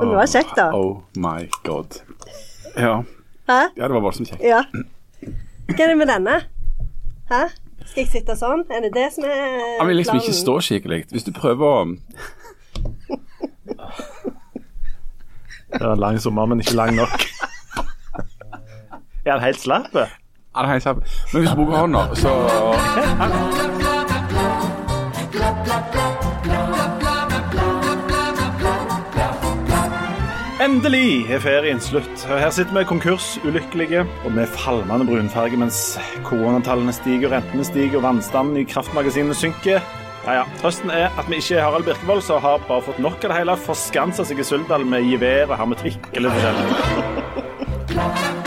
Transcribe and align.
Men 0.00 0.08
det 0.12 0.16
var 0.20 0.26
kjekt, 0.32 0.54
da. 0.56 0.68
Oh 0.74 1.02
my 1.16 1.44
god. 1.66 2.00
Ja. 2.76 2.94
Hæ? 3.50 3.60
ja, 3.76 3.82
det 3.86 3.92
var 3.94 4.00
voldsomt 4.04 4.28
kjekt. 4.30 4.42
Ja. 4.46 4.62
Hva 5.70 5.82
er 5.84 5.88
det 5.92 5.98
med 6.00 6.08
denne? 6.10 6.36
Hæ? 7.30 7.42
Skal 7.90 8.02
jeg 8.04 8.08
sitte 8.12 8.34
sånn? 8.38 8.64
Er 8.70 8.84
det 8.84 8.92
det 8.94 9.08
som 9.14 9.24
er 9.26 9.78
Han 9.80 9.88
vil 9.88 9.96
liksom 9.98 10.16
ikke 10.20 10.30
planen? 10.30 10.40
stå 10.42 10.54
skikkelig. 10.66 11.00
Hvis 11.10 11.24
du 11.26 11.32
prøver 11.34 11.66
å 11.66 11.96
Det 15.70 15.80
var 15.86 15.92
en 15.92 16.00
lang 16.02 16.18
sommer, 16.22 16.46
men 16.50 16.60
ikke 16.60 16.74
lang 16.74 16.94
nok. 16.98 17.26
Er 19.24 19.32
han 19.36 19.40
helt 19.44 19.60
slapp? 19.60 19.94
Ja, 19.94 20.06
det 20.62 20.66
er 20.66 20.72
helt 20.72 20.82
slapp. 20.82 21.02
Men 21.32 21.42
hvis 21.42 21.50
du 21.50 21.56
bruker 21.60 21.76
hånda, 21.78 22.06
så 22.18 22.32
Endelig 30.60 31.24
er 31.32 31.38
ferien 31.40 31.78
slutt. 31.80 32.20
Her 32.28 32.50
sitter 32.52 32.74
vi 32.76 32.82
konkursulykkelige 32.84 34.02
og 34.26 34.34
med 34.36 34.50
falmende 34.52 35.06
brunfarge 35.08 35.56
mens 35.56 35.78
koronatallene 36.26 36.92
stiger, 36.92 37.32
rentene 37.32 37.64
stiger 37.64 37.96
og 37.96 38.04
vannstanden 38.04 38.58
i 38.60 38.66
kraftmagasinene 38.68 39.32
synker. 39.38 39.80
Ja, 40.26 40.34
ja. 40.42 40.44
Trøsten 40.60 40.92
er 40.92 41.08
at 41.16 41.30
vi 41.32 41.40
ikke 41.40 41.56
er 41.56 41.64
Harald 41.64 41.88
Birkevold, 41.88 42.20
som 42.26 42.44
har 42.44 42.60
bare 42.68 42.84
fått 42.90 43.00
nok 43.00 43.24
av 43.24 43.32
det 43.32 43.38
hele, 43.38 43.56
forskansa 43.64 44.28
seg 44.28 44.44
i 44.44 44.48
Suldal 44.50 44.84
med 44.84 45.08
gevær 45.08 45.48
og 45.48 45.56
hermetikk 45.62 46.12
eller 46.12 46.36
forskjellig. 46.36 48.36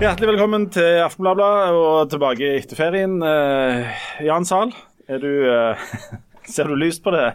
Hjertelig 0.00 0.30
velkommen 0.32 0.64
til 0.72 1.02
Aftenbladet 1.04 1.48
og 1.76 2.08
tilbake 2.12 2.48
etter 2.56 2.78
ferien. 2.78 3.18
Eh, 3.24 3.90
Jan 4.24 4.46
Zahl, 4.48 4.72
er 5.10 5.20
du 5.20 5.28
eh, 5.50 5.82
Ser 6.50 6.70
du 6.70 6.76
lyst 6.80 7.02
på 7.04 7.12
det? 7.12 7.26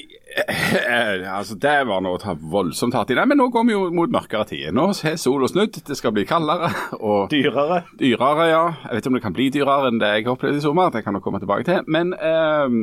eh, 0.00 1.26
Altså, 1.36 1.58
Det 1.60 1.74
var 1.88 2.00
noe 2.04 2.16
å 2.16 2.22
ta 2.22 2.32
voldsomt 2.40 2.96
hardt 2.96 3.12
i. 3.12 3.18
Nei, 3.18 3.26
men 3.28 3.40
nå 3.40 3.50
går 3.52 3.66
vi 3.68 3.76
jo 3.76 3.82
mot 3.94 4.12
mørkere 4.12 4.46
tider. 4.48 4.72
Nå 4.76 4.88
er 4.96 5.18
sola 5.20 5.48
snudd, 5.52 5.76
det 5.86 5.98
skal 5.98 6.14
bli 6.16 6.24
kaldere 6.28 6.70
og 7.10 7.28
Dyrere? 7.34 7.82
dyrere, 8.00 8.48
ja. 8.52 8.62
Jeg 8.86 8.96
vet 8.96 9.04
ikke 9.04 9.12
om 9.12 9.18
det 9.20 9.24
kan 9.26 9.36
bli 9.36 9.50
dyrere 9.58 9.92
enn 9.92 10.00
det 10.00 10.12
jeg 10.14 10.26
har 10.26 10.38
opplevd 10.38 10.60
i 10.62 10.64
sommer. 10.64 10.92
Det 10.96 11.04
kan 11.04 11.18
jeg 11.20 11.26
komme 11.26 11.42
tilbake 11.44 11.68
til. 11.68 11.84
Men 11.92 12.14
eh, 12.16 12.78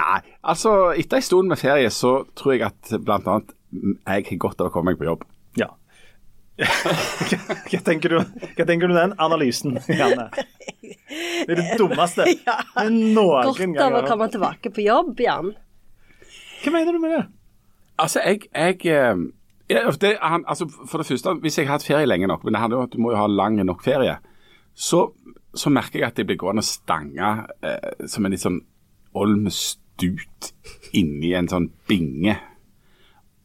nei, 0.00 0.20
altså 0.40 0.78
etter 0.96 1.20
en 1.20 1.28
stund 1.28 1.52
med 1.52 1.60
ferie 1.60 1.92
så 1.92 2.22
tror 2.38 2.56
jeg 2.56 2.64
at 2.70 2.96
annet 2.96 3.52
jeg 4.08 4.24
har 4.32 4.40
godt 4.40 4.62
av 4.64 4.70
å 4.70 4.72
komme 4.72 4.94
meg 4.94 5.02
på 5.02 5.04
jobb. 5.10 5.28
Ja. 5.60 5.68
Hva 6.58 7.80
tenker 7.86 8.10
du 8.10 8.18
Hva 8.18 8.64
tenker 8.66 8.90
du 8.90 8.94
den 8.96 9.14
analysen, 9.22 9.78
Janne? 9.86 10.28
Det 11.08 11.54
er 11.54 11.60
det 11.60 11.78
dummeste 11.78 12.26
Ja. 12.48 12.58
noen 12.90 13.48
Godt 13.50 13.60
gang 13.62 13.78
av 13.82 13.98
å 14.00 14.06
komme 14.08 14.28
tilbake 14.32 14.72
på 14.74 14.84
jobb, 14.84 15.14
Jan. 15.22 15.52
Hva 16.64 16.74
mener 16.74 16.96
du 16.96 17.02
med 17.02 17.14
det? 17.14 17.24
Altså, 17.98 18.22
jeg, 18.26 18.48
jeg 18.54 18.82
eh, 18.94 19.22
ja, 19.70 19.84
det, 20.00 20.16
han, 20.22 20.44
altså, 20.48 20.68
For 20.86 21.02
det 21.02 21.06
første, 21.06 21.34
hvis 21.42 21.58
jeg 21.58 21.68
har 21.68 21.78
hatt 21.78 21.86
ferie 21.86 22.08
lenge 22.08 22.28
nok, 22.30 22.44
men 22.44 22.54
det 22.54 22.62
handler 22.62 22.78
jo 22.78 22.82
om 22.82 22.90
at 22.90 22.94
du 22.94 23.02
må 23.02 23.12
jo 23.14 23.20
ha 23.20 23.28
lang 23.30 23.58
nok 23.66 23.82
ferie, 23.84 24.18
så, 24.74 25.08
så 25.54 25.72
merker 25.74 26.02
jeg 26.02 26.10
at 26.10 26.20
jeg 26.20 26.28
blir 26.28 26.38
gående 26.40 26.62
og 26.64 26.68
stange 26.68 27.32
eh, 27.66 28.06
som 28.06 28.26
en 28.26 28.34
litt 28.34 28.44
sånn 28.44 28.60
olm 29.18 29.48
stut 29.52 30.52
inni 30.96 31.34
en 31.36 31.50
sånn 31.50 31.70
binge. 31.90 32.36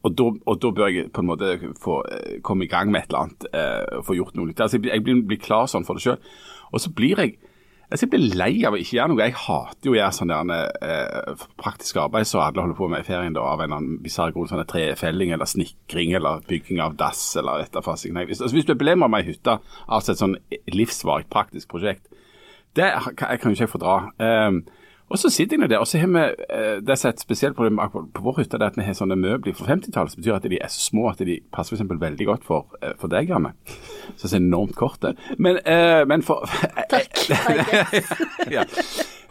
Og 0.04 0.12
da, 0.60 0.70
bør 0.70 0.90
jeg 0.92 1.08
på 1.16 1.22
en 1.22 1.30
måte 1.30 1.54
få 1.80 2.02
eh, 2.12 2.36
komme 2.44 2.66
i 2.66 2.70
gang 2.70 2.90
med 2.92 3.04
et 3.04 3.12
eller 3.12 3.24
annet, 3.24 3.48
eh, 3.56 4.02
få 4.04 4.18
gjort 4.18 4.36
noe 4.36 4.50
litt. 4.50 4.60
Altså, 4.60 4.76
jeg 4.76 4.92
jeg 4.92 5.04
blir, 5.06 5.24
blir 5.24 5.40
klar 5.40 5.70
sånn 5.70 5.86
for 5.88 5.96
det 5.96 6.04
sjøl. 6.04 6.18
Og 6.74 6.82
så 6.82 6.92
blir 6.92 7.22
jeg 7.22 7.38
altså, 7.88 8.04
jeg 8.04 8.12
blir 8.12 8.36
lei 8.36 8.52
av 8.66 8.76
å 8.76 8.80
ikke 8.80 8.98
gjøre 8.98 9.12
noe. 9.12 9.24
Jeg 9.24 9.38
hater 9.40 9.88
jo 9.88 9.94
å 9.94 9.98
gjøre 9.98 10.18
sånn 10.18 10.34
eh, 10.52 11.46
praktisk 11.60 12.02
arbeid 12.02 12.28
som 12.28 12.42
alle 12.44 12.66
holder 12.66 12.78
på 12.78 12.90
med 12.92 13.04
i 13.04 13.08
ferien, 13.08 13.36
da, 13.36 13.46
av 13.48 13.62
en 13.62 13.68
eller 13.68 13.80
annen 13.80 14.04
bisarr 14.04 14.34
grunn. 14.34 14.50
Sånn 14.50 14.64
trefelling 14.68 15.32
eller 15.36 15.48
snekring 15.48 16.14
eller 16.18 16.44
bygging 16.50 16.82
av 16.84 16.98
dass 17.00 17.24
eller 17.40 17.64
et 17.64 17.80
av 17.80 17.88
Nei, 17.88 18.26
hvis, 18.28 18.42
altså, 18.42 18.54
hvis 18.58 18.68
du 18.68 18.74
er 18.74 18.80
belemra 18.80 19.08
med 19.08 19.24
ei 19.24 19.32
hytte, 19.32 19.58
altså 19.86 20.12
et 20.12 20.20
sånn 20.20 20.38
livsvarig 20.74 21.30
praktisk 21.32 21.72
prosjekt, 21.72 22.10
det 22.74 22.90
kan 23.16 23.30
jeg 23.30 23.40
kan 23.40 23.52
jo 23.52 23.56
ikke 23.56 23.68
jeg 23.68 23.76
fordra. 23.76 23.98
Um, 24.18 24.64
og 25.12 25.18
så 25.20 25.30
sitter 25.30 25.60
jeg 25.60 25.70
der, 25.70 25.78
og 25.78 25.86
så 25.86 25.98
har 25.98 26.08
vi 26.08 26.22
eh, 26.50 26.80
Det 26.82 26.94
er 26.94 27.08
et 27.08 27.20
spesielt 27.20 27.56
problem 27.56 27.80
på 27.92 28.22
vår 28.24 28.40
hytte, 28.40 28.58
det 28.58 28.70
at 28.72 28.78
vi 28.78 28.86
har 28.86 28.96
sånne 28.96 29.18
møbler 29.20 29.54
fra 29.56 29.68
50-tallet 29.74 30.14
som 30.14 30.22
betyr 30.22 30.38
at 30.38 30.48
de 30.48 30.58
er 30.60 30.72
så 30.72 30.80
små 30.80 31.08
at 31.10 31.20
de 31.20 31.38
passer 31.52 31.76
eksempel 31.76 32.00
veldig 32.00 32.26
godt 32.26 32.44
for, 32.48 32.74
eh, 32.82 32.96
for 33.00 33.12
deg, 33.12 33.28
Janne. 33.28 33.52
Så 34.16 34.28
det 34.28 34.32
er 34.32 34.42
enormt 34.42 34.76
korte. 34.78 35.14
Men, 35.38 35.60
eh, 35.64 36.02
men 36.08 36.22
for 36.22 36.48
Takk. 36.90 37.13
ja. 38.56 38.64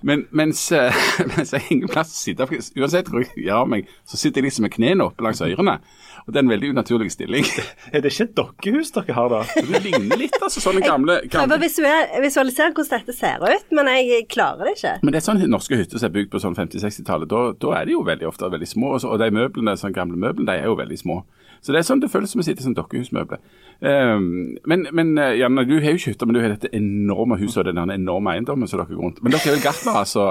Men 0.03 0.25
mens, 0.35 0.65
eh, 0.75 0.93
mens 1.31 1.53
jeg 1.53 1.61
har 1.63 1.71
ingen 1.71 1.91
plass 1.91 2.11
å 2.11 2.17
sitte, 2.19 2.47
for 2.49 2.59
uansett 2.83 3.07
hvor 3.11 3.23
jeg 3.23 3.45
gjør 3.45 3.61
av 3.63 3.69
meg, 3.71 3.91
så 4.03 4.19
sitter 4.19 4.41
jeg 4.41 4.49
liksom 4.49 4.65
med 4.67 4.73
knærne 4.75 5.05
oppe 5.07 5.23
langs 5.23 5.39
ørene. 5.45 5.77
Og 6.23 6.31
det 6.31 6.39
er 6.39 6.43
en 6.45 6.51
veldig 6.53 6.69
unaturlig 6.75 7.09
stilling. 7.11 7.47
Er 7.91 8.03
det 8.03 8.11
ikke 8.13 8.25
et 8.29 8.35
dokkehus 8.37 8.91
dere 8.95 9.15
har 9.15 9.31
da? 9.31 9.39
Det 9.73 9.81
ligner 9.83 10.19
litt, 10.19 10.35
altså. 10.39 10.61
Sånne 10.63 10.83
gamle, 10.83 11.17
Jeg 11.25 11.31
Prøver 11.33 11.55
å 11.59 12.21
visualisere 12.23 12.71
hvordan 12.75 12.91
dette 12.93 13.15
ser 13.17 13.43
ut, 13.43 13.73
men 13.75 13.89
jeg 13.91 14.27
klarer 14.31 14.69
det 14.69 14.75
ikke. 14.77 14.93
Men 15.03 15.15
det 15.15 15.19
er 15.19 15.25
sånn 15.27 15.43
norske 15.51 15.79
hytter 15.79 15.99
som 15.99 16.07
er 16.07 16.15
bygd 16.15 16.31
på 16.35 16.39
sånn 16.43 16.55
50-60-tallet. 16.59 17.31
Da, 17.31 17.41
da 17.63 17.73
er 17.79 17.87
de 17.89 17.95
jo 17.97 18.03
veldig 18.07 18.27
ofte 18.31 18.51
veldig 18.55 18.69
små. 18.71 18.93
Og 18.95 19.03
så- 19.03 19.11
Og 19.11 19.19
de 19.19 19.31
møblene, 19.35 19.75
sånne 19.79 19.95
gamle 19.99 20.19
møblene 20.19 20.47
de 20.51 20.63
er 20.63 20.71
jo 20.71 20.77
veldig 20.79 20.99
små. 21.03 21.19
Så 21.63 21.71
det 21.71 21.79
er 21.79 21.85
sånn 21.87 22.01
det 22.03 22.09
føles 22.11 22.33
som 22.33 22.41
å 22.41 22.45
sitte 22.45 22.59
i 22.59 22.65
sånn 22.65 22.75
dokkehusmøbler. 22.75 23.39
Um, 23.79 24.25
men, 24.67 24.85
men 24.95 25.13
eh, 25.17 25.37
Janne, 25.39 25.63
du 25.67 25.77
har 25.79 25.93
jo 25.93 25.99
ikke 26.01 26.11
hytte, 26.11 26.27
men 26.27 26.35
du 26.35 26.41
har 26.43 26.51
dette 26.51 26.71
enorme 26.75 27.37
huset 27.39 27.61
og 27.63 27.69
den 27.69 27.93
enorme 27.93 28.33
eiendommen 28.35 28.67
som 28.67 28.81
dere 28.81 28.91
går 28.91 28.99
rundt. 28.99 29.21
Men 29.23 29.31
dere 29.31 29.47
er 29.47 29.55
vel 29.55 29.63
gartnere 29.63 30.01
altså, 30.03 30.25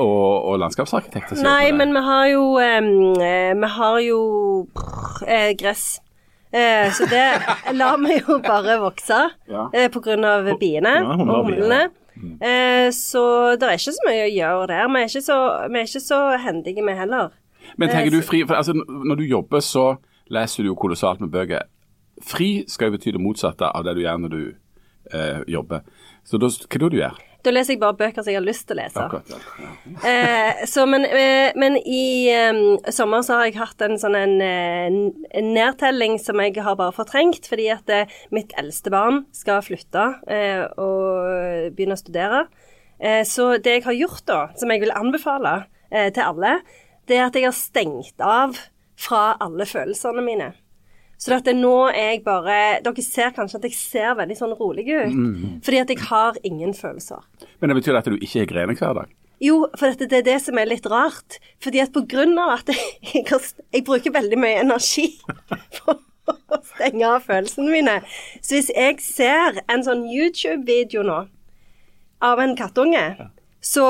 og, 0.00 0.22
og 0.48 0.56
landskapsarkitekter? 0.64 1.42
Nei, 1.44 1.74
men 1.76 1.92
vi 1.92 2.02
har 2.06 2.30
jo 2.32 2.46
eh, 2.60 3.52
Vi 3.60 3.70
har 3.76 3.98
jo 4.06 4.22
brr, 4.72 5.26
eh, 5.28 5.50
gress. 5.60 5.86
Eh, 6.52 6.88
så 6.96 7.08
det 7.08 7.24
lar 7.80 8.00
vi 8.00 8.18
jo 8.20 8.38
bare 8.44 8.78
vokse 8.80 9.20
Ja. 9.48 9.68
eh, 9.72 9.88
av 9.92 10.48
biene 10.60 10.96
Ja, 11.00 11.16
og 11.16 11.50
humlene. 11.50 11.82
Mm. 12.16 12.34
Eh, 12.40 12.88
så 12.96 13.56
det 13.56 13.68
er 13.68 13.76
ikke 13.80 13.94
så 13.96 14.08
mye 14.08 14.24
å 14.26 14.32
gjøre 14.32 14.66
der. 14.72 14.88
Vi 14.88 15.00
er 15.00 15.08
ikke 15.12 15.24
så, 15.28 15.38
vi 15.68 15.80
er 15.80 15.88
ikke 15.88 16.04
så 16.04 16.22
hendige, 16.44 16.84
vi 16.84 16.96
heller. 16.96 17.30
Men 17.76 17.88
tenker 17.92 18.12
du 18.12 18.20
fri, 18.24 18.42
for 18.46 18.58
altså, 18.58 18.74
Når 18.74 19.20
du 19.20 19.24
jobber, 19.24 19.60
så 19.60 19.96
leser 20.32 20.64
du 20.64 20.72
jo 20.72 20.78
kolossalt 20.78 21.22
med 21.22 21.32
bøker. 21.32 21.68
Fri 22.22 22.64
skal 22.70 22.90
jo 22.90 22.98
bety 22.98 23.14
det 23.16 23.22
motsatte 23.22 23.68
av 23.68 23.84
det 23.86 23.96
du 23.96 24.04
gjør 24.04 24.24
når 24.24 24.32
du 24.32 24.42
eh, 25.12 25.44
jobber. 25.50 25.84
Så 26.24 26.40
da, 26.40 26.48
hva 26.48 26.78
er 26.78 26.82
det 26.84 26.90
du 26.92 26.98
gjør? 27.00 27.20
Da 27.42 27.50
leser 27.50 27.74
jeg 27.74 27.80
bare 27.82 27.98
bøker 27.98 28.22
som 28.22 28.30
jeg 28.30 28.38
har 28.38 28.44
lyst 28.46 28.68
til 28.68 28.76
å 28.76 28.78
lese. 28.78 29.02
Akkurat, 29.02 29.32
ja. 29.32 29.70
Eh, 30.12 30.62
så, 30.70 30.84
men, 30.86 31.04
eh, 31.06 31.50
men 31.58 31.76
i 31.80 32.30
eh, 32.30 32.60
sommer 32.94 33.24
så 33.26 33.40
har 33.40 33.48
jeg 33.48 33.58
hatt 33.58 33.82
en 33.82 33.98
sånn 33.98 34.14
en, 34.18 34.36
eh, 34.46 34.86
en 35.40 35.50
nedtelling 35.56 36.20
som 36.22 36.38
jeg 36.42 36.62
har 36.62 36.78
bare 36.78 36.94
fortrengt, 36.94 37.48
fordi 37.50 37.66
at 37.74 37.90
eh, 37.90 38.14
mitt 38.34 38.54
eldste 38.60 38.92
barn 38.94 39.24
skal 39.34 39.64
flytte 39.66 40.06
eh, 40.30 40.62
og 40.78 41.74
begynne 41.74 41.98
å 41.98 42.02
studere. 42.02 42.44
Eh, 43.02 43.24
så 43.26 43.56
det 43.58 43.80
jeg 43.80 43.86
har 43.88 43.98
gjort 43.98 44.26
da, 44.30 44.40
som 44.58 44.70
jeg 44.70 44.84
vil 44.84 44.94
anbefale 44.94 45.64
eh, 45.90 46.12
til 46.14 46.22
alle, 46.28 46.60
det 47.10 47.18
er 47.18 47.26
at 47.26 47.38
jeg 47.38 47.48
har 47.48 47.58
stengt 47.58 48.22
av 48.22 48.54
fra 49.02 49.22
alle 49.42 49.66
følelsene 49.68 50.24
mine. 50.24 50.52
Så 51.22 51.36
at 51.36 51.46
nå 51.54 51.74
er 51.92 52.16
jeg 52.16 52.22
bare 52.26 52.54
Dere 52.82 53.02
ser 53.06 53.34
kanskje 53.36 53.60
at 53.60 53.66
jeg 53.68 53.76
ser 53.78 54.14
veldig 54.18 54.36
sånn 54.38 54.54
rolig 54.58 54.88
ut. 54.90 55.18
Fordi 55.62 55.82
at 55.82 55.90
jeg 55.92 56.06
har 56.08 56.38
ingen 56.42 56.74
følelser. 56.74 57.22
Men 57.60 57.70
det 57.70 57.78
betyr 57.78 57.98
at 58.00 58.08
du 58.10 58.16
ikke 58.18 58.40
har 58.40 58.48
grener 58.50 58.78
hver 58.78 58.96
dag? 58.98 59.12
Jo, 59.42 59.66
for 59.78 59.94
det 59.98 60.12
er 60.14 60.26
det 60.26 60.38
som 60.42 60.58
er 60.58 60.70
litt 60.70 60.86
rart. 60.90 61.38
Fordi 61.62 61.82
at 61.82 61.94
på 61.94 62.04
grunn 62.10 62.34
av 62.42 62.56
at 62.58 62.72
jeg, 63.14 63.26
jeg 63.26 63.84
bruker 63.86 64.14
veldig 64.14 64.38
mye 64.38 64.64
energi 64.64 65.08
på 65.78 65.94
å 66.26 66.58
stenge 66.74 67.06
av 67.06 67.22
følelsene 67.26 67.70
mine. 67.70 67.96
Så 68.42 68.58
hvis 68.58 68.72
jeg 68.74 68.98
ser 69.02 69.62
en 69.70 69.86
sånn 69.86 70.04
YouTube-video 70.10 71.06
nå 71.06 71.20
av 72.22 72.42
en 72.42 72.54
kattunge, 72.58 73.02
så 73.62 73.84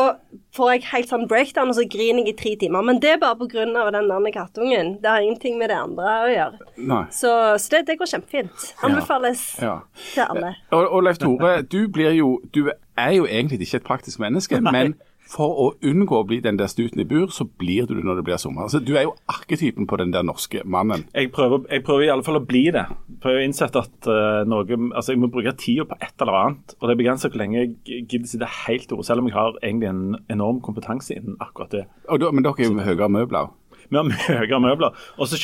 får 0.52 0.70
jeg 0.72 0.82
helt 0.90 1.08
sånn 1.08 1.22
breakdown, 1.30 1.70
og 1.72 1.76
så 1.78 1.86
griner 1.88 2.26
jeg 2.26 2.34
i 2.34 2.36
tre 2.36 2.50
timer. 2.60 2.84
Men 2.84 2.98
det 3.00 3.14
er 3.14 3.20
bare 3.22 3.38
av 3.80 3.88
den 3.94 4.10
andre 4.12 4.32
kattungen. 4.34 4.90
Det 5.00 5.08
har 5.08 5.24
ingenting 5.24 5.56
med 5.58 5.72
det 5.72 5.78
andre 5.80 6.16
å 6.26 6.28
gjøre. 6.28 6.66
Nei. 6.90 6.98
Så, 7.16 7.30
så 7.62 7.72
det, 7.72 7.80
det 7.88 7.96
går 8.02 8.10
kjempefint. 8.12 8.66
Anbefales 8.84 9.46
Ja. 9.62 9.78
til 10.12 10.26
alle. 10.28 10.52
Og, 10.76 10.84
og 10.92 11.06
Leif 11.08 11.18
Tore, 11.22 11.54
du 11.62 11.88
blir 11.88 12.12
jo 12.18 12.34
Du 12.52 12.68
er 12.68 13.10
jo 13.16 13.24
egentlig 13.24 13.60
ikke 13.64 13.80
et 13.80 13.88
praktisk 13.88 14.20
menneske, 14.20 14.60
men 14.60 14.94
for 15.32 15.60
å 15.62 15.66
unngå 15.88 16.18
å 16.18 16.26
bli 16.28 16.40
den 16.44 16.58
der 16.60 16.70
stuten 16.70 17.00
i 17.02 17.06
bur, 17.08 17.30
så 17.32 17.46
blir 17.46 17.86
du 17.88 17.94
det 17.96 18.04
når 18.06 18.20
det 18.20 18.24
blir 18.26 18.40
sommer. 18.40 18.66
Altså, 18.66 18.82
du 18.84 18.92
er 18.96 19.06
jo 19.06 19.14
arketypen 19.32 19.88
på 19.88 19.98
den 20.00 20.12
der 20.14 20.26
norske 20.26 20.62
mannen. 20.68 21.06
Jeg 21.16 21.32
prøver, 21.34 21.64
jeg 21.72 21.84
prøver 21.86 22.06
i 22.06 22.10
alle 22.12 22.26
fall 22.26 22.40
å 22.40 22.44
bli 22.44 22.66
det. 22.74 22.84
Prøver 23.22 23.40
å 23.40 23.46
innsette 23.46 23.82
at 23.82 24.10
uh, 24.10 24.42
noe 24.48 24.60
Altså, 24.92 25.12
jeg 25.12 25.22
må 25.22 25.30
bruke 25.32 25.54
tida 25.58 25.86
på 25.88 25.96
et 26.00 26.22
eller 26.22 26.38
annet. 26.38 26.76
Og 26.78 26.86
det 26.86 26.94
er 26.94 27.00
begrenset 27.00 27.32
hvor 27.32 27.42
lenge 27.42 27.62
jeg 27.62 28.04
gidder 28.10 28.30
sitte 28.30 28.52
helt 28.66 28.94
ord, 28.94 29.04
selv 29.08 29.22
om 29.22 29.30
jeg 29.30 29.36
har 29.36 29.58
egentlig 29.62 29.90
en 29.90 30.04
enorm 30.32 30.62
kompetanse 30.64 31.16
innen 31.16 31.40
akkurat 31.42 31.74
det. 31.74 31.84
Og 32.08 32.22
da, 32.22 32.32
men 32.32 32.44
dere 32.44 32.60
er 32.60 32.70
jo 32.70 32.76
med 32.76 32.88
høyere 32.88 33.10
møbler. 33.12 33.52
Vi 33.92 33.98
har 33.98 34.40
høyere 34.40 34.60
møbler. 34.64 35.04
Og 35.18 35.28
så, 35.28 35.40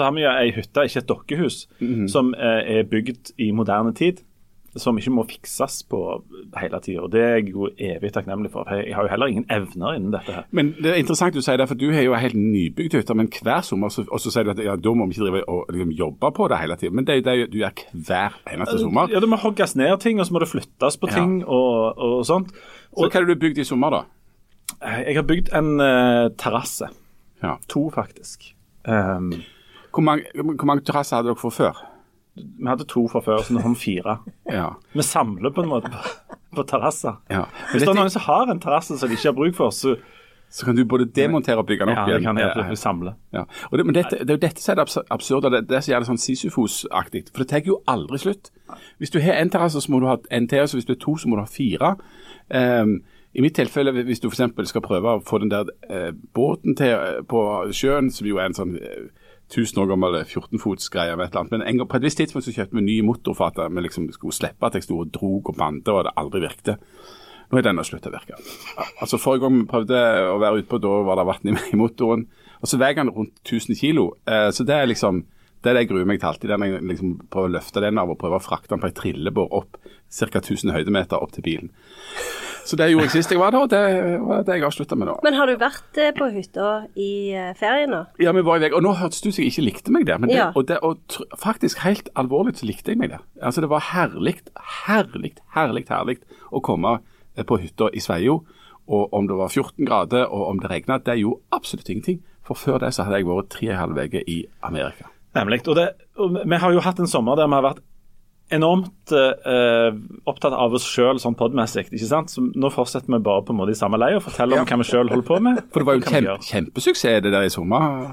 har 0.00 0.14
vi 0.16 0.24
jo 0.24 0.32
ei 0.32 0.52
hytte, 0.56 0.86
ikke 0.88 1.02
et 1.02 1.10
dokkehus, 1.10 1.62
som 2.12 2.34
uh, 2.36 2.60
er 2.60 2.88
bygd 2.88 3.34
i 3.40 3.50
moderne 3.56 3.94
tid. 3.96 4.24
Som 4.78 4.98
ikke 4.98 5.10
må 5.10 5.24
fikses 5.26 5.80
på 5.90 5.98
hele 6.60 6.78
tida. 6.84 7.06
Det 7.10 7.20
er 7.20 7.32
jeg 7.40 7.48
jo 7.50 7.66
evig 7.74 8.12
takknemlig 8.14 8.52
for. 8.52 8.68
Jeg 8.70 8.94
har 8.94 9.06
jo 9.06 9.10
heller 9.10 9.30
ingen 9.32 9.46
evner 9.50 9.96
innen 9.98 10.12
dette 10.14 10.34
her. 10.36 10.44
Men 10.54 10.70
det 10.78 10.92
er 10.92 11.00
interessant 11.02 11.34
du 11.34 11.42
sier 11.42 11.58
det, 11.58 11.66
for 11.66 11.78
du 11.80 11.88
har 11.90 12.04
jo 12.06 12.14
helt 12.14 12.38
nybygd 12.38 12.94
hytte, 13.00 13.16
men 13.18 13.30
hver 13.34 13.64
sommer 13.66 13.90
så, 13.90 14.04
og 14.06 14.22
så 14.22 14.30
sier 14.30 14.46
du 14.46 14.52
at 14.54 14.62
ja, 14.62 14.76
da 14.78 14.94
må 14.94 15.08
vi 15.10 15.16
ikke 15.16 15.26
drive 15.26 15.42
og 15.50 15.74
liksom, 15.74 15.96
jobbe 15.98 16.32
på 16.38 16.48
det 16.52 16.60
hele 16.62 16.78
tiden. 16.78 16.96
Men 17.00 17.08
det 17.08 17.16
er 17.16 17.18
jo 17.18 17.26
det 17.26 17.50
du 17.50 17.58
gjør 17.64 17.84
hver 18.06 18.38
eneste 18.54 18.78
sommer. 18.84 19.10
Ja, 19.10 19.20
Det 19.24 19.32
må 19.32 19.40
hogges 19.42 19.76
ned 19.76 19.96
ting, 20.06 20.22
og 20.22 20.28
så 20.28 20.36
må 20.38 20.44
det 20.44 20.52
flyttes 20.52 21.00
på 21.02 21.10
ting 21.10 21.40
og, 21.44 21.98
og 21.98 22.24
sånt. 22.28 22.54
Så 22.94 23.08
hva 23.08 23.12
har 23.18 23.26
du 23.26 23.34
bygd 23.42 23.58
i 23.58 23.66
sommer, 23.66 23.98
da? 23.98 24.04
Jeg 25.02 25.18
har 25.18 25.26
bygd 25.26 25.50
en 25.58 25.74
uh, 25.82 26.30
terrasse. 26.38 26.88
Ja. 27.42 27.56
To, 27.68 27.88
faktisk. 27.90 28.52
Um, 28.86 29.32
Hvor 29.90 30.04
mange, 30.06 30.30
hvor 30.34 30.66
mange 30.68 30.84
terrasser 30.86 31.18
hadde 31.18 31.32
dere 31.32 31.40
fra 31.40 31.50
før? 31.50 31.86
Vi 32.36 32.66
hadde 32.68 32.86
to 32.88 33.06
fra 33.10 33.20
før, 33.24 33.42
så 33.42 33.52
nå 33.56 33.60
har 33.64 33.74
vi 33.74 33.80
fire. 33.80 34.18
Ja. 34.50 34.68
Vi 34.94 35.02
samler 35.02 35.50
på 35.54 35.62
en 35.64 35.68
måte 35.72 35.90
på, 35.90 36.38
på 36.56 36.62
terrasser. 36.70 37.18
ja. 37.30 37.44
Hvis 37.72 37.82
det 37.82 37.90
er 37.92 37.98
noen 37.98 38.10
som 38.10 38.22
har 38.28 38.50
en 38.52 38.60
terrasse 38.62 38.96
som 38.98 39.08
de 39.10 39.18
ikke 39.18 39.28
har 39.32 39.38
bruk 39.38 39.56
for, 39.58 39.70
så 39.74 39.96
så 40.50 40.64
kan 40.66 40.74
du 40.74 40.80
både 40.84 41.04
demontere 41.14 41.62
og 41.62 41.66
bygge 41.68 41.86
den 41.86 41.94
ja, 41.94 42.00
opp 42.02 42.08
det 42.08 42.14
igjen. 42.16 42.24
kan 42.26 42.38
jeg 42.42 42.70
Eh, 42.72 42.74
samle. 42.74 43.12
Ja. 43.32 43.44
Og 43.70 43.78
det, 43.78 43.84
men 43.86 43.94
dette, 43.94 44.16
det 44.18 44.32
er 44.32 44.34
jo 44.34 44.40
dette 44.42 44.58
som 44.60 44.72
er 44.72 44.80
det 44.80 45.02
absurde, 45.14 45.50
det, 45.54 45.60
det 45.70 45.78
som 45.84 45.92
gjør 45.92 46.00
det 46.02 46.08
sånn 46.08 46.18
Sisyfos-aktig. 46.18 47.20
For 47.30 47.44
det 47.44 47.48
tar 47.52 47.62
jo 47.70 47.76
aldri 47.86 48.18
slutt. 48.18 48.50
Hvis 48.98 49.12
du 49.14 49.20
har 49.22 49.38
en 49.38 49.50
terrasse, 49.54 49.78
så 49.78 49.92
må 49.94 50.00
du 50.02 50.08
ha 50.10 50.16
en 50.34 50.48
til, 50.50 50.66
så 50.66 50.74
hvis 50.80 50.88
du 50.88 50.96
er 50.96 50.98
to, 50.98 51.14
så 51.22 51.30
må 51.30 51.38
du 51.38 51.44
ha 51.44 51.46
fire. 51.46 51.92
Um, 52.50 52.96
I 53.30 53.44
mitt 53.46 53.54
tilfelle, 53.54 53.94
hvis 53.94 54.18
du 54.24 54.26
f.eks. 54.26 54.42
skal 54.72 54.82
prøve 54.82 55.14
å 55.14 55.22
få 55.22 55.38
den 55.38 55.52
der 55.54 55.70
eh, 55.86 56.10
båten 56.34 56.74
til 56.74 56.96
eh, 56.98 57.22
på 57.30 57.44
sjøen, 57.70 58.10
som 58.10 58.26
jo 58.26 58.42
er 58.42 58.50
en 58.50 58.58
sånn 58.58 58.74
eh, 58.74 59.06
1000 59.50 59.82
år 59.82 59.88
gammel 59.90 60.20
14-fots-greie 60.22 61.16
med 61.16 61.26
et 61.26 61.32
eller 61.32 61.44
annet. 61.44 61.54
Men 61.56 61.64
en 61.66 61.80
gang, 61.80 61.88
på 61.90 61.98
et 61.98 62.04
visst 62.06 62.20
tidspunkt 62.20 62.46
så 62.46 62.54
kjøpte 62.54 62.78
vi 62.78 62.84
ny 62.86 63.00
motor 63.06 63.34
for 63.34 63.50
at 63.50 63.72
vi 63.74 63.82
liksom 63.82 64.06
skulle 64.14 64.36
slippe 64.36 64.66
at 64.66 64.78
jeg 64.78 64.86
sto 64.86 65.00
og 65.02 65.10
drog 65.14 65.50
og 65.50 65.58
bandet, 65.58 65.90
og 65.90 66.04
det 66.06 66.14
aldri 66.20 66.44
virkte. 66.44 66.76
Nå 67.50 67.58
er 67.58 67.66
denne 67.66 67.82
sluttet 67.86 68.12
å 68.12 68.14
virke. 68.14 68.38
Altså 69.02 69.18
Forrige 69.18 69.42
gang 69.42 69.56
vi 69.58 69.66
prøvde 69.72 69.98
å 70.30 70.38
være 70.38 70.62
utpå, 70.62 70.78
da 70.78 70.94
var 71.08 71.18
det 71.18 71.26
vann 71.32 71.58
i 71.58 71.78
motoren. 71.80 72.28
Og 72.60 72.70
så 72.70 72.78
veier 72.78 73.00
den 73.00 73.10
rundt 73.10 73.40
1000 73.42 73.78
kilo. 73.80 74.12
Eh, 74.28 74.50
så 74.54 74.66
det 74.68 74.76
er 74.76 74.90
liksom 74.90 75.24
det 75.62 75.70
er 75.70 75.74
det 75.76 75.82
jeg 75.84 75.90
gruer 75.92 76.06
meg 76.08 76.20
til 76.22 76.28
alltid. 76.30 76.48
Den 76.54 76.62
jeg 76.66 76.82
liksom 76.88 77.16
prøver 77.30 77.50
å 77.50 77.54
løfte 77.58 77.82
den 77.84 77.98
av 78.00 78.10
og 78.12 78.18
prøve 78.20 78.38
å 78.38 78.44
frakte 78.44 78.72
den 78.74 78.80
på 78.80 78.88
ei 78.88 78.94
trillebår 78.96 79.50
opp 79.58 79.76
ca. 80.10 80.40
1000 80.40 80.72
høydemeter 80.72 81.20
opp 81.20 81.32
til 81.36 81.44
bilen. 81.44 81.68
Så 82.64 82.76
det 82.76 82.90
gjorde 82.90 83.06
jeg 83.08 83.12
sist 83.14 83.32
jeg 83.32 83.40
var 83.40 83.54
der, 83.54 83.62
og 83.64 83.70
det 83.72 83.80
var 84.20 84.42
det 84.46 84.56
jeg 84.58 84.64
avslutta 84.68 84.96
med 84.98 85.08
nå. 85.08 85.14
Men 85.24 85.34
har 85.34 85.48
du 85.48 85.54
vært 85.58 85.96
eh, 85.98 86.10
på 86.14 86.26
hytta 86.30 86.66
i 87.00 87.08
eh, 87.34 87.50
ferien 87.58 87.90
nå? 87.90 88.02
Ja, 88.20 88.34
vi 88.36 88.42
var 88.46 88.60
i 88.60 88.64
vei, 88.66 88.70
og 88.76 88.84
nå 88.84 88.92
hørtes 89.00 89.22
det 89.24 89.30
ut 89.32 89.36
som 89.38 89.42
jeg 89.44 89.52
ikke 89.54 89.64
likte 89.64 89.94
meg 89.96 90.04
der. 90.06 90.20
Men 90.22 90.30
det, 90.30 90.36
Ja. 90.38 90.50
og, 90.54 90.66
det, 90.68 90.76
og 90.86 90.98
faktisk 91.40 91.80
helt 91.86 92.08
alvorlig 92.20 92.56
så 92.60 92.68
likte 92.68 92.92
jeg 92.92 93.00
meg 93.00 93.10
der. 93.14 93.24
Altså 93.42 93.64
Det 93.64 93.70
var 93.72 93.84
herlig, 93.90 94.36
herlig, 94.86 95.32
herlig, 95.56 95.84
herlig 95.88 96.18
å 96.52 96.60
komme 96.64 96.98
eh, 97.36 97.44
på 97.48 97.58
hytta 97.64 97.88
i 97.96 98.00
Sveio. 98.04 98.42
Og 98.90 99.12
om 99.14 99.26
det 99.30 99.36
var 99.38 99.48
14 99.52 99.86
grader 99.86 100.26
og 100.28 100.48
om 100.50 100.60
det 100.60 100.70
regna, 100.70 100.98
det 100.98 101.18
gjorde 101.20 101.40
absolutt 101.56 101.88
ingenting. 101.92 102.20
For 102.46 102.58
før 102.58 102.78
det 102.84 102.92
så 102.94 103.04
hadde 103.06 103.20
jeg 103.22 103.28
vært 103.30 103.50
tre 103.56 103.68
og 103.70 103.74
en 103.76 103.82
halv 103.84 103.98
uke 104.04 104.22
i 104.26 104.40
Amerika. 104.66 105.08
Nemlig. 105.38 105.62
Og, 105.68 105.76
det, 105.78 105.86
og 106.18 106.40
vi 106.42 106.58
har 106.58 106.74
jo 106.74 106.82
hatt 106.84 107.00
en 107.02 107.10
sommer 107.10 107.38
der 107.38 107.50
vi 107.50 107.58
har 107.58 107.68
vært 107.70 107.84
enormt 108.50 109.12
eh, 109.14 109.94
opptatt 110.28 110.54
av 110.56 110.74
oss 110.74 110.86
sjøl 110.88 111.20
sånn 111.22 111.36
podmessig. 111.38 111.86
ikke 111.86 112.08
sant? 112.08 112.32
Så 112.32 112.42
nå 112.42 112.70
fortsetter 112.74 113.12
vi 113.14 113.20
bare 113.22 113.44
på 113.46 113.54
en 113.54 113.60
måte 113.60 113.74
i 113.74 113.78
samme 113.78 114.00
lei 114.00 114.10
og 114.16 114.24
forteller 114.24 114.60
om 114.60 114.66
hva 114.66 114.78
vi 114.80 114.86
sjøl 114.88 115.10
holder 115.12 115.26
på 115.28 115.38
med. 115.46 115.60
For 115.72 115.82
det 115.82 115.88
var 115.88 115.98
jo 115.98 116.04
kjempe, 116.08 116.36
kjempesuksess 116.48 117.22
det 117.26 117.32
der 117.34 117.46
i 117.46 117.52
sommer. 117.52 118.10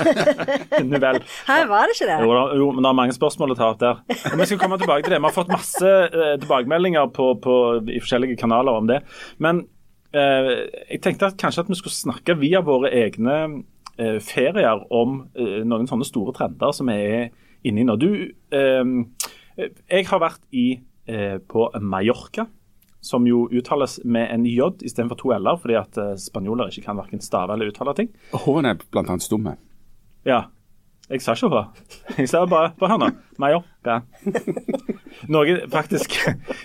Nå 0.90 1.02
vel. 1.02 1.20
Her 1.50 1.68
var 1.70 1.90
det 1.90 1.98
ikke 1.98 2.10
det? 2.12 2.20
Jo, 2.22 2.38
jo, 2.60 2.70
men 2.70 2.86
det 2.86 2.92
er 2.92 2.98
mange 3.02 3.18
spørsmål 3.18 3.56
å 3.56 3.58
ta 3.58 3.70
opp 3.72 3.82
der. 3.82 4.02
Og 4.30 4.38
vi 4.38 4.48
skal 4.50 4.62
komme 4.62 4.78
tilbake 4.78 5.06
til 5.06 5.16
det. 5.16 5.22
Vi 5.24 5.30
har 5.30 5.38
fått 5.40 5.52
masse 5.52 5.94
eh, 6.06 6.34
tilbakemeldinger 6.44 7.10
på, 7.16 7.32
på, 7.42 7.60
i 7.82 8.00
forskjellige 8.02 8.38
kanaler 8.40 8.78
om 8.78 8.90
det. 8.90 9.02
Men 9.42 9.64
eh, 10.14 10.52
jeg 10.94 11.02
tenkte 11.02 11.32
at 11.32 11.40
kanskje 11.40 11.66
at 11.66 11.74
vi 11.74 11.82
skulle 11.82 11.98
snakke 11.98 12.38
via 12.38 12.62
våre 12.64 12.94
egne 12.94 13.40
ferier 13.96 14.82
om 14.94 15.20
eh, 15.34 15.60
noen 15.66 15.86
sånne 15.90 16.06
store 16.08 16.34
trender 16.36 16.72
som 16.74 16.90
vi 16.90 16.96
er 16.98 17.28
inne 17.64 17.80
i 17.82 17.86
nå. 17.86 17.96
Du, 18.00 18.10
eh, 18.54 18.84
jeg 19.90 20.06
har 20.10 20.20
vært 20.22 20.42
i, 20.52 20.80
eh, 21.06 21.38
på 21.38 21.70
Mallorca. 21.80 22.48
Som 23.04 23.26
jo 23.28 23.42
uttales 23.52 23.98
med 24.08 24.30
en 24.32 24.46
J 24.48 24.70
istedenfor 24.88 25.18
to 25.20 25.32
l-er, 25.36 25.58
fordi 25.60 25.74
at 25.76 25.98
eh, 26.00 26.14
spanjoler 26.16 26.70
ikke 26.72 26.86
kan 26.86 26.96
verken 26.96 27.20
stave 27.20 27.52
eller 27.52 27.68
uttale 27.68 27.92
ting. 27.98 28.08
H-en 28.32 28.64
er 28.70 28.78
blant 28.80 29.10
annet 29.12 29.26
stumme. 29.26 29.56
Ja. 30.24 30.46
Jeg 31.10 31.20
sa 31.20 31.34
ikke 31.36 31.50
hva. 31.52 31.66
Jeg 32.16 32.30
sa 32.32 32.46
bare 32.48 32.70
på 32.80 32.88
her 32.88 32.96
nå. 33.02 33.10
Mallorca. 33.36 33.98
Noe 35.28 35.58
faktisk 35.68 36.16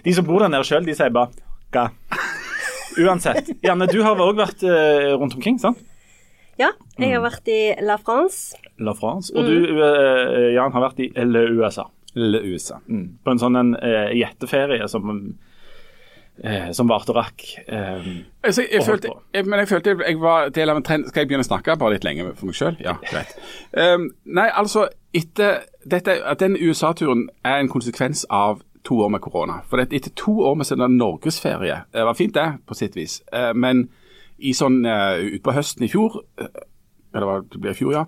De 0.06 0.14
som 0.16 0.24
bor 0.28 0.40
der 0.40 0.48
nede 0.54 0.64
sjøl, 0.64 0.88
de 0.88 0.96
sier 0.96 1.12
bare 1.12 1.36
ga. 1.76 1.90
Uansett. 3.04 3.52
Janne, 3.64 3.90
du 3.92 4.00
har 4.04 4.20
òg 4.24 4.40
vært 4.40 4.64
eh, 4.64 5.12
rundt 5.20 5.36
omkring, 5.36 5.60
sant? 5.60 5.84
Ja, 6.60 6.72
jeg 7.00 7.10
Mm. 7.10 7.14
har 7.16 7.30
vært 7.32 7.48
i 7.48 7.60
La 7.88 7.96
France. 7.98 8.56
La 8.80 8.94
France. 8.94 9.32
Og 9.36 9.46
du, 9.48 9.54
eh, 9.80 10.54
Jan, 10.54 10.72
har 10.76 10.82
vært 10.90 11.00
i 11.00 11.10
Le 11.24 11.46
USA. 11.56 11.86
Le 12.16 12.42
USA. 12.44 12.80
Mm. 12.88 13.06
På 13.24 13.32
en 13.32 13.40
sånn 13.40 13.56
en 13.60 13.76
uh, 13.76 14.10
gjetteferie 14.12 14.88
som 14.90 15.36
eh, 16.44 16.72
som 16.72 16.88
varte 16.88 17.10
og 17.14 17.16
rakk. 17.20 17.44
Eh, 17.68 18.08
Altså, 18.44 18.62
jeg, 18.72 18.80
Og 18.80 18.86
følte, 18.86 19.10
jeg, 19.34 19.46
men 19.46 19.60
jeg 19.60 19.68
følte 19.68 19.96
jeg 20.08 20.20
var 20.20 20.50
del 20.50 20.70
av 20.70 20.78
en 20.78 20.84
trend. 20.84 21.08
Skal 21.08 21.22
jeg 21.22 21.28
begynne 21.30 21.44
å 21.44 21.50
snakke 21.50 21.78
bare 21.80 21.94
litt 21.98 22.04
lenge 22.08 22.28
for 22.36 22.46
meg 22.48 22.56
sjøl? 22.56 22.78
Ja, 22.84 22.94
greit. 23.12 23.34
Um, 23.74 24.10
nei, 24.26 24.50
altså, 24.56 24.88
etter 25.14 25.64
dette, 25.86 26.18
at 26.26 26.40
Den 26.40 26.56
USA-turen 26.60 27.28
er 27.46 27.60
en 27.60 27.70
konsekvens 27.70 28.26
av 28.30 28.62
to 28.84 28.96
år 29.04 29.10
med 29.12 29.22
korona. 29.22 29.62
For 29.70 29.78
det, 29.78 29.92
etter 29.94 30.12
to 30.16 30.32
år 30.48 30.56
med 30.56 30.66
sånn 30.70 30.86
norgesferie 30.98 31.82
Det 31.94 32.06
var 32.08 32.16
fint, 32.16 32.34
det, 32.34 32.48
på 32.68 32.76
sitt 32.76 32.96
vis. 32.96 33.22
Eh, 33.34 33.52
men 33.54 33.90
i 34.40 34.54
sånn 34.58 34.82
uh, 34.88 35.20
utpå 35.38 35.54
høsten 35.56 35.86
i 35.86 35.92
fjor, 35.92 36.22
eh, 36.40 36.62
eller 37.14 37.28
hva 37.28 37.40
det 37.44 37.62
blir 37.62 37.74
i 37.74 37.80
fjor, 37.80 37.96
ja, 37.96 38.06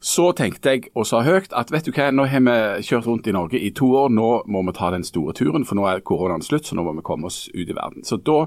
så 0.00 0.30
tenkte 0.32 0.72
jeg 0.72 0.88
og 0.96 1.04
sa 1.04 1.20
høyt 1.26 1.52
at 1.56 1.68
vet 1.72 1.84
du 1.84 1.92
hva, 1.92 2.08
nå 2.14 2.24
har 2.30 2.40
vi 2.46 2.86
kjørt 2.88 3.08
rundt 3.08 3.28
i 3.28 3.34
Norge 3.36 3.60
i 3.60 3.68
to 3.76 3.90
år, 4.00 4.08
nå 4.16 4.30
må 4.48 4.62
vi 4.64 4.74
ta 4.78 4.88
den 4.94 5.04
store 5.04 5.34
turen, 5.36 5.66
for 5.68 5.76
nå 5.76 5.84
er 5.90 6.00
koronaen 6.06 6.44
slutt, 6.44 6.70
så 6.70 6.78
nå 6.78 6.86
må 6.86 6.94
vi 6.96 7.04
komme 7.04 7.28
oss 7.28 7.44
ut 7.52 7.68
i 7.68 7.76
verden. 7.76 8.06
Så 8.08 8.16
da, 8.24 8.46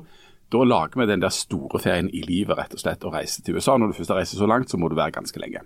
da 0.54 0.64
lager 0.66 1.04
vi 1.04 1.10
den 1.12 1.22
der 1.22 1.34
store 1.34 1.82
ferien 1.84 2.10
i 2.10 2.24
livet, 2.26 2.58
rett 2.58 2.74
og 2.74 2.82
slett, 2.82 3.06
og 3.06 3.14
reiser 3.14 3.46
til 3.46 3.60
USA. 3.60 3.78
Når 3.78 3.94
du 3.94 4.00
først 4.00 4.16
har 4.16 4.22
reist 4.24 4.38
så 4.40 4.50
langt, 4.50 4.74
så 4.74 4.82
må 4.82 4.90
du 4.90 4.98
være 4.98 5.14
ganske 5.20 5.42
lenge. 5.44 5.62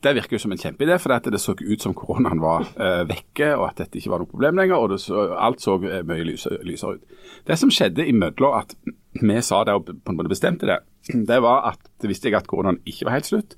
Det 0.00 0.14
virker 0.16 0.38
jo 0.38 0.40
som 0.40 0.54
en 0.54 0.60
kjempeidé, 0.60 0.96
for 0.96 1.12
det 1.12 1.40
så 1.42 1.52
ut 1.52 1.82
som 1.82 1.92
koronaen 1.92 2.40
var 2.40 2.64
eh, 2.80 3.02
vekke, 3.08 3.50
og 3.58 3.66
at 3.68 3.82
dette 3.82 4.00
ikke 4.00 4.14
var 4.14 4.22
noe 4.22 4.30
problem 4.30 4.56
lenger, 4.56 4.80
og 4.80 4.96
så, 5.00 5.26
alt 5.36 5.60
så 5.60 5.76
eh, 5.84 6.00
mye 6.08 6.24
lysere, 6.24 6.62
lysere 6.64 6.96
ut. 6.96 7.18
Det 7.44 7.58
som 7.60 7.72
skjedde 7.72 8.08
imellom 8.08 8.56
at 8.56 8.72
vi 9.18 9.42
sa 9.42 9.64
det 9.64 9.74
og 9.74 9.90
på 9.90 10.12
en 10.12 10.18
måte 10.18 10.30
bestemte 10.32 10.68
det, 10.68 10.80
det 11.26 11.40
var 11.42 11.72
at 11.72 11.92
det 12.02 12.10
visste 12.10 12.28
jeg 12.28 12.38
at 12.38 12.48
koronaen 12.50 12.80
ikke 12.86 13.08
var 13.08 13.18
helt 13.18 13.30
slutt. 13.30 13.56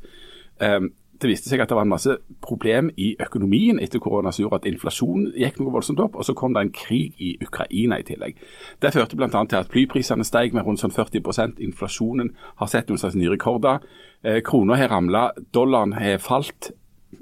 Um, 0.62 0.92
det 1.22 1.30
viste 1.30 1.50
seg 1.50 1.62
at 1.62 1.70
det 1.70 1.76
var 1.78 1.86
en 1.86 1.92
masse 1.92 2.16
problem 2.42 2.88
i 2.98 3.12
økonomien 3.22 3.78
etter 3.82 4.02
korona 4.02 4.32
som 4.34 4.44
gjorde 4.44 4.62
at 4.62 4.68
inflasjonen 4.70 5.30
gikk 5.38 5.60
noe 5.60 5.74
voldsomt 5.74 6.02
opp, 6.02 6.16
og 6.18 6.26
så 6.26 6.34
kom 6.38 6.54
det 6.56 6.64
en 6.64 6.72
krig 6.74 7.18
i 7.22 7.36
Ukraina 7.44 8.00
i 8.00 8.06
tillegg. 8.06 8.40
Det 8.82 8.92
førte 8.94 9.18
bl.a. 9.18 9.30
til 9.30 9.60
at 9.60 9.70
flyprisene 9.70 10.26
steg 10.26 10.56
med 10.56 10.66
rundt 10.66 10.82
sånn 10.82 10.94
40% 10.94 11.62
Inflasjonen 11.62 12.32
har 12.58 12.70
sett 12.70 12.90
noen 12.90 13.00
slags 13.00 13.18
nye 13.18 13.30
rekorder. 13.30 13.84
Eh, 14.26 14.40
Krona 14.46 14.78
har 14.80 14.90
ramla, 14.90 15.28
dollaren 15.54 15.94
har 15.98 16.18
falt. 16.22 16.72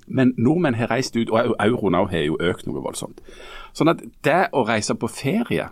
Men 0.07 0.33
nordmenn 0.39 0.79
har 0.79 0.89
reist 0.91 1.17
ut, 1.19 1.31
og 1.31 1.57
euroen 1.59 1.99
har 1.99 2.25
jo 2.25 2.39
økt 2.41 2.69
noe 2.69 2.83
voldsomt. 2.83 3.21
Sånn 3.77 3.91
at 3.91 4.03
det 4.25 4.47
å 4.55 4.65
reise 4.67 4.95
på 4.97 5.11
ferie 5.11 5.69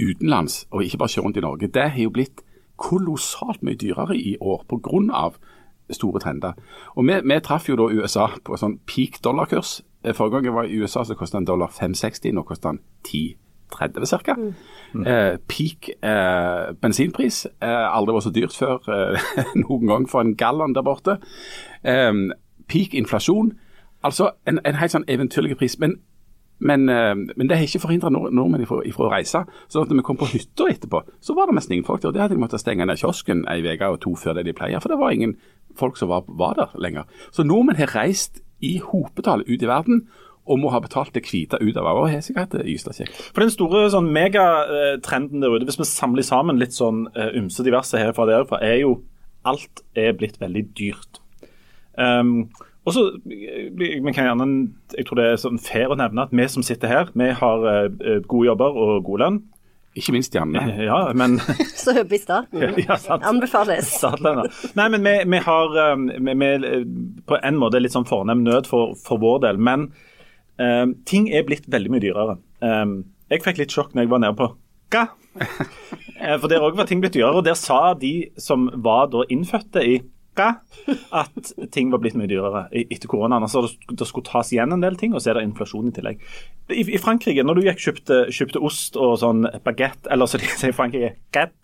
utenlands, 0.00 0.66
og 0.70 0.84
ikke 0.84 0.98
bare 0.98 1.14
kjøre 1.14 1.24
rundt 1.24 1.36
i 1.36 1.44
Norge, 1.44 1.70
det 1.74 1.90
har 1.90 2.02
jo 2.02 2.12
blitt 2.14 2.44
kolossalt 2.76 3.62
mye 3.62 3.78
dyrere 3.78 4.16
i 4.16 4.36
år 4.40 4.64
pga. 4.68 5.30
store 5.90 6.20
trender. 6.20 6.52
Og 6.96 7.04
vi, 7.04 7.12
vi 7.24 7.40
traff 7.44 7.68
jo 7.68 7.76
da 7.76 7.90
USA 7.92 8.30
på 8.44 8.56
sånn 8.56 8.78
peak 8.88 9.18
dollarkurs. 9.24 9.82
Forrige 10.16 10.32
gang 10.32 10.46
jeg 10.48 10.54
var 10.54 10.64
i 10.64 10.78
USA, 10.80 11.02
så 11.04 11.14
kosta 11.14 11.38
en 11.38 11.44
dollar 11.44 11.68
5,60. 11.68 12.32
Nå 12.32 12.42
koster 12.48 12.72
den 12.72 12.80
10,30 13.04 14.24
ca. 14.24 14.36
Eh, 15.04 15.36
peak 15.44 15.90
eh, 16.00 16.72
bensinpris. 16.80 17.44
Eh, 17.60 17.84
aldri 17.96 18.16
vært 18.16 18.26
så 18.26 18.32
dyrt 18.32 18.56
før 18.56 18.88
eh, 18.88 19.28
noen 19.66 19.86
gang 19.92 20.08
for 20.08 20.24
en 20.24 20.32
gallon 20.40 20.72
der 20.74 20.86
borte. 20.88 21.18
Eh, 21.84 22.12
peak 22.68 22.96
inflasjon. 22.96 23.52
Altså 24.04 24.32
en, 24.48 24.60
en 24.64 24.80
helt 24.80 24.96
sånn 24.96 25.04
eventyrlig 25.08 25.58
pris. 25.60 25.76
Men 25.84 25.98
men, 26.58 26.88
eh, 26.88 27.14
men 27.14 27.48
det 27.48 27.56
har 27.56 27.66
ikke 27.66 27.82
forhindra 27.82 28.10
nord 28.12 28.32
nordmenn 28.32 28.62
ifra, 28.62 28.80
å 28.80 29.10
reise. 29.10 29.44
Så 29.68 29.84
når 29.84 30.00
vi 30.00 30.06
kom 30.06 30.18
på 30.20 30.30
hytta 30.30 30.68
etterpå, 30.70 31.02
så 31.20 31.34
var 31.34 31.46
det 31.46 31.56
nesten 31.58 31.76
ingen 31.76 31.88
folk 31.88 32.02
der. 32.02 32.12
Det 32.12 32.22
hadde 32.22 32.36
de 32.36 32.40
måttet 32.40 32.62
stenge 32.62 32.86
ned 32.86 33.00
kiosken 33.00 33.44
ei 33.50 33.60
uke 33.64 33.90
og 33.90 34.00
to 34.00 34.14
før 34.14 34.38
det 34.38 34.46
de 34.46 34.56
pleier. 34.56 34.80
For 34.80 34.88
det 34.92 35.00
var 35.00 35.10
ingen 35.10 35.36
folk 35.76 35.98
som 35.98 36.08
var, 36.08 36.24
var 36.28 36.54
der 36.54 36.76
lenger. 36.78 37.04
Så 37.32 37.44
nordmenn 37.44 37.76
har 37.76 37.94
reist 37.96 38.40
i 38.62 38.78
hopetall 38.78 39.44
ut 39.48 39.62
i 39.62 39.66
verden. 39.66 40.06
Og 40.44 40.58
må 40.60 40.68
ha 40.68 40.78
betalt 40.78 41.14
det 41.16 41.22
hvite 41.24 41.56
ut 41.56 41.76
av 41.80 41.86
og 41.88 42.10
Har 42.12 42.20
sikkert 42.20 42.52
hatt 42.52 42.66
det. 42.68 43.06
For 43.32 43.40
den 43.40 43.50
store 43.50 43.86
sånn 43.88 44.10
megatrenden 44.12 45.40
der 45.40 45.54
ute, 45.56 45.64
hvis 45.64 45.80
vi 45.80 45.86
samler 45.88 46.22
sammen 46.22 46.60
litt 46.60 46.76
sånn 46.76 47.06
eh, 47.16 47.32
ymse 47.40 47.64
diverse 47.64 47.96
herfra 47.96 48.26
og 48.26 48.28
derfra, 48.28 48.60
er 48.60 48.82
jo 48.82 48.98
alt 49.48 49.80
er 49.96 50.12
blitt 50.12 50.36
veldig 50.42 50.66
dyrt. 50.76 51.22
Um, 51.96 52.50
Og 52.84 52.92
så, 52.92 53.02
kan 54.12 54.26
gjerne, 54.26 54.46
Jeg 54.92 55.06
tror 55.06 55.16
det 55.16 55.26
er 55.26 55.40
sånn 55.40 55.60
fair 55.62 55.92
å 55.92 55.96
nevne 55.96 56.26
at 56.26 56.32
vi 56.36 56.46
som 56.52 56.64
sitter 56.66 56.90
her, 56.90 57.12
vi 57.16 57.30
har 57.32 57.68
eh, 57.70 58.20
gode 58.28 58.50
jobber 58.50 58.76
og 58.76 59.04
god 59.06 59.22
lønn. 59.24 59.42
Ikke 59.94 60.12
minst 60.16 60.34
Janne. 60.34 60.58
Ja, 60.82 60.98
men 61.14 61.38
Så 61.84 61.94
i 62.02 62.18
staten. 62.18 62.64
ja. 62.82 62.96
Anbefales. 63.22 63.92
Nei, 64.78 64.88
men 64.90 65.04
vi, 65.06 65.14
vi 65.30 65.40
har 65.46 65.76
vi, 66.02 66.34
vi, 66.34 66.80
på 67.30 67.38
en 67.38 67.60
måte 67.60 67.80
litt 67.82 67.94
sånn 67.94 68.08
fornem 68.08 68.42
nød 68.42 68.66
for, 68.70 68.96
for 68.98 69.22
vår 69.22 69.44
del. 69.46 69.60
Men 69.62 69.92
um, 70.58 70.96
ting 71.06 71.30
er 71.30 71.46
blitt 71.46 71.70
veldig 71.70 71.94
mye 71.94 72.02
dyrere. 72.02 72.36
Um, 72.58 73.04
jeg 73.30 73.44
fikk 73.46 73.62
litt 73.62 73.74
sjokk 73.74 73.94
når 73.94 74.04
jeg 74.04 74.12
var 74.12 74.24
nede 74.26 74.38
på 74.40 74.50
Hva? 74.94 75.08
Eh, 76.24 76.38
for 76.40 76.48
der 76.48 76.62
òg 76.62 76.76
var 76.78 76.86
ting 76.88 77.02
blitt 77.02 77.16
dyrere. 77.16 77.36
Og 77.36 77.44
der 77.44 77.56
sa 77.58 77.92
de 77.98 78.30
som 78.40 78.68
var 78.80 79.10
da 79.12 79.26
innfødte 79.34 79.82
i 79.84 79.96
Hva? 80.34 80.48
At 81.14 81.52
ting 81.74 81.92
var 81.92 82.00
blitt 82.02 82.16
mye 82.18 82.28
dyrere 82.30 82.64
etter 82.74 83.10
koronaen. 83.10 83.46
Altså 83.46 83.64
det, 83.70 84.08
skulle 84.08 84.26
tas 84.26 84.50
igjen 84.54 84.74
en 84.74 84.82
del 84.82 84.98
ting, 84.98 85.14
og 85.14 85.22
så 85.22 85.30
er 85.30 85.38
det 85.38 85.44
inflasjon 85.48 85.90
i 85.90 85.94
tillegg. 85.94 86.24
I, 86.74 86.82
i 86.82 87.00
Frankrike, 87.00 87.44
når 87.46 87.60
du 87.60 87.68
gikk 87.68 87.84
kjøpte, 87.86 88.18
kjøpte 88.34 88.62
ost 88.66 88.98
og 88.98 89.16
sånn 89.22 89.46
baguette, 89.66 90.10
eller 90.10 90.30
som 90.30 90.42
de 90.42 90.50
sier 90.50 90.74
i 90.74 90.76
Frankrike, 90.76 91.14
baguette, 91.30 91.54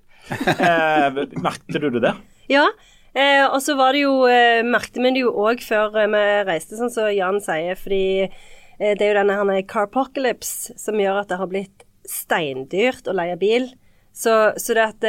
eh, 0.54 1.20
merket 1.42 1.80
du 1.82 1.90
det 1.96 2.04
der? 2.06 2.22
Ja. 2.52 2.68
Eh, 3.10 3.42
og 3.48 3.58
så 3.64 3.74
var 3.74 3.96
det 3.96 4.04
jo 4.04 4.12
eh, 4.30 4.60
Merkte 4.62 5.02
vi 5.02 5.10
det 5.16 5.24
jo 5.24 5.32
òg 5.42 5.64
før 5.66 5.96
eh, 5.98 6.10
vi 6.12 6.24
reiste, 6.46 6.78
sånn 6.78 6.92
som 6.94 7.10
Jan 7.10 7.42
sier. 7.42 7.78
Fordi 7.78 8.04
eh, 8.22 8.94
det 8.94 9.02
er 9.02 9.10
jo 9.10 9.18
denne 9.18 9.38
her 9.40 9.68
carpocalypse 9.70 10.78
som 10.78 11.00
gjør 11.00 11.24
at 11.24 11.32
det 11.32 11.40
har 11.40 11.50
blitt 11.50 11.86
steindyrt 12.06 13.10
å 13.10 13.16
leie 13.18 13.38
bil. 13.40 13.72
Så, 14.12 14.34
så 14.58 14.74
det 14.76 14.84
at 14.84 15.04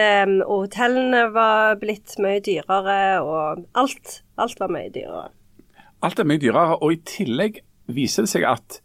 og 0.45 0.67
hotellene 0.67 1.25
var 1.33 1.75
blitt 1.81 2.13
mye 2.21 2.39
dyrere, 2.45 2.99
og 3.25 3.63
alt, 3.75 4.21
alt 4.37 4.59
var 4.61 4.71
mye 4.71 4.91
dyrere. 4.93 5.31
Alt 6.05 6.19
er 6.21 6.27
mye 6.29 6.41
dyrere, 6.41 6.77
og 6.81 6.93
i 6.95 7.01
tillegg 7.05 7.59
viser 7.91 8.23
det 8.27 8.31
seg 8.31 8.45
at 8.47 8.79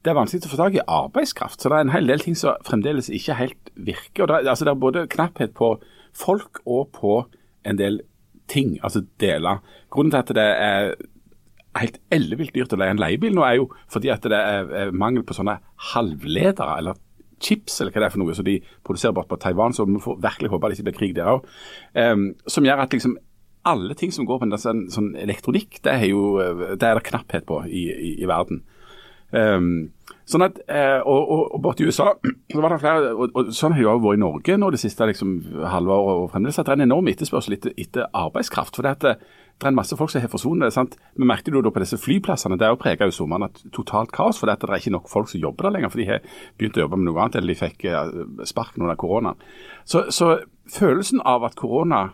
det 0.00 0.10
er 0.10 0.16
vanskelig 0.16 0.48
å 0.48 0.50
få 0.54 0.58
tak 0.62 0.76
i 0.78 0.84
arbeidskraft. 0.88 1.60
Så 1.60 1.68
det 1.68 1.76
er 1.76 1.84
en 1.84 1.92
hel 1.92 2.08
del 2.08 2.22
ting 2.24 2.36
som 2.40 2.56
fremdeles 2.64 3.10
ikke 3.12 3.36
helt 3.36 3.70
virker. 3.76 4.26
Det, 4.26 4.38
er- 4.40 4.48
altså 4.54 4.64
det 4.64 4.72
er 4.72 4.80
både 4.86 5.06
knapphet 5.12 5.52
på 5.54 5.74
folk 6.16 6.62
og 6.64 6.88
på 6.96 7.18
en 7.68 7.76
del 7.78 8.00
ting, 8.48 8.78
altså 8.82 9.04
deler. 9.20 9.60
Grunnen 9.92 10.10
til 10.10 10.22
at 10.24 10.32
det 10.40 10.46
er 10.56 10.94
helt 11.78 12.00
ellevilt 12.10 12.56
dyrt 12.56 12.72
å 12.74 12.78
leie 12.80 12.90
en 12.96 12.98
leiebil 12.98 13.36
nå, 13.36 13.44
er 13.46 13.60
jo 13.60 13.68
fordi 13.92 14.08
at 14.10 14.24
det 14.26 14.40
er 14.40 14.90
mangel 14.96 15.22
på 15.28 15.36
sånne 15.36 15.58
halvledere, 15.92 16.78
eller 16.80 16.98
chips, 17.40 17.80
eller 17.80 17.94
hva 17.94 18.02
det 18.02 18.08
er 18.10 18.14
for 18.14 18.22
noe, 18.22 18.36
som 18.36 18.46
de 18.46 18.58
produserer 18.86 19.16
bort 19.16 19.30
på 19.30 19.40
Taiwan, 19.40 19.74
så 19.76 19.88
vi 19.88 20.00
får 20.02 20.20
virkelig 20.22 20.52
håpe 20.52 20.70
det 20.70 20.78
ikke 20.78 20.88
blir 20.90 20.98
krig 20.98 21.16
der 21.16 21.32
òg. 21.34 21.46
som 22.46 22.66
gjør 22.66 22.84
at 22.84 22.92
liksom 22.92 23.16
alle 23.64 23.94
ting 23.94 24.12
som 24.12 24.26
går 24.28 24.40
på 24.40 24.48
en 24.48 24.58
sånn, 24.58 24.86
sånn 24.92 25.14
elektronikk, 25.20 25.82
det 25.84 25.92
er 25.92 26.06
jo 26.08 26.22
det 26.76 26.86
er 26.86 26.96
det 26.96 27.08
knapphet 27.08 27.46
på 27.48 27.62
i, 27.68 27.88
i, 27.92 28.12
i 28.22 28.28
verden. 28.28 28.62
Um, 29.30 29.92
sånn 30.26 30.42
at, 30.42 30.56
eh, 30.66 30.98
og, 31.06 31.20
og, 31.20 31.42
og 31.54 31.60
borte 31.62 31.84
i 31.84 31.86
USA 31.86 32.08
så 32.50 32.62
var 32.62 32.72
det 32.72 32.80
flere, 32.82 33.12
og, 33.14 33.36
og 33.38 33.52
sånn 33.54 33.76
har 33.76 33.84
det 33.84 33.90
også 33.92 34.02
vært 34.02 34.18
i 34.18 34.22
Norge 34.24 34.56
nå 34.58 34.70
det 34.74 34.80
siste 34.82 35.06
liksom, 35.06 35.36
halve 35.70 35.94
året 35.94 36.24
og 36.24 36.32
fremdeles, 36.32 36.58
at 36.58 36.66
det 36.66 36.74
er 36.74 36.80
en 36.80 36.88
enorm 36.88 37.10
etterspørsel 37.12 37.54
etter, 37.54 37.76
etter 37.78 38.08
arbeidskraft. 38.10 38.74
for 38.74 38.86
det, 38.86 38.96
at 38.98 39.22
det, 39.60 39.66
det 39.66 39.68
er 39.68 39.74
en 39.74 39.76
masse 39.76 39.96
folk 39.96 40.10
som 40.10 40.22
har 40.22 40.32
forsvunnet. 40.32 40.72
sant? 40.72 40.96
Vi 41.16 41.26
merket 41.28 41.52
jo 41.52 41.60
da 41.60 41.70
på 41.70 41.82
disse 41.82 41.98
flyplassene, 42.00 42.56
det 42.58 42.66
er 42.66 42.72
jo 42.72 43.10
sommeren 43.10 43.48
at 43.50 43.60
totalt 43.72 44.12
kaos, 44.12 44.38
for 44.38 44.46
det, 44.46 44.60
det 44.60 44.70
er 44.70 44.80
ikke 44.80 44.94
nok 44.96 45.10
folk 45.10 45.28
som 45.28 45.40
jobber 45.40 45.68
der 45.68 45.76
lenger, 45.76 45.90
for 45.90 46.00
de 46.00 46.08
har 46.08 46.24
begynt 46.58 46.78
å 46.78 46.86
jobbe 46.86 46.96
med 46.96 47.10
noe 47.10 47.20
annet, 47.20 47.36
eller 47.36 47.52
de 47.52 47.60
fikk 47.60 47.84
eh, 47.84 48.46
sparken 48.48 48.82
under 48.82 48.96
koronaen. 48.96 49.36
Så, 49.84 50.08
så 50.10 50.38
følelsen 50.70 51.20
av 51.24 51.44
at 51.44 51.58
korona 51.58 52.10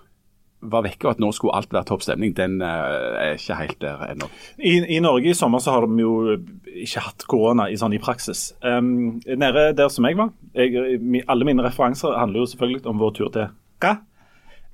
var 0.67 0.83
vekke, 0.87 1.07
og 1.07 1.15
at 1.15 1.21
nå 1.23 1.31
skulle 1.37 1.55
alt 1.55 1.73
være 1.75 1.87
topp 1.87 2.03
stemning, 2.03 2.33
den 2.37 2.59
eh, 2.65 3.21
er 3.23 3.37
ikke 3.37 3.59
helt 3.61 3.79
der 3.85 4.03
ennå. 4.09 4.29
I, 4.59 4.79
I 4.97 5.01
Norge 5.05 5.31
i 5.31 5.37
sommer 5.37 5.63
så 5.63 5.77
har 5.77 5.87
de 5.87 6.03
jo 6.03 6.37
ikke 6.73 7.05
hatt 7.05 7.27
korona 7.31 7.69
i, 7.71 7.79
sånn, 7.79 7.95
i 7.95 8.03
praksis. 8.03 8.49
Um, 8.65 9.21
nede 9.27 9.69
der 9.77 9.93
som 9.93 10.09
jeg 10.09 10.19
var, 10.19 10.33
jeg, 10.57 10.99
alle 11.29 11.49
mine 11.49 11.65
referanser 11.67 12.17
handler 12.19 12.43
jo 12.43 12.51
selvfølgelig 12.53 12.87
om 12.91 13.03
vår 13.03 13.17
tur 13.17 13.33
til 13.35 13.51
Hva? 13.85 13.99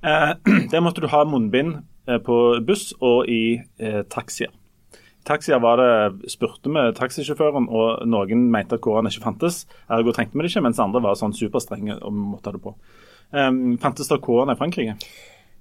Uh, 0.03 0.33
der 0.71 0.83
måtte 0.83 1.03
du 1.03 1.07
ha 1.11 1.23
munnbind 1.27 1.77
eh, 1.77 1.83
på 2.23 2.37
buss 2.65 2.91
og 2.99 3.29
i 3.31 3.61
eh, 3.79 4.01
taxier. 4.11 4.51
I 4.93 5.27
taxier 5.27 5.61
var 5.63 5.79
det 5.79 6.31
spurte 6.31 6.71
vi 6.71 6.83
taxisjåføren, 6.97 7.69
og 7.71 8.03
noen 8.11 8.49
mente 8.51 8.75
at 8.75 8.83
kårene 8.83 9.11
ikke 9.11 9.23
fantes. 9.23 9.63
Ergo 9.87 10.11
trengte 10.15 10.35
vi 10.35 10.43
det 10.43 10.51
ikke, 10.51 10.65
mens 10.65 10.81
andre 10.83 11.03
var 11.03 11.15
sånn 11.19 11.35
superstrenge 11.37 11.95
og 12.01 12.17
måtte 12.17 12.51
ha 12.51 12.57
det 12.57 12.63
på. 12.65 12.75
Um, 13.33 13.77
fantes 13.81 14.11
det 14.11 14.19
kårene 14.25 14.53
i 14.53 14.59
Frankrike? 14.59 14.97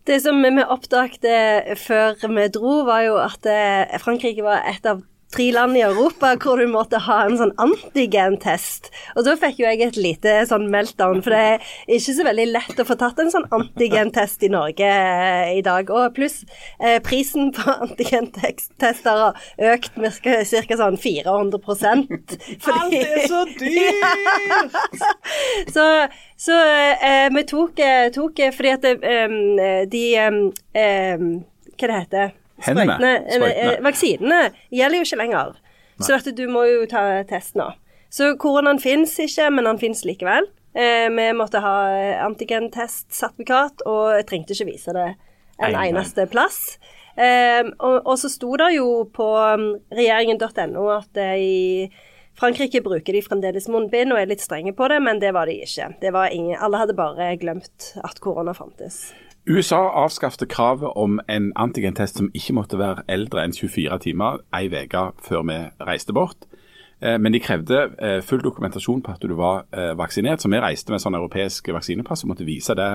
Det 0.03 0.19
som 0.25 0.43
vi 0.43 0.51
oppdaget 0.67 1.79
før 1.79 2.19
vi 2.35 2.49
dro, 2.51 2.81
var 2.89 3.05
jo 3.07 3.17
at 3.23 3.47
eh, 3.47 3.99
Frankrike 4.03 4.43
var 4.43 4.67
et 4.67 4.87
av 4.91 5.05
tre 5.33 5.49
land 5.55 5.77
i 5.79 5.85
Europa 5.85 6.35
hvor 6.41 6.61
du 6.61 6.69
måtte 6.71 7.01
ha 7.07 7.23
en 7.27 7.39
sånn 7.41 7.55
antigentest. 7.63 8.91
Og 9.17 9.27
da 9.27 9.37
fikk 9.41 9.63
jo 9.63 9.69
jeg 9.69 9.83
et 9.87 9.99
lite 10.01 10.35
sånn 10.49 10.69
meltdown, 10.73 11.23
for 11.25 11.35
det 11.35 11.43
er 11.43 11.97
ikke 11.97 12.17
så 12.19 12.27
veldig 12.27 12.49
lett 12.53 12.83
å 12.83 12.87
få 12.89 12.97
tatt 13.01 13.23
en 13.23 13.33
sånn 13.33 13.49
antigentest 13.55 14.45
i 14.45 14.53
Norge 14.53 14.89
eh, 14.89 15.55
i 15.59 15.63
dag. 15.65 15.91
Og 15.93 16.13
pluss 16.17 16.43
eh, 16.79 16.99
prisen 17.05 17.53
på 17.57 17.65
antigentester 17.87 19.23
har 19.27 19.73
økt 19.73 19.97
med 20.01 20.21
ca. 20.23 20.43
sånn 20.83 20.99
400 21.01 21.61
fordi, 21.63 22.73
Alt 22.73 22.95
er 22.99 23.25
så 23.31 23.45
dyrt! 23.59 24.77
så, 25.75 25.87
så 26.37 26.59
eh, 27.01 27.29
vi 27.33 27.47
tok, 27.49 27.81
eh, 27.81 28.11
tok 28.15 28.45
eh, 28.45 28.53
fordi 28.55 28.75
at 28.77 28.87
det, 28.87 28.95
eh, 29.03 29.83
de 29.89 30.05
eh, 30.21 31.27
Hva 31.73 31.89
det 31.89 31.99
heter. 31.99 32.39
Sprøytene, 32.63 33.13
eh, 33.27 33.37
Sprøytene. 33.37 33.73
eh, 33.77 33.83
Vaksinene 33.87 34.41
gjelder 34.71 34.99
jo 35.03 35.07
ikke 35.09 35.21
lenger. 35.23 35.55
Så 36.03 36.15
at 36.17 36.27
du 36.37 36.43
må 36.51 36.65
jo 36.67 36.87
ta 36.91 37.03
test 37.29 37.55
nå. 37.59 37.69
Så 38.13 38.33
koronaen 38.41 38.81
fins 38.83 39.15
ikke, 39.23 39.51
men 39.55 39.67
han 39.69 39.79
fins 39.79 40.03
likevel. 40.05 40.49
Eh, 40.75 41.09
vi 41.13 41.27
måtte 41.37 41.61
ha 41.61 41.77
antigentest-sertifikat, 42.27 43.85
og 43.89 44.17
jeg 44.17 44.27
trengte 44.31 44.57
ikke 44.57 44.69
vise 44.73 44.95
det 44.97 45.09
en 45.13 45.69
Nei, 45.69 45.73
nei. 45.77 45.87
eneste 45.93 46.27
plass. 46.33 46.79
Eh, 47.17 47.63
og, 47.79 47.99
og 48.09 48.17
så 48.19 48.31
sto 48.33 48.55
det 48.57 48.71
jo 48.79 48.87
på 49.13 49.27
um, 49.37 49.67
regjeringen.no 49.93 50.87
at 50.95 51.21
eh, 51.21 51.35
i 51.37 51.91
Frankrike 52.41 52.81
bruker 52.83 53.13
de 53.13 53.21
fremdeles 53.23 53.69
munnbind 53.69 54.15
og 54.15 54.23
er 54.23 54.31
litt 54.31 54.41
strenge 54.41 54.73
på 54.77 54.89
det, 54.89 54.97
men 55.05 55.21
det 55.21 55.35
var 55.37 55.47
de 55.51 55.59
ikke. 55.67 55.91
Det 56.01 56.13
var 56.17 56.33
ingen, 56.33 56.57
alle 56.59 56.81
hadde 56.81 56.97
bare 56.97 57.35
glemt 57.41 57.91
at 58.03 58.21
korona 58.25 58.55
fantes. 58.57 59.11
USA 59.47 59.89
avskaffet 60.05 60.49
kravet 60.49 60.93
om 60.95 61.21
en 61.29 61.53
antigentest 61.57 62.21
som 62.21 62.29
ikke 62.35 62.55
måtte 62.55 62.79
være 62.79 63.03
eldre 63.11 63.43
enn 63.43 63.55
24 63.57 63.97
timer 64.05 64.37
ei 64.55 64.69
uke 64.71 65.01
før 65.19 65.43
vi 65.49 65.57
reiste 65.83 66.15
bort. 66.15 66.47
Eh, 67.03 67.19
Men 67.19 67.33
de 67.33 67.41
krevde 67.41 67.81
eh, 67.99 68.21
full 68.23 68.43
dokumentasjon 68.43 69.03
på 69.03 69.11
at 69.11 69.23
du 69.23 69.35
var 69.35 69.65
eh, 69.75 69.99
vaksinert. 69.99 70.41
Så 70.41 70.49
vi 70.49 70.61
reiste 70.63 70.93
med 70.95 71.03
sånn 71.03 71.19
europeisk 71.19 71.73
vaksinepass 71.75 72.23
og 72.23 72.31
måtte 72.31 72.47
vise 72.47 72.77
det 72.79 72.91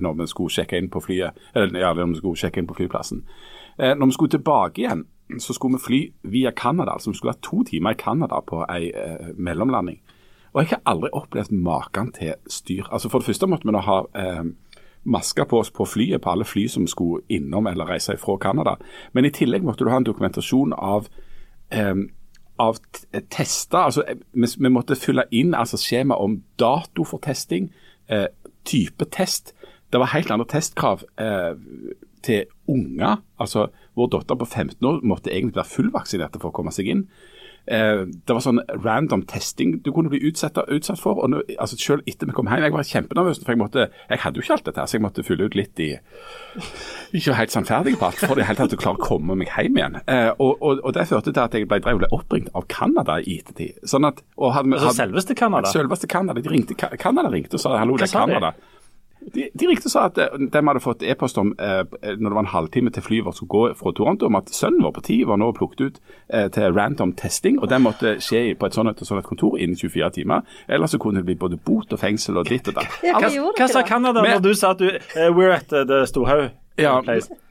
når 0.00 0.18
vi 0.20 0.26
skulle 0.26 0.52
sjekke 0.52 0.76
inn 0.76 0.90
på 0.92 1.00
flyet, 1.00 1.32
eller 1.54 1.80
ja, 1.80 1.94
når 1.94 2.12
vi 2.12 2.20
skulle 2.20 2.42
sjekke 2.44 2.60
inn 2.60 2.68
på 2.68 2.76
flyplassen. 2.76 3.24
Når 3.78 4.06
vi 4.06 4.12
skulle 4.12 4.36
tilbake 4.36 4.80
igjen, 4.80 5.06
så 5.40 5.52
skulle 5.52 5.76
vi 5.76 5.84
fly 5.84 6.02
via 6.32 6.52
Canada. 6.52 6.92
Altså 6.92 7.10
vi 7.10 7.16
skulle 7.16 7.32
ha 7.32 7.40
to 7.40 7.62
timer 7.64 7.96
i 7.96 8.00
Canada 8.00 8.40
på 8.44 8.62
ei 8.68 8.92
mellomlanding. 9.36 9.98
Og 10.52 10.62
jeg 10.62 10.70
har 10.70 10.80
aldri 10.88 11.10
opplevd 11.12 11.52
maken 11.52 12.12
til 12.16 12.36
styr. 12.48 12.88
Altså 12.88 13.08
For 13.08 13.20
det 13.20 13.28
første 13.28 13.48
måtte 13.48 13.68
vi 13.68 13.74
nå 13.76 13.82
ha 13.84 13.98
eh, 15.06 15.10
masker 15.10 15.44
på 15.44 15.60
oss 15.60 15.70
på 15.70 15.86
flyet, 15.86 16.22
på 16.22 16.30
alle 16.30 16.44
fly 16.44 16.66
som 16.68 16.86
skulle 16.86 17.22
innom 17.28 17.66
eller 17.66 17.86
reise 17.86 18.16
fra 18.16 18.36
Canada. 18.42 18.76
Men 19.12 19.24
i 19.24 19.30
tillegg 19.30 19.64
måtte 19.64 19.84
du 19.84 19.90
ha 19.90 19.96
en 19.96 20.08
dokumentasjon 20.08 20.72
av, 20.72 21.08
eh, 21.70 21.94
av 22.58 22.78
tester. 23.30 23.78
Altså, 23.78 24.04
eh, 24.08 24.16
vi, 24.32 24.46
vi 24.58 24.72
måtte 24.72 24.96
fylle 24.96 25.26
inn 25.30 25.54
altså 25.54 25.76
skjema 25.80 26.18
om 26.18 26.42
dato 26.58 27.04
for 27.04 27.18
testing, 27.18 27.70
eh, 28.08 28.28
type 28.64 29.04
test. 29.10 29.54
Det 29.92 30.00
var 30.02 30.12
helt 30.12 30.30
andre 30.30 30.46
testkrav 30.50 31.04
eh, 31.18 31.54
til 32.26 32.44
unger. 32.68 33.22
Altså, 33.38 33.68
vår 33.94 34.10
datter 34.12 34.34
på 34.34 34.44
15 34.46 34.86
år 34.86 35.00
måtte 35.06 35.30
egentlig 35.30 35.60
være 35.60 35.74
fullvaksinert 35.76 36.38
for 36.40 36.50
å 36.50 36.56
komme 36.56 36.74
seg 36.74 36.90
inn. 36.90 37.06
Eh, 37.66 38.04
det 38.06 38.30
var 38.36 38.40
sånn 38.44 38.60
random 38.84 39.24
testing 39.26 39.80
du 39.82 39.90
kunne 39.92 40.08
bli 40.12 40.20
utsatt, 40.28 40.58
utsatt 40.70 41.00
for. 41.02 41.18
og 41.24 41.30
nå, 41.32 41.40
altså 41.58 41.76
Selv 41.80 42.02
etter 42.06 42.26
vi 42.30 42.32
kom 42.36 42.46
hjem, 42.46 42.62
jeg 42.62 42.72
var 42.76 42.86
kjempenervøs, 42.86 43.40
for 43.42 43.52
jeg 43.56 43.58
måtte, 43.58 43.88
jeg 44.10 44.18
hadde 44.22 44.38
jo 44.38 44.44
ikke 44.46 44.52
alt 44.58 44.68
dette, 44.70 44.84
så 44.86 44.96
jeg 44.98 45.02
måtte 45.02 45.24
fylle 45.26 45.48
ut 45.50 45.56
litt 45.58 45.80
i 45.82 45.88
Ikke 47.16 47.34
helt 47.38 47.50
sannferdig 47.54 47.96
på 47.98 48.06
alt 48.08 48.22
for 48.22 48.36
i 48.36 48.42
det 48.42 48.46
hele 48.48 48.60
tatt 48.62 48.74
å 48.76 48.78
klare 48.80 48.98
å 49.00 49.02
komme 49.02 49.36
meg 49.38 49.50
hjem 49.54 49.76
igjen. 49.80 49.98
Eh, 50.06 50.30
og, 50.38 50.56
og, 50.62 50.80
og 50.84 50.94
Det 50.96 51.06
førte 51.10 51.32
til 51.32 51.42
at 51.42 51.54
jeg 51.58 51.68
ble, 51.70 51.80
ble 51.84 52.08
oppringt 52.14 52.50
av 52.54 52.66
Canada 52.70 53.18
i 53.22 53.38
ettertid. 53.40 53.78
Sånn 53.86 54.06
at, 54.08 54.22
og 54.38 54.54
hadde, 54.56 54.72
Altså 54.76 54.90
hadde- 54.92 55.00
selveste 55.02 55.36
Canada? 55.38 55.72
Selveste 55.72 56.06
Canada. 56.10 56.40
De 56.40 56.50
ringte, 56.52 56.74
Canada 56.78 57.30
ringte 57.32 57.58
og 57.58 57.62
sa 57.62 57.76
hallo, 57.78 57.96
det 57.98 58.08
er 58.10 58.14
Canada. 58.18 58.54
de? 58.56 58.72
De, 59.34 59.48
de 59.58 59.66
riktig 59.66 59.90
sa 59.90 60.06
at 60.06 60.18
eh, 60.18 60.34
de 60.38 60.62
hadde 60.68 60.82
fått 60.82 61.02
e-post 61.02 61.38
om 61.40 61.52
eh, 61.58 61.82
når 62.14 62.28
det 62.28 62.34
var 62.36 62.44
en 62.44 62.52
halvtime 62.52 62.92
til 62.94 63.02
flyet 63.02 63.26
vårt 63.26 63.38
skulle 63.40 63.54
gå 63.54 63.62
fra 63.78 63.92
Toronto, 63.96 64.28
om 64.28 64.38
at 64.38 64.52
sønnen 64.54 64.84
vår 64.84 64.94
på 64.98 65.04
ti 65.08 65.16
var 65.26 65.40
nå 65.42 65.50
plukket 65.56 65.82
ut 65.82 65.98
eh, 66.28 66.46
til 66.54 66.76
random 66.76 67.14
testing, 67.18 67.58
og 67.60 67.70
den 67.72 67.82
måtte 67.86 68.16
skje 68.22 68.54
på 68.58 68.68
et 68.68 68.76
sånt, 68.78 68.92
et 68.92 69.08
sånt 69.08 69.26
kontor 69.26 69.58
innen 69.58 69.78
24 69.78 70.12
timer. 70.20 70.46
Ellers 70.68 70.94
så 70.94 71.00
kunne 71.02 71.22
det 71.22 71.26
bli 71.30 71.38
både 71.40 71.58
bot 71.58 71.92
og 71.92 72.02
fengsel 72.02 72.38
og 72.38 72.46
ditt 72.50 72.68
og 72.70 72.78
datt. 72.78 73.00
Ja, 73.06 73.18
Hva, 73.18 73.32
hva 73.58 73.70
sa? 73.70 73.82
Canada 73.86 74.22
når 74.22 74.42
du 74.42 74.52
sa 74.54 74.74
at 74.74 74.80
du 74.82 74.88
uh, 74.90 75.28
We're 75.34 75.54
at 75.54 75.70
the 75.70 76.04
Storhaug? 76.06 76.54
Ja, 76.78 77.00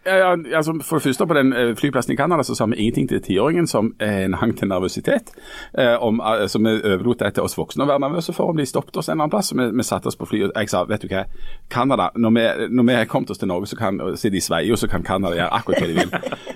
ja, 0.05 0.35
altså 0.57 0.73
For 0.83 0.95
det 0.95 1.03
første, 1.03 1.25
på 1.27 1.33
den 1.33 1.53
eh, 1.53 1.75
flyplassen 1.75 2.13
i 2.13 2.15
Canada 2.15 2.43
så 2.43 2.55
sa 2.55 2.65
vi 2.65 2.75
ingenting 2.75 3.09
til 3.09 3.21
tiåringen 3.21 3.67
som 3.67 3.95
eh, 4.01 4.25
en 4.25 4.33
hang 4.33 4.57
til 4.57 4.67
nervøsitet. 4.67 5.31
Eh, 5.77 6.03
om, 6.03 6.19
eh, 6.19 6.47
så 6.47 6.59
vi 6.59 6.93
overlot 6.93 7.19
det 7.19 7.33
til 7.33 7.43
oss 7.43 7.57
voksne 7.57 7.83
å 7.83 7.89
være 7.89 8.03
nervøse 8.03 8.33
for 8.33 8.53
om 8.53 8.57
de 8.57 8.65
stoppet 8.69 8.97
oss 8.97 9.09
en 9.09 9.15
eller 9.15 9.23
annen 9.23 9.33
plass. 9.33 9.49
Vi, 9.55 9.65
vi 9.73 9.83
satte 9.83 10.07
oss 10.07 10.19
på 10.19 10.29
flyet. 10.29 10.53
Jeg 10.55 10.69
sa 10.69 10.83
vet 10.85 11.01
du 11.01 11.09
hva, 11.09 11.25
Canada, 11.73 12.11
når 12.15 12.35
vi, 12.37 12.45
når 12.69 12.89
vi 12.89 12.97
er 12.99 13.09
kommet 13.09 13.33
oss 13.33 13.41
til 13.41 13.49
Norge, 13.49 13.71
så 13.71 13.79
kan 13.79 13.97
så 14.13 14.29
de 14.29 14.41
sveier, 14.41 14.75
så 14.75 14.87
kan 14.91 15.03
Canada 15.03 15.33
gjøre 15.39 15.53
akkurat 15.57 15.81
hva 15.81 15.89
de 15.89 15.97
vil. 15.97 16.13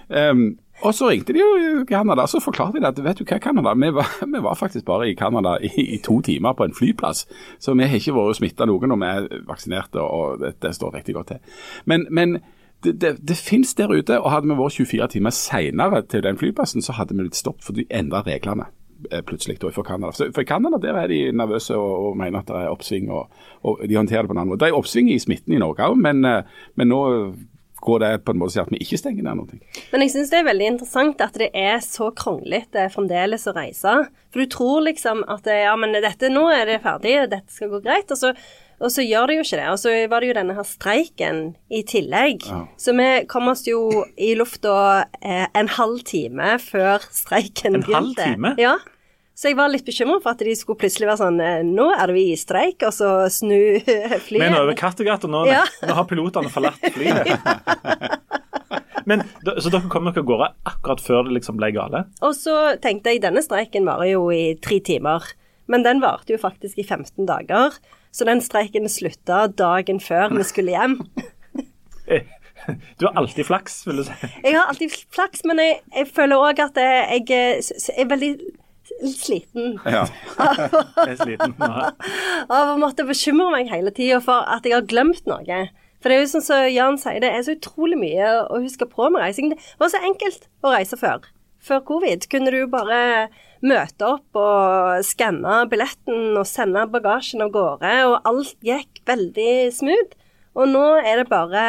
Um, 0.10 0.46
og 0.86 0.94
så 0.94 1.10
ringte 1.10 1.34
de 1.34 1.42
jo 1.42 1.82
Canada, 1.90 2.28
så 2.30 2.44
forklarte 2.44 2.78
de 2.78 2.86
at 2.88 3.02
vet 3.04 3.18
du 3.18 3.26
hva, 3.26 3.42
Canada, 3.42 3.74
vi 3.74 3.90
var, 3.98 4.14
vi 4.36 4.44
var 4.46 4.62
faktisk 4.62 4.86
bare 4.86 5.10
i 5.10 5.18
Canada 5.18 5.58
i, 5.58 5.74
i 5.96 5.98
to 6.06 6.20
timer 6.22 6.54
på 6.54 6.70
en 6.70 6.78
flyplass. 6.78 7.26
Så 7.58 7.74
vi 7.74 7.90
har 7.90 7.98
ikke 7.98 8.14
vært 8.14 8.44
smitta 8.44 8.70
noen 8.70 8.94
når 8.94 9.02
vi 9.02 9.12
er 9.16 9.44
vaksinerte, 9.50 10.06
og 10.06 10.38
det, 10.46 10.60
det 10.62 10.76
står 10.78 11.00
riktig 11.00 11.18
godt 11.18 11.34
til. 11.34 11.60
Men, 11.90 12.06
men 12.14 12.38
det, 12.84 12.94
det, 13.02 13.16
det 13.28 13.38
finnes 13.38 13.74
der 13.76 13.92
ute, 13.92 14.20
og 14.22 14.32
hadde 14.32 14.48
vi 14.48 14.58
vært 14.60 14.78
24 14.80 15.08
timer 15.16 15.36
senere 15.36 16.04
til 16.08 16.24
den 16.24 16.40
flyplassen, 16.40 16.84
så 16.86 16.96
hadde 16.96 17.16
vi 17.16 17.26
blitt 17.26 17.40
stoppet, 17.40 17.66
for 17.68 17.76
de 17.76 17.88
endra 17.92 18.22
reglene 18.28 18.70
eh, 19.12 19.22
plutselig 19.26 19.60
da, 19.60 19.72
for 19.76 19.88
Canada. 19.88 20.14
For 20.16 20.44
i 20.44 20.48
Canada 20.48 20.80
der 20.82 21.02
er 21.02 21.12
de 21.12 21.22
nervøse 21.36 21.76
og, 21.76 22.10
og 22.10 22.18
mener 22.20 22.40
at 22.40 22.50
det 22.52 22.64
er 22.64 22.72
oppsving, 22.72 23.12
og, 23.12 23.44
og 23.68 23.84
de 23.84 24.00
håndterer 24.00 24.24
det 24.24 24.32
på 24.32 24.38
en 24.38 24.44
annen 24.44 24.54
måte. 24.54 24.64
Det 24.64 24.72
er 24.72 24.80
oppsving 24.80 25.12
i 25.12 25.20
smitten 25.20 25.56
i 25.56 25.62
Norge 25.62 25.90
òg, 25.92 26.00
men, 26.00 26.24
eh, 26.28 26.60
men 26.80 26.94
nå 26.94 27.02
går 27.80 28.00
det 28.04 28.14
på 28.28 28.34
en 28.36 28.40
måte 28.42 28.58
til 28.58 28.64
at 28.64 28.72
vi 28.74 28.80
ikke 28.84 29.00
stenger 29.00 29.24
ned 29.24 29.40
noe. 29.40 29.60
Men 29.94 30.04
jeg 30.04 30.12
syns 30.12 30.32
det 30.34 30.42
er 30.42 30.48
veldig 30.50 30.72
interessant 30.74 31.22
at 31.24 31.38
det 31.40 31.48
er 31.56 31.78
så 31.84 32.10
kronglete 32.16 32.90
fremdeles 32.92 33.48
å 33.48 33.56
reise. 33.56 33.94
For 34.34 34.44
du 34.44 34.52
tror 34.52 34.84
liksom 34.88 35.24
at 35.32 35.48
ja, 35.48 35.76
men 35.80 35.96
dette, 35.96 36.32
nå 36.32 36.44
er 36.52 36.66
det 36.68 36.82
ferdig, 36.84 37.16
dette 37.32 37.56
skal 37.56 37.72
gå 37.72 37.80
greit. 37.86 38.12
Og 38.12 38.20
så, 38.20 38.34
og 38.80 38.92
så 38.94 39.04
gjør 39.04 39.28
det 39.28 39.36
jo 39.40 39.44
ikke 39.46 39.58
det. 39.60 39.66
Og 39.74 39.80
så 39.82 39.94
var 40.12 40.22
det 40.24 40.30
jo 40.32 40.36
denne 40.38 40.56
her 40.58 40.68
streiken 40.68 41.42
i 41.70 41.82
tillegg. 41.84 42.46
Ja. 42.48 42.62
Så 42.80 42.94
vi 42.98 43.10
kom 43.32 43.50
oss 43.52 43.66
jo 43.68 43.82
i 44.16 44.34
lufta 44.40 44.76
eh, 45.22 45.48
en 45.60 45.68
halv 45.76 46.00
time 46.08 46.56
før 46.64 47.04
streiken 47.12 47.76
En 47.80 47.84
begynte. 47.84 47.98
halv 48.00 48.16
time? 48.38 48.54
Ja. 48.62 48.78
Så 49.40 49.48
jeg 49.48 49.56
var 49.56 49.70
litt 49.72 49.86
bekymra 49.88 50.18
for 50.20 50.34
at 50.34 50.42
de 50.44 50.52
skulle 50.60 50.80
plutselig 50.82 51.08
være 51.08 51.22
sånn 51.22 51.38
eh, 51.40 51.62
Nå 51.64 51.86
er 51.96 52.12
vi 52.12 52.26
i 52.34 52.40
streik, 52.40 52.84
og 52.84 52.92
så 52.92 53.12
snu 53.32 53.56
flyet. 54.28 54.40
Men 54.42 54.56
er 54.58 54.64
over 54.66 54.76
Kattegat, 54.80 55.24
og 55.24 55.32
nå, 55.32 55.46
Ja. 55.48 55.62
nå 55.88 55.96
har 55.96 56.08
pilotene 56.10 56.52
forlatt 56.52 56.80
flyet. 56.96 57.30
Men, 59.10 59.24
så 59.58 59.72
dere 59.74 59.88
kom 59.90 60.06
dere 60.06 60.22
av 60.22 60.28
gårde 60.28 60.48
akkurat 60.70 61.02
før 61.02 61.24
det 61.26 61.38
liksom 61.40 61.58
ble 61.58 61.72
gale? 61.74 62.04
Og 62.26 62.36
så 62.38 62.56
tenkte 62.84 63.14
jeg 63.14 63.24
denne 63.24 63.42
streiken 63.42 63.88
varer 63.88 64.12
jo 64.12 64.28
i 64.36 64.54
tre 64.62 64.78
timer. 64.86 65.24
Men 65.72 65.86
den 65.86 66.02
varte 66.04 66.36
jo 66.36 66.42
faktisk 66.42 66.78
i 66.82 66.86
15 66.86 67.26
dager. 67.30 67.74
Så 68.12 68.26
den 68.26 68.42
streiken 68.42 68.90
slutta 68.90 69.48
dagen 69.48 70.00
før 70.02 70.32
vi 70.34 70.46
skulle 70.48 70.74
hjem. 70.74 70.96
Du 73.00 73.06
har 73.06 73.14
alltid 73.18 73.46
flaks, 73.48 73.82
vil 73.88 74.02
du 74.02 74.04
si. 74.08 74.16
Jeg 74.44 74.56
har 74.58 74.68
alltid 74.70 74.94
flaks, 75.14 75.46
men 75.48 75.62
jeg, 75.62 75.80
jeg 75.96 76.10
føler 76.14 76.42
òg 76.50 76.60
at 76.64 76.78
jeg, 76.82 77.24
jeg 77.30 77.94
er 77.96 78.10
veldig 78.10 78.32
sliten 79.16 79.78
Ja. 79.86 80.02
Jeg 81.06 81.14
er 81.14 81.20
sliten. 81.22 81.54
Ja. 81.62 81.92
av 82.50 82.74
å 82.74 82.78
måtte 82.82 83.06
bekymre 83.08 83.52
meg 83.54 83.70
hele 83.72 83.94
tida 83.96 84.18
for 84.24 84.48
at 84.50 84.66
jeg 84.66 84.74
har 84.76 84.88
glemt 84.90 85.30
noe. 85.30 85.60
For 86.02 86.10
det 86.10 86.18
er 86.18 86.24
jo 86.24 86.32
sånn 86.32 86.46
som 86.46 86.64
Jan 86.72 86.98
sier, 87.00 87.20
det 87.24 87.30
er 87.32 87.44
så 87.46 87.56
utrolig 87.56 88.00
mye 88.00 88.32
å 88.50 88.60
huske 88.64 88.88
på 88.90 89.10
med 89.14 89.22
reising. 89.24 89.54
Det 89.54 89.80
var 89.82 89.94
så 89.94 90.02
enkelt 90.10 90.50
å 90.66 90.74
reise 90.74 91.00
før. 91.00 91.28
Før 91.64 91.84
covid 91.88 92.26
kunne 92.32 92.54
du 92.56 92.64
bare 92.72 93.30
møte 93.66 94.08
opp 94.08 94.40
og 94.40 95.04
skanne 95.08 95.62
billetten 95.72 96.38
og 96.40 96.48
sende 96.48 96.86
bagasjen 96.92 97.44
av 97.46 97.54
gårde, 97.56 97.94
og 98.10 98.30
alt 98.30 98.56
gikk 98.66 99.02
veldig 99.10 99.54
smooth. 99.76 100.16
Og 100.60 100.68
nå 100.68 100.86
er 101.06 101.22
det 101.22 101.30
bare 101.30 101.64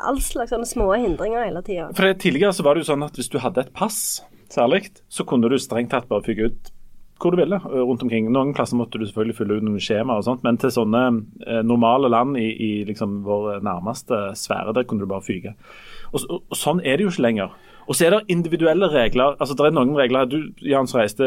all 0.00 0.20
slags 0.24 0.50
sånne 0.54 0.66
små 0.66 0.88
hindringer 0.96 1.44
hele 1.44 1.62
tida. 1.62 1.90
Tidligere 1.94 2.54
så 2.56 2.64
var 2.66 2.74
det 2.74 2.82
jo 2.82 2.92
sånn 2.92 3.04
at 3.06 3.18
hvis 3.18 3.30
du 3.30 3.38
hadde 3.42 3.66
et 3.66 3.74
pass, 3.76 4.22
særlig, 4.52 4.88
så 5.12 5.26
kunne 5.28 5.50
du 5.50 5.58
strengt 5.60 5.92
tatt 5.92 6.08
bare 6.10 6.24
fylle 6.26 6.50
ut 6.50 6.72
hvor 7.22 7.30
du 7.30 7.38
ville 7.38 7.60
rundt 7.62 8.02
omkring. 8.02 8.26
Noen 8.34 8.50
plasser 8.56 8.74
måtte 8.74 8.98
du 8.98 9.04
selvfølgelig 9.06 9.36
fylle 9.38 9.58
ut 9.60 9.66
noen 9.66 9.82
skjemaer 9.82 10.18
og 10.18 10.26
sånt, 10.26 10.42
men 10.42 10.56
til 10.58 10.72
sånne 10.74 11.02
normale 11.62 12.10
land 12.10 12.34
i, 12.40 12.48
i 12.50 12.70
liksom 12.88 13.20
vår 13.26 13.60
nærmeste 13.62 14.32
sfære, 14.38 14.74
der 14.74 14.88
kunne 14.88 15.06
du 15.06 15.10
bare 15.10 15.22
fyke. 15.22 15.54
Og, 16.10 16.24
og, 16.26 16.40
og 16.42 16.58
sånn 16.58 16.82
er 16.82 16.98
det 16.98 17.06
jo 17.06 17.12
ikke 17.12 17.26
lenger. 17.28 17.54
Og 17.86 17.96
så 17.96 18.06
er 18.06 18.10
det 18.10 18.22
individuelle 18.28 18.88
regler. 18.88 19.36
altså 19.40 19.54
Det 19.54 19.66
er 19.66 19.76
noen 19.76 19.96
regler 19.98 20.24
Du 20.24 20.38
Jans, 20.62 20.94
reiste 20.94 21.24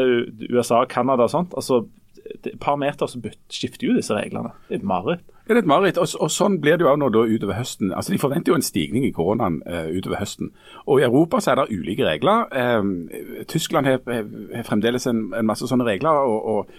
USA, 0.50 0.84
Canada 0.88 1.22
og 1.22 1.30
sånt. 1.30 1.54
altså 1.56 1.86
Et 2.44 2.60
par 2.60 2.76
meter 2.76 3.06
så 3.06 3.20
skifter 3.50 3.86
jo 3.86 3.96
disse 3.96 4.14
reglene. 4.14 4.50
Det 4.68 4.74
er 4.74 4.78
et 4.78 4.84
mareritt. 4.84 5.20
Det 5.46 5.54
er 5.54 5.58
et 5.58 5.66
mareritt. 5.66 5.98
Og, 5.98 6.08
og 6.20 6.30
sånn 6.30 6.58
blir 6.60 6.76
det 6.76 6.82
jo 6.86 6.96
nå 6.98 7.08
da 7.14 7.22
utover 7.22 7.54
høsten. 7.54 7.92
Altså, 7.94 8.12
De 8.12 8.18
forventer 8.18 8.50
jo 8.50 8.56
en 8.58 8.66
stigning 8.66 9.04
i 9.06 9.12
koronaen 9.14 9.60
uh, 9.62 9.86
utover 9.94 10.18
høsten. 10.18 10.50
Og 10.86 11.00
I 11.00 11.06
Europa 11.06 11.40
så 11.40 11.52
er 11.52 11.60
det 11.60 11.76
ulike 11.78 12.06
regler. 12.06 12.48
Eh, 12.50 13.44
Tyskland 13.46 13.86
har, 13.86 14.00
har 14.06 14.66
fremdeles 14.66 15.06
en, 15.06 15.28
en 15.38 15.46
masse 15.46 15.68
sånne 15.70 15.86
regler. 15.86 16.10
Og, 16.10 16.48
og, 16.50 16.74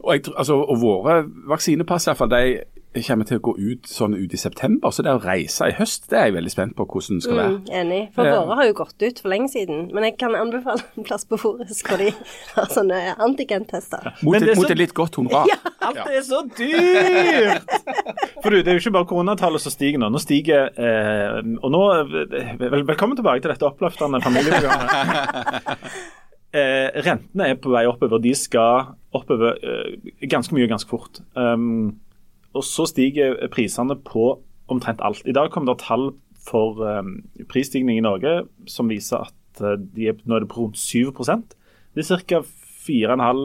og, 0.00 0.12
jeg, 0.12 0.26
altså, 0.36 0.60
våre 0.82 1.22
vaksinepass 1.48 2.06
i 2.06 2.10
hvert 2.10 2.20
fall, 2.20 2.34
de 2.34 2.79
kommer 3.06 3.22
til 3.28 3.38
å 3.38 3.42
gå 3.46 3.52
ut 3.54 3.86
sånn 3.86 4.16
ut 4.18 4.32
i 4.34 4.38
september. 4.40 4.90
Så 4.90 5.04
det 5.06 5.12
å 5.14 5.20
reise 5.22 5.68
i 5.70 5.74
høst, 5.78 6.08
det 6.10 6.16
er 6.18 6.24
jeg 6.26 6.34
veldig 6.34 6.50
spent 6.50 6.72
på 6.74 6.86
hvordan 6.90 7.20
det 7.20 7.22
skal 7.22 7.36
være. 7.38 7.52
Mm, 7.60 7.68
enig. 7.80 8.00
For 8.16 8.24
Ja. 8.26 8.32
våre 8.40 8.56
har 8.58 8.64
jo 8.66 8.72
gått 8.80 9.02
ut 9.06 9.20
for 9.22 9.28
lenge 9.30 9.48
siden. 9.52 9.92
Men 9.94 10.02
jeg 10.08 10.16
kan 10.18 10.34
anbefale 10.34 10.82
en 10.98 11.04
plass 11.06 11.24
på 11.24 11.38
Forus 11.38 11.82
hvor 11.86 11.98
de 12.02 12.10
har 12.56 12.66
sånne 12.66 13.16
antigentester. 13.18 14.02
Mot, 14.22 14.34
er 14.42 14.54
mot 14.56 14.66
så- 14.66 14.70
et 14.70 14.78
litt 14.78 14.94
godt 14.94 15.14
honorar. 15.20 15.46
Alt 15.80 15.96
er 15.98 16.20
så 16.26 16.42
dyrt! 16.58 17.62
For 18.42 18.50
du, 18.50 18.56
Det 18.62 18.68
er 18.68 18.78
jo 18.78 18.82
ikke 18.90 18.92
bare 18.98 19.06
koronatallet 19.06 19.60
som 19.60 19.70
stiger 19.72 19.98
nå. 19.98 20.10
Nå 20.10 20.18
stiger 20.18 20.70
eh, 20.76 21.38
Og 21.62 21.70
nå 21.70 21.82
eh, 22.00 22.56
vel, 22.58 22.82
Velkommen 22.84 23.16
tilbake 23.16 23.40
til 23.42 23.50
dette 23.54 23.66
oppløftende 23.70 24.20
familieprogrammet. 24.22 25.76
Eh, 26.52 26.90
rentene 27.06 27.44
er 27.46 27.54
på 27.62 27.70
vei 27.70 27.84
oppover. 27.86 28.18
De 28.18 28.32
skal 28.34 28.88
oppover 29.14 29.54
eh, 29.62 29.92
ganske 30.26 30.50
mye 30.56 30.66
ganske 30.66 30.90
fort. 30.90 31.20
Um, 31.38 31.92
og 32.56 32.64
så 32.66 32.86
stiger 32.90 33.36
prisene 33.52 33.96
på 34.06 34.32
omtrent 34.70 35.02
alt. 35.04 35.22
I 35.26 35.34
dag 35.36 35.50
kom 35.54 35.66
det 35.66 35.78
tall 35.82 36.12
for 36.46 36.80
um, 36.80 37.20
prisstigning 37.50 37.98
i 37.98 38.04
Norge 38.04 38.44
som 38.70 38.88
viser 38.90 39.26
at 39.28 39.62
eh, 39.62 39.76
de 39.78 40.08
er, 40.10 40.18
nå 40.24 40.38
er 40.38 40.44
det 40.44 40.50
på 40.52 40.64
rundt 40.64 40.78
7 40.80 41.12
Det 41.94 42.06
er 42.06 42.24
ca. 42.26 42.42
4,5, 42.80 43.40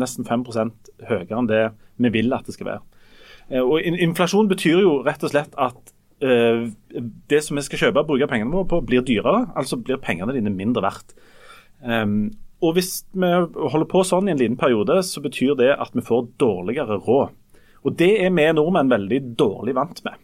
nesten 0.00 0.24
5% 0.24 0.92
høyere 1.10 1.36
enn 1.36 1.50
det 1.50 1.64
vi 2.00 2.10
vil 2.14 2.32
at 2.32 2.46
det 2.48 2.56
skal 2.56 2.70
være. 2.70 2.82
Eh, 3.50 3.62
og 3.62 3.84
in 3.84 3.98
Inflasjon 4.08 4.48
betyr 4.48 4.80
jo 4.80 4.98
rett 5.06 5.24
og 5.24 5.32
slett 5.32 5.54
at 5.60 5.92
eh, 6.24 6.68
det 7.30 7.42
som 7.44 7.58
vi 7.58 7.66
skal 7.66 7.84
kjøpe 7.84 8.04
og 8.04 8.12
bruke 8.12 8.30
pengene 8.30 8.54
våre 8.54 8.68
på, 8.70 8.80
blir 8.86 9.04
dyrere. 9.04 9.48
Altså 9.58 9.80
blir 9.80 10.00
pengene 10.02 10.36
dine 10.36 10.54
mindre 10.54 10.84
verdt. 10.86 11.16
Um, 11.84 12.30
og 12.64 12.74
hvis 12.74 13.04
vi 13.14 13.28
holder 13.54 13.86
på 13.86 14.02
sånn 14.06 14.26
i 14.26 14.32
en 14.32 14.40
liten 14.40 14.58
periode, 14.58 14.98
så 15.06 15.22
betyr 15.22 15.54
det 15.60 15.70
at 15.76 15.94
vi 15.94 16.02
får 16.02 16.32
dårligere 16.42 16.98
råd. 17.04 17.36
Og 17.86 17.94
det 17.98 18.10
er 18.24 18.32
vi 18.34 18.46
nordmenn 18.54 18.90
veldig 18.90 19.20
dårlig 19.38 19.74
vant 19.78 20.02
med. 20.06 20.18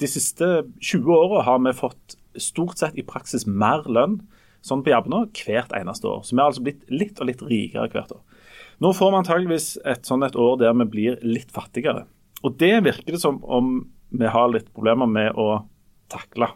De 0.00 0.08
siste 0.08 0.46
20 0.80 1.10
åra 1.12 1.44
har 1.48 1.58
vi 1.64 1.76
fått 1.76 2.16
stort 2.40 2.78
sett 2.80 2.98
i 2.98 3.06
praksis 3.06 3.46
mer 3.46 3.84
lønn 3.90 4.20
sånn 4.64 4.84
på 4.84 4.92
Jabna 4.92 5.24
hvert 5.26 5.72
eneste 5.76 6.08
år. 6.08 6.22
Så 6.24 6.36
vi 6.36 6.40
har 6.40 6.50
altså 6.50 6.64
blitt 6.64 6.84
litt 6.92 7.20
og 7.20 7.28
litt 7.28 7.42
rikere 7.44 7.90
hvert 7.92 8.14
år. 8.14 8.22
Nå 8.80 8.94
får 8.96 9.12
vi 9.12 9.18
antageligvis 9.20 9.68
et 9.88 10.08
sånn 10.08 10.24
et 10.24 10.36
år 10.40 10.56
der 10.62 10.76
vi 10.80 10.88
blir 10.94 11.18
litt 11.26 11.50
fattigere. 11.52 12.06
Og 12.44 12.56
det 12.60 12.78
virker 12.86 13.16
det 13.16 13.20
som 13.20 13.42
om 13.44 13.82
vi 14.10 14.30
har 14.32 14.48
litt 14.52 14.70
problemer 14.72 15.08
med 15.10 15.36
å 15.36 15.64
takle. 16.10 16.48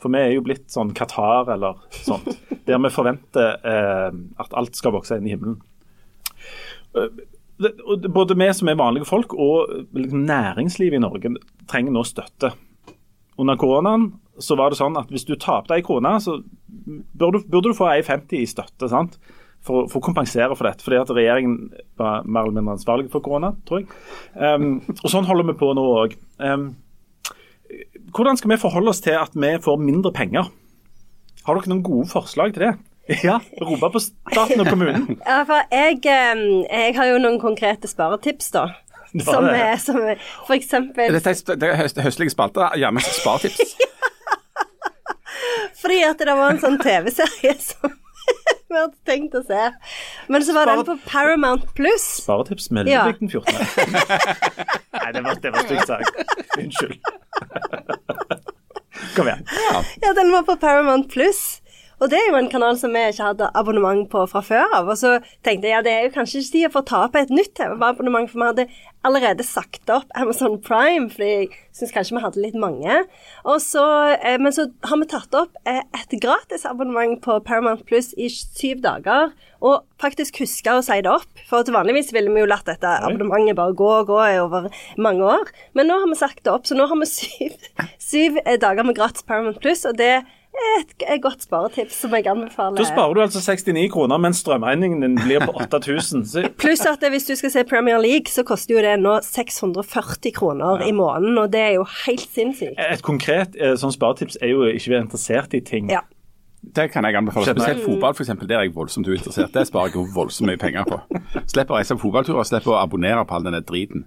For 0.00 0.12
vi 0.12 0.20
er 0.22 0.30
jo 0.36 0.44
blitt 0.46 0.70
sånn 0.72 0.94
Qatar 0.96 1.50
eller 1.56 1.82
sånt, 2.06 2.30
der 2.68 2.78
vi 2.80 2.92
forventer 2.94 3.58
eh, 3.66 4.14
at 4.40 4.56
alt 4.56 4.78
skal 4.78 4.94
vokse 4.94 5.18
inn 5.18 5.26
i 5.28 5.34
himmelen. 5.34 5.58
Det- 7.60 8.08
Både 8.12 8.34
vi 8.38 8.48
som 8.56 8.68
er 8.68 8.78
vanlige 8.80 9.06
folk 9.08 9.34
og 9.34 9.68
liksom, 9.92 10.24
næringslivet 10.26 10.96
i 10.96 11.02
Norge 11.02 11.34
trenger 11.68 11.92
nå 11.92 12.02
støtte. 12.08 12.52
Under 13.38 13.56
koronaen 13.56 14.12
så 14.40 14.56
var 14.56 14.70
det 14.72 14.78
sånn 14.80 14.96
at 14.96 15.08
hvis 15.12 15.26
du 15.28 15.34
tapte 15.36 15.74
ei 15.76 15.82
krone, 15.84 16.14
så 16.20 16.38
burde, 17.16 17.42
burde 17.48 17.68
du 17.70 17.76
få 17.76 17.90
ei 17.92 18.00
50 18.02 18.40
i 18.40 18.46
støtte. 18.48 18.88
sant? 18.88 19.18
For, 19.60 19.84
for 19.92 20.00
å 20.00 20.06
kompensere 20.06 20.56
for 20.56 20.64
dette, 20.64 20.80
fordi 20.80 20.96
at 21.02 21.10
regjeringen 21.12 21.56
var 22.00 22.22
mer 22.24 22.46
eller 22.46 22.54
mindre 22.62 22.78
ansvarlig 22.78 23.10
for 23.12 23.20
korona, 23.20 23.50
tror 23.68 23.82
jeg. 23.82 23.90
Um, 24.40 24.78
og 25.04 25.10
Sånn 25.12 25.26
holder 25.28 25.50
vi 25.50 25.58
på 25.60 25.68
nå 25.76 25.84
òg. 25.98 26.14
Um, 26.40 26.70
hvordan 28.16 28.38
skal 28.40 28.54
vi 28.54 28.60
forholde 28.62 28.88
oss 28.94 29.02
til 29.04 29.18
at 29.20 29.36
vi 29.36 29.50
får 29.60 29.76
mindre 29.84 30.12
penger? 30.16 30.48
Har 31.44 31.58
dere 31.60 31.68
noen 31.74 31.84
gode 31.84 32.08
forslag 32.08 32.54
til 32.56 32.64
det? 32.70 32.72
Ja, 33.24 33.40
rope 33.60 33.90
på 33.94 34.00
staten 34.02 34.60
og 34.62 34.68
kommunen. 34.70 35.18
Ja, 35.26 35.42
for 35.48 35.64
jeg, 35.74 35.98
jeg 36.04 36.94
har 36.96 37.08
jo 37.10 37.18
noen 37.22 37.40
konkrete 37.42 37.90
sparetips, 37.90 38.50
da. 38.54 38.68
Som 39.10 39.48
er, 39.50 39.74
som 39.82 39.96
er 40.06 40.20
for 40.46 40.54
eksempel 40.54 41.10
Dette 41.16 41.32
er, 41.32 41.56
det 41.58 41.66
er 41.72 41.78
høst, 41.80 41.96
høstlige 41.98 42.30
spalter. 42.30 42.76
jammen 42.78 43.02
sparetips. 43.02 43.72
Fordi 45.80 45.96
at 46.06 46.20
det 46.20 46.36
var 46.36 46.52
en 46.52 46.60
sånn 46.62 46.76
TV-serie 46.78 47.54
som 47.58 47.96
vi 48.70 48.76
hadde 48.76 48.94
tenkt 49.08 49.34
å 49.34 49.42
se. 49.42 49.64
Men 50.30 50.44
så 50.46 50.54
var 50.54 50.70
den 50.70 50.84
på 50.86 50.94
Paramount 51.08 51.64
Plus. 51.74 52.04
Sparetips 52.20 52.70
med 52.70 52.86
Ludvig 52.86 53.18
den 53.18 53.32
14. 53.32 53.54
Nei, 55.00 55.10
det 55.16 55.24
var, 55.26 55.40
det 55.42 55.52
var 55.56 55.66
stygt 55.66 55.90
sagt. 55.90 56.22
Unnskyld. 56.60 57.00
Kom 59.16 59.26
igjen. 59.26 59.42
Ja, 60.04 60.12
den 60.14 60.30
var 60.36 60.46
på 60.46 60.54
Paramount 60.62 61.10
Plus. 61.10 61.42
Og 62.00 62.08
det 62.08 62.16
er 62.16 62.30
jo 62.30 62.38
en 62.38 62.48
kanal 62.48 62.78
som 62.80 62.94
vi 62.96 63.02
ikke 63.10 63.26
hadde 63.26 63.50
abonnement 63.60 64.06
på 64.08 64.22
fra 64.30 64.40
før 64.44 64.76
av. 64.78 64.88
Og 64.88 64.96
så 64.96 65.18
tenkte 65.44 65.68
jeg 65.68 65.74
ja, 65.76 65.82
det 65.84 65.92
er 65.92 66.06
jo 66.06 66.14
kanskje 66.14 66.40
ikke 66.40 66.54
tid 66.54 66.72
for 66.72 66.80
å 66.80 66.88
ta 66.88 67.02
opp 67.06 67.18
et 67.20 67.32
nytt 67.34 67.52
TV-abonnement, 67.58 68.30
for 68.30 68.40
vi 68.40 68.48
hadde 68.48 68.66
allerede 69.04 69.44
sagt 69.44 69.92
opp 69.92 70.08
Amazon 70.16 70.56
Prime, 70.64 71.10
fordi 71.12 71.28
jeg 71.28 71.50
syns 71.76 71.92
kanskje 71.92 72.16
vi 72.16 72.24
hadde 72.24 72.42
litt 72.44 72.56
mange. 72.60 73.02
Og 73.44 73.60
så, 73.64 73.84
eh, 74.16 74.38
men 74.40 74.52
så 74.56 74.70
har 74.88 75.00
vi 75.00 75.10
tatt 75.12 75.36
opp 75.36 75.60
eh, 75.68 75.82
et 76.00 76.16
gratisabonnement 76.24 77.20
på 77.24 77.38
Paramount 77.44 77.84
Plus 77.88 78.14
i 78.16 78.30
syv 78.32 78.80
dager. 78.84 79.36
Og 79.60 79.84
faktisk 80.00 80.40
huska 80.40 80.78
å 80.78 80.84
si 80.84 81.02
det 81.04 81.12
opp, 81.12 81.44
for 81.48 81.68
vanligvis 81.68 82.14
ville 82.16 82.32
vi 82.32 82.40
jo 82.40 82.48
latt 82.48 82.64
dette 82.64 82.96
abonnementet 82.96 83.58
bare 83.58 83.76
gå 83.76 83.92
og 83.98 84.08
gå 84.08 84.20
over 84.40 84.70
mange 84.96 85.32
år. 85.36 85.52
Men 85.76 85.92
nå 85.92 86.00
har 86.00 86.08
vi 86.08 86.16
sagt 86.16 86.44
det 86.46 86.54
opp, 86.54 86.64
så 86.64 86.76
nå 86.78 86.88
har 86.88 87.00
vi 87.02 87.12
syv, 87.12 87.72
syv 88.00 88.40
eh, 88.46 88.56
dager 88.60 88.88
med 88.88 88.96
gratis 88.96 89.26
Paramount 89.28 89.60
Plus, 89.60 89.84
og 89.84 90.00
det 90.00 90.22
et, 90.80 90.92
et 91.14 91.22
godt 91.22 91.42
sparetips 91.42 91.96
som 92.02 92.14
jeg 92.14 92.26
anbefaler. 92.30 92.76
Da 92.76 92.84
sparer 92.88 93.14
du 93.14 93.22
altså 93.22 93.40
69 93.40 93.90
kroner, 93.92 94.18
mens 94.18 94.42
strømregningen 94.42 95.02
din 95.02 95.18
blir 95.24 95.44
på 95.46 95.54
8000. 95.62 96.24
Pluss 96.62 96.84
at 96.88 97.04
hvis 97.10 97.28
du 97.28 97.34
skal 97.38 97.54
se 97.54 97.64
Premier 97.64 97.98
League, 97.98 98.28
så 98.28 98.44
koster 98.46 98.74
jo 98.74 98.84
det 98.84 98.96
nå 99.00 99.18
640 99.24 100.32
kroner 100.36 100.86
i 100.86 100.92
måneden, 100.92 101.38
og 101.38 101.52
det 101.52 101.60
er 101.60 101.74
jo 101.78 101.86
helt 102.06 102.28
sinnssykt. 102.34 102.78
et 102.78 103.02
konkret 103.06 103.56
eh, 103.60 103.76
sånn 103.80 103.94
sparetips 103.94 104.40
er 104.42 104.54
jo 104.54 104.66
ikke 104.68 104.96
være 104.96 105.06
interessert 105.08 105.54
i 105.54 105.62
ting. 105.64 105.90
Ja. 105.90 106.02
Det 106.76 106.90
kan 106.92 107.04
jeg 107.04 107.16
anbefale. 107.16 107.46
Spesielt 107.46 107.84
fotball, 107.84 108.14
for 108.14 108.22
eksempel, 108.22 108.48
Der 108.48 108.58
er 108.58 108.62
jeg 108.62 108.74
voldsomt 108.74 109.08
uinteressert. 109.08 109.54
Det 109.54 109.66
sparer 109.66 109.94
jeg 109.94 110.14
voldsomt 110.14 110.46
mye 110.46 110.60
penger 110.60 110.84
på. 110.84 110.98
Slipper 111.46 111.74
å 111.74 111.78
reise 111.78 111.96
på 111.96 112.04
fotballturer, 112.04 112.44
slipper 112.44 112.74
å 112.74 112.82
abonnere 112.82 113.24
på 113.24 113.34
all 113.34 113.46
denne 113.46 113.62
driten. 113.64 114.04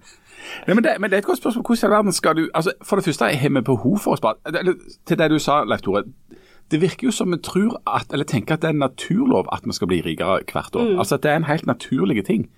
Nei, 0.66 0.74
men, 0.74 0.84
det, 0.84 0.96
men 1.00 1.10
det 1.10 1.16
er 1.16 1.22
et 1.24 1.26
godt 1.26 1.38
spørsmål. 1.38 1.64
Hvordan 1.66 1.82
i 1.82 1.86
all 1.88 1.96
verden 1.96 2.12
skal 2.12 2.36
du 2.36 2.50
altså, 2.54 2.72
For 2.84 2.96
det 2.96 3.04
første, 3.04 3.24
har 3.24 3.50
vi 3.50 3.60
behov 3.60 3.98
for 3.98 4.14
å 4.14 4.20
spare 4.20 4.74
Til 5.06 5.18
det 5.18 5.30
du 5.30 5.38
sa, 5.38 5.62
Leif 5.64 5.82
Tore. 5.82 6.04
Det 6.70 6.80
virker 6.80 7.06
jo 7.06 7.12
som 7.12 7.30
vi 7.32 7.36
tror 7.44 7.76
at, 7.86 8.06
eller 8.12 8.24
tenker 8.24 8.54
at 8.54 8.62
det 8.62 8.68
er 8.70 8.72
en 8.74 8.82
naturlov 8.82 9.48
at 9.52 9.60
vi 9.64 9.72
skal 9.76 9.86
bli 9.90 10.00
rikere 10.04 10.40
hvert 10.52 10.76
år. 10.76 10.98
Altså 10.98 11.14
at 11.14 11.22
det 11.22 11.30
er 11.30 11.36
en 11.36 11.44
helt 11.44 11.66
naturlig 11.66 12.24
ting. 12.24 12.48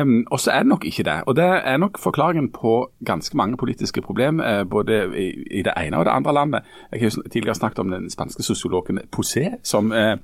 Um, 0.00 0.26
og 0.34 0.40
så 0.40 0.50
er 0.50 0.64
det 0.64 0.66
nok 0.66 0.84
ikke 0.84 1.02
det. 1.06 1.14
Og 1.30 1.36
det 1.36 1.44
er 1.44 1.76
nok 1.76 1.98
forklaringen 1.98 2.48
på 2.50 2.90
ganske 3.06 3.36
mange 3.36 3.56
politiske 3.56 4.02
problem, 4.02 4.40
uh, 4.40 4.64
både 4.70 4.96
i, 5.14 5.26
i 5.58 5.62
det 5.62 5.72
ene 5.78 5.98
og 6.00 6.04
det 6.08 6.10
andre 6.10 6.32
landet. 6.34 6.60
Jeg 6.92 7.00
har 7.00 7.04
jo 7.06 7.22
tidligere 7.30 7.54
snakket 7.54 7.78
om 7.78 7.90
den 7.90 8.10
spanske 8.10 8.42
sosiologen 8.42 8.98
Posé, 9.16 9.44
som, 9.62 9.92
uh, 9.92 10.16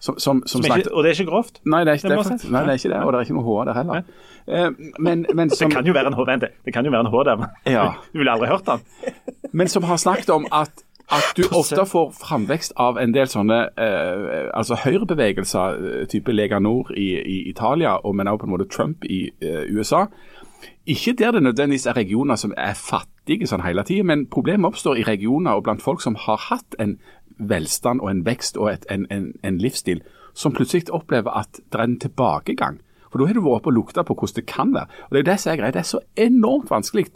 som, 0.00 0.18
som, 0.18 0.42
som 0.46 0.60
Men 0.60 0.64
snakket 0.64 0.92
og 0.92 1.04
det 1.04 1.10
er 1.10 1.20
ikke 1.20 1.30
grovt. 1.30 1.60
Nei, 1.64 1.80
det 1.84 1.88
er 1.88 1.94
ikke 1.94 2.08
Det 2.08 2.18
det. 2.18 2.26
faktisk. 2.26 2.50
Nei, 2.52 2.60
det 2.62 2.68
er 2.68 2.72
ikke 2.82 2.92
det, 2.92 3.00
og 3.02 3.12
det 3.12 3.18
er 3.18 3.24
ikke 3.24 3.38
noe 3.38 3.46
H 3.46 3.64
der 3.70 3.74
heller. 3.80 4.02
Uh, 4.46 4.70
men, 4.98 5.26
men 5.34 5.50
som, 5.50 5.70
Det 5.70 5.76
kan 5.78 5.86
jo 5.86 5.92
være 5.96 6.12
en 6.12 6.18
H, 6.18 6.26
vent, 6.26 6.44
det 6.64 6.74
kan 6.74 6.84
jo 6.84 6.90
være 6.90 7.06
en 7.06 7.12
H 7.14 7.24
der, 7.30 7.36
men 7.36 7.72
Ja. 7.72 7.86
du 8.12 8.18
ville 8.18 8.32
aldri 8.36 8.48
hørt 8.52 8.66
den. 8.66 8.84
men 9.52 9.68
som 9.68 9.82
har 9.82 9.96
snakket 9.96 10.30
om 10.30 10.46
at, 10.52 10.84
at 11.12 11.36
du 11.36 11.42
ofte 11.60 11.86
får 11.86 12.10
framvekst 12.18 12.72
av 12.82 12.98
en 12.98 13.14
del 13.14 13.28
sånne 13.30 13.58
eh, 13.78 14.48
altså 14.54 14.78
høyrebevegelser, 14.82 15.76
eh, 15.76 16.06
type 16.10 16.34
Lega 16.34 16.58
Nord 16.58 16.90
i, 16.96 17.12
i 17.20 17.36
Italia, 17.50 17.96
og 18.02 18.16
men 18.16 18.28
også 18.28 18.42
på 18.42 18.48
en 18.48 18.54
måte 18.56 18.68
Trump 18.72 19.04
i 19.04 19.26
eh, 19.42 19.66
USA. 19.70 20.06
Ikke 20.86 21.14
der 21.18 21.32
det 21.32 21.42
nødvendigvis 21.42 21.86
er 21.86 21.96
regioner 21.96 22.36
som 22.36 22.54
er 22.56 22.74
fattige 22.74 23.46
sånn 23.46 23.64
hele 23.66 23.84
tiden, 23.86 24.06
men 24.10 24.26
problemet 24.30 24.68
oppstår 24.70 24.98
i 24.98 25.06
regioner 25.06 25.58
og 25.58 25.66
blant 25.66 25.82
folk 25.82 26.02
som 26.02 26.18
har 26.26 26.40
hatt 26.48 26.78
en 26.82 26.96
velstand 27.38 28.00
og 28.00 28.10
en 28.10 28.24
vekst 28.26 28.56
og 28.56 28.72
et, 28.72 28.86
en, 28.90 29.06
en, 29.10 29.32
en 29.44 29.58
livsstil, 29.58 30.02
som 30.34 30.54
plutselig 30.54 30.90
opplever 30.92 31.32
at 31.32 31.60
det 31.60 31.80
er 31.80 31.86
en 31.86 32.00
tilbakegang. 32.00 32.80
For 33.10 33.20
da 33.20 33.28
har 33.28 33.38
du 33.38 33.44
vært 33.44 33.60
oppe 33.60 33.70
og 33.70 33.76
lukta 33.78 34.02
på 34.04 34.14
hvordan 34.14 34.36
det 34.36 34.46
kan 34.50 34.74
være. 34.74 34.90
Og 35.08 35.14
Det 35.14 35.20
er 35.20 35.28
det 35.30 35.38
som 35.40 35.52
er 35.52 35.60
greia. 35.60 35.72
Det 35.72 35.80
er 35.80 35.88
så 35.88 36.00
enormt 36.16 36.70
vanskelig 36.70 37.06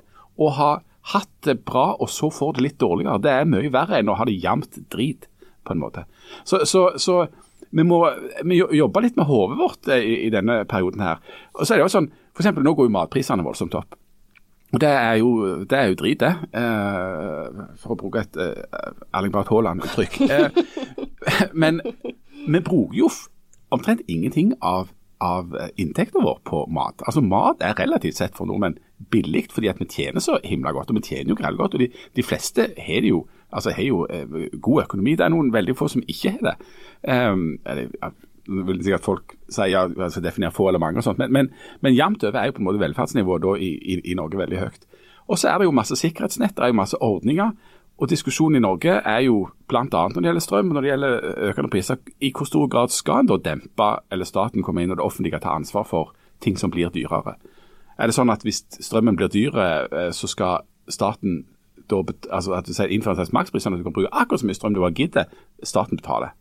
å 0.40 0.48
ha 0.57 0.70
hatt 1.12 1.30
det 1.46 1.60
bra, 1.64 1.94
og 1.96 2.10
så 2.12 2.30
får 2.32 2.56
det 2.56 2.64
litt 2.66 2.80
dårligere. 2.82 3.20
Det 3.24 3.32
er 3.32 3.48
mye 3.48 3.72
verre 3.72 4.00
enn 4.00 4.10
å 4.12 4.18
ha 4.18 4.26
det 4.28 4.38
jevnt 4.40 4.80
drit, 4.92 5.28
på 5.64 5.74
en 5.74 5.80
måte. 5.82 6.06
Så, 6.44 6.62
så, 6.68 6.90
så 7.00 7.22
vi 7.70 7.84
må 7.86 8.00
vi 8.48 8.60
jobbe 8.60 9.02
litt 9.04 9.18
med 9.18 9.28
hodet 9.28 9.58
vårt 9.60 9.90
eh, 9.92 10.02
i, 10.02 10.14
i 10.26 10.30
denne 10.32 10.62
perioden 10.68 11.02
her. 11.04 11.20
Og 11.56 11.64
så 11.64 11.74
er 11.74 11.80
det 11.80 11.88
jo 11.88 11.96
sånn, 11.96 12.10
for 12.34 12.44
eksempel 12.44 12.66
Nå 12.66 12.74
går 12.76 12.88
jo 12.88 12.94
matprisene 12.96 13.46
voldsomt 13.46 13.76
opp. 13.78 13.96
Og 14.70 14.78
Det 14.82 14.90
er 14.90 15.16
jo, 15.18 15.30
det 15.66 15.78
er 15.78 15.90
jo 15.90 15.98
drit, 15.98 16.22
det. 16.22 16.30
Eh, 16.54 17.64
for 17.82 17.94
å 17.94 17.98
bruke 17.98 18.22
et 18.22 18.38
eh, 18.38 18.92
Erling 19.10 19.34
Barth 19.34 19.50
Haaland-uttrykk. 19.50 20.20
Eh, 20.30 21.50
men 21.62 21.82
vi 22.46 22.60
bruker 22.62 22.96
jo 23.02 23.10
omtrent 23.74 24.02
ingenting 24.08 24.54
av, 24.62 24.92
av 25.22 25.56
eh, 25.58 25.72
inntekten 25.82 26.22
vår 26.24 26.38
på 26.46 26.62
mat. 26.70 27.02
Altså 27.06 27.22
Mat 27.24 27.64
er 27.66 27.78
relativt 27.78 28.18
sett 28.18 28.38
for 28.38 28.50
nordmenn 28.50 28.78
billig, 29.10 29.46
fordi 29.52 29.70
at 29.70 29.80
vi 29.80 29.88
tjener 29.90 30.20
så 30.20 30.38
himla 30.44 30.72
godt. 30.76 30.90
Og 30.90 31.00
vi 31.00 31.06
tjener 31.08 31.32
jo 31.34 31.38
greit 31.38 31.58
godt. 31.58 31.74
Og 31.74 31.80
de, 31.80 31.90
de 32.16 32.24
fleste 32.26 32.70
har 32.78 33.06
jo, 33.06 33.26
altså 33.52 33.74
har 33.76 33.86
jo 33.86 34.06
eh, 34.10 34.50
god 34.60 34.82
økonomi. 34.82 35.16
Det 35.16 35.26
er 35.26 35.32
noen 35.34 35.52
veldig 35.52 35.76
få 35.78 35.88
som 35.88 36.04
ikke 36.08 36.34
har 36.36 36.50
det. 36.50 36.56
Um, 37.08 37.58
eller, 37.66 37.88
vil 38.50 38.84
sikkert 38.84 39.04
folk 39.04 39.34
si 39.52 39.68
ja, 39.70 39.84
altså 39.86 40.20
definere 40.20 40.54
få 40.54 40.68
eller 40.68 40.82
mange 40.82 40.98
og 40.98 41.04
sånt, 41.06 41.20
men, 41.20 41.32
men, 41.32 41.50
men 41.84 41.94
jevnt 41.94 42.24
over 42.24 42.38
er 42.40 42.48
jo 42.48 42.56
på 42.56 42.62
en 42.64 42.66
måte 42.66 42.80
velferdsnivået 42.82 43.44
da 43.44 43.52
i, 43.54 43.68
i, 43.78 43.98
i 44.10 44.16
Norge 44.18 44.40
veldig 44.40 44.58
høyt. 44.58 44.88
Og 45.30 45.38
så 45.38 45.52
er 45.52 45.60
det 45.60 45.68
jo 45.68 45.76
masse 45.76 45.96
sikkerhetsnett, 45.96 46.56
det 46.56 46.64
er 46.64 46.72
jo 46.72 46.80
masse 46.80 46.98
ordninger. 46.98 47.52
Og 48.00 48.08
diskusjonen 48.08 48.56
i 48.56 48.64
Norge 48.64 48.96
er 49.04 49.20
jo 49.26 49.44
bl.a. 49.68 49.84
når 49.84 50.16
det 50.16 50.30
gjelder 50.30 50.44
strøm 50.44 50.70
og 50.70 50.76
når 50.78 50.82
det 50.82 50.90
gjelder 50.90 51.16
økende 51.50 51.70
priser, 51.70 52.00
i 52.20 52.32
hvor 52.32 52.48
stor 52.48 52.68
grad 52.72 52.94
skal 52.94 53.22
en 53.22 53.28
da 53.28 53.36
dempe, 53.44 53.90
eller 54.10 54.28
staten 54.28 54.64
komme 54.64 54.82
inn 54.82 54.94
og 54.94 54.98
det 54.98 55.04
offentlige 55.04 55.42
ta 55.44 55.52
ansvar 55.54 55.84
for 55.86 56.14
ting 56.40 56.56
som 56.58 56.72
blir 56.72 56.90
dyrere. 56.94 57.36
Er 58.00 58.08
det 58.08 58.16
sånn 58.16 58.32
at 58.32 58.44
hvis 58.46 58.62
strømmen 58.80 59.18
blir 59.18 59.28
dyre, 59.32 59.66
eh, 59.92 60.10
så 60.16 60.28
skal 60.30 60.64
staten 60.88 61.44
da, 61.90 62.00
altså 62.30 62.54
at 62.54 62.68
du 62.68 62.72
sier 62.74 62.92
innføre 62.92 63.16
en 63.16 63.20
slags 63.20 63.34
makspris, 63.34 63.64
sånn 63.66 63.74
at 63.76 63.82
du 63.82 63.86
kan 63.88 63.94
bruke 63.96 64.12
akkurat 64.14 64.42
så 64.42 64.48
mye 64.48 64.56
strøm 64.56 64.76
du 64.76 64.82
har 64.84 64.94
gidder, 64.96 65.30
staten 65.66 65.98
betaler? 65.98 66.32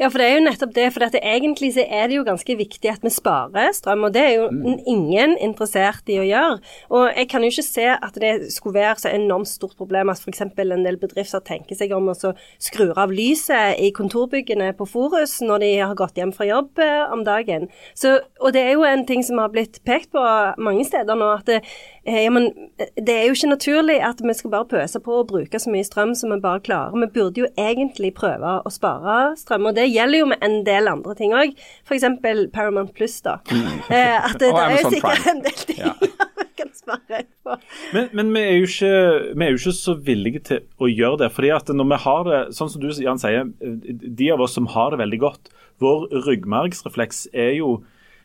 Ja, 0.00 0.08
for 0.08 0.18
det 0.18 0.26
er 0.26 0.38
jo 0.38 0.44
nettopp 0.46 0.72
det. 0.74 0.86
For 0.94 1.04
egentlig 1.04 1.74
så 1.76 1.84
er 1.86 2.08
det 2.08 2.16
jo 2.16 2.24
ganske 2.26 2.56
viktig 2.58 2.90
at 2.90 3.04
vi 3.04 3.10
sparer 3.12 3.70
strøm, 3.76 4.06
og 4.08 4.14
det 4.14 4.22
er 4.22 4.34
jo 4.34 4.48
Mm. 4.50 4.80
ingen 4.86 5.36
interessert 5.38 6.08
i 6.08 6.18
å 6.18 6.26
gjøre. 6.26 6.60
Og 6.90 7.14
jeg 7.16 7.28
kan 7.28 7.42
jo 7.42 7.50
ikke 7.50 7.62
se 7.62 7.86
at 7.86 8.14
det 8.14 8.52
skulle 8.52 8.74
være 8.80 8.96
så 8.98 9.12
enormt 9.14 9.46
stort 9.48 9.76
problem 9.76 10.08
at 10.10 10.18
f.eks. 10.18 10.40
en 10.40 10.84
del 10.84 10.96
bedrifter 10.96 11.40
tenker 11.40 11.76
seg 11.76 11.92
om 11.92 12.08
å 12.08 12.34
skru 12.58 12.92
av 12.96 13.10
lyset 13.12 13.78
i 13.78 13.92
kontorbyggene 13.92 14.72
på 14.76 14.88
Forus 14.88 15.40
når 15.40 15.58
de 15.60 15.78
har 15.78 15.94
gått 15.94 16.16
hjem 16.16 16.32
fra 16.32 16.46
jobb 16.46 16.78
eh, 16.78 17.12
om 17.12 17.22
dagen. 17.24 17.68
Så, 17.94 18.18
og 18.40 18.52
det 18.52 18.62
er 18.62 18.72
jo 18.72 18.82
en 18.84 19.06
ting 19.06 19.22
som 19.22 19.38
har 19.38 19.50
blitt 19.50 19.84
pekt 19.84 20.10
på 20.10 20.22
mange 20.58 20.84
steder 20.84 21.14
nå, 21.14 21.38
at 21.38 21.46
det, 21.46 21.62
eh, 21.62 22.01
ja, 22.04 22.30
men, 22.34 22.48
eh, 22.78 22.88
det 22.96 23.14
er 23.14 23.28
jo 23.28 23.36
ikke 23.36 23.52
naturlig 23.52 23.98
at 24.02 24.22
vi 24.24 24.34
skal 24.34 24.50
bare 24.50 24.68
pøse 24.72 25.00
på 25.02 25.20
og 25.20 25.28
bruke 25.30 25.60
så 25.62 25.70
mye 25.70 25.86
strøm 25.86 26.14
som 26.18 26.32
vi 26.34 26.40
bare 26.42 26.62
klarer. 26.64 26.96
Vi 26.98 27.08
burde 27.14 27.44
jo 27.44 27.50
egentlig 27.54 28.12
prøve 28.18 28.56
å 28.66 28.72
spare 28.74 29.36
strøm, 29.38 29.68
og 29.70 29.76
det 29.78 29.86
gjelder 29.92 30.22
jo 30.24 30.30
med 30.32 30.42
en 30.42 30.58
del 30.66 30.90
andre 30.90 31.14
ting 31.18 31.34
òg. 31.36 31.54
F.eks. 31.86 32.08
Paramount 32.52 32.90
Pluss, 32.96 33.20
da. 33.22 33.38
Mm. 33.52 33.86
at 33.92 34.34
det, 34.40 34.50
det 34.50 34.64
er 34.64 34.76
jo 34.80 34.92
sikkert 34.96 35.30
en 35.30 35.44
del 35.46 35.62
ting 35.68 35.82
Ja. 35.82 35.94
vi 36.42 36.48
kan 36.58 36.74
spare 36.74 37.22
på. 37.44 37.56
Men, 37.94 38.10
men 38.12 38.34
vi, 38.34 38.42
er 38.42 38.58
jo 38.58 38.68
ikke, 38.68 38.92
vi 39.36 39.46
er 39.46 39.54
jo 39.54 39.62
ikke 39.62 39.76
så 39.78 39.96
villige 40.10 40.44
til 40.50 40.62
å 40.82 40.90
gjøre 40.90 41.22
det. 41.24 41.32
fordi 41.36 41.54
at 41.54 41.70
når 41.70 41.90
vi 41.94 42.02
har 42.04 42.28
det, 42.28 42.42
sånn 42.58 42.72
som 42.72 42.82
du 42.82 42.90
Jan 43.02 43.22
sier, 43.22 43.46
de 43.62 44.32
av 44.34 44.42
oss 44.42 44.58
som 44.58 44.68
har 44.74 44.92
det 44.92 45.02
veldig 45.02 45.22
godt, 45.22 45.52
vår 45.82 46.10
ryggmargsrefleks 46.26 47.28
er 47.32 47.56
jo 47.58 47.76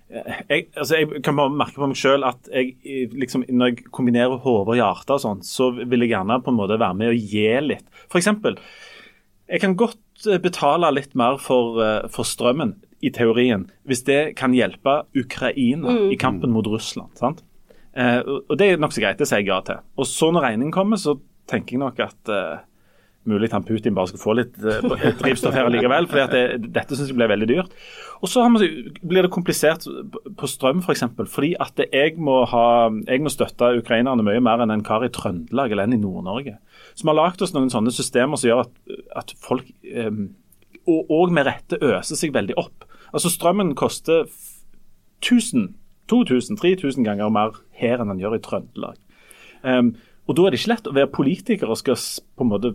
jeg, 0.08 0.67
altså 0.78 1.02
jeg 1.02 1.22
kan 1.26 1.36
bare 1.36 1.52
merke 1.52 1.82
på 1.82 1.89
meg 1.91 2.00
selv 2.00 2.28
at 2.30 2.50
jeg, 2.54 2.76
liksom, 3.12 3.43
når 3.50 3.74
jeg 3.74 3.88
kombinerer 3.91 4.39
hode 4.43 4.72
og 4.72 4.80
hjerte, 4.80 5.17
og 5.17 5.24
sånn, 5.24 5.46
så 5.46 5.72
vil 5.78 6.06
jeg 6.06 6.13
gjerne 6.15 6.39
på 6.43 6.54
en 6.54 6.60
måte 6.60 6.80
være 6.80 7.00
med 7.00 7.13
og 7.13 7.32
gi 7.34 7.48
litt. 7.65 7.88
For 8.08 8.22
eksempel, 8.22 8.56
jeg 9.48 9.63
kan 9.63 9.76
godt 9.80 10.28
eh, 10.28 10.39
betale 10.43 10.91
litt 10.96 11.15
mer 11.20 11.39
for, 11.43 11.80
eh, 11.84 12.08
for 12.12 12.28
strømmen, 12.28 12.78
i 13.06 13.12
teorien, 13.13 13.67
hvis 13.86 14.04
det 14.08 14.22
kan 14.39 14.56
hjelpe 14.58 15.04
Ukraina 15.17 15.93
i 16.10 16.17
kampen 16.20 16.54
mot 16.54 16.65
Russland. 16.65 17.13
sant? 17.20 17.43
Eh, 17.93 18.22
og 18.26 18.56
det 18.58 18.72
er 18.72 18.82
nokså 18.82 19.04
greit, 19.04 19.20
det 19.20 19.28
sier 19.30 19.43
jeg 19.43 19.52
ja 19.52 19.60
til. 19.65 19.84
Og 19.98 20.10
så 20.10 20.32
når 20.34 20.48
regningen 20.48 20.74
kommer, 20.74 20.98
så 21.02 21.17
tenker 21.50 21.78
jeg 21.78 21.84
nok 21.84 22.02
at 22.08 22.34
eh, 22.34 22.63
mulig 23.29 23.49
han 23.51 23.65
Putin 23.67 23.95
bare 23.97 24.11
skal 24.11 24.21
få 24.21 24.35
litt 24.39 24.57
eh, 24.63 25.05
drivstoff 25.19 25.55
her 25.55 25.69
likevel, 25.73 26.07
for 26.09 26.33
det, 26.33 26.71
dette 26.75 26.97
syns 26.97 27.11
jeg 27.11 27.17
blir 27.17 27.31
veldig 27.31 27.49
dyrt. 27.49 27.75
Og 28.23 28.31
så 28.31 28.43
blir 28.47 29.25
det 29.25 29.33
komplisert 29.33 29.85
på 29.85 30.49
strøm 30.49 30.81
f.eks. 30.81 30.87
For 30.87 30.95
eksempel, 30.95 31.29
fordi 31.29 31.53
at 31.61 31.79
jeg 31.85 32.15
må, 32.17 32.39
ha, 32.49 32.65
jeg 33.05 33.23
må 33.23 33.33
støtte 33.33 33.75
ukrainerne 33.77 34.25
mye 34.25 34.41
mer 34.43 34.63
enn 34.63 34.73
en 34.73 34.85
kar 34.85 35.05
i 35.05 35.11
Trøndelag 35.13 35.75
eller 35.75 35.87
en 35.87 35.97
i 35.97 36.01
Nord-Norge. 36.01 36.57
Vi 36.97 37.07
har 37.07 37.17
lagd 37.17 37.43
oss 37.45 37.53
noen 37.53 37.69
sånne 37.73 37.93
systemer 37.93 38.39
som 38.39 38.49
gjør 38.49 38.65
at, 38.65 38.99
at 39.21 39.33
folk 39.43 39.69
eh, 39.85 40.23
og, 40.87 41.11
og 41.11 41.33
med 41.35 41.47
rette 41.47 41.79
øser 41.83 42.17
seg 42.17 42.33
veldig 42.35 42.57
opp. 42.59 42.87
Altså 43.13 43.31
Strømmen 43.31 43.75
koster 43.77 44.25
1000, 45.23 45.75
2000, 46.09 46.57
3000 46.57 47.07
ganger 47.07 47.31
mer 47.33 47.57
her 47.77 48.01
enn 48.01 48.11
den 48.13 48.21
gjør 48.23 48.37
i 48.37 48.43
Trøndelag. 48.43 48.99
Um, 49.63 49.95
og 50.27 50.35
Da 50.37 50.45
er 50.45 50.53
det 50.53 50.59
ikke 50.59 50.73
lett 50.73 50.89
å 50.89 50.95
være 50.95 51.13
politiker 51.13 51.71
og 51.71 51.79
skal 51.79 51.97
på 51.97 52.45
en 52.45 52.51
måte 52.51 52.73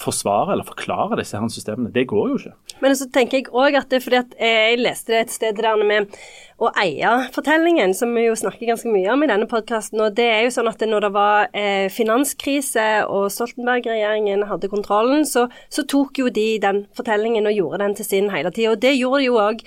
forsvare 0.00 0.54
eller 0.54 0.64
forklare 0.64 1.18
disse 1.20 1.36
her 1.36 1.50
systemene. 1.52 1.92
Det 1.92 2.06
går 2.08 2.28
jo 2.30 2.36
ikke. 2.38 2.52
Men 2.80 2.94
så 2.96 3.08
tenker 3.12 3.40
jeg 3.40 3.50
òg 3.52 3.76
at 3.76 3.90
det 3.90 3.98
er 3.98 4.04
fordi 4.04 4.20
at 4.20 4.36
jeg 4.40 4.78
leste 4.80 5.12
det 5.12 5.18
et 5.20 5.34
sted 5.34 5.58
der 5.58 5.82
med 5.84 6.14
å 6.58 6.70
eie 6.80 7.10
fortellingen, 7.34 7.92
som 7.94 8.14
vi 8.16 8.24
jo 8.24 8.36
snakker 8.38 8.70
ganske 8.70 8.90
mye 8.90 9.10
om 9.12 9.22
i 9.22 9.28
denne 9.30 9.48
podkasten. 9.50 10.00
Og 10.02 10.16
det 10.16 10.26
er 10.30 10.46
jo 10.46 10.54
sånn 10.56 10.70
at 10.70 10.82
når 10.88 11.06
det 11.06 11.12
var 11.14 11.50
eh, 11.52 11.86
finanskrise 11.92 12.88
og 13.12 13.28
Stoltenberg-regjeringen 13.34 14.46
hadde 14.48 14.72
kontrollen, 14.72 15.26
så, 15.28 15.46
så, 15.68 15.84
tok 15.88 16.22
jo 16.22 16.32
de 16.32 16.48
den 16.62 16.86
fortellingen 16.96 17.48
og 17.48 17.56
gjorde 17.60 17.84
den 17.84 17.98
til 17.98 18.08
sin 18.08 18.32
hele 18.32 18.52
tida. 18.54 18.72
Og 18.72 18.82
det 18.82 18.96
gjorde 18.96 19.22
de 19.22 19.28
jo 19.28 19.38
òg 19.42 19.62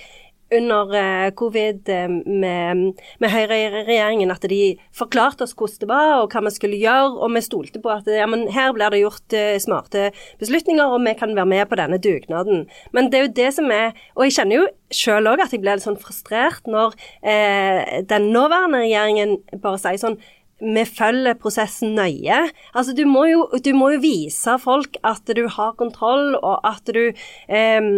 under 0.52 0.96
eh, 0.98 1.30
covid 1.38 1.90
eh, 1.90 2.08
med, 2.10 3.02
med 3.24 3.34
Høyre-regjeringen 3.34 4.34
at 4.34 4.46
de 4.52 4.76
forklarte 4.96 5.46
oss 5.46 5.56
hvordan 5.56 5.82
det 5.82 5.90
var 5.90 6.14
og 6.20 6.34
hva 6.34 6.44
vi 6.46 6.54
skulle 6.56 6.80
gjøre, 6.82 7.14
og 7.24 7.32
vi 7.36 7.44
stolte 7.46 7.82
på 7.84 7.94
at 7.94 8.10
ja, 8.12 8.28
her 8.28 8.76
blir 8.76 8.92
det 8.92 9.02
gjort 9.02 9.36
uh, 9.38 9.56
smarte 9.62 10.10
beslutninger, 10.42 10.84
og 10.84 11.04
vi 11.06 11.16
kan 11.20 11.36
være 11.38 11.50
med 11.50 11.70
på 11.70 11.80
denne 11.80 12.00
dugnaden. 12.02 12.66
Men 12.92 13.10
det 13.12 13.20
er 13.20 13.26
jo 13.26 13.34
det 13.40 13.50
som 13.56 13.72
er 13.72 13.92
Og 14.16 14.26
jeg 14.26 14.36
kjenner 14.36 14.58
jo 14.58 14.68
sjøl 14.92 15.30
òg 15.32 15.42
at 15.44 15.54
jeg 15.54 15.62
blir 15.64 15.78
litt 15.78 15.86
sånn 15.86 16.00
frustrert 16.00 16.68
når 16.70 16.96
eh, 17.24 18.02
den 18.08 18.30
nåværende 18.34 18.84
regjeringen 18.84 19.38
bare 19.64 19.80
sier 19.82 20.00
sånn 20.02 20.20
vi 20.62 20.84
følger 20.86 21.38
prosessen 21.42 21.96
nøye. 21.98 22.38
Altså, 22.78 22.94
du 22.98 23.04
må, 23.10 23.26
jo, 23.30 23.46
du 23.66 23.72
må, 23.78 23.92
jo, 23.96 24.02
vise 24.04 24.58
folk 24.62 24.98
at 25.08 25.34
du 25.36 25.44
har 25.50 25.74
kontroll, 25.80 26.36
og 26.38 26.62
at 26.68 26.94
du 26.94 27.02
eh, 27.10 27.90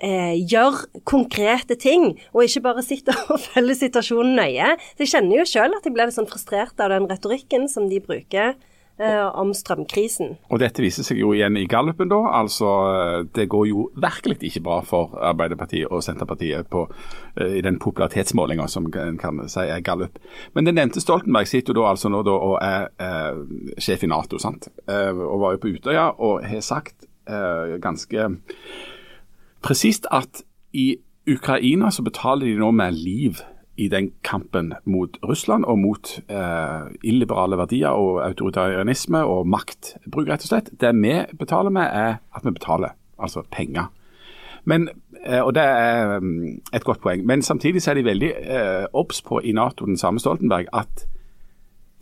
eh, 0.00 0.34
gjør 0.40 0.80
konkrete 1.08 1.76
ting, 1.80 2.14
og 2.32 2.46
ikke 2.46 2.64
bare 2.70 2.86
sitter 2.86 3.16
og 3.32 3.42
følger 3.44 3.78
situasjonen 3.84 4.38
nøye. 4.40 4.74
Så 4.94 5.04
jeg 5.04 5.14
kjenner 5.14 5.40
jo 5.42 5.48
sjøl 5.52 5.76
at 5.76 5.86
jeg 5.86 5.96
blir 5.96 6.08
litt 6.08 6.18
sånn 6.18 6.30
frustrert 6.30 6.80
av 6.80 6.94
den 6.94 7.08
retorikken 7.10 7.68
som 7.70 7.88
de 7.90 8.02
bruker 8.04 8.56
om 9.00 9.52
strømkrisen. 9.56 10.34
Og 10.52 10.60
dette 10.60 10.82
viser 10.84 11.06
seg 11.06 11.20
jo 11.22 11.32
igjen 11.32 11.56
i 11.56 11.66
gallupen, 11.70 12.10
da. 12.12 12.18
Altså, 12.40 12.70
det 13.36 13.48
går 13.52 13.66
jo 13.70 13.86
virkelig 13.96 14.36
ikke 14.50 14.62
bra 14.66 14.80
for 14.86 15.14
Arbeiderpartiet 15.30 15.88
og 15.88 16.04
Senterpartiet 16.04 16.68
på, 16.72 16.84
uh, 17.40 17.46
i 17.46 17.62
den 17.64 17.78
popularitetsmålinga 17.80 18.68
som 18.68 18.90
en 18.90 19.18
kan 19.20 19.40
si 19.48 19.64
er 19.64 19.84
gallup. 19.86 20.20
Men 20.54 20.68
den 20.68 20.76
nevnte 20.76 21.00
Stoltenberg 21.00 21.48
sitter 21.48 21.72
jo 21.72 21.80
da 21.80 21.90
altså 21.94 22.12
nå 22.12 22.22
da 22.26 22.36
og 22.36 22.56
er 22.60 22.88
uh, 23.00 23.40
sjef 23.80 24.04
i 24.04 24.10
Nato, 24.10 24.40
sant. 24.42 24.68
Og 24.90 25.36
var 25.40 25.56
jo 25.56 25.62
på 25.62 25.74
Utøya 25.76 26.10
og 26.18 26.44
har 26.44 26.64
sagt 26.64 27.06
ganske 27.80 28.24
presist 29.62 30.06
at 30.10 30.42
i 30.72 30.96
Ukraina 31.30 31.90
så 31.90 32.02
betaler 32.02 32.46
de 32.46 32.58
nå 32.58 32.70
med 32.74 32.96
liv 32.96 33.42
i 33.80 33.88
den 33.88 34.10
kampen 34.26 34.74
mot 34.84 35.16
Russland 35.24 35.64
og 35.64 35.78
mot 35.80 36.12
eh, 36.28 36.90
illiberale 37.06 37.56
verdier 37.60 37.96
og 37.96 38.20
autoritarianisme 38.26 39.22
og 39.24 39.48
maktbruk, 39.48 40.28
rett 40.28 40.44
og 40.44 40.52
slett. 40.52 40.68
Det 40.80 40.92
vi 40.98 41.14
betaler 41.40 41.72
med, 41.72 41.88
er 41.88 42.20
at 42.36 42.44
vi 42.44 42.52
betaler, 42.52 42.92
altså 43.18 43.42
penger. 43.50 43.88
Men, 44.64 44.88
eh, 45.24 45.40
og 45.40 45.54
Det 45.54 45.62
er 45.62 46.16
um, 46.16 46.60
et 46.74 46.84
godt 46.84 47.00
poeng. 47.00 47.24
Men 47.26 47.42
samtidig 47.42 47.88
er 47.88 47.94
de 47.94 48.04
veldig 48.04 48.32
eh, 48.40 48.86
obs 48.92 49.22
på 49.22 49.40
i 49.40 49.52
Nato, 49.52 49.86
den 49.86 49.96
samme 49.96 50.20
Stoltenberg, 50.20 50.66
at 50.72 51.06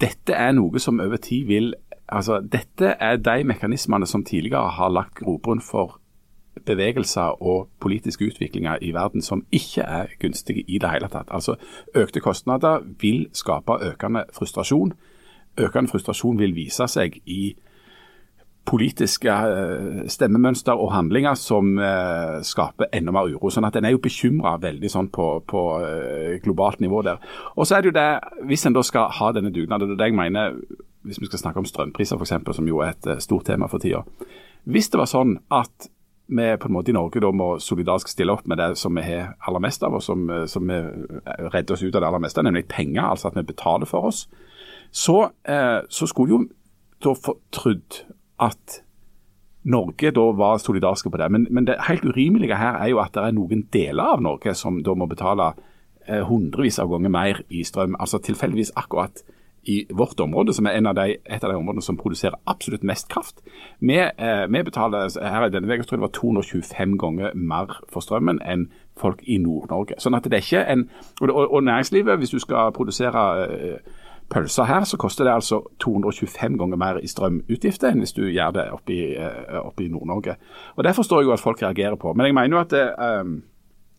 dette 0.00 0.34
er 0.34 0.52
noe 0.52 0.78
som 0.78 1.00
over 1.00 1.16
tid 1.16 1.46
vil 1.46 1.74
altså 2.08 2.40
Dette 2.40 2.94
er 3.00 3.16
de 3.16 3.44
mekanismene 3.44 4.06
som 4.06 4.24
tidligere 4.24 4.70
har 4.78 4.88
lagt 4.88 5.18
grobunn 5.20 5.60
for 5.60 5.98
bevegelser 6.66 7.42
og 7.42 7.68
politiske 7.80 8.28
utviklinger 8.30 8.82
i 8.82 8.92
verden 8.94 9.22
som 9.22 9.44
ikke 9.52 9.82
er 9.82 10.14
gunstige 10.20 10.64
i 10.66 10.78
det 10.78 10.90
hele 10.90 11.08
tatt. 11.12 11.30
Altså 11.30 11.56
Økte 11.94 12.20
kostnader 12.20 12.82
vil 13.00 13.28
skape 13.32 13.78
økende 13.92 14.24
frustrasjon. 14.34 14.92
Økende 15.58 15.90
frustrasjon 15.90 16.38
vil 16.38 16.54
vise 16.56 16.88
seg 16.88 17.20
i 17.26 17.54
politiske 18.68 19.32
uh, 19.32 20.02
stemmemønster 20.10 20.76
og 20.76 20.92
handlinger 20.92 21.38
som 21.40 21.78
uh, 21.80 22.40
skaper 22.44 22.90
enda 22.92 23.14
mer 23.14 23.30
uro. 23.32 23.50
sånn 23.50 23.64
at 23.68 23.78
En 23.78 23.88
er 23.88 23.94
jo 23.94 24.02
bekymra 24.04 24.58
veldig 24.60 24.90
sånn 24.92 25.08
på, 25.14 25.28
på 25.48 25.62
uh, 25.80 26.36
globalt 26.44 26.82
nivå 26.84 27.02
der. 27.06 27.22
Og 27.56 27.66
så 27.66 27.78
er 27.78 27.82
det 27.82 27.92
jo 27.92 27.96
det, 27.96 28.10
Hvis 28.50 28.66
en 28.66 28.76
da 28.76 28.84
skal 28.84 29.08
ha 29.20 29.32
denne 29.32 29.54
dugnaden, 29.54 29.94
det 29.94 29.98
det 29.98 30.10
jeg 30.10 30.20
mener 30.20 30.60
hvis 31.08 31.20
vi 31.22 31.28
skal 31.30 31.40
snakke 31.40 31.62
om 31.62 31.64
strømpriser 31.64 32.18
f.eks., 32.18 32.56
som 32.56 32.66
jo 32.68 32.82
er 32.84 32.92
et 32.92 33.22
stort 33.22 33.46
tema 33.46 33.68
for 33.70 33.80
tida. 33.80 34.02
Hvis 34.68 34.90
det 34.92 34.98
var 35.00 35.08
sånn 35.08 35.38
at 35.48 35.88
vi 36.28 36.48
på 36.60 36.68
en 36.68 36.74
måte 36.76 36.92
i 36.92 36.96
Norge 36.96 37.22
da 37.24 37.30
må 37.32 37.54
solidarisk 37.62 38.10
stille 38.12 38.34
opp 38.34 38.46
med 38.48 38.60
det 38.60 38.74
som 38.76 38.96
vi 38.96 39.04
har 39.06 39.32
aller 39.48 39.62
mest 39.64 39.82
av, 39.86 39.96
og 39.96 40.04
som, 40.04 40.26
som 40.46 40.68
redder 40.68 41.72
oss 41.74 41.82
ut 41.82 41.94
av 41.94 42.02
det 42.02 42.10
aller 42.10 42.24
meste, 42.24 42.44
nemlig 42.44 42.66
penger, 42.68 43.06
altså 43.06 43.30
at 43.30 43.38
vi 43.38 43.46
betaler 43.48 43.88
for 43.88 44.10
oss, 44.10 44.26
så, 44.90 45.30
eh, 45.48 45.80
så 45.88 46.06
skulle 46.06 46.34
jo 46.34 46.44
da 47.04 47.14
få 47.14 47.36
trodd 47.54 48.02
at 48.40 48.82
Norge 49.68 50.10
da 50.14 50.24
var 50.32 50.60
solidariske 50.62 51.10
på 51.10 51.20
det. 51.20 51.30
Men, 51.32 51.46
men, 51.50 51.66
det 51.66 51.76
helt 51.88 52.04
urimelige 52.04 52.56
her 52.56 52.78
er 52.78 52.92
jo 52.92 53.00
at 53.02 53.14
det 53.14 53.24
er 53.24 53.34
noen 53.36 53.66
deler 53.72 54.14
av 54.14 54.22
Norge 54.24 54.54
som 54.56 54.80
da 54.84 54.94
må 54.96 55.08
betale 55.10 55.52
eh, 56.06 56.22
hundrevis 56.24 56.78
av 56.80 56.90
ganger 56.92 57.12
mer 57.12 57.42
i 57.50 57.64
strøm. 57.66 57.96
Altså 58.00 58.20
tilfeldigvis 58.22 58.72
akkurat 58.76 59.22
i 59.64 59.86
vårt 59.90 60.20
område, 60.20 60.54
som 60.54 60.66
er 60.66 60.78
av 60.86 60.94
de, 60.94 61.16
et 61.24 61.44
av 61.44 61.50
de 61.50 61.56
områdene 61.58 61.82
som 61.84 61.96
produserer 61.96 62.38
absolutt 62.46 62.84
mest 62.86 63.08
kraft. 63.08 63.42
Vi, 63.80 63.98
eh, 63.98 64.46
vi 64.48 64.62
betaler 64.62 65.10
her 65.20 65.46
i 65.46 65.50
denne 65.50 65.68
uka 65.68 65.82
tror 65.82 65.96
jeg 65.96 66.00
det 66.00 66.08
var 66.08 66.16
225 66.20 66.98
ganger 66.98 67.34
mer 67.34 67.80
for 67.88 68.00
strømmen 68.00 68.40
enn 68.44 68.68
folk 68.98 69.22
i 69.26 69.38
Nord-Norge. 69.38 69.98
Sånn 69.98 70.16
at 70.18 70.24
det 70.24 70.38
er 70.38 70.46
ikke 70.46 70.64
en, 70.72 70.88
og, 71.20 71.30
og, 71.30 71.62
næringslivet, 71.64 72.18
hvis 72.18 72.34
du 72.34 72.38
skal 72.38 72.72
produsere 72.72 73.24
eh, 73.44 73.98
pølser 74.30 74.68
her, 74.68 74.84
så 74.84 74.96
koster 74.96 75.24
det 75.24 75.34
altså 75.34 75.62
225 75.80 76.58
ganger 76.58 76.76
mer 76.76 76.98
i 77.02 77.08
strømutgifter 77.08 77.92
enn 77.92 78.02
hvis 78.04 78.16
du 78.16 78.26
gjør 78.26 78.56
det 78.56 78.66
oppe 78.72 78.92
i, 78.92 79.14
eh, 79.16 79.90
Nord-Norge. 79.90 80.36
Og 80.76 80.84
Det 80.84 80.96
forstår 80.96 81.22
jeg 81.22 81.26
jo 81.26 81.32
at 81.32 81.40
folk 81.44 81.62
reagerer 81.62 81.96
på. 81.96 82.12
Men 82.12 82.26
jeg 82.26 82.34
mener 82.34 82.56
jo 82.56 82.60
at 82.60 82.70
det, 82.70 82.86
um, 82.98 83.42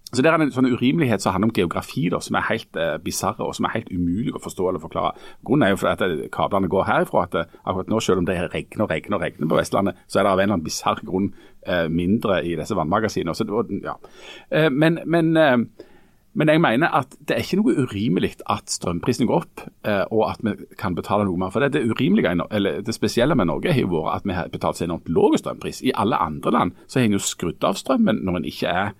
så 0.09 0.23
Det 0.23 0.29
er 0.31 0.41
en 0.41 0.51
sånn 0.53 0.65
urimelighet 0.71 1.21
som 1.21 1.35
handler 1.35 1.51
om 1.51 1.53
geografi, 1.55 2.07
da, 2.09 2.17
som 2.23 2.37
er 2.39 2.47
helt 2.47 2.77
eh, 2.81 2.95
bisarre 3.03 3.45
og 3.45 3.53
som 3.55 3.67
er 3.67 3.75
helt 3.75 3.91
umulig 3.93 4.33
å 4.33 4.41
forstå 4.41 4.69
eller 4.71 4.81
forklare. 4.81 5.11
Grunnen 5.45 5.67
er 5.67 5.75
jo 5.75 5.81
at 5.85 6.01
eh, 6.01 6.23
kablene 6.33 6.69
går 6.71 6.87
herifra. 6.87 7.27
at 7.27 7.35
eh, 7.37 7.57
akkurat 7.63 7.91
nå, 7.91 7.99
Selv 8.01 8.23
om 8.23 8.25
det 8.25 8.39
regner 8.39 8.85
og 8.85 8.89
regner 8.89 9.17
og 9.17 9.21
regner 9.21 9.51
på 9.51 9.59
Vestlandet, 9.59 9.99
så 10.07 10.19
er 10.19 10.25
det 10.25 10.31
av 10.31 10.39
en 10.39 10.43
eller 10.47 10.55
annen 10.55 10.65
bisarr 10.65 11.03
grunn 11.05 11.29
eh, 11.67 11.85
mindre 11.93 12.39
i 12.41 12.55
disse 12.57 12.73
vannmagasinene. 12.73 13.35
Så 13.37 13.45
ja. 13.83 13.93
Eh, 14.49 14.71
men, 14.71 14.97
men, 15.05 15.37
eh, 15.37 15.57
men, 16.33 16.49
jeg 16.49 16.61
mener 16.61 16.95
at 17.01 17.13
det 17.19 17.35
er 17.35 17.45
ikke 17.45 17.59
noe 17.59 17.85
urimelig 17.85 18.31
at 18.49 18.65
strømprisen 18.65 19.29
går 19.29 19.43
opp, 19.43 19.61
og 20.09 20.23
at 20.29 20.41
vi 20.45 20.55
kan 20.77 20.95
betale 20.95 21.25
noe 21.27 21.37
mer. 21.37 21.51
For 21.53 21.61
Det, 21.61 21.73
det, 21.73 21.89
urimelige, 21.89 22.33
eller 22.49 22.81
det 22.81 22.95
spesielle 22.95 23.35
med 23.35 23.49
Norge 23.49 23.73
har 23.73 23.81
jo 23.81 23.93
vært 23.93 24.23
at 24.23 24.25
vi 24.25 24.37
har 24.37 24.49
betalt 24.49 24.77
så 24.77 24.87
enormt 24.87 25.09
lav 25.09 25.37
strømpris. 25.37 25.83
I 25.85 25.93
alle 25.93 26.17
andre 26.17 26.51
land 26.51 26.81
så 26.87 26.99
har 26.99 27.09
en 27.09 27.17
jo 27.17 27.21
skrudd 27.21 27.61
av 27.61 27.77
strømmen 27.77 28.23
når 28.25 28.41
en 28.41 28.49
ikke 28.49 28.73
er 28.73 28.97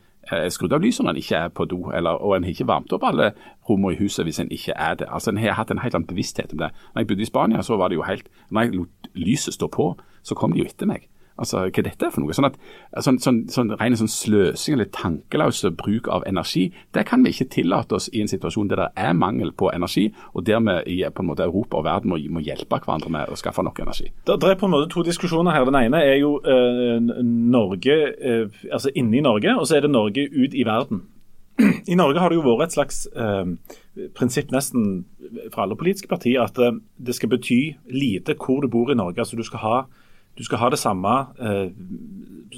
skrudd 0.54 0.74
av 0.74 0.84
lyset 0.84 1.06
når 1.06 1.16
en 1.16 1.22
ikke 1.22 1.42
er 1.44 1.54
på 1.54 1.66
do, 1.70 1.80
eller, 1.96 2.22
og 2.22 2.36
en 2.36 2.46
har 2.48 2.54
ikke 2.54 2.68
varmt 2.70 2.94
opp 2.96 3.06
alle 3.10 3.32
rommene 3.70 3.96
i 3.96 4.00
huset 4.00 4.28
hvis 4.28 4.40
en 4.44 4.52
ikke 4.54 4.76
er 4.78 5.00
det. 5.02 5.10
Altså 5.10 5.34
En 5.34 5.42
har 5.42 5.58
hatt 5.58 5.72
en 5.72 5.82
helt 5.84 5.96
annen 5.96 6.08
bevissthet 6.08 6.54
om 6.54 6.62
det. 6.64 6.72
Når 6.94 7.02
jeg 7.02 7.12
bodde 7.12 7.26
i 7.26 7.30
Spania, 7.32 7.62
så 7.66 7.78
var 7.78 7.90
det 7.90 8.00
jo 8.00 8.08
helt 8.08 8.30
Når 8.50 8.62
jeg 8.62 8.76
lot 8.76 9.10
lyset 9.16 9.54
stå 9.54 9.68
på, 9.68 9.96
så 10.24 10.36
kom 10.36 10.54
de 10.54 10.62
jo 10.62 10.70
etter 10.70 10.90
meg. 10.90 11.09
Altså, 11.40 11.66
Hva 11.70 11.84
dette 11.86 12.08
er 12.08 12.14
for 12.14 12.24
noe? 12.24 12.36
Sånn 12.36 12.50
at 12.50 12.58
sånn, 13.06 13.20
sånn, 13.24 13.40
sånn 13.52 13.74
ren 13.80 13.96
sånn 14.00 14.12
sløsing 14.12 14.76
eller 14.76 14.90
tankeløs 14.96 15.64
bruk 15.80 16.10
av 16.12 16.26
energi, 16.30 16.68
det 16.96 17.06
kan 17.10 17.24
vi 17.24 17.34
ikke 17.34 17.50
tillate 17.56 17.96
oss 17.96 18.10
i 18.14 18.24
en 18.24 18.32
situasjon 18.32 18.72
der 18.72 18.84
det 18.84 18.90
er 19.00 19.16
mangel 19.18 19.54
på 19.56 19.72
energi, 19.74 20.10
og 20.34 20.46
der 20.48 20.60
vi 20.64 21.00
på 21.16 21.24
en 21.24 21.30
måte 21.30 21.46
Europa 21.48 21.80
og 21.80 21.86
verden 21.88 22.12
må, 22.12 22.20
må 22.36 22.44
hjelpe 22.44 22.82
hverandre 22.84 23.12
med 23.14 23.32
å 23.32 23.38
skaffe 23.40 23.64
nok 23.66 23.80
energi. 23.86 24.10
Det, 24.28 24.36
er 24.36 24.60
på 24.60 24.68
en 24.68 24.76
måte 24.76 24.92
to 24.92 25.04
diskusjoner 25.08 25.56
her. 25.56 25.68
Den 25.70 25.80
ene 25.80 26.02
er 26.04 26.20
jo 26.20 26.36
eh, 26.44 26.98
Norge, 27.24 28.00
eh, 28.20 28.60
altså 28.72 28.92
inni 28.96 29.24
Norge, 29.26 29.56
og 29.56 29.68
så 29.68 29.80
er 29.80 29.88
det 29.88 29.94
Norge 29.94 30.28
ut 30.28 30.56
i 30.56 30.66
verden. 30.68 31.06
I 31.92 31.96
Norge 32.00 32.22
har 32.24 32.32
det 32.32 32.40
jo 32.40 32.46
vært 32.46 32.70
et 32.70 32.78
slags 32.78 33.02
eh, 33.12 33.56
prinsipp 34.16 34.52
nesten 34.56 35.06
fra 35.54 35.66
alle 35.66 35.78
politiske 35.80 36.10
partier 36.10 36.42
at 36.42 36.58
det 36.58 37.16
skal 37.16 37.30
bety 37.34 37.60
lite 37.94 38.38
hvor 38.40 38.64
du 38.64 38.70
bor 38.72 38.90
i 38.92 38.98
Norge. 38.98 39.20
altså 39.20 39.38
du 39.38 39.44
skal 39.46 39.64
ha 39.64 39.76
du 40.40 40.46
skal 40.48 40.62
ha 40.62 40.70
det 40.72 40.80
samme 40.80 41.16
eh, 41.44 41.68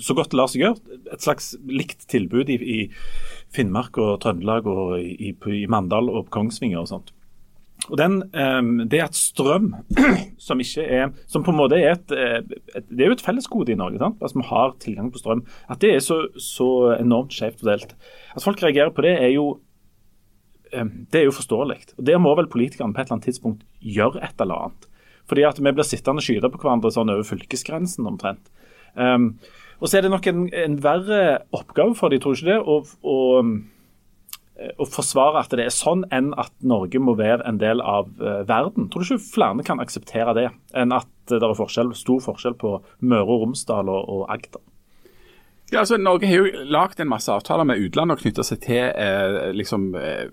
så 0.02 0.16
godt 0.16 0.32
det 0.32 0.38
lar 0.40 0.50
seg 0.52 0.62
gjøre. 0.64 1.00
Et 1.12 1.24
slags 1.24 1.52
likt 1.68 2.06
tilbud 2.12 2.52
i, 2.54 2.56
i 2.56 2.78
Finnmark 3.54 3.98
og 4.00 4.20
Trøndelag 4.24 4.70
og 4.70 4.94
i, 5.02 5.34
i, 5.34 5.66
Mandal 5.70 6.08
og 6.12 6.30
Kongsvinger 6.32 6.80
og 6.80 6.92
sånt. 6.92 7.12
Og 7.90 7.98
den, 7.98 8.20
eh, 8.38 8.62
Det 8.88 9.02
at 9.02 9.18
strøm, 9.18 9.74
som 10.48 10.62
ikke 10.62 10.86
er 10.86 11.10
som 11.28 11.44
på 11.44 11.52
en 11.52 11.60
måte 11.60 11.80
er 11.80 11.96
et, 11.96 12.14
eh, 12.14 12.38
et 12.78 12.86
Det 12.88 13.04
er 13.04 13.12
jo 13.12 13.18
et 13.18 13.26
fellesgode 13.26 13.74
i 13.74 13.80
Norge. 13.80 14.00
sant? 14.00 14.22
Altså 14.22 14.40
Vi 14.40 14.48
har 14.52 14.78
tilgang 14.80 15.12
på 15.12 15.24
strøm. 15.24 15.44
At 15.70 15.82
det 15.82 15.96
er 15.96 16.00
så, 16.06 16.22
så 16.38 17.00
enormt 17.00 17.34
skjevt 17.34 17.66
fordelt. 17.66 17.98
At 18.36 18.46
folk 18.46 18.62
reagerer 18.62 18.94
på 18.94 19.02
det, 19.02 19.18
er 19.18 19.34
jo 19.34 19.60
det 20.72 21.20
er 21.20 21.26
jo 21.26 21.34
forståelig. 21.36 21.98
Og 21.98 22.06
Der 22.08 22.18
må 22.18 22.32
vel 22.34 22.48
politikerne 22.48 22.94
på 22.94 23.02
et 23.02 23.10
eller 23.10 23.18
annet 23.18 23.26
tidspunkt 23.28 23.66
gjøre 23.84 24.24
et 24.24 24.40
eller 24.40 24.56
annet. 24.56 24.88
Fordi 25.32 25.48
at 25.48 25.60
vi 25.64 25.72
blir 25.72 25.88
sittende 25.88 26.20
og 26.20 26.28
skyte 26.28 26.52
på 26.52 26.60
hverandre 26.60 26.92
sånn 26.92 27.12
over 27.14 27.24
fylkesgrensen 27.24 28.10
omtrent. 28.10 28.50
Um, 29.00 29.38
og 29.80 29.88
så 29.88 29.98
er 29.98 30.04
det 30.04 30.12
nok 30.12 30.28
en, 30.28 30.50
en, 30.52 30.76
verre 30.84 31.22
oppgave 31.56 31.96
for 31.96 32.12
de, 32.12 32.20
tror 32.20 32.36
ikke 32.36 32.50
det, 32.50 32.58
å, 32.60 32.82
å, 33.08 33.16
å, 34.76 34.88
forsvare 34.92 35.40
at 35.40 35.56
det 35.56 35.70
er 35.70 35.74
sånn, 35.74 36.04
enn 36.12 36.34
at 36.36 36.52
Norge 36.60 37.00
må 37.00 37.16
være 37.16 37.48
en 37.48 37.62
del 37.62 37.80
av 37.80 38.12
uh, 38.20 38.42
verden. 38.50 38.92
Tror 38.92 39.08
du 39.08 39.16
ikke 39.16 39.32
flere 39.40 39.66
kan 39.72 39.80
akseptere 39.82 40.36
det, 40.38 40.50
enn 40.76 40.92
at 40.94 41.10
det 41.32 41.40
er 41.40 41.56
forskjell, 41.56 41.96
stor 41.96 42.20
forskjell 42.28 42.60
på 42.60 42.76
Møre 43.00 43.24
og 43.24 43.48
Romsdal 43.48 43.90
og, 43.90 44.12
og 44.12 44.28
Agder. 44.36 44.62
Ja, 45.72 45.80
altså 45.80 45.96
Norge 45.96 46.28
har 46.28 46.42
jo 46.42 46.66
lagd 46.68 47.00
en 47.00 47.08
masse 47.08 47.32
avtaler 47.32 47.64
med 47.64 47.80
utlandet 47.80 48.18
og 48.18 48.26
knytta 48.26 48.44
seg 48.44 48.60
til 48.66 48.90
eh, 48.92 49.54
liksom, 49.56 49.86
eh, 49.96 50.26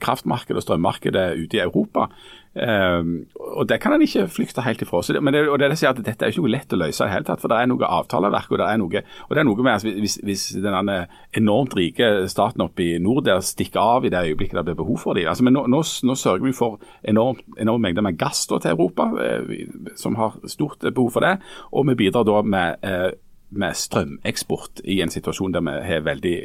kraftmarkedet 0.00 0.56
og 0.56 0.64
strømmarkedet 0.64 1.24
ute 1.42 1.58
i 1.58 1.60
Europa. 1.60 2.06
Eh, 2.54 3.02
og 3.36 3.68
Det 3.68 3.78
kan 3.80 3.92
en 3.94 4.02
ikke 4.02 4.26
flykte 4.28 4.62
helt 4.62 4.82
ifra. 4.82 5.02
Så 5.02 5.12
det, 5.12 5.22
men 5.22 5.34
det, 5.34 5.48
og 5.48 5.58
det, 5.58 5.70
det 5.70 5.78
sier 5.78 5.92
at 5.92 6.02
Dette 6.02 6.26
er 6.26 6.32
ikke 6.32 6.42
noe 6.42 6.52
lett 6.56 6.72
å 6.74 6.80
løse 6.80 7.06
i 7.06 7.12
hele 7.12 7.26
tatt, 7.26 7.40
for 7.42 7.52
det 7.52 7.60
er 7.60 7.70
noe 7.70 7.86
avtaleverk. 7.86 8.50
og 8.50 8.58
det 8.58 8.66
er 8.66 8.80
noe, 8.82 9.02
og 9.28 9.34
det 9.36 9.42
er 9.42 9.48
noe 9.48 9.62
med 9.62 9.74
at 9.74 9.86
Hvis, 9.86 10.18
hvis 10.24 10.46
den 10.62 10.90
enormt 11.36 11.76
rike 11.78 12.10
staten 12.28 12.64
oppe 12.64 12.82
i 12.82 12.98
nord 12.98 13.24
der 13.24 13.40
stikker 13.40 13.80
av 13.80 14.04
i 14.04 14.10
det 14.10 14.24
øyeblikket 14.30 14.58
det 14.58 14.64
blir 14.64 14.82
behov 14.82 14.98
for 14.98 15.14
dem 15.14 15.28
altså, 15.28 15.44
Men 15.44 15.54
nå, 15.54 15.66
nå, 15.66 15.82
nå 16.02 16.14
sørger 16.14 16.44
vi 16.44 16.52
for 16.52 16.80
enormt, 17.04 17.44
enorme 17.58 17.88
mengder 17.88 18.02
med 18.02 18.18
gass 18.18 18.46
til 18.46 18.70
Europa, 18.70 19.10
eh, 19.22 19.66
som 19.96 20.16
har 20.16 20.38
stort 20.46 20.80
behov 20.82 21.10
for 21.12 21.20
det. 21.20 21.38
Og 21.72 21.86
vi 21.88 21.94
bidrar 21.94 22.26
da 22.26 22.42
med 22.42 22.82
eh, 22.82 23.10
med 23.50 23.74
strømeksport 23.74 24.80
i 24.84 25.00
en 25.02 25.10
situasjon 25.10 25.54
der 25.54 25.64
vi 25.66 25.72
har 25.82 26.04
veldig 26.06 26.36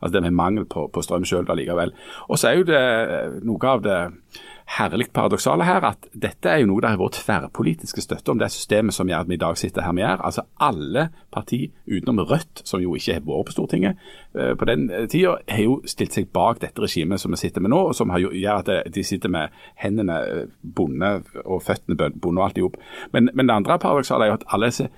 altså 0.00 0.20
vi 0.20 0.24
har 0.24 0.30
mangel 0.36 0.64
på, 0.64 0.86
på 0.92 1.02
strøm 1.02 1.24
selv 1.24 1.50
allikevel. 1.50 1.92
Og 2.28 2.38
så 2.38 2.48
er 2.48 2.60
jo 2.60 2.68
det 2.68 3.44
noe 3.44 3.72
av 3.72 3.82
det 3.84 3.98
herlig 4.66 5.12
paradoksale 5.14 5.64
her 5.64 5.84
at 5.86 6.08
dette 6.12 6.50
er 6.50 6.60
jo 6.60 6.68
noe 6.70 6.82
det 6.82 6.90
har 6.90 6.98
vært 7.00 7.20
tverrpolitiske 7.20 8.02
støtte 8.02 8.32
om 8.32 8.40
det 8.40 8.48
systemet 8.52 8.94
som 8.96 9.08
gjør 9.08 9.22
at 9.22 9.30
vi 9.30 9.36
i 9.38 9.40
dag 9.40 9.58
sitter 9.58 9.86
her 9.86 9.94
vi 9.96 10.02
er. 10.02 10.18
Altså 10.18 10.42
alle 10.60 11.08
partier 11.32 11.70
utenom 11.86 12.24
Rødt, 12.26 12.64
som 12.66 12.82
jo 12.82 12.96
ikke 12.98 13.18
har 13.18 13.24
vært 13.26 13.50
på 13.50 13.54
Stortinget 13.54 14.02
eh, 14.34 14.54
på 14.58 14.68
den 14.68 14.88
tida, 15.12 15.36
har 15.48 15.62
jo 15.62 15.78
stilt 15.86 16.16
seg 16.16 16.30
bak 16.34 16.60
dette 16.64 16.82
regimet 16.82 17.22
som 17.22 17.34
vi 17.34 17.40
sitter 17.40 17.62
med 17.62 17.72
nå, 17.72 17.80
og 17.90 17.94
som 17.96 18.10
gjør 18.16 18.62
at 18.64 18.72
de 18.92 19.06
sitter 19.06 19.32
med 19.32 19.54
hendene 19.80 20.18
bonde 20.60 21.12
og 21.44 21.62
føttene 21.62 22.10
bonde 22.10 22.42
og 22.42 22.48
alt 22.48 22.58
i 22.58 22.66
hop. 22.66 22.80
Men, 23.14 23.30
men 23.34 23.46
det 23.46 23.60
andre 23.60 23.78
paradoksale 23.78 24.26
er 24.26 24.34
jo 24.34 24.40
at 24.40 24.48
alle 24.50 24.72
disse 24.72 24.90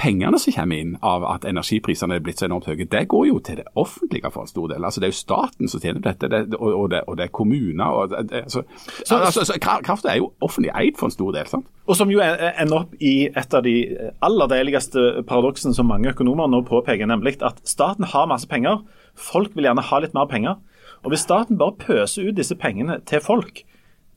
pengene 0.00 0.38
som 0.40 0.54
kommer 0.54 0.80
inn 0.80 0.94
av 1.04 1.24
at 1.28 1.44
energiprisene 1.48 2.16
er 2.16 2.22
blitt 2.24 2.40
så 2.40 2.46
enormt 2.48 2.68
høye, 2.70 2.86
det 2.88 3.02
går 3.12 3.26
jo 3.28 3.38
til 3.44 3.58
det 3.60 3.66
offentlige 3.78 4.30
for 4.32 4.46
en 4.46 4.50
stor 4.50 4.70
del. 4.72 4.84
Altså 4.84 5.00
Det 5.00 5.08
er 5.08 5.12
jo 5.12 5.18
staten 5.18 5.68
som 5.68 5.82
tjener 5.82 6.04
dette, 6.04 6.30
det, 6.32 6.40
og, 6.56 6.68
og, 6.68 6.86
det, 6.92 7.02
og, 7.06 7.18
det, 7.18 7.26
er 7.26 7.34
kommuner. 7.36 7.84
og 7.84 8.14
det, 8.30 8.44
så, 8.52 8.62
så, 9.04 9.18
altså, 9.18 9.44
så, 9.44 9.58
Krafta 9.60 10.12
er 10.12 10.20
jo 10.22 10.32
offentlig 10.40 10.72
eid 10.74 10.96
for 10.98 11.10
en 11.10 11.16
stor 11.16 11.36
del. 11.36 11.46
sant? 11.50 11.68
Og 11.86 11.98
som 11.98 12.12
jo 12.12 12.22
ender 12.22 12.78
opp 12.78 12.96
i 13.00 13.28
et 13.28 13.54
av 13.56 13.66
de 13.66 13.76
aller 14.24 14.50
deiligste 14.54 15.24
paradoksene 15.28 15.76
som 15.76 15.90
mange 15.90 16.12
økonomer 16.14 16.48
nå 16.48 16.62
påpeker, 16.68 17.08
nemlig 17.10 17.36
at 17.44 17.60
staten 17.68 18.08
har 18.08 18.28
masse 18.30 18.48
penger. 18.48 18.80
Folk 19.14 19.56
vil 19.56 19.68
gjerne 19.68 19.84
ha 19.84 20.00
litt 20.00 20.16
mer 20.16 20.30
penger. 20.30 20.60
Og 21.04 21.12
Hvis 21.12 21.26
staten 21.26 21.58
bare 21.60 21.76
pøser 21.80 22.28
ut 22.28 22.36
disse 22.36 22.56
pengene 22.56 23.00
til 23.08 23.20
folk, 23.24 23.64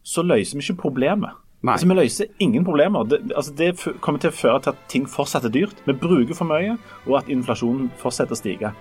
så 0.04 0.24
løser 0.24 0.60
vi 0.60 0.66
ikke 0.66 0.82
problemet. 0.88 1.43
Altså, 1.72 1.88
Vi 1.88 1.94
løser 1.94 2.26
ingen 2.40 2.66
problemer. 2.66 3.04
Det, 3.04 3.20
altså, 3.36 3.54
det, 3.58 3.98
kommer 4.02 4.20
til 4.20 4.34
å 4.34 4.36
føre 4.36 4.62
til 4.64 4.74
at 4.74 4.82
ting 4.92 5.06
fortsetter 5.10 5.50
dyrt. 5.50 5.76
Vi 5.86 5.94
bruker 5.94 6.36
for 6.36 6.50
mye, 6.50 6.78
og 7.08 7.22
at 7.22 7.30
inflasjonen 7.32 7.92
fortsetter 8.02 8.36
å 8.36 8.40
stige. 8.40 8.74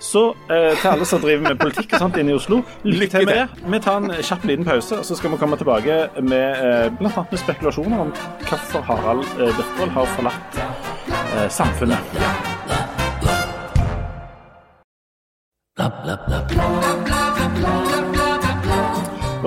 Så 0.00 0.30
eh, 0.48 0.78
til 0.80 0.88
alle 0.88 1.04
som 1.04 1.20
driver 1.20 1.42
med 1.50 1.58
politikk 1.60 1.92
og 1.92 2.04
sånt 2.06 2.16
inne 2.16 2.32
i 2.32 2.36
Oslo, 2.38 2.62
lykke 2.88 3.10
til 3.18 3.26
med 3.28 3.36
det. 3.36 3.66
Vi 3.74 3.80
tar 3.84 3.98
en 4.00 4.14
kjapp 4.16 4.46
liten 4.48 4.64
pause, 4.64 5.02
og 5.02 5.04
så 5.04 5.18
skal 5.18 5.34
vi 5.34 5.40
komme 5.42 5.58
tilbake 5.60 5.98
med 6.24 6.62
eh, 6.68 6.86
bl.a. 6.96 7.26
med 7.26 7.42
spekulasjoner 7.42 8.06
om 8.06 8.14
hvorfor 8.46 8.86
Harald 8.88 9.26
eh, 9.36 9.52
Birkvold 9.58 9.92
har 9.98 10.08
forlatt 10.16 10.62
eh, 10.62 11.50
samfunnet. 11.52 12.49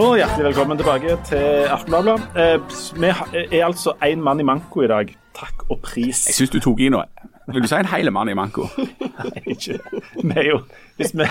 Og 0.03 0.17
hjertelig 0.19 0.49
velkommen 0.49 0.75
tilbake 0.77 1.13
til 1.29 1.69
Aftenbladet. 1.71 2.15
Eh, 2.35 2.57
vi 2.99 3.57
er 3.59 3.65
altså 3.65 3.93
én 4.03 4.19
mann 4.19 4.39
i 4.39 4.43
manko 4.43 4.81
i 4.83 4.87
dag. 4.91 5.13
Takk 5.35 5.63
og 5.69 5.79
pris. 5.85 6.25
Jeg 6.27 6.35
syns 6.35 6.51
du 6.51 6.59
tok 6.59 6.81
i 6.83 6.89
noe. 6.91 7.05
Vil 7.47 7.63
du 7.63 7.69
si 7.71 7.77
en 7.77 7.87
hel 7.87 8.11
mann 8.11 8.27
i 8.27 8.35
manko? 8.35 8.67
Nei, 9.29 9.43
ikke 9.55 9.79
Vi 10.19 10.45
jo 10.49 10.59
hvis 10.99 11.15
vi, 11.15 11.29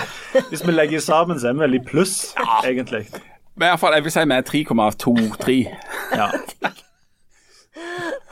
hvis 0.49 0.65
vi, 0.65 0.73
legger 0.73 1.05
sammen, 1.05 1.37
så 1.39 1.51
er 1.51 1.53
vi 1.53 1.65
vel 1.67 1.77
i 1.77 1.83
pluss, 1.85 2.33
ja. 2.39 2.63
egentlig. 2.65 3.05
Men 3.53 3.69
iallfall, 3.69 3.93
jeg 3.93 4.07
vil 4.07 4.17
si 4.17 4.25
vi 4.25 4.39
er 4.39 4.49
3,23. 4.49 5.57
Ja. 6.17 6.27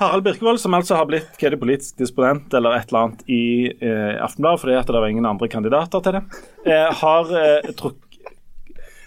Harald 0.01 0.25
Birkevold, 0.25 0.57
som 0.57 0.73
altså 0.73 0.97
har 0.97 1.05
blitt 1.05 1.37
hva 1.37 1.57
politisk 1.61 2.01
disponent 2.01 2.53
eller 2.57 2.79
et 2.79 2.89
eller 2.89 3.03
annet 3.05 3.27
i 3.29 3.43
eh, 3.69 4.15
Aftenbladet 4.17 4.65
fordi 4.65 4.79
at 4.79 4.89
det 4.89 5.03
var 5.03 5.13
ingen 5.13 5.29
andre 5.29 5.49
kandidater 5.53 6.01
til 6.01 6.17
det, 6.17 6.23
eh, 6.65 6.87
har 7.03 7.35
eh, 7.37 7.75
trukket 7.77 8.07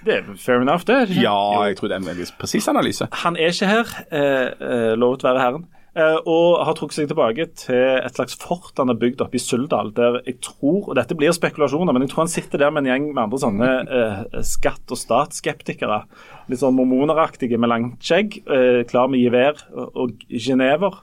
det 0.04 0.18
er 0.18 0.34
fair 0.40 0.62
enough, 0.62 0.84
det? 0.86 1.08
Ja, 1.16 1.64
jeg 1.68 1.78
tror 1.78 1.88
det 1.90 1.96
er 1.96 2.02
en 2.02 2.10
veldig 2.10 2.26
presis 2.40 2.68
analyse. 2.68 3.08
Han 3.24 3.36
er 3.36 3.54
ikke 3.54 3.70
her, 3.70 3.94
eh, 4.10 4.50
eh, 4.68 4.92
lovet 4.98 5.24
være 5.24 5.40
herren. 5.40 5.66
Eh, 5.94 6.16
og 6.26 6.58
har 6.66 6.74
trukket 6.74 6.96
seg 6.96 7.06
tilbake 7.06 7.44
til 7.54 8.00
et 8.00 8.16
slags 8.16 8.34
fort 8.42 8.80
han 8.80 8.90
har 8.90 8.98
bygd 8.98 9.20
oppe 9.22 9.38
i 9.38 9.42
Suldal. 9.42 9.92
Der 9.94 10.18
jeg 10.26 10.40
tror, 10.42 10.88
og 10.88 10.96
dette 10.98 11.14
blir 11.14 11.30
spekulasjoner, 11.34 11.94
men 11.94 12.02
jeg 12.02 12.10
tror 12.10 12.24
han 12.24 12.32
sitter 12.32 12.64
der 12.64 12.74
med 12.74 12.82
en 12.82 12.90
gjeng 12.90 13.06
med 13.12 13.22
andre 13.22 13.40
sånne 13.44 13.70
eh, 13.86 14.42
skatt- 14.42 14.90
og 14.90 14.98
statsskeptikere. 14.98 16.00
Litt 16.50 16.62
sånn 16.64 16.74
mormoneraktige 16.74 17.60
med 17.62 17.70
langt 17.70 18.02
skjegg, 18.02 18.40
eh, 18.42 18.82
klar 18.90 19.06
med 19.12 19.22
gevær 19.22 19.62
og, 19.70 19.94
og 19.94 20.26
genever. 20.26 20.98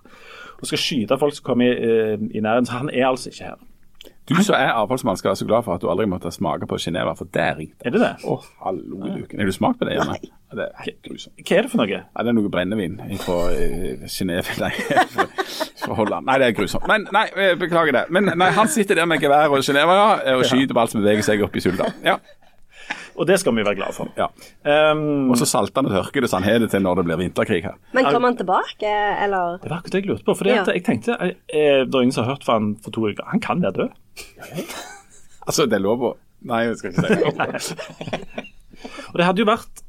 Og 0.59 0.67
skal 0.67 0.83
skyte 0.83 1.17
folk 1.17 1.39
som 1.39 1.47
kommer 1.47 1.71
i, 1.71 1.91
eh, 2.11 2.27
i 2.35 2.43
nærheten. 2.43 2.67
Så 2.67 2.81
han 2.83 2.91
er 2.91 3.07
altså 3.07 3.31
ikke 3.31 3.47
her. 3.47 3.59
Du 4.31 4.43
som 4.45 4.55
er 4.55 4.71
avfallsmann 4.73 5.19
skal 5.19 5.31
være 5.31 5.41
så 5.41 5.47
glad 5.49 5.65
for 5.67 5.75
at 5.75 5.83
du 5.83 5.89
aldri 5.91 6.07
måtte 6.09 6.31
smake 6.33 6.67
på 6.69 6.79
Geneva, 6.81 7.13
for 7.19 7.29
der 7.35 7.57
ringte 7.59 7.87
Er 7.87 7.95
det 7.95 8.01
det? 8.03 8.11
Å, 8.23 8.37
hallo 8.65 9.01
luken. 9.03 9.39
Har 9.39 9.49
du 9.49 9.55
smakt 9.55 9.81
på 9.81 9.87
det? 9.89 9.97
Janne? 9.97 10.17
Ja, 10.23 10.57
det 10.59 10.67
er 10.67 10.85
helt 10.87 10.99
grusomt. 11.07 11.35
Hva 11.47 11.57
er 11.57 11.67
det 11.67 11.71
for 11.71 11.83
noe? 11.83 12.01
Ja, 12.01 12.25
det 12.25 12.31
er 12.31 12.37
noe 12.37 12.51
brennevin 12.51 12.99
fra 13.23 13.39
uh, 13.55 14.05
Genève. 14.11 14.57
Nei, 14.63 14.71
fra 15.81 15.97
Holland. 15.97 16.27
Nei, 16.27 16.37
det 16.41 16.51
er 16.51 16.57
grusomt. 16.59 16.87
Men 16.91 17.07
nei, 17.15 17.25
beklager 17.59 17.95
det. 17.99 18.05
Men 18.13 18.31
nei, 18.35 18.51
han 18.55 18.71
sitter 18.71 19.01
der 19.01 19.09
med 19.09 19.23
gevær 19.23 19.51
og 19.51 19.65
Geneva 19.65 19.97
ja, 19.97 20.37
og 20.37 20.45
skyter 20.47 20.77
på 20.77 20.85
alt 20.85 20.95
som 20.95 21.03
beveger 21.03 21.27
seg 21.27 21.43
opp 21.47 21.57
i 21.57 21.63
Suldal. 21.63 21.91
Ja. 22.05 22.19
Og 23.19 23.27
det 23.27 23.37
skal 23.41 23.53
vi 23.55 23.63
være 23.65 23.77
glade 23.77 23.95
for. 23.95 24.11
Ja. 24.17 24.29
Um, 24.91 25.31
og 25.31 25.37
så 25.39 25.47
salter 25.49 25.81
han 25.81 25.89
og 25.89 25.95
tørker 25.95 26.23
det 26.23 26.31
så 26.31 26.39
han 26.39 26.47
har 26.47 26.61
det 26.63 26.71
til 26.73 26.83
når 26.83 27.01
det 27.01 27.07
blir 27.09 27.19
vinterkrig 27.21 27.61
her. 27.65 27.75
Men 27.95 28.07
kommer 28.07 28.31
han 28.31 28.37
tilbake, 28.39 28.91
eller? 29.25 29.59
Det 29.61 29.69
var 29.69 29.81
akkurat 29.81 29.97
det 29.97 30.01
jeg 30.01 30.11
lurte 30.11 30.27
på. 30.27 30.37
For 30.39 30.49
ja. 30.49 30.63
jeg 30.65 30.85
tenkte, 30.87 31.17
jeg, 31.19 31.35
jeg, 31.51 31.87
Det 31.87 31.99
er 31.99 32.07
ingen 32.07 32.15
som 32.15 32.25
har 32.25 32.35
hørt 32.35 32.47
fra 32.47 32.57
han 32.59 32.73
for 32.83 32.95
to 32.95 33.05
uker. 33.09 33.27
Han 33.33 33.43
kan 33.43 33.63
være 33.63 33.77
død. 33.81 33.99
altså, 35.47 35.65
det 35.65 35.79
er 35.79 35.85
lov 35.85 36.11
å 36.11 36.17
Nei, 36.41 36.63
jeg 36.65 36.77
skal 36.79 36.89
ikke 36.89 37.01
si 37.05 37.07
det. 37.13 38.45
og 39.11 39.17
det 39.19 39.25
hadde 39.27 39.43
jo 39.43 39.45
vært 39.45 39.83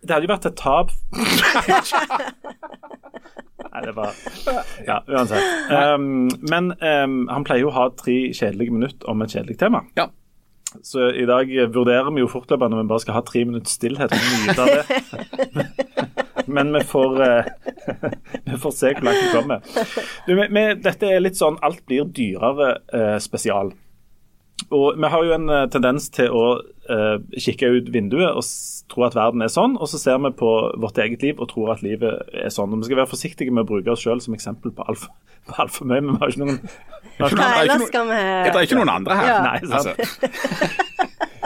Det 0.00 0.14
hadde 0.14 0.24
jo 0.24 0.30
vært 0.32 0.46
et 0.48 0.56
tap 0.56 0.94
Nei, 3.68 3.82
det 3.84 3.92
var 3.98 4.16
Ja, 4.86 4.96
uansett. 5.04 5.44
Um, 5.68 6.30
men 6.48 6.72
um, 6.80 7.18
han 7.28 7.44
pleier 7.44 7.66
jo 7.66 7.72
å 7.72 7.76
ha 7.76 7.84
tre 7.92 8.16
kjedelige 8.32 8.74
minutter 8.74 9.10
om 9.12 9.20
et 9.22 9.34
kjedelig 9.34 9.58
tema. 9.60 9.84
Ja. 9.98 10.08
Så 10.84 11.10
i 11.12 11.26
dag 11.28 11.52
vurderer 11.74 12.08
vi 12.12 12.24
jo 12.24 12.30
fortløpende 12.32 12.76
om 12.76 12.82
vi 12.82 12.90
bare 12.90 13.04
skal 13.04 13.18
ha 13.18 13.22
tre 13.28 13.44
minutter 13.44 13.70
stillhet 13.72 14.12
og 14.16 14.20
nyte 14.46 14.64
av 14.64 14.68
det. 14.72 14.84
Men 16.48 16.72
vi 16.74 16.80
får, 16.88 17.20
uh, 17.20 17.44
vi 18.48 18.56
får 18.62 18.74
se 18.76 18.94
hvor 18.96 19.08
langt 19.08 19.20
vi 19.22 19.34
kommer. 19.34 20.80
Dette 20.88 21.10
er 21.10 21.22
litt 21.22 21.38
sånn 21.38 21.60
alt 21.64 21.84
blir 21.88 22.08
dyrere 22.14 22.72
uh, 22.94 23.18
spesial. 23.22 23.74
Og 24.74 24.98
Vi 24.98 25.12
har 25.12 25.24
jo 25.24 25.36
en 25.36 25.52
uh, 25.52 25.68
tendens 25.72 26.10
til 26.14 26.34
å 26.34 26.48
kikke 26.88 27.68
ut 27.68 27.90
vinduet 27.92 28.32
og 28.32 28.46
tro 28.88 29.02
at 29.04 29.12
verden 29.12 29.42
er 29.44 29.50
sånn, 29.52 29.74
og 29.76 29.90
så 29.92 29.98
ser 30.00 30.22
vi 30.24 30.30
på 30.38 30.52
vårt 30.80 30.96
eget 31.04 31.20
liv 31.20 31.36
og 31.36 31.50
tror 31.50 31.74
at 31.74 31.82
livet 31.84 32.32
er 32.32 32.48
sånn. 32.48 32.72
Og 32.72 32.80
Vi 32.80 32.88
skal 32.88 33.02
være 33.02 33.10
forsiktige 33.10 33.52
med 33.52 33.66
å 33.66 33.68
bruke 33.74 33.92
oss 33.92 34.06
selv 34.06 34.24
som 34.24 34.32
eksempel 34.32 34.72
på 34.72 34.86
altfor 34.88 35.12
alt 35.60 35.72
for 35.72 35.88
mye. 35.88 36.00
Vi 36.04 36.16
har 36.16 36.32
ikke 36.32 36.44
noen 36.46 36.60
Nei, 37.18 37.86
skal 37.88 38.08
vi 38.08 38.18
Det 38.18 38.52
er 38.52 38.64
ikke 38.64 38.80
noen 38.80 38.94
andre 38.96 39.20
her. 39.20 39.28
Ja. 39.28 39.38
Nei, 39.44 39.58
sant. 39.68 39.96
Altså. 39.98 40.84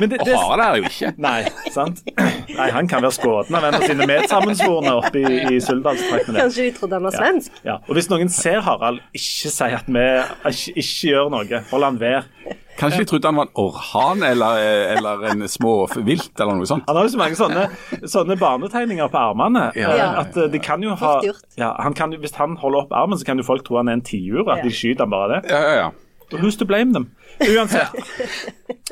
Men 0.02 0.10
det, 0.10 0.18
det, 0.26 0.34
og 0.34 0.40
Harald 0.50 0.62
er 0.64 0.80
jo 0.80 0.88
ikke. 0.88 1.12
Nei, 1.28 1.44
sant. 1.70 2.00
Nei, 2.18 2.68
Han 2.74 2.88
kan 2.90 3.04
være 3.04 3.14
skåten 3.14 3.54
av 3.54 3.68
en 3.68 3.76
av 3.78 3.84
sine 3.86 4.08
medsammensvorne 4.10 4.96
oppe 4.98 5.22
i, 5.22 5.36
i 5.54 5.60
Suldalstraktene. 5.62 6.40
Kanskje 6.42 6.66
de 6.66 6.72
trodde 6.80 6.98
han 6.98 7.06
var 7.06 7.14
svensk? 7.14 7.60
Ja, 7.62 7.68
ja. 7.68 7.76
Og 7.86 7.94
Hvis 7.94 8.10
noen 8.10 8.32
ser 8.34 8.58
Harald, 8.66 8.98
ikke 9.14 9.52
si 9.54 9.70
at 9.78 9.86
vi 9.86 10.02
ikke, 10.02 10.74
ikke 10.82 11.12
gjør 11.12 11.30
noe. 11.36 11.62
Hold 11.70 11.86
han 11.86 12.02
ved. 12.02 12.50
Kanskje 12.80 13.04
de 13.04 13.08
trodde 13.12 13.30
han 13.30 13.38
var 13.38 13.46
en 13.46 13.54
orhan 13.62 14.26
eller, 14.26 14.58
eller 14.96 15.24
en 15.30 15.46
småvilt 15.54 16.42
eller 16.42 16.58
noe 16.58 16.66
sånt. 16.66 16.88
Han 16.90 16.98
har 16.98 17.06
jo 17.06 17.14
så 17.14 17.22
mange 17.22 17.38
sånne, 17.38 17.66
sånne 18.02 18.38
barnetegninger 18.42 19.12
på 19.12 19.22
armene. 19.22 19.68
Ja. 19.78 19.94
at 20.24 20.34
de 20.50 20.62
kan 20.62 20.82
jo 20.82 20.98
ha 20.98 21.18
ja, 21.22 21.76
han 21.78 21.94
kan, 21.94 22.10
Hvis 22.18 22.34
han 22.40 22.58
holder 22.58 22.88
opp 22.88 22.96
armen, 23.04 23.20
så 23.20 23.28
kan 23.28 23.38
jo 23.38 23.46
folk 23.46 23.62
tro 23.68 23.78
han 23.78 23.92
er 23.92 24.00
en 24.00 24.06
tiur, 24.10 24.48
at 24.50 24.66
de 24.66 24.74
skyter 24.74 25.06
han 25.06 25.14
bare 25.14 25.36
det. 25.36 25.52
Ja, 25.52 25.62
ja, 25.62 25.76
ja. 25.84 25.90
Who's 26.32 26.56
to 26.58 26.64
blame 26.64 26.92
them? 26.96 27.12
Uansett. 27.40 27.96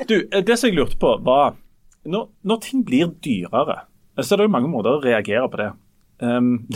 Du, 0.08 0.16
det 0.30 0.56
som 0.56 0.70
jeg 0.70 0.78
lurte 0.78 0.98
på, 1.00 1.12
var 1.26 1.54
når, 2.08 2.30
når 2.46 2.62
ting 2.64 2.84
blir 2.86 3.12
dyrere, 3.24 3.82
så 4.20 4.34
er 4.34 4.40
det 4.40 4.48
jo 4.48 4.54
mange 4.56 4.70
måter 4.72 4.96
å 4.96 5.04
reagere 5.04 5.46
på 5.50 5.62
det. 5.62 5.70
Um, 6.20 6.66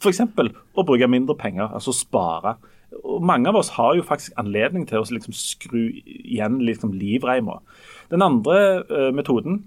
F.eks. 0.00 0.22
å 0.24 0.82
bruke 0.88 1.04
mindre 1.12 1.34
penger, 1.36 1.66
altså 1.76 1.92
spare 1.92 2.54
og 2.96 3.20
Mange 3.28 3.50
av 3.50 3.58
oss 3.60 3.68
har 3.74 3.92
jo 3.98 4.06
faktisk 4.08 4.32
anledning 4.40 4.86
til 4.88 5.02
å 5.02 5.04
liksom 5.04 5.34
skru 5.36 5.82
igjen 5.92 6.56
liksom 6.64 6.94
livreima. 6.96 7.58
Den 8.08 8.24
andre 8.24 8.56
uh, 8.88 9.10
metoden 9.12 9.66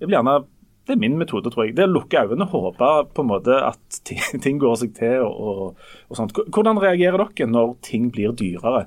jeg 0.00 0.08
vil 0.08 0.16
gjerne 0.16 0.38
det 0.86 0.94
er 0.94 1.00
min 1.02 1.16
metode, 1.18 1.50
tror 1.50 1.64
jeg. 1.66 1.74
Det 1.74 1.82
er 1.82 1.88
å 1.90 1.96
lukke 1.96 2.20
øynene 2.22 2.46
og 2.46 2.52
håpe 2.52 2.88
på 3.10 3.22
en 3.24 3.30
måte 3.32 3.56
at 3.58 4.00
ting, 4.44 4.60
går 4.62 4.76
seg 4.78 4.92
til. 4.94 5.24
og, 5.26 5.72
og, 5.74 5.88
og. 6.14 6.44
Hvordan 6.54 6.78
reagerer 6.78 7.24
dere 7.24 7.50
når 7.50 7.72
ting 7.82 8.06
blir 8.14 8.36
dyrere? 8.38 8.84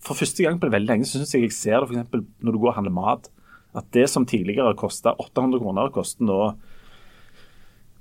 For 0.00 0.16
første 0.16 0.42
gang 0.46 0.56
på 0.60 0.68
det 0.68 0.74
veldig 0.78 0.88
lenge 0.88 1.06
så 1.08 1.18
synes 1.18 1.34
jeg 1.34 1.42
jeg 1.48 1.52
ser 1.56 1.82
det 1.84 1.90
eksempel 1.94 2.22
når 2.40 2.56
du 2.56 2.58
går 2.62 2.72
og 2.72 2.78
handler 2.80 2.94
mat. 2.96 3.28
At 3.76 3.86
det 3.94 4.08
som 4.10 4.24
tidligere 4.26 4.72
kosta 4.74 5.12
800 5.20 5.60
kroner, 5.62 5.90
koster 5.94 6.24
nå 6.26 6.38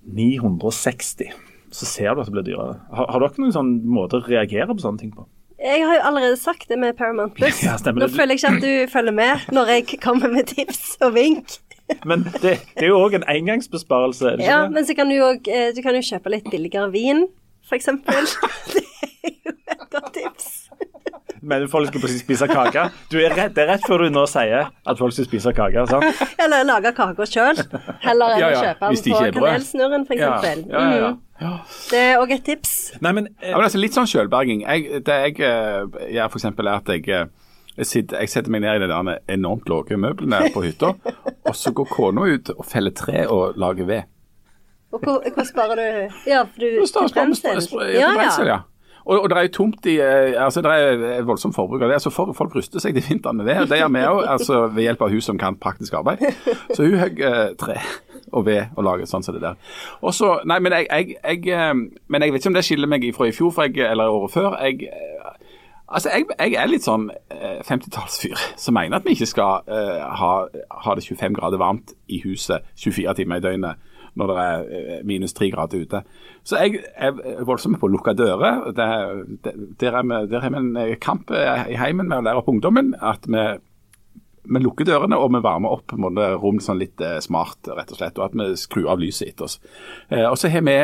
960. 0.09 1.29
Så 1.71 1.85
ser 1.85 2.15
du 2.15 2.21
at 2.23 2.29
det 2.29 2.33
blir 2.33 2.47
dyrere. 2.47 2.79
Har, 2.95 3.09
har 3.13 3.21
dere 3.21 3.43
noen 3.43 3.53
sånn 3.53 3.73
måte 3.85 4.17
å 4.17 4.25
reagere 4.25 4.71
på 4.73 4.81
sånne 4.81 5.03
ting 5.03 5.11
på? 5.13 5.27
Jeg 5.59 5.83
har 5.83 5.97
jo 5.99 6.03
allerede 6.07 6.37
sagt 6.39 6.69
det 6.71 6.77
med 6.79 6.95
Paramount 6.97 7.35
Plus. 7.35 7.59
Ja, 7.65 7.75
Nå 7.91 8.07
føler 8.07 8.33
jeg 8.33 8.39
ikke 8.39 8.53
at 8.55 8.63
du 8.63 8.91
følger 8.93 9.15
med 9.15 9.49
når 9.53 9.73
jeg 9.75 9.99
kommer 10.01 10.31
med 10.31 10.47
tips 10.49 10.95
og 11.03 11.13
vink. 11.17 11.57
Men 12.07 12.23
det, 12.39 12.55
det 12.77 12.85
er 12.85 12.91
jo 12.93 13.01
òg 13.03 13.17
en 13.19 13.25
engangsbesparelse. 13.27 14.23
er 14.31 14.39
det 14.39 14.47
Ja, 14.47 14.61
det? 14.63 14.71
men 14.77 14.87
så 14.87 14.95
kan 14.95 15.09
du 15.09 15.17
jo 15.17 15.29
eh, 15.49 15.71
Du 15.75 15.81
kan 15.81 15.97
jo 15.97 16.03
kjøpe 16.05 16.31
litt 16.31 16.47
billigere 16.53 16.89
vin, 16.93 17.25
eksempel. 17.75 18.29
Det 18.73 18.85
er 19.25 19.35
jo 19.45 19.53
et 19.53 19.89
godt 19.93 20.13
tips. 20.15 20.47
Men 21.49 21.65
folk 21.71 21.89
skal 21.89 22.11
spise 22.13 22.47
kake. 22.49 22.85
Er 22.89 23.35
det 23.39 23.63
er 23.63 23.71
rett 23.73 23.87
før 23.87 24.05
du 24.05 24.13
nå 24.13 24.25
sier 24.29 24.69
at 24.69 24.99
folk 24.99 25.15
skal 25.15 25.27
spise 25.27 25.53
kake. 25.57 25.85
sant? 25.89 26.21
Eller 26.43 26.67
lage 26.67 26.93
kaka 26.97 27.25
sjøl, 27.29 27.63
heller 28.03 28.35
enn 28.35 28.43
Ja, 28.43 28.51
å 28.51 28.53
ja, 28.53 28.61
kjøpe 28.67 28.91
den 28.93 29.33
på 29.33 29.45
kanelsnurren, 29.47 30.05
for 30.07 30.19
Ja, 30.19 30.31
ja, 30.45 30.61
ja, 30.69 30.99
ja. 30.99 31.09
Mhm. 31.09 31.59
Det 31.89 31.99
er 31.99 32.17
òg 32.19 32.33
et 32.35 32.43
tips. 32.43 32.73
Nei, 33.01 33.13
men, 33.15 33.29
eh, 33.39 33.49
Ja, 33.49 33.57
men 33.57 33.65
altså 33.65 33.79
Litt 33.79 33.95
sånn 33.95 34.09
sjølberging. 34.11 34.65
Det 35.05 35.19
jeg 35.23 35.39
eh, 35.39 35.85
gjør 36.15 36.33
eksempel 36.41 36.67
er 36.67 36.81
at 36.81 36.91
jeg, 36.91 37.07
eh, 37.07 37.25
jeg, 37.79 38.29
setter 38.29 38.51
meg 38.51 38.61
ned 38.65 38.75
i 38.75 38.85
de 38.85 38.91
der 38.91 39.19
enormt 39.37 39.69
lave 39.71 39.97
møblene 39.97 40.51
på 40.53 40.65
hytta, 40.67 40.93
og 41.47 41.55
så 41.55 41.71
går 41.71 41.87
kona 41.89 42.27
ut 42.27 42.51
og 42.57 42.65
feller 42.67 42.91
tre 42.91 43.25
og 43.27 43.55
lager 43.57 43.87
ved. 43.87 44.03
Og 44.91 44.99
hvor, 45.05 45.21
hvor 45.21 45.45
sparer 45.45 45.77
du 45.79 46.29
Ja, 46.29 46.43
for 46.43 46.59
du 46.59 46.81
Og 46.81 46.87
så 46.89 47.05
til 47.07 47.13
brensel? 47.13 47.93
Ja, 47.93 48.09
brensel, 48.17 48.47
ja. 48.49 48.59
Og, 49.10 49.24
og 49.24 49.30
det 49.32 49.38
er 49.38 49.47
jo 49.47 49.53
tomt 49.55 49.88
i 49.89 49.95
eh, 50.03 50.36
altså 50.38 50.62
det 50.62 50.74
er 50.74 51.03
et 51.18 51.26
voldsomt 51.28 51.55
forbruk 51.55 51.82
av 51.82 51.93
det. 51.93 52.01
så 52.03 52.12
for, 52.14 52.30
Folk 52.38 52.53
ruster 52.55 52.84
seg 52.84 52.93
til 52.93 53.07
vinteren 53.07 53.39
med 53.41 53.49
ved. 53.49 53.66
Det 53.72 53.80
gjør 53.82 53.91
vi 53.95 54.03
òg, 54.05 54.22
altså, 54.36 54.60
ved 54.76 54.86
hjelp 54.86 55.01
av 55.01 55.16
hun 55.16 55.26
som 55.26 55.39
kan 55.41 55.57
praktisk 55.57 55.97
arbeid. 55.97 56.22
Så 56.76 56.86
hun 56.86 56.99
hogg 57.01 57.22
eh, 57.26 57.55
tre 57.60 57.80
og 58.30 58.45
ved 58.45 58.78
og 58.78 58.86
lager 58.86 59.10
sånn 59.10 59.26
som 59.26 59.34
det 59.34 59.41
der. 59.41 59.57
Og 60.05 60.14
så, 60.14 60.36
nei, 60.45 60.60
men 60.62 60.76
jeg, 60.78 60.86
jeg, 60.91 61.18
jeg, 61.18 61.41
eh, 61.57 61.74
men 62.07 62.26
jeg 62.26 62.36
vet 62.36 62.43
ikke 62.43 62.53
om 62.53 62.60
det 62.60 62.66
skiller 62.68 62.91
meg 62.91 63.10
fra 63.18 63.30
i 63.30 63.36
fjor 63.36 63.53
for 63.55 63.66
jeg, 63.66 63.89
eller 63.89 64.14
året 64.14 64.36
før. 64.36 64.57
Jeg, 64.62 64.86
eh, 64.93 65.34
altså, 65.88 66.14
jeg, 66.14 66.30
jeg 66.38 66.60
er 66.62 66.70
litt 66.70 66.86
sånn 66.86 67.10
eh, 67.10 67.60
50-tallsfyr 67.66 68.45
som 68.62 68.78
mener 68.78 68.99
at 68.99 69.10
vi 69.10 69.18
ikke 69.18 69.32
skal 69.34 69.66
eh, 69.66 70.05
ha, 70.22 70.34
ha 70.86 70.97
det 70.99 71.07
25 71.07 71.39
grader 71.39 71.62
varmt 71.62 71.95
i 72.07 72.22
huset 72.28 72.68
24 72.78 73.18
timer 73.24 73.41
i 73.41 73.47
døgnet 73.49 73.88
når 74.20 74.32
det 74.32 74.43
er 74.43 74.67
eh, 74.80 74.99
minus 75.07 75.36
tre 75.38 75.49
grader 75.53 75.86
ute. 75.86 76.03
Så 76.47 76.59
jeg 76.61 76.84
er 76.95 77.15
voldsom 77.47 77.78
på 77.80 77.89
å 77.89 77.93
lukke 77.93 78.15
dører. 78.17 78.70
Der 78.76 78.93
er 78.99 80.28
der 80.30 80.43
har 80.43 80.53
vi 80.53 80.59
en 80.59 80.76
eh, 80.78 80.97
kamp 81.01 81.32
eh, 81.32 81.65
i 81.74 81.80
heimen 81.80 82.09
med 82.09 82.22
å 82.22 82.28
lære 82.28 82.43
opp 82.43 82.51
ungdommen 82.51 82.93
at 82.99 83.28
vi, 83.30 83.45
vi 84.49 84.63
lukker 84.63 84.88
dørene 84.89 85.20
og 85.20 85.34
vi 85.36 85.43
varmer 85.45 85.78
opp 85.78 85.95
måte, 85.99 86.34
rom 86.41 86.61
sånn 86.63 86.82
litt 86.82 87.01
smart, 87.26 87.61
rett 87.67 87.95
og 87.95 88.01
slett. 88.01 88.20
Og 88.20 88.30
at 88.30 88.38
vi 88.38 88.51
skrur 88.59 88.91
av 88.93 89.01
lyset 89.01 89.32
etter 89.32 89.49
oss. 89.49 89.59
Og 90.09 90.38
så 90.39 90.51
har 90.51 90.65
vi 90.67 90.78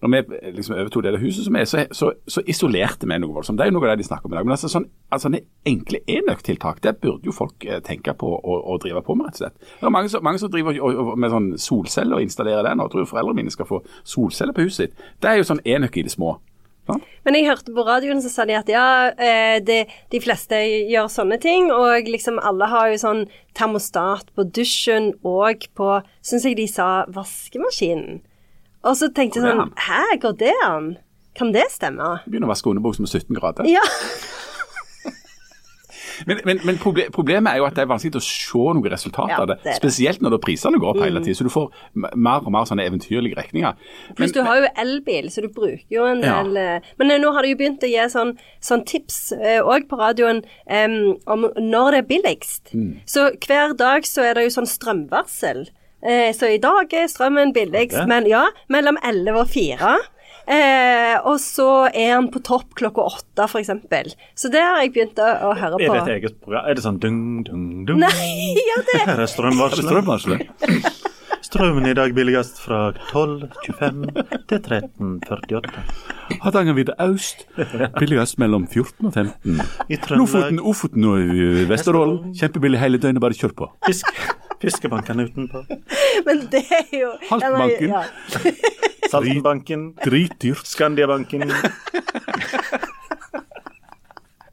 når 0.00 0.10
vi 0.12 0.38
liksom 0.54 0.76
overtok 0.76 1.02
det 1.02 1.18
huset 1.18 1.44
som 1.44 1.56
er, 1.58 1.64
så, 1.66 1.84
så, 1.90 2.12
så 2.30 2.42
isolerte 2.46 3.06
vi 3.08 3.18
noe 3.18 3.34
voldsomt. 3.34 3.58
Det 3.58 3.66
er 3.66 3.72
jo 3.72 3.78
noe 3.78 3.88
av 3.88 3.96
det 3.96 4.04
de 4.04 4.06
snakker 4.06 4.28
om 4.28 4.34
i 4.34 4.38
dag. 4.38 4.46
Men 4.46 4.54
altså, 4.54 4.70
sånn, 4.70 4.86
altså 5.14 5.32
enkle 5.66 6.02
enøktiltak, 6.06 6.82
det 6.84 6.98
burde 7.02 7.26
jo 7.26 7.34
folk 7.34 7.66
eh, 7.66 7.80
tenke 7.84 8.14
på 8.18 8.30
å, 8.38 8.76
drive 8.82 9.02
på 9.02 9.16
med, 9.18 9.26
rett 9.26 9.40
og 9.40 9.42
slett. 9.42 9.72
Det 9.80 9.88
er 9.88 9.94
mange 9.94 10.12
som, 10.12 10.22
mange 10.22 10.42
som 10.42 10.52
driver 10.52 10.78
og, 10.78 11.00
og, 11.02 11.10
med 11.18 11.34
sånn 11.34 11.48
solceller 11.58 12.20
og 12.20 12.28
installerer 12.28 12.68
det 12.68 12.76
nå. 12.78 12.86
Jeg 12.86 12.94
tror 12.94 13.10
foreldrene 13.10 13.42
mine 13.42 13.54
skal 13.54 13.70
få 13.70 13.82
solceller 14.06 14.54
på 14.54 14.68
huset 14.68 14.86
sitt. 14.86 15.02
Det 15.18 15.32
er 15.32 15.40
jo 15.40 15.48
sånn 15.50 15.64
enøk 15.66 15.98
i 15.98 16.06
det 16.06 16.14
små. 16.14 16.36
Men 16.88 17.36
jeg 17.36 17.44
hørte 17.44 17.74
på 17.76 17.84
radioen 17.84 18.22
så 18.24 18.30
sa 18.32 18.46
de 18.48 18.54
at 18.56 18.70
ja, 18.72 19.10
de, 19.60 19.82
de 20.08 20.20
fleste 20.24 20.56
gjør 20.88 21.10
sånne 21.12 21.36
ting, 21.42 21.68
og 21.74 22.08
liksom 22.08 22.38
alle 22.40 22.70
har 22.72 22.88
jo 22.94 23.02
sånn 23.02 23.20
termostat 23.58 24.30
på 24.32 24.46
dusjen 24.56 25.10
og 25.26 25.66
på, 25.76 25.98
syns 26.24 26.48
jeg 26.48 26.56
de 26.56 26.64
sa, 26.70 26.88
vaskemaskinen. 27.12 28.22
Og 28.86 28.96
så 28.98 29.10
tenkte 29.14 29.40
jeg 29.40 29.48
sånn, 29.48 29.72
hæ, 29.88 30.02
går 30.22 30.36
det 30.38 30.54
an? 30.66 30.92
Kan 31.38 31.52
det 31.54 31.68
stemme? 31.70 32.18
Begynner 32.26 32.48
å 32.48 32.54
vaske 32.54 32.70
underbuksa 32.70 33.04
med 33.04 33.10
17 33.10 33.38
grader. 33.38 33.68
Ja. 33.70 33.82
Men, 36.26 36.40
men, 36.44 36.58
men 36.66 36.78
proble 36.82 37.04
problemet 37.14 37.52
er 37.52 37.60
jo 37.60 37.66
at 37.68 37.76
det 37.76 37.84
er 37.84 37.90
vanskelig 37.90 38.18
å 38.18 38.24
se 38.24 38.62
noe 38.74 38.90
resultat 38.90 39.30
Ja, 39.30 39.36
av 39.42 39.48
det. 39.50 39.58
det. 39.62 39.76
Spesielt 39.78 40.22
når 40.24 40.38
prisene 40.42 40.80
går 40.80 40.90
opp 40.90 41.02
hele 41.04 41.22
tiden. 41.22 41.38
Så 41.38 41.46
du 41.46 41.52
får 41.52 41.68
mer 41.94 42.42
og 42.42 42.50
mer 42.54 42.66
sånne 42.68 42.86
eventyrlige 42.88 43.38
regninger. 43.38 43.78
Pluss 44.18 44.34
du 44.34 44.40
har 44.42 44.58
jo 44.62 44.70
elbil, 44.82 45.30
så 45.30 45.44
du 45.44 45.50
bruker 45.54 45.86
jo 45.94 46.08
en 46.08 46.22
del 46.24 46.58
eh, 46.58 46.90
Men 46.98 47.14
eh, 47.14 47.20
nå 47.22 47.32
har 47.36 47.46
de 47.46 47.52
jo 47.52 47.60
begynt 47.60 47.86
å 47.86 47.90
gi 47.90 48.06
sånn, 48.10 48.34
sånn 48.64 48.84
tips 48.88 49.20
òg 49.62 49.88
på 49.90 49.98
radioen 50.00 50.42
um, 50.66 51.16
om 51.30 51.48
når 51.54 51.94
det 51.94 52.02
er 52.02 52.08
billigst. 52.12 52.74
Mm. 52.74 52.92
Så 53.08 53.30
hver 53.46 53.78
dag 53.78 54.06
så 54.08 54.26
er 54.26 54.38
det 54.38 54.48
jo 54.48 54.56
sånn 54.58 54.70
strømvarsel. 54.70 55.68
Eh, 56.02 56.30
så 56.36 56.46
i 56.52 56.60
dag 56.62 56.92
er 56.94 57.08
strømmen 57.10 57.52
billigst, 57.56 57.98
men 58.10 58.28
ja, 58.30 58.44
mellom 58.70 59.00
11 59.02 59.40
og 59.40 59.48
4. 59.50 59.96
Eh, 60.48 61.16
og 61.28 61.36
så 61.42 61.66
er 61.90 62.14
han 62.14 62.30
på 62.32 62.40
topp 62.46 62.72
klokka 62.78 63.04
åtte, 63.10 63.44
f.eks. 63.50 64.14
Så 64.38 64.48
det 64.52 64.62
har 64.64 64.78
jeg 64.80 64.94
begynt 64.94 65.20
å, 65.20 65.26
å 65.50 65.52
høre 65.58 65.76
er 65.82 65.90
det 65.92 65.98
et 65.98 66.14
eget 66.14 66.38
program? 66.40 66.64
Er 66.70 66.78
det 66.78 66.84
sånn 66.86 67.00
dung, 67.02 67.18
dung, 67.44 67.66
dung? 67.88 68.00
Nei, 68.00 68.54
ja, 68.70 68.78
det 68.88 69.02
Her 69.10 69.24
er 69.26 69.28
strømvarselet. 69.28 70.40
Strømmen 71.48 71.86
i 71.88 71.94
dag 71.96 72.12
billigst 72.16 72.58
fra 72.60 72.80
12.25 73.10 74.08
til 74.50 74.58
13.48. 74.58 75.84
Hardangervidda 76.42 76.96
øst, 77.08 77.44
billigst 77.98 78.40
mellom 78.42 78.66
14 78.68 79.08
og 79.08 79.14
15. 79.14 79.62
I 79.88 80.00
Trøndelag 80.00 80.18
Lofoten, 80.24 80.60
Ofoten 80.60 81.08
og 81.08 81.38
Vesterålen, 81.70 82.34
kjempebillig 82.36 82.82
hele 82.82 83.00
døgnet, 83.00 83.22
bare 83.24 83.36
kjør 83.38 83.54
på. 83.62 83.70
fisk, 83.86 84.10
fiskebankene 84.60 85.28
utenpå. 85.28 85.64
Men 86.26 86.44
det 86.52 86.64
er 86.70 86.92
jo 86.92 87.12
Haltbanken. 87.30 87.94
Ja, 87.94 88.02
Saltenbanken, 89.08 89.94
Dritdyrt. 90.04 90.66
Skandiabanken. 90.66 91.52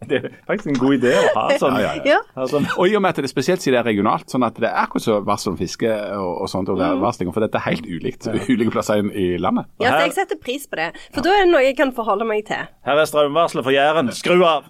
Det 0.10 0.20
er 0.22 0.34
faktisk 0.48 0.72
en 0.74 0.80
god 0.80 0.96
idé 0.98 1.14
å 1.18 1.24
ha 1.36 1.46
sånn. 1.62 1.78
Ja, 1.82 1.94
ja, 2.06 2.18
ja. 2.18 2.48
Sånn. 2.52 2.68
Og 2.78 2.92
i 2.92 2.96
og 2.98 3.04
med 3.04 3.16
at 3.16 3.22
det 3.22 3.30
er 3.30 3.34
spesielt 3.34 3.64
siden 3.64 3.78
det 3.78 3.82
er 3.82 3.88
regionalt, 3.90 4.30
sånn 4.32 4.46
at 4.48 4.58
det 4.62 4.70
er 4.70 4.78
akkurat 4.84 5.06
som 5.06 5.26
varsel 5.28 5.54
om 5.54 5.60
fiske 5.60 5.90
og, 5.90 6.32
og 6.46 6.52
sånt, 6.52 6.72
og 6.72 6.80
værvarsling, 6.80 7.32
for 7.36 7.46
dette 7.46 7.60
er 7.60 7.68
helt 7.70 7.90
ulikt 7.90 8.30
ulike 8.54 8.74
plasser 8.76 9.02
i, 9.12 9.28
landet. 9.42 9.70
ja, 9.84 9.96
så 9.96 10.06
jeg 10.06 10.16
setter 10.20 10.42
pris 10.42 10.68
på 10.70 10.80
det. 10.80 10.92
For 11.16 11.26
da 11.26 11.36
er 11.36 11.46
det 11.46 11.52
noe 11.54 11.64
jeg 11.66 11.78
kan 11.80 11.94
forholde 11.96 12.28
meg 12.30 12.46
til. 12.50 12.68
Her 12.88 13.02
er 13.02 13.10
strømvarselet 13.10 13.66
for 13.68 13.76
Jæren. 13.76 14.12
Skru 14.16 14.40
av! 14.46 14.70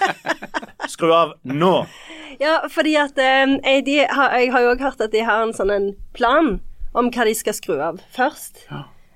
Skru 0.94 1.10
av 1.14 1.34
nå! 1.48 1.74
Ja, 2.40 2.60
fordi 2.70 2.96
at 2.98 3.18
eh, 3.20 3.58
jeg, 3.62 3.84
de 3.86 3.98
har, 4.10 4.34
jeg 4.38 4.50
har 4.54 4.64
jo 4.64 4.72
òg 4.74 4.82
hørt 4.82 5.04
at 5.04 5.12
de 5.14 5.22
har 5.26 5.44
en 5.44 5.54
sånn 5.54 5.70
en 5.74 5.92
plan 6.16 6.56
om 6.94 7.10
hva 7.10 7.26
de 7.26 7.34
skal 7.36 7.56
skru 7.56 7.78
av 7.82 8.00
først. 8.14 8.64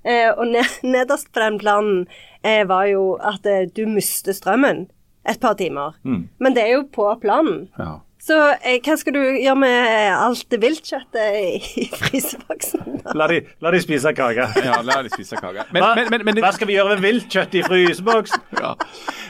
Eh, 0.08 0.30
og 0.34 0.46
ne 0.50 0.62
nederst 0.86 1.32
på 1.34 1.42
den 1.42 1.58
planen 1.60 2.06
eh, 2.42 2.64
var 2.68 2.86
jo 2.90 3.16
at 3.18 3.46
eh, 3.46 3.66
du 3.74 3.84
mister 3.90 4.36
strømmen 4.36 4.86
et 5.28 5.40
par 5.40 5.56
timer. 5.58 5.96
Men 6.04 6.56
det 6.56 6.64
er 6.64 6.78
jo 6.78 6.84
på 6.92 7.08
planen. 7.22 7.66
Ja. 7.78 7.98
Så 8.18 8.36
eh, 8.66 8.80
hva 8.82 8.96
skal 8.98 9.14
du 9.14 9.20
gjøre 9.22 9.58
med 9.62 9.84
alt 10.10 10.48
det 10.50 10.58
viltkjøttet 10.60 11.36
i, 11.38 11.84
fryseboksen? 11.94 12.98
La 13.16 13.28
de, 13.30 13.38
la 13.62 13.70
de 13.72 13.80
spise 13.82 14.10
kake. 14.16 14.48
ja, 14.66 14.80
la 14.84 14.98
de 15.06 15.12
spise 15.12 15.38
kake. 15.38 15.68
Men, 15.72 15.84
Hva, 15.84 15.92
men, 15.96 16.10
men, 16.10 16.24
men, 16.26 16.40
hva 16.42 16.50
skal 16.56 16.68
vi 16.68 16.76
gjøre 16.76 16.96
med 16.96 17.04
viltkjøtt 17.06 17.54
i 17.60 17.62
fryseboksen? 17.66 18.42
ja. 18.64 18.74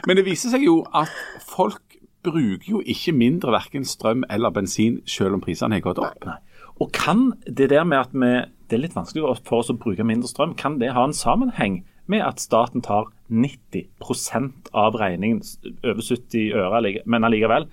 men 0.09 0.19
det 0.19 0.25
viser 0.27 0.55
seg 0.55 0.65
jo 0.65 0.81
at 0.97 1.13
folk 1.45 1.85
bruker 2.25 2.73
jo 2.73 2.81
ikke 2.83 3.13
mindre 3.15 3.53
verken 3.55 3.85
strøm 3.87 4.25
eller 4.33 4.51
bensin, 4.57 5.03
selv 5.07 5.37
om 5.37 5.45
prisene 5.45 5.79
har 5.79 5.85
gått 5.85 6.01
opp. 6.03 6.25
Nei. 6.27 6.41
Og 6.83 6.91
kan 6.95 7.33
det 7.45 7.71
der 7.71 7.85
med 7.87 8.01
at 8.01 8.17
vi, 8.17 8.33
det 8.71 8.79
er 8.79 8.85
litt 8.87 8.97
vanskelig 8.97 9.27
for 9.45 9.61
oss 9.61 9.71
å 9.73 9.77
bruke 9.79 10.07
mindre 10.07 10.31
strøm, 10.31 10.57
kan 10.59 10.81
det 10.81 10.95
ha 10.97 11.05
en 11.07 11.17
sammenheng 11.17 11.83
med 12.11 12.25
at 12.25 12.43
staten 12.43 12.83
tar 12.85 13.11
90% 13.29 14.73
av 14.73 14.97
regningen, 14.99 15.43
over 15.85 16.03
70 16.03 16.55
øre, 16.57 16.95
men 17.05 17.29
allikevel. 17.29 17.69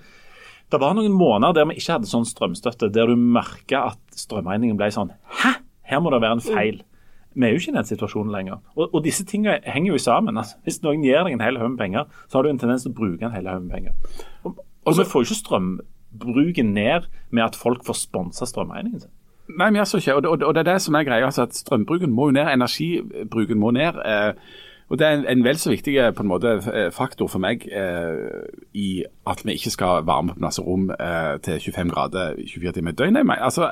Det 0.72 0.80
var 0.82 0.96
noen 0.98 1.14
måneder 1.14 1.54
der 1.54 1.68
vi 1.70 1.78
ikke 1.78 1.96
hadde 1.96 2.10
sånn 2.10 2.26
strømstøtte, 2.26 2.90
der 2.92 3.10
du 3.10 3.16
merka 3.16 3.84
at 3.92 4.18
strømregningen 4.18 4.78
ble 4.78 4.90
sånn 4.94 5.12
Hæ, 5.42 5.52
her 5.86 6.02
må 6.02 6.10
det 6.10 6.22
være 6.24 6.40
en 6.40 6.44
feil. 6.44 6.80
Vi 7.36 7.44
er 7.46 7.52
jo 7.52 7.60
ikke 7.60 7.74
i 7.74 7.76
den 7.76 7.86
situasjonen 7.86 8.32
lenger. 8.32 8.62
Og, 8.74 8.88
og 8.88 9.04
disse 9.04 9.24
tingene 9.28 9.60
henger 9.68 9.92
jo 9.92 10.00
sammen. 10.00 10.38
Altså, 10.40 10.56
hvis 10.64 10.80
noen 10.82 11.04
gir 11.04 11.20
deg 11.20 11.36
en 11.36 11.44
hel 11.44 11.60
haug 11.60 11.74
med 11.74 11.82
penger, 11.82 12.08
så 12.26 12.38
har 12.38 12.46
du 12.46 12.50
en 12.50 12.62
tendens 12.62 12.86
til 12.86 12.94
å 12.94 12.96
bruke 12.96 13.28
en 13.28 13.34
hel 13.36 13.46
haug 13.50 13.66
med 13.66 13.76
penger. 13.76 14.24
Og, 14.48 14.62
og 14.88 14.96
vi 14.96 15.06
får 15.06 15.22
jo 15.22 15.28
ikke 15.28 15.42
strømbruken 15.42 16.72
ned 16.74 17.06
med 17.30 17.44
at 17.44 17.58
folk 17.60 17.84
får 17.86 18.00
sponsa 18.06 18.48
strømregningen 18.48 19.04
sin. 19.04 19.12
Nei, 19.48 19.70
vi 19.70 19.78
gjør 19.78 19.84
så 19.92 19.98
ikke. 20.02 20.14
Og 20.18 20.22
det, 20.22 20.30
og 20.30 20.42
og 20.48 20.54
det 20.54 20.62
er 20.66 20.72
det 20.72 20.82
som 20.82 20.94
er 20.94 21.04
greia. 21.06 21.24
Altså 21.28 21.42
at 21.46 21.54
strømbruken 21.54 22.10
må 22.12 22.30
jo 22.30 22.38
ned, 22.38 22.48
energibruken 22.54 23.58
må 23.58 23.70
ned. 23.70 24.00
Eh, 24.06 24.32
Og 24.88 24.98
Det 24.98 25.06
er 25.06 25.12
en, 25.18 25.24
en 25.26 25.40
vel 25.44 25.56
så 25.58 25.70
viktig 25.72 25.96
på 26.14 26.22
en 26.22 26.28
måte, 26.30 26.50
faktor 26.94 27.26
for 27.26 27.42
meg 27.42 27.64
eh, 27.66 28.44
i 28.78 29.02
at 29.26 29.40
vi 29.42 29.56
ikke 29.58 29.72
skal 29.74 30.04
varme 30.06 30.30
opp 30.30 30.38
masse 30.38 30.62
rom 30.62 30.84
eh, 30.94 31.40
til 31.42 31.58
25 31.58 31.90
grader 31.90 32.36
24 32.38 32.72
timer 32.76 32.94
i 32.94 32.94
døgnet. 32.94 33.26
Altså, 33.40 33.66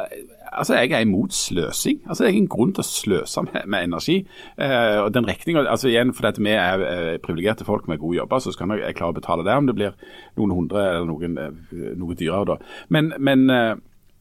altså, 0.53 0.75
Jeg 0.75 0.91
er 0.91 1.07
imot 1.07 1.33
sløsing. 1.33 2.01
Altså, 2.09 2.25
Jeg 2.25 2.35
er 2.35 2.41
en 2.43 2.49
grunn 2.49 2.73
til 2.75 2.83
å 2.83 2.89
sløse 2.89 3.43
med, 3.47 3.61
med 3.67 3.85
energi. 3.87 4.27
Eh, 4.59 4.99
og 5.05 5.15
den 5.15 5.29
regningen, 5.31 5.67
altså 5.67 5.89
igjen 5.89 6.11
Fordi 6.15 6.43
vi 6.43 6.51
er 6.51 6.83
eh, 6.83 7.19
privilegerte 7.23 7.65
folk 7.65 7.87
med 7.89 7.99
gode 8.03 8.17
jobber, 8.17 8.39
så 8.43 8.51
skal 8.53 8.75
jeg 8.83 8.99
klare 8.99 9.15
å 9.15 9.21
betale 9.21 9.47
det 9.47 9.55
om 9.55 9.67
det 9.71 9.79
blir 9.79 9.95
noen 10.37 10.51
hundre 10.51 10.83
eller 10.97 11.07
noen, 11.07 11.39
eh, 11.39 11.95
noe 11.95 12.15
dyrere. 12.19 12.45
da. 12.45 12.57
Men, 12.89 13.13
men 13.19 13.51
eh, 13.51 13.77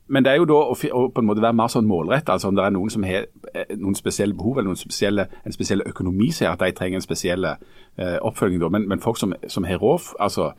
men 0.08 0.26
det 0.26 0.32
er 0.32 0.42
jo 0.42 0.48
da 0.50 0.60
å, 0.68 0.76
på 0.76 1.22
en 1.22 1.28
måte 1.28 1.44
være 1.44 1.56
mer 1.56 1.72
sånn 1.72 1.88
målrett, 1.88 2.30
Altså 2.30 2.52
om 2.52 2.58
det 2.58 2.66
er 2.66 2.76
noen 2.76 2.92
som 2.92 3.06
har 3.08 3.26
eh, 3.54 3.74
noen 3.80 3.96
spesielle 3.96 4.36
behov 4.36 4.60
eller 4.60 4.74
noen 4.74 4.80
spesielle, 4.80 5.30
en 5.46 5.56
spesiell 5.56 5.84
økonomi 5.88 6.32
som 6.36 6.52
at 6.52 6.64
de 6.64 6.76
trenger 6.76 7.00
en 7.00 7.06
spesiell 7.06 7.48
eh, 7.48 8.18
oppfølging. 8.20 8.60
Da. 8.62 8.72
Men, 8.74 8.88
men, 8.92 9.04
folk 9.04 9.22
som, 9.22 9.36
som 9.48 9.64
har 9.64 9.80
råd 9.80 10.12
altså 10.20 10.50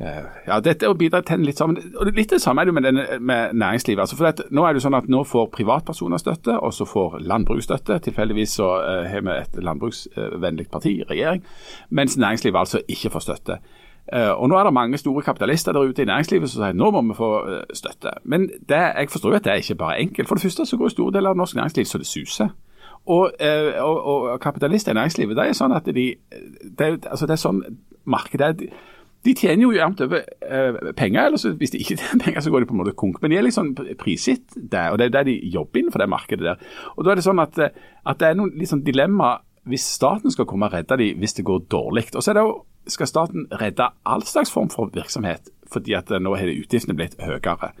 eh, 0.00 0.28
ja, 0.50 0.60
Dette 0.60 0.84
er 0.84 0.92
å 0.92 0.98
bidra 1.00 1.22
til 1.24 1.46
litt 1.48 1.60
sammen. 1.60 1.80
og 1.96 2.12
Litt 2.12 2.36
det 2.36 2.42
samme 2.44 2.60
er 2.60 2.68
det 2.68 2.76
med, 2.76 2.86
denne, 2.90 3.06
med 3.18 3.56
næringslivet. 3.56 4.04
altså 4.04 4.20
for 4.20 4.28
at, 4.28 4.44
Nå 4.52 4.66
er 4.68 4.76
det 4.76 4.84
sånn 4.84 4.98
at 5.00 5.08
nå 5.08 5.24
får 5.24 5.48
privatpersoner 5.56 6.20
støtte, 6.20 6.60
og 6.60 6.76
så 6.76 6.84
får 6.84 7.18
landbruk 7.24 7.64
støtte. 7.64 7.98
Tilfeldigvis 8.04 8.60
så 8.60 8.70
har 8.84 9.08
har 9.08 9.24
vi 9.24 9.38
et 9.38 9.60
landbruksvennlig 9.64 10.68
parti 10.70 10.98
i 11.00 11.08
regjering, 11.08 11.44
mens 11.88 12.20
næringslivet 12.20 12.66
altså 12.66 12.84
ikke 12.84 13.16
får 13.16 13.30
støtte. 13.30 13.62
Uh, 14.08 14.40
og 14.40 14.48
Nå 14.48 14.56
er 14.56 14.64
det 14.64 14.72
mange 14.72 14.98
store 14.98 15.22
kapitalister 15.22 15.72
der 15.72 15.80
ute 15.84 16.02
i 16.02 16.08
næringslivet 16.08 16.48
som 16.48 16.62
sier 16.62 16.76
nå 16.76 16.90
må 16.90 17.02
vi 17.10 17.16
få 17.16 17.30
uh, 17.44 17.56
støtte. 17.76 18.14
Men 18.24 18.46
det, 18.48 18.78
jeg 18.80 19.10
forstår 19.12 19.34
jo 19.34 19.36
at 19.36 19.44
det 19.44 19.52
er 19.52 19.64
ikke 19.64 19.74
bare 19.82 19.98
enkelt. 20.00 20.28
For 20.28 20.38
det 20.38 20.46
første 20.46 20.66
så 20.66 20.76
går 20.80 20.94
store 20.94 21.12
deler 21.18 21.34
av 21.34 21.36
norsk 21.36 21.56
næringsliv 21.56 21.84
så 21.84 22.00
det 22.00 22.06
suser. 22.08 22.54
Og, 23.06 23.32
uh, 23.40 23.82
og, 23.84 23.96
og, 24.04 24.40
kapitalister 24.40 24.92
i 24.92 24.96
næringslivet 24.96 25.36
det 25.36 25.44
er 25.44 25.58
sånn 25.58 25.76
at 25.76 25.90
de, 25.92 26.06
det, 26.78 26.88
altså 27.04 27.28
det 27.28 27.36
er 27.36 27.42
sånn 27.42 27.60
markedet 28.08 28.48
de, 28.62 28.68
de 29.26 29.34
tjener 29.36 29.66
jo 29.66 29.74
jevnt 29.74 30.00
over 30.00 30.22
penger, 30.96 31.26
eller 31.26 31.56
hvis 31.60 31.74
de 31.74 31.80
ikke 31.82 31.96
tjener 32.00 32.24
penger, 32.24 32.40
så 32.40 32.52
går 32.54 32.64
de 32.64 32.70
på 32.70 32.76
en 32.76 32.80
måte 32.80 32.96
konk. 32.96 33.20
Men 33.20 33.32
de 33.32 33.36
er 33.36 33.44
liksom 33.44 33.74
prisgitt 34.00 34.56
det, 34.56 34.86
og 34.88 34.96
det 34.98 35.10
er 35.10 35.16
der 35.18 35.28
de 35.28 35.36
jobber 35.52 35.82
innenfor 35.82 36.00
det 36.00 36.08
markedet 36.08 36.48
der. 36.48 36.64
Og 36.96 37.04
Da 37.04 37.12
er 37.12 37.20
det 37.20 37.26
sånn 37.26 37.44
at, 37.44 37.60
at 37.60 38.20
det 38.22 38.30
er 38.30 38.40
noen 38.40 38.56
liksom 38.56 38.86
dilemma 38.86 39.34
hvis 39.68 39.84
staten 39.98 40.32
skal 40.32 40.46
komme 40.48 40.68
og 40.68 40.72
redde 40.72 40.96
dem 40.96 41.20
hvis 41.20 41.36
det 41.36 41.44
går 41.44 41.66
dårlig. 41.70 42.08
Og 42.14 42.24
så 42.24 42.32
er 42.32 42.38
det 42.38 42.46
jo 42.46 42.54
skal 42.88 43.08
staten 43.10 43.46
redde 43.60 43.90
all 44.06 44.24
slags 44.26 44.52
form 44.52 44.70
for 44.70 44.90
virksomhet, 44.94 45.50
fordi 45.72 45.94
at 45.98 46.10
nå 46.10 46.34
har 46.36 46.50
utgiftene 46.52 46.96
blitt 46.96 47.16
høyere. 47.20 47.72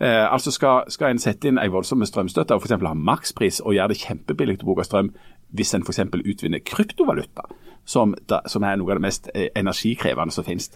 Eh, 0.00 0.32
altså 0.32 0.50
skal, 0.50 0.88
skal, 0.90 1.12
en 1.12 1.22
sette 1.22 1.48
inn 1.48 1.60
en 1.60 1.72
voldsom 1.72 2.02
strømstøtte 2.06 2.56
og 2.56 2.64
f.eks. 2.64 2.80
ha 2.82 2.94
makspris 2.98 3.60
og 3.62 3.76
gjøre 3.76 3.92
det 3.92 4.00
kjempebillig 4.02 4.58
å 4.62 4.66
bruke 4.66 4.86
strøm 4.86 5.12
hvis 5.54 5.74
en 5.76 5.84
f.eks. 5.86 6.00
utvinner 6.24 6.64
kryptovaluta, 6.66 7.46
som, 7.86 8.16
da, 8.30 8.40
som, 8.50 8.64
er 8.66 8.80
noe 8.80 8.90
av 8.90 8.98
det 8.98 9.06
mest 9.06 9.30
eh, 9.34 9.52
energikrevende 9.54 10.34
som 10.34 10.46
finnes. 10.46 10.72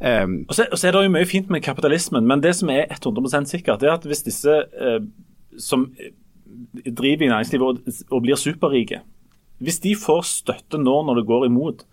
Um, 0.00 0.44
og, 0.46 0.54
så, 0.54 0.64
og, 0.70 0.78
så, 0.78 0.86
er 0.86 0.94
det 0.94 1.02
jo 1.04 1.12
mye 1.12 1.28
fint 1.28 1.50
med 1.52 1.64
kapitalismen, 1.64 2.28
men 2.28 2.40
det 2.44 2.54
som 2.56 2.70
er 2.72 2.86
100 2.88 3.50
sikkert, 3.50 3.82
er 3.82 3.96
at 3.98 4.06
hvis 4.08 4.22
disse 4.24 4.54
eh, 4.54 5.00
som 5.60 5.90
driver 6.86 7.26
i 7.26 7.32
næringslivet 7.32 7.66
og, 7.66 7.98
og 8.10 8.22
blir 8.22 8.38
superrike, 8.38 9.02
hvis 9.60 9.80
de 9.84 9.96
får 9.98 10.22
støtte 10.28 10.80
nå 10.80 10.94
når 11.04 11.20
det 11.20 11.28
går 11.28 11.48
imot, 11.50 11.84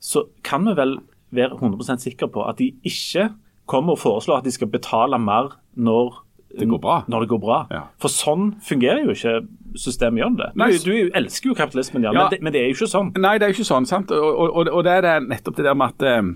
så 0.00 0.26
kan 0.44 0.66
vi 0.68 0.76
vel 0.78 0.98
være 1.34 1.58
100 1.58 1.98
sikre 2.02 2.28
på 2.32 2.44
at 2.46 2.58
de 2.58 2.72
ikke 2.86 3.30
kommer 3.66 3.96
og 3.96 3.98
foreslår 3.98 4.40
at 4.40 4.46
de 4.46 4.54
skal 4.54 4.70
betale 4.70 5.18
mer 5.18 5.56
når 5.74 6.22
det 6.58 6.68
går 6.68 6.78
bra. 6.78 7.04
Når 7.08 7.20
det 7.20 7.28
går 7.28 7.38
bra. 7.38 7.58
Ja. 7.70 7.82
For 8.00 8.12
sånn 8.12 8.54
fungerer 8.64 9.02
jo 9.04 9.12
ikke 9.12 9.40
systemet 9.76 10.22
gjør 10.22 10.36
det. 10.38 10.48
Du, 10.56 10.90
du, 10.90 11.10
elsker 11.18 11.50
jo 11.50 11.58
kapitalismen, 11.58 12.06
ja, 12.06 12.14
ja. 12.14 12.22
Men, 12.22 12.32
det, 12.32 12.40
men, 12.40 12.54
det, 12.54 12.62
er 12.62 12.70
jo 12.70 12.78
ikke 12.78 12.88
sånn. 12.88 13.12
Nei, 13.18 13.36
det 13.36 13.48
er 13.48 13.52
jo 13.52 13.58
ikke 13.58 13.68
sånn. 13.68 13.88
sant? 13.88 14.14
Og, 14.14 14.44
og, 14.46 14.70
og 14.70 14.84
det 14.86 14.94
er 15.02 15.26
nettopp 15.26 15.58
det 15.58 15.66
der 15.66 15.76
med 15.76 15.92
at 15.96 16.06
eh, 16.06 16.30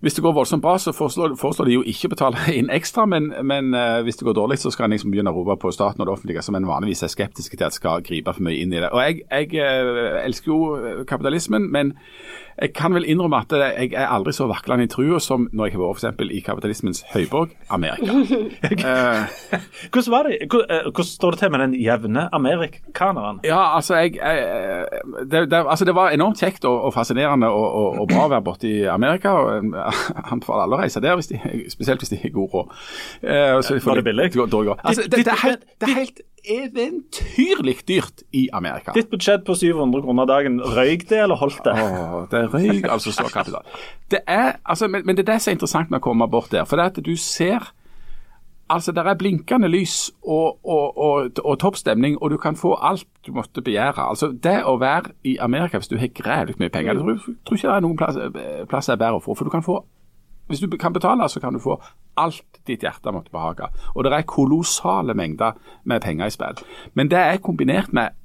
hvis 0.00 0.16
det 0.16 0.24
går 0.24 0.32
voldsomt 0.32 0.62
bra, 0.64 0.78
så 0.80 0.94
foreslår, 0.96 1.34
foreslår 1.36 1.68
de 1.68 1.74
jo 1.74 1.82
ikke 1.84 2.08
å 2.08 2.12
betale 2.14 2.44
inn 2.58 2.70
ekstra, 2.72 3.04
men, 3.10 3.28
men 3.44 3.74
eh, 3.76 3.98
hvis 4.06 4.20
det 4.20 4.28
går 4.30 4.38
dårlig, 4.38 4.60
så 4.62 4.72
skal 4.72 4.88
en 4.88 4.96
liksom 4.96 5.12
begynne 5.12 5.32
å 5.34 5.36
rope 5.36 5.58
på 5.60 5.72
staten 5.76 6.00
og 6.00 6.08
det 6.08 6.14
offentlige, 6.14 6.44
som 6.46 6.56
en 6.56 6.68
vanligvis 6.68 7.04
er 7.04 7.12
skeptiske 7.12 7.58
til 7.58 7.68
at 7.68 7.76
skal 7.76 8.06
gripe 8.06 8.32
for 8.36 8.46
mye 8.46 8.62
inn 8.62 8.72
i 8.72 8.80
det. 8.80 8.88
Og 8.88 9.02
Jeg, 9.04 9.26
jeg 9.28 9.60
eh, 9.60 10.22
elsker 10.24 10.54
jo 10.54 11.04
kapitalismen, 11.10 11.68
men 11.68 11.92
jeg 12.60 12.72
kan 12.76 12.94
vel 12.94 13.06
innrømme 13.08 13.40
at 13.40 13.54
jeg 13.56 13.92
er 13.96 14.10
aldri 14.12 14.34
så 14.36 14.46
vaklende 14.50 14.84
i 14.84 14.90
trua 14.90 15.20
som 15.22 15.46
når 15.52 15.70
jeg 15.70 15.76
har 15.78 15.82
vært 15.82 16.20
f.eks. 16.20 16.32
i 16.36 16.40
kapitalismens 16.44 17.02
høyborg, 17.14 17.54
Amerika. 17.72 18.12
uh, 18.12 19.56
hvordan, 19.92 20.10
var 20.12 20.28
det? 20.28 20.38
hvordan 20.50 21.08
står 21.08 21.36
det 21.36 21.40
til 21.40 21.52
med 21.54 21.64
den 21.64 21.76
jevne 21.80 22.26
amerikaneren? 22.36 23.40
Ja, 23.48 23.62
altså, 23.76 23.96
jeg, 24.02 24.16
jeg 24.16 24.86
det, 25.30 25.46
det, 25.50 25.62
altså, 25.64 25.84
det, 25.88 25.94
var 25.94 26.12
enormt 26.12 26.40
kjekt 26.40 26.64
og, 26.68 26.84
og 26.88 26.94
fascinerende 26.94 27.48
og, 27.48 27.66
og, 27.80 28.00
og, 28.02 28.08
bra 28.12 28.26
å 28.26 28.32
være 28.34 28.44
borte 28.44 28.68
i 28.68 28.84
Amerika. 28.90 29.32
og 29.32 29.72
Anbefaler 30.32 30.66
alle 30.66 30.78
å 30.78 30.82
reise 30.82 31.02
der, 31.04 31.16
hvis 31.16 31.32
de, 31.32 31.40
spesielt 31.72 32.04
hvis 32.04 32.12
de 32.12 32.20
har 32.20 32.34
god 32.36 32.56
råd. 32.58 32.74
Uh, 33.24 33.84
var 33.86 34.02
det 34.02 34.08
billig? 34.10 34.32
Altså, 34.36 35.08
det, 35.08 35.24
det, 35.24 35.32
er 35.32 35.42
helt, 35.46 35.64
det 35.80 35.88
er 35.88 35.98
helt 36.02 36.20
eventyrlig 36.44 37.76
dyrt 37.88 38.22
i 38.32 38.48
Amerika. 38.52 38.92
Ditt 38.94 39.10
budsjett 39.10 39.44
på 39.46 39.54
700 39.54 40.02
kroner 40.02 40.28
dagen, 40.28 40.60
røyk 40.60 41.08
det 41.10 41.18
eller 41.24 41.40
holdt 41.40 41.60
det? 41.64 41.74
Oh, 41.74 42.22
det 42.30 42.46
røyk 42.54 42.88
altså 42.88 43.12
så 43.12 43.28
kapital. 43.32 43.66
Det 44.10 44.22
er, 44.26 44.56
altså, 44.64 44.88
men, 44.88 45.02
men, 45.06 45.16
det 45.16 45.28
er 45.28 45.32
det 45.32 45.42
som 45.42 45.50
er 45.50 45.58
interessant 45.58 45.90
med 45.90 46.00
å 46.00 46.06
komme 46.08 46.28
bort 46.30 46.52
der. 46.52 46.64
For 46.68 46.80
det 46.80 46.90
at 46.92 47.04
du 47.04 47.14
ser 47.16 47.72
Altså, 48.70 48.92
Det 48.92 49.02
er 49.02 49.14
blinkende 49.18 49.68
lys 49.68 50.12
og, 50.22 50.60
og, 50.62 50.98
og, 50.98 51.30
og 51.44 51.58
topp 51.58 51.76
stemning, 51.76 52.22
og 52.22 52.30
du 52.30 52.36
kan 52.38 52.54
få 52.56 52.76
alt 52.78 53.02
du 53.26 53.32
måtte 53.34 53.62
begjære. 53.66 53.98
Altså, 53.98 54.28
Det 54.30 54.60
å 54.62 54.76
være 54.78 55.10
i 55.26 55.36
Amerika 55.42 55.78
hvis 55.78 55.90
du 55.90 55.96
har 55.98 56.06
grævlig 56.14 56.54
mye 56.58 56.70
penger, 56.70 56.92
jeg 56.92 57.00
tror, 57.00 57.34
tror 57.46 57.56
ikke 57.58 57.68
det 57.68 57.74
er 57.74 57.80
noen 57.80 57.96
plass, 57.98 58.20
plass 58.70 58.88
er 58.88 59.00
bedre 59.00 59.18
å 59.18 59.24
få. 59.24 59.34
For 59.34 59.44
du 59.44 59.50
kan 59.50 59.66
få 59.66 59.80
hvis 60.50 60.62
du 60.62 60.76
kan 60.76 60.92
betale, 60.92 61.28
så 61.28 61.40
kan 61.40 61.54
du 61.54 61.62
få 61.62 61.78
alt 62.18 62.60
ditt 62.66 62.82
hjerte 62.84 63.12
måtte 63.14 63.32
behage. 63.32 63.70
Og 63.94 64.04
det 64.04 64.12
er 64.12 64.26
kolossale 64.28 65.14
mengder 65.14 65.58
med 65.84 66.02
penger 66.02 66.26
i 66.26 66.34
spill. 66.34 66.64
Men 66.94 67.10
det 67.10 67.18
er 67.18 67.44
kombinert 67.44 67.92
med 67.92 68.16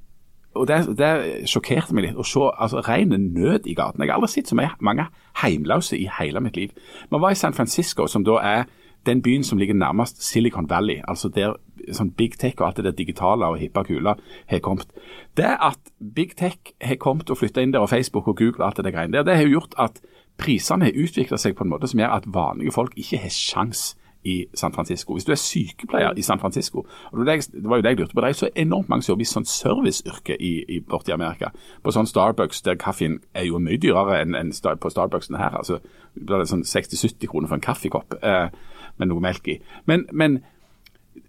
og 0.55 0.69
det, 0.69 0.77
det 0.95 1.49
sjokkerte 1.51 1.91
meg 1.91 2.05
litt 2.05 2.19
å 2.19 2.23
se 2.23 2.47
altså, 2.47 2.79
ren 2.87 3.11
nød 3.11 3.67
i 3.67 3.73
gaten. 3.75 3.99
Jeg 3.99 4.13
har 4.13 4.21
aldri 4.21 4.31
sett 4.31 4.51
så 4.53 4.55
mange 4.55 5.09
heimløse 5.41 5.97
i 5.99 6.07
hele 6.19 6.39
mitt 6.39 6.55
liv. 6.55 6.71
Vi 7.11 7.19
var 7.19 7.35
i 7.35 7.39
San 7.39 7.53
Francisco, 7.53 8.07
som 8.07 8.23
da 8.23 8.39
er 8.39 8.63
den 9.05 9.21
byen 9.21 9.43
som 9.43 9.59
ligger 9.59 9.75
nærmest 9.75 10.23
Silicon 10.23 10.69
Valley. 10.69 11.01
altså 11.07 11.29
der 11.29 11.57
sånn 11.93 12.13
Big 12.17 12.37
Tech 12.41 12.55
og 12.57 12.69
alt 12.69 12.79
det 12.79 12.87
der 12.87 12.97
digitale 12.97 13.45
og 13.51 13.59
hippe 13.61 13.83
kule 13.85 14.15
har 14.49 14.61
kommet. 14.65 14.89
Det 15.37 15.51
at 15.61 15.91
Big 16.15 16.35
Tech 16.39 16.73
har 16.81 16.97
kommet 17.01 17.29
og 17.29 17.37
flytta 17.37 17.61
inn 17.61 17.73
der, 17.75 17.83
og 17.83 17.91
Facebook 17.91 18.27
og 18.27 18.37
Google 18.39 18.63
og 18.63 18.69
alt 18.69 18.79
det 18.79 18.87
der 18.87 18.95
greiene 18.95 19.17
der, 19.17 19.27
det 19.27 19.35
har 19.35 19.45
jo 19.45 19.59
gjort 19.59 19.77
at 19.77 20.01
prisene 20.37 20.89
har 20.89 20.97
utvikla 21.05 21.37
seg 21.39 21.55
på 21.55 21.63
en 21.65 21.71
måte 21.71 21.87
som 21.87 22.01
gjør 22.01 22.17
at 22.17 22.27
vanlige 22.27 22.73
folk 22.75 22.97
ikke 22.99 23.21
har 23.23 23.33
sjans 23.33 23.93
i 24.25 24.45
San 24.53 24.73
Francisco. 24.73 25.13
Hvis 25.13 25.25
du 25.25 25.31
er 25.31 25.39
sykepleier 25.39 26.13
i 26.17 26.21
San 26.21 26.39
Francisco, 26.39 26.85
og 27.11 27.25
det, 27.25 27.47
var 27.53 27.77
jo 27.77 27.81
det 27.81 27.89
jeg 27.89 27.99
lurte 27.99 28.15
på, 28.15 28.21
det 28.21 28.29
er 28.29 28.33
så 28.39 28.49
enormt 28.55 28.89
mange 28.89 29.05
som 29.05 29.11
jobber 29.13 29.21
i 29.21 29.29
sånn 29.29 29.45
serviceyrke 29.45 30.37
i, 30.41 30.53
i, 30.75 30.79
borti 30.81 31.13
Amerika. 31.13 31.51
På 31.85 31.93
sånn 31.93 32.09
Starbucks, 32.09 32.63
der 32.65 32.79
kaffen 32.81 33.19
er 33.37 33.45
jo 33.45 33.61
mye 33.61 33.77
dyrere 33.77 34.17
enn 34.23 34.33
en 34.39 34.51
på 34.81 34.89
Starbucksen 34.89 35.37
her. 35.37 35.53
altså 35.61 35.77
Det 36.15 36.25
blir 36.25 36.49
sånn 36.49 36.65
60-70 36.65 37.29
kroner 37.29 37.51
for 37.51 37.59
en 37.59 37.67
kaffekopp 37.67 38.17
eh, 38.23 38.49
med 38.97 39.11
noe 39.11 39.21
melk 39.21 39.47
i. 39.47 39.59
Men, 39.85 40.07
men 40.11 40.41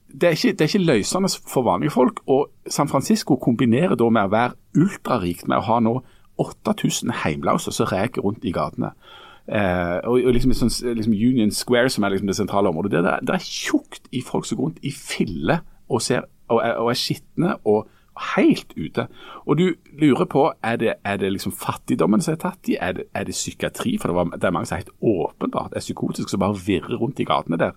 det, 0.09 0.31
er 0.31 0.39
ikke, 0.39 0.57
det 0.57 0.71
ikke 0.71 0.87
løsende 0.87 1.29
for 1.45 1.69
vanlige 1.69 1.93
folk. 1.93 2.25
og 2.27 2.49
San 2.67 2.89
Francisco 2.89 3.37
kombinerer 3.37 3.95
da 3.95 4.09
med 4.09 4.25
å 4.25 4.33
være 4.33 4.57
ultrarikt 4.81 5.49
med 5.49 5.61
å 5.61 5.69
ha 5.69 5.81
nå 5.85 5.99
8000 6.39 7.13
heimløse 7.25 7.73
som 7.73 7.89
reker 7.91 8.25
rundt 8.25 8.45
i 8.45 8.53
gatene. 8.55 8.93
Eh, 9.47 9.99
og, 10.05 10.25
og 10.27 10.33
liksom, 10.35 10.55
sånn, 10.59 10.73
liksom, 10.99 11.15
Union 11.15 11.53
Square, 11.55 11.91
som 11.93 12.05
er 12.05 12.15
liksom 12.15 12.31
det 12.31 12.39
sentrale 12.39 12.71
området, 12.73 12.99
det, 12.99 13.19
det, 13.29 13.37
er 13.37 13.45
tjukt 13.47 14.09
i 14.11 14.23
folk 14.27 14.47
som 14.47 14.59
går 14.59 14.71
rundt 14.71 14.81
i 14.83 14.91
fille 14.91 15.61
og, 15.89 16.01
ser, 16.03 16.27
og, 16.49 16.63
og 16.63 16.91
er 16.91 16.99
skitne 16.99 17.55
og 17.65 17.87
helt 18.35 18.73
ute. 18.77 19.07
Og 19.47 19.59
du 19.59 19.67
lurer 20.01 20.25
på 20.25 20.49
er 20.65 20.77
det, 20.81 20.95
er 21.05 21.17
det 21.21 21.33
liksom 21.33 21.53
fattigdommen 21.53 22.23
som 22.25 22.35
er 22.35 22.41
tatt 22.43 22.71
i, 22.71 22.77
er 22.81 22.97
det, 22.97 23.07
er 23.15 23.29
det 23.29 23.37
psykiatri? 23.37 23.97
For 24.01 24.11
det, 24.11 24.17
var, 24.17 24.31
det, 24.35 24.45
er 24.45 24.55
mange 24.57 24.71
som 24.71 24.81
helt 24.81 24.95
åpenbart 25.01 25.77
er 25.77 25.85
psykotiske 25.85 26.33
som 26.33 26.43
bare 26.43 26.59
virrer 26.67 26.97
rundt 26.97 27.21
i 27.21 27.29
gatene 27.29 27.61
der. 27.61 27.77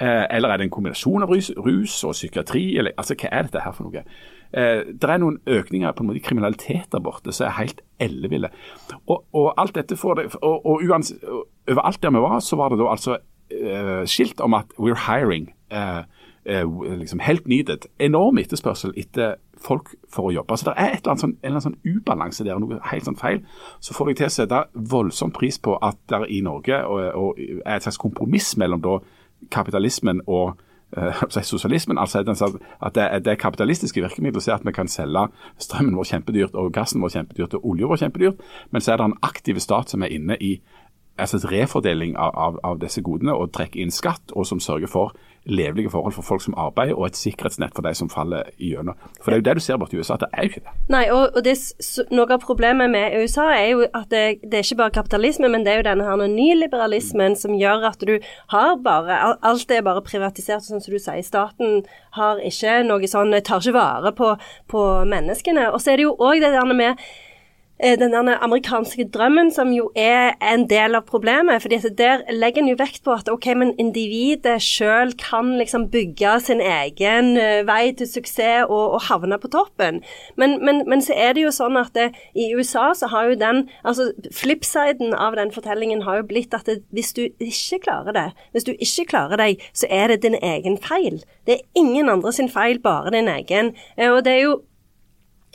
Eh, 0.00 0.26
eller 0.30 0.48
er 0.48 0.60
det 0.60 0.68
en 0.68 0.76
kombinasjon 0.76 1.26
av 1.26 1.32
rus, 1.32 1.50
rus 1.58 1.98
og 2.08 2.16
psykiatri? 2.16 2.78
Eller, 2.78 2.96
altså, 2.96 3.18
Hva 3.18 3.32
er 3.32 3.48
dette 3.48 3.64
her 3.64 3.76
for 3.76 3.88
noe? 3.88 4.04
Eh, 4.52 4.84
det 4.92 5.10
er 5.10 5.20
noen 5.20 5.40
økninger 5.46 5.92
på 5.92 6.04
en 6.04 6.10
måte 6.10 6.22
i 6.22 6.26
kriminalitet 6.26 6.92
der 6.92 7.02
borte 7.04 7.34
som 7.34 7.48
er 7.48 7.58
helt 7.58 7.82
elleville. 8.02 8.50
Og, 9.06 9.22
og, 9.32 9.52
alt 9.60 9.76
dette 9.78 9.98
får 9.98 10.18
det, 10.18 10.26
og, 10.40 10.66
og 10.66 10.82
uans, 10.82 11.12
overalt 11.70 12.02
der 12.02 12.14
vi 12.14 12.24
var, 12.24 12.40
så 12.44 12.58
var 12.60 12.72
det 12.72 12.80
da 12.82 12.90
altså 12.90 13.18
uh, 13.18 14.02
skilt 14.10 14.40
om 14.40 14.54
at 14.58 14.74
we're 14.78 14.98
hiring. 15.06 15.52
Uh, 15.72 16.02
uh, 16.48 16.98
liksom 16.98 17.22
Helt 17.22 17.48
needed. 17.48 17.88
Enorm 18.00 18.38
etterspørsel 18.42 18.94
etter 18.96 19.38
folk 19.62 19.94
for 20.10 20.28
å 20.28 20.34
jobbe. 20.34 20.56
Så 20.58 20.68
det 20.68 20.74
er 20.76 20.96
et 20.96 21.02
eller 21.02 21.14
annet 21.14 21.24
sånn, 21.24 21.36
en 21.38 21.48
eller 21.48 21.60
annen 21.60 21.66
sånn 21.68 21.96
ubalanse 21.96 22.46
der, 22.46 22.58
noe 22.58 22.80
helt 22.90 23.06
sånn 23.06 23.18
feil. 23.20 23.40
Så 23.80 23.94
får 23.96 24.12
jeg 24.12 24.20
til 24.20 24.28
å 24.28 24.34
sette 24.36 24.62
voldsom 24.92 25.32
pris 25.34 25.60
på 25.62 25.76
at 25.78 26.00
det 26.10 26.24
i 26.34 26.42
Norge 26.44 26.82
og, 26.88 27.04
og 27.14 27.42
er 27.42 27.76
et 27.76 27.86
slags 27.86 28.00
kompromiss 28.02 28.52
mellom 28.60 28.82
da 28.82 28.98
kapitalismen 29.52 30.22
og 30.26 30.58
eh, 30.96 31.42
sosialismen. 31.42 31.98
altså 31.98 32.20
At 32.82 32.94
det 32.94 33.24
det 33.24 33.38
kapitalistiske 33.38 34.00
virkemidler 34.00 34.48
er 34.48 34.54
at 34.54 34.66
vi 34.66 34.72
kan 34.72 34.88
selge 34.88 35.28
strømmen 35.58 35.96
vår 35.96 36.04
kjempedyrt 36.04 36.54
og 36.54 36.72
gassen 36.72 37.02
vår 37.02 37.08
kjempedyrt 37.08 37.54
og 37.54 37.66
oljen 37.66 37.88
vår 37.88 37.96
kjempedyrt, 37.96 38.34
men 38.70 38.80
så 38.80 38.92
er 38.92 38.96
det 38.96 39.04
en 39.04 39.18
aktiv 39.22 39.58
stat 39.58 39.90
som 39.90 40.02
er 40.02 40.12
inne 40.12 40.36
i 40.40 40.60
altså 41.18 41.38
refordeling 41.50 42.16
av, 42.16 42.32
av, 42.34 42.58
av, 42.64 42.78
disse 42.80 43.02
godene 43.04 43.34
og 43.36 43.52
trekker 43.52 43.80
inn 43.82 43.90
skatt, 43.90 44.32
og 44.32 44.46
som 44.46 44.60
sørger 44.60 44.90
for 44.90 45.12
levelige 45.44 45.90
forhold 45.90 46.12
for 46.12 46.22
folk 46.22 46.42
som 46.42 46.54
arbeider, 46.56 46.94
og 46.94 47.06
et 47.06 47.16
sikkerhetsnett 47.16 47.74
for 47.74 47.82
de 47.82 47.94
som 47.94 48.10
faller 48.10 48.50
igjennom. 48.58 48.98
For 49.22 49.30
det 49.30 49.36
er 49.36 49.40
jo 49.40 49.46
det 49.48 49.54
du 49.58 49.64
ser 49.64 49.80
borti 49.80 49.98
USA, 49.98 50.14
at 50.14 50.24
det 50.24 50.28
er 50.32 50.42
jo 50.42 50.50
ikke 50.52 50.64
det. 50.66 50.74
Nei, 50.92 51.02
og, 51.10 51.36
og 51.36 51.44
det, 51.44 51.56
noe 52.14 52.36
av 52.36 52.44
problemet 52.44 52.92
med 52.92 53.16
USA 53.18 53.48
er 53.56 53.66
jo 53.72 53.86
at 53.88 54.08
det, 54.12 54.22
det, 54.42 54.60
er 54.60 54.66
ikke 54.66 54.80
bare 54.82 54.96
kapitalisme, 54.98 55.50
men 55.52 55.66
det 55.66 55.72
er 55.72 55.82
jo 55.82 55.88
denne 55.88 56.06
her 56.06 56.22
nyliberalismen 56.36 57.36
som 57.38 57.56
gjør 57.58 57.88
at 57.90 58.06
du 58.06 58.14
har 58.54 58.76
bare 58.82 59.20
Alt 59.42 59.70
er 59.70 59.82
bare 59.84 60.02
privatisert, 60.04 60.64
sånn 60.64 60.82
som 60.82 60.94
du 60.94 61.00
sier. 61.00 61.22
Staten 61.26 61.82
har 62.18 62.40
ikke 62.42 62.78
noe 62.86 63.10
sånn 63.10 63.34
Tar 63.42 63.62
ikke 63.62 63.74
vare 63.74 64.12
på, 64.14 64.34
på 64.70 64.80
menneskene. 65.08 65.68
Og 65.72 65.80
så 65.82 65.92
er 65.92 66.00
det 66.00 66.06
jo 66.06 66.16
òg 66.20 66.42
det 66.42 66.52
der 66.54 66.74
med 66.76 67.00
Eh, 67.82 67.98
den 67.98 68.14
amerikanske 68.14 69.08
drømmen, 69.14 69.50
som 69.50 69.72
jo 69.74 69.88
er 69.96 70.36
en 70.52 70.68
del 70.70 70.94
av 70.94 71.02
problemet. 71.02 71.62
fordi 71.62 71.76
Der 71.98 72.20
legger 72.30 72.62
en 72.62 72.68
jo 72.68 72.76
vekt 72.78 73.02
på 73.04 73.10
at 73.10 73.28
ok, 73.28 73.46
men 73.56 73.74
individet 73.78 74.62
sjøl 74.62 75.12
kan 75.18 75.58
liksom 75.58 75.90
bygge 75.90 76.40
sin 76.40 76.60
egen 76.60 77.36
uh, 77.36 77.66
vei 77.66 77.92
til 77.98 78.06
suksess 78.06 78.66
og, 78.68 78.92
og 78.92 79.02
havne 79.02 79.38
på 79.38 79.48
toppen. 79.48 80.02
Men, 80.36 80.64
men, 80.64 80.84
men, 80.88 81.02
så 81.02 81.12
er 81.16 81.32
det 81.32 81.42
jo 81.42 81.50
sånn 81.50 81.76
at 81.76 81.90
det, 81.94 82.12
i 82.34 82.54
USA 82.54 82.92
så 82.94 83.06
har 83.06 83.24
jo 83.24 83.34
den 83.34 83.68
altså 83.82 84.12
Flipsiden 84.32 85.14
av 85.14 85.34
den 85.34 85.50
fortellingen 85.50 86.02
har 86.02 86.16
jo 86.20 86.28
blitt 86.30 86.54
at 86.54 86.66
det, 86.66 86.84
hvis 86.90 87.12
du 87.12 87.26
ikke 87.38 87.82
klarer 87.82 88.12
det, 88.12 88.28
hvis 88.52 88.64
du 88.64 88.72
ikke 88.78 89.10
klarer 89.10 89.36
deg, 89.36 89.62
så 89.74 89.86
er 89.90 90.08
det 90.08 90.22
din 90.22 90.38
egen 90.38 90.78
feil. 90.78 91.24
Det 91.46 91.58
er 91.58 91.66
ingen 91.74 92.08
andre 92.08 92.32
sin 92.32 92.48
feil, 92.48 92.78
bare 92.78 93.10
din 93.10 93.28
egen. 93.28 93.74
Og 93.98 94.24
det 94.24 94.32
er 94.32 94.44
jo 94.46 94.60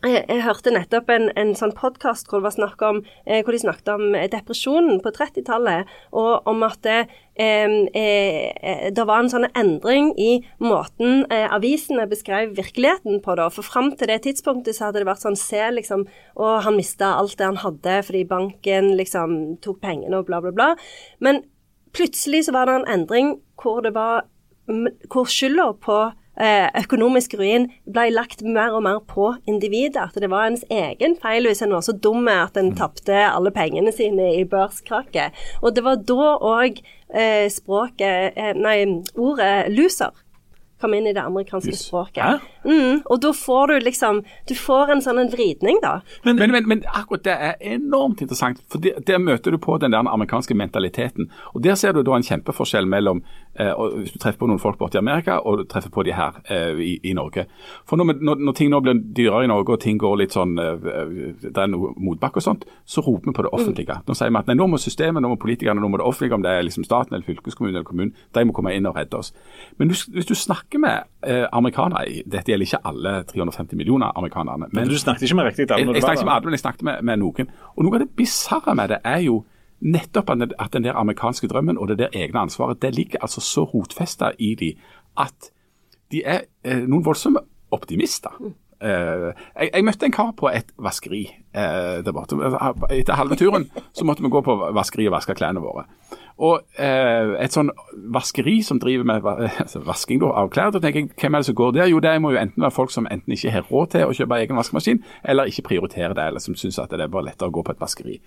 jeg, 0.08 0.42
hørte 0.46 0.72
nettopp 0.74 1.10
en, 1.14 1.30
en 1.40 1.54
sånn 1.58 1.74
podkast 1.78 2.30
hvor, 2.32 2.44
eh, 2.46 3.42
hvor, 3.44 3.54
de 3.54 3.60
snakket 3.62 3.92
om 3.94 4.16
eh, 4.16 4.28
depresjonen 4.32 5.02
på 5.04 5.12
30-tallet, 5.16 5.90
og 6.18 6.48
om 6.50 6.66
at 6.68 6.80
det, 6.86 6.98
eh, 7.40 7.76
eh, 7.98 8.88
det 8.94 9.06
var 9.08 9.24
en 9.24 9.32
sånn 9.32 9.48
endring 9.58 10.12
i 10.20 10.42
måten 10.64 11.26
eh, 11.34 11.48
avisene 11.54 12.08
beskrev 12.10 12.56
virkeligheten 12.58 13.22
på. 13.26 13.38
Da. 13.40 13.50
For 13.54 13.66
fram 13.66 13.92
til 13.98 14.12
det 14.12 14.22
tidspunktet 14.28 14.78
så 14.78 14.88
hadde 14.88 15.04
det 15.04 15.10
vært 15.10 15.26
sånn 15.26 15.40
se 15.40 15.64
liksom 15.74 16.06
Og 16.38 16.62
han 16.66 16.78
mista 16.78 17.16
alt 17.18 17.38
det 17.40 17.48
han 17.48 17.60
hadde 17.62 18.00
fordi 18.06 18.24
banken 18.30 18.94
liksom 19.00 19.58
tok 19.66 19.82
pengene 19.84 20.20
og 20.20 20.30
bla, 20.30 20.42
bla, 20.44 20.54
bla. 20.54 20.70
Men 21.24 21.42
plutselig 21.98 22.46
så 22.48 22.54
var 22.56 22.70
det 22.70 22.78
en 22.78 22.90
endring 23.00 23.36
hvor 23.58 23.82
det 23.86 23.96
var 23.96 24.28
hvor 25.08 25.30
skylda 25.32 25.72
på 25.80 26.00
Eh, 26.08 26.27
økonomisk 26.38 27.34
ruin 27.40 27.64
ble 27.90 28.12
lagt 28.14 28.44
mer 28.46 28.76
og 28.78 28.84
mer 28.86 29.00
på 29.10 29.32
individet. 29.50 30.04
At 30.10 30.20
det 30.22 30.30
var 30.30 30.46
ens 30.46 30.66
egen 30.70 31.16
feil 31.22 31.50
hvis 31.50 31.64
en 31.66 31.74
var 31.74 31.86
så 31.86 31.96
dum 31.98 32.28
at 32.30 32.58
en 32.60 32.76
tapte 32.78 33.16
alle 33.26 33.52
pengene 33.56 33.94
sine 33.96 34.30
i 34.38 34.46
børskrakket. 34.46 35.34
Og 35.64 35.74
det 35.76 35.86
var 35.88 35.98
da 35.98 36.30
òg 36.38 36.78
eh, 37.10 37.48
språket 37.50 38.38
eh, 38.38 38.54
Nei, 38.58 38.78
ordet 39.18 39.74
'loser' 39.74 40.14
kom 40.82 40.94
inn 40.94 41.08
i 41.08 41.14
det 41.14 41.22
amerikanske 41.22 41.72
yes. 41.74 41.86
språket. 41.88 42.44
Mm, 42.66 43.02
og 43.06 43.22
da 43.22 43.32
får 43.34 43.68
du 43.68 43.80
liksom 43.86 44.22
Du 44.50 44.54
får 44.58 44.92
en 44.94 45.02
sånn 45.02 45.20
en 45.22 45.32
vridning, 45.32 45.80
da. 45.82 46.02
Men, 46.26 46.38
men, 46.38 46.54
men, 46.54 46.68
men, 46.70 46.84
akkurat 46.94 47.26
det 47.26 47.34
er 47.34 47.56
enormt 47.78 48.22
interessant, 48.22 48.62
for 48.72 48.84
der, 48.84 49.00
der 49.08 49.22
møter 49.22 49.54
du 49.54 49.60
på 49.62 49.78
den 49.82 49.96
der 49.96 50.06
amerikanske 50.06 50.58
mentaliteten. 50.58 51.32
Og 51.54 51.64
Der 51.64 51.76
ser 51.76 51.98
du 51.98 52.04
da 52.06 52.18
en 52.18 52.26
kjempeforskjell 52.26 52.86
mellom 52.90 53.24
eh, 53.60 53.74
hvis 53.98 54.14
du 54.14 54.20
treffer 54.22 54.40
på 54.42 54.50
noen 54.50 54.62
folk 54.62 54.80
borte 54.80 54.98
i 54.98 55.02
Amerika 55.02 55.40
og 55.40 55.62
du 55.62 55.64
treffer 55.70 55.92
på 55.94 56.06
de 56.08 56.14
her 56.16 56.40
eh, 56.54 56.80
i, 56.84 56.94
i, 57.04 57.14
Norge. 57.18 57.48
For 57.90 58.00
når, 58.00 58.18
når, 58.22 58.44
når, 58.48 58.58
ting 58.58 58.72
nå 58.74 58.82
blir 58.86 59.02
dyrere 59.18 59.48
i 59.48 59.52
Norge 59.52 59.76
og 59.76 59.82
ting 59.84 60.00
går 60.02 60.18
litt 60.22 60.36
sånn 60.36 60.56
eh, 60.62 60.88
det 61.44 61.54
er 61.54 61.72
noe 61.72 61.94
motbakke 61.98 62.42
og 62.42 62.46
sånt, 62.46 62.68
så 62.86 63.04
roper 63.06 63.32
vi 63.32 63.36
på 63.38 63.48
det 63.48 63.54
offentlige. 63.54 64.00
Mm. 64.00 64.08
Nå 64.08 64.18
sier 64.18 64.32
vi 64.32 64.42
at 64.42 64.52
nei, 64.52 64.58
nå 64.60 64.70
må 64.72 64.82
systemet, 64.82 65.24
nå 65.24 65.34
må 65.34 65.40
politikerne, 65.42 65.82
nå 65.84 65.92
må 65.92 66.02
det 66.02 66.08
offentlige, 66.08 66.38
om 66.38 66.46
det 66.46 66.54
er 66.54 66.68
liksom 66.68 66.88
staten 66.88 67.18
eller 67.18 67.28
fylkeskommunen 67.28 67.76
eller 67.76 67.88
kommunen, 67.88 68.14
de 68.38 68.46
må 68.48 68.56
komme 68.56 68.76
inn 68.78 68.90
og 68.90 68.98
redde 68.98 69.20
oss. 69.20 69.34
Men 69.78 69.92
hvis, 69.94 70.06
hvis 70.14 70.30
du 70.30 70.36
snakker 70.38 70.82
med 70.82 71.14
amerikanere 71.52 72.22
Dette 72.30 72.52
gjelder 72.52 72.68
ikke 72.68 72.80
alle 72.88 73.12
350 73.28 73.78
millioner 73.78 74.12
amerikanerne. 74.16 74.70
Men, 74.72 74.84
men 74.84 74.90
du 74.90 74.98
snakket 75.00 75.28
ikke 75.28 75.36
med 75.36 75.50
riktig 75.50 75.68
alle? 75.72 75.86
Jeg, 75.86 75.96
jeg 75.96 76.04
snakket 76.04 76.26
med 76.26 76.34
alle, 76.34 76.46
men 76.46 76.58
jeg 76.58 76.64
snakket 76.64 76.84
med, 76.88 77.04
med, 77.04 77.22
noen. 77.22 77.54
Og 77.76 77.86
Noe 77.86 77.98
av 77.98 78.04
det 78.04 78.10
bisarre 78.18 78.76
med 78.78 78.94
det 78.94 79.00
er 79.04 79.22
jo 79.26 79.42
nettopp 79.80 80.30
at 80.34 80.74
den 80.74 80.84
der 80.84 80.98
amerikanske 80.98 81.48
drømmen 81.48 81.78
og 81.78 81.88
det 81.88 82.00
der 82.00 82.14
egne 82.14 82.40
ansvaret 82.40 82.82
det 82.82 82.96
ligger 82.96 83.20
altså 83.22 83.42
så 83.42 83.64
rotfesta 83.64 84.32
i 84.40 84.56
de 84.56 84.74
at 85.18 85.52
de 86.12 86.24
er 86.24 86.48
eh, 86.64 86.86
noen 86.88 87.06
voldsomme 87.06 87.42
optimister. 87.72 88.34
Uh, 88.78 89.34
jeg, 89.58 89.72
jeg, 89.74 89.84
møtte 89.84 90.06
en 90.06 90.14
kar 90.14 90.36
på 90.38 90.52
et 90.54 90.70
vaskeri 90.78 91.24
uh, 91.28 91.98
der 92.06 92.14
borte. 92.14 92.38
Etter 92.94 93.18
halve 93.18 93.36
turen 93.36 93.66
så 93.90 94.06
måtte 94.06 94.22
vi 94.22 94.30
gå 94.30 94.42
på 94.46 94.56
vaskeri 94.78 95.08
og 95.10 95.16
vaske 95.16 95.36
klærne 95.36 95.64
våre. 95.64 95.88
Og 96.38 96.62
eh, 96.78 97.34
et 97.42 97.54
sånn 97.54 97.72
vaskeri 98.14 98.60
som 98.66 98.78
driver 98.82 99.08
med 99.10 99.26
altså 99.64 99.82
vasking 99.86 100.22
da, 100.22 100.30
av 100.38 100.52
klær, 100.54 100.70
da 100.74 100.82
tenker 100.84 101.02
jeg 101.02 101.10
hvem 101.18 101.38
er 101.38 101.44
det 101.44 101.50
som 101.50 101.58
går 101.58 101.74
der? 101.78 101.90
Jo, 101.90 102.02
det 102.04 102.14
må 102.22 102.34
jo 102.34 102.42
enten 102.42 102.64
være 102.64 102.76
folk 102.76 102.94
som 102.94 103.08
enten 103.10 103.34
ikke 103.34 103.54
har 103.56 103.66
råd 103.72 103.94
til 103.96 104.06
å 104.06 104.16
kjøpe 104.18 104.38
egen 104.44 104.60
vaskemaskin, 104.60 105.02
eller 105.26 105.50
ikke 105.50 105.66
prioriterer 105.72 106.14
det, 106.18 106.28
eller 106.30 106.44
som 106.44 106.58
syns 106.58 106.78
at 106.84 106.94
det 106.94 107.02
er 107.04 107.14
bare 107.14 107.30
lettere 107.32 107.50
å 107.50 107.56
gå 107.56 107.64
på 107.66 107.74
et 107.74 107.82
vaskeri. 107.82 108.20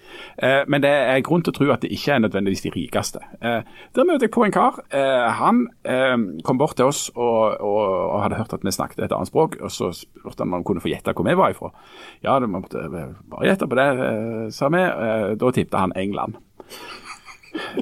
Eh, 0.43 0.63
men 0.67 0.83
det 0.83 0.91
er 0.91 1.23
grunn 1.27 1.45
til 1.47 1.55
å 1.55 1.59
tro 1.61 1.71
at 1.75 1.87
det 1.87 1.93
ikke 1.95 2.17
er 2.17 2.25
nødvendigvis 2.27 2.65
de 2.67 2.75
rikeste. 2.75 3.23
Eh, 3.39 3.63
der 3.97 4.09
møter 4.09 4.27
jeg 4.27 4.35
på 4.35 4.45
en 4.47 4.55
kar. 4.55 4.83
Eh, 4.91 5.27
han 5.41 5.65
eh, 5.87 6.17
kom 6.47 6.61
bort 6.61 6.79
til 6.81 6.91
oss 6.91 7.07
og, 7.15 7.61
og, 7.63 7.81
og, 8.11 8.19
hadde 8.25 8.41
hørt 8.41 8.55
at 8.57 8.67
vi 8.67 8.75
snakket 8.75 9.07
et 9.07 9.15
annet 9.15 9.31
språk, 9.31 9.61
og 9.63 9.71
så 9.75 9.93
spurte 9.97 10.43
han 10.43 10.51
om 10.51 10.59
han 10.59 10.67
kunne 10.67 10.83
få 10.83 10.91
gjette 10.91 11.15
hvor 11.15 11.29
vi 11.29 11.39
var 11.39 11.55
ifra. 11.55 11.71
Ja, 12.27 12.39
du 12.43 12.51
måtte 12.51 12.89
bare 12.91 13.47
gjette 13.47 13.71
på 13.71 13.79
det, 13.79 13.91
eh, 14.07 14.47
sa 14.55 14.69
vi. 14.73 14.83
da 15.41 15.53
tippet 15.55 15.79
han 15.79 15.95
England. 15.97 16.41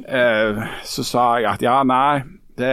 Eh, 0.04 0.62
så 0.84 1.04
sa 1.06 1.24
jeg 1.38 1.50
at 1.50 1.62
ja, 1.64 1.80
nei, 1.86 2.22
det, 2.58 2.72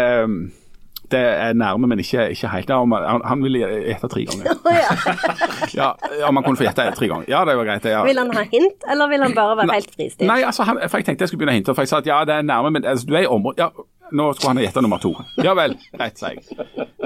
det 1.11 1.21
er 1.21 1.57
nærme, 1.57 1.89
men 1.91 2.01
ikke, 2.01 2.29
ikke 2.33 2.51
helt. 2.53 2.71
Han, 2.71 3.23
han 3.25 3.43
ville 3.43 3.59
gjette 3.59 4.09
tre 4.11 4.25
ganger. 4.29 4.61
ja, 5.79 5.91
Om 6.27 6.39
han 6.39 6.45
kunne 6.45 6.59
få 6.59 6.67
gjette 6.67 6.87
tre 6.97 7.09
ganger. 7.11 7.27
Ja, 7.31 7.43
det 7.47 7.57
var 7.59 7.69
greit. 7.69 7.85
Ja. 7.91 8.03
Vil 8.07 8.19
han 8.19 8.31
ha 8.35 8.45
hint, 8.51 8.87
eller 8.91 9.11
vil 9.11 9.27
han 9.27 9.35
bare 9.37 9.59
være 9.61 9.79
helt 9.79 9.91
fristilt? 9.95 10.27
Nei, 10.29 10.41
altså, 10.47 10.67
han, 10.69 10.81
for 10.87 11.01
jeg 11.01 11.09
tenkte 11.09 11.25
jeg 11.27 11.33
skulle 11.33 11.43
begynne 11.43 11.57
å 11.57 11.61
hinte. 11.61 11.75
For 11.75 11.85
jeg 11.85 11.93
sa 11.93 12.01
at 12.03 12.09
ja, 12.09 12.23
det 12.27 12.39
er 12.39 12.47
nærme, 12.47 12.73
men 12.77 12.87
altså, 12.87 13.09
du 13.09 13.15
er 13.15 13.27
i 13.27 13.29
området 13.29 13.67
ja, 13.67 13.71
Nå 14.15 14.27
skulle 14.35 14.51
han 14.53 14.59
gjette 14.61 14.83
nummer 14.85 14.99
to. 15.01 15.15
Ja 15.41 15.55
vel, 15.57 15.71
greit, 15.95 16.19
sa 16.21 16.29
jeg. 16.29 16.43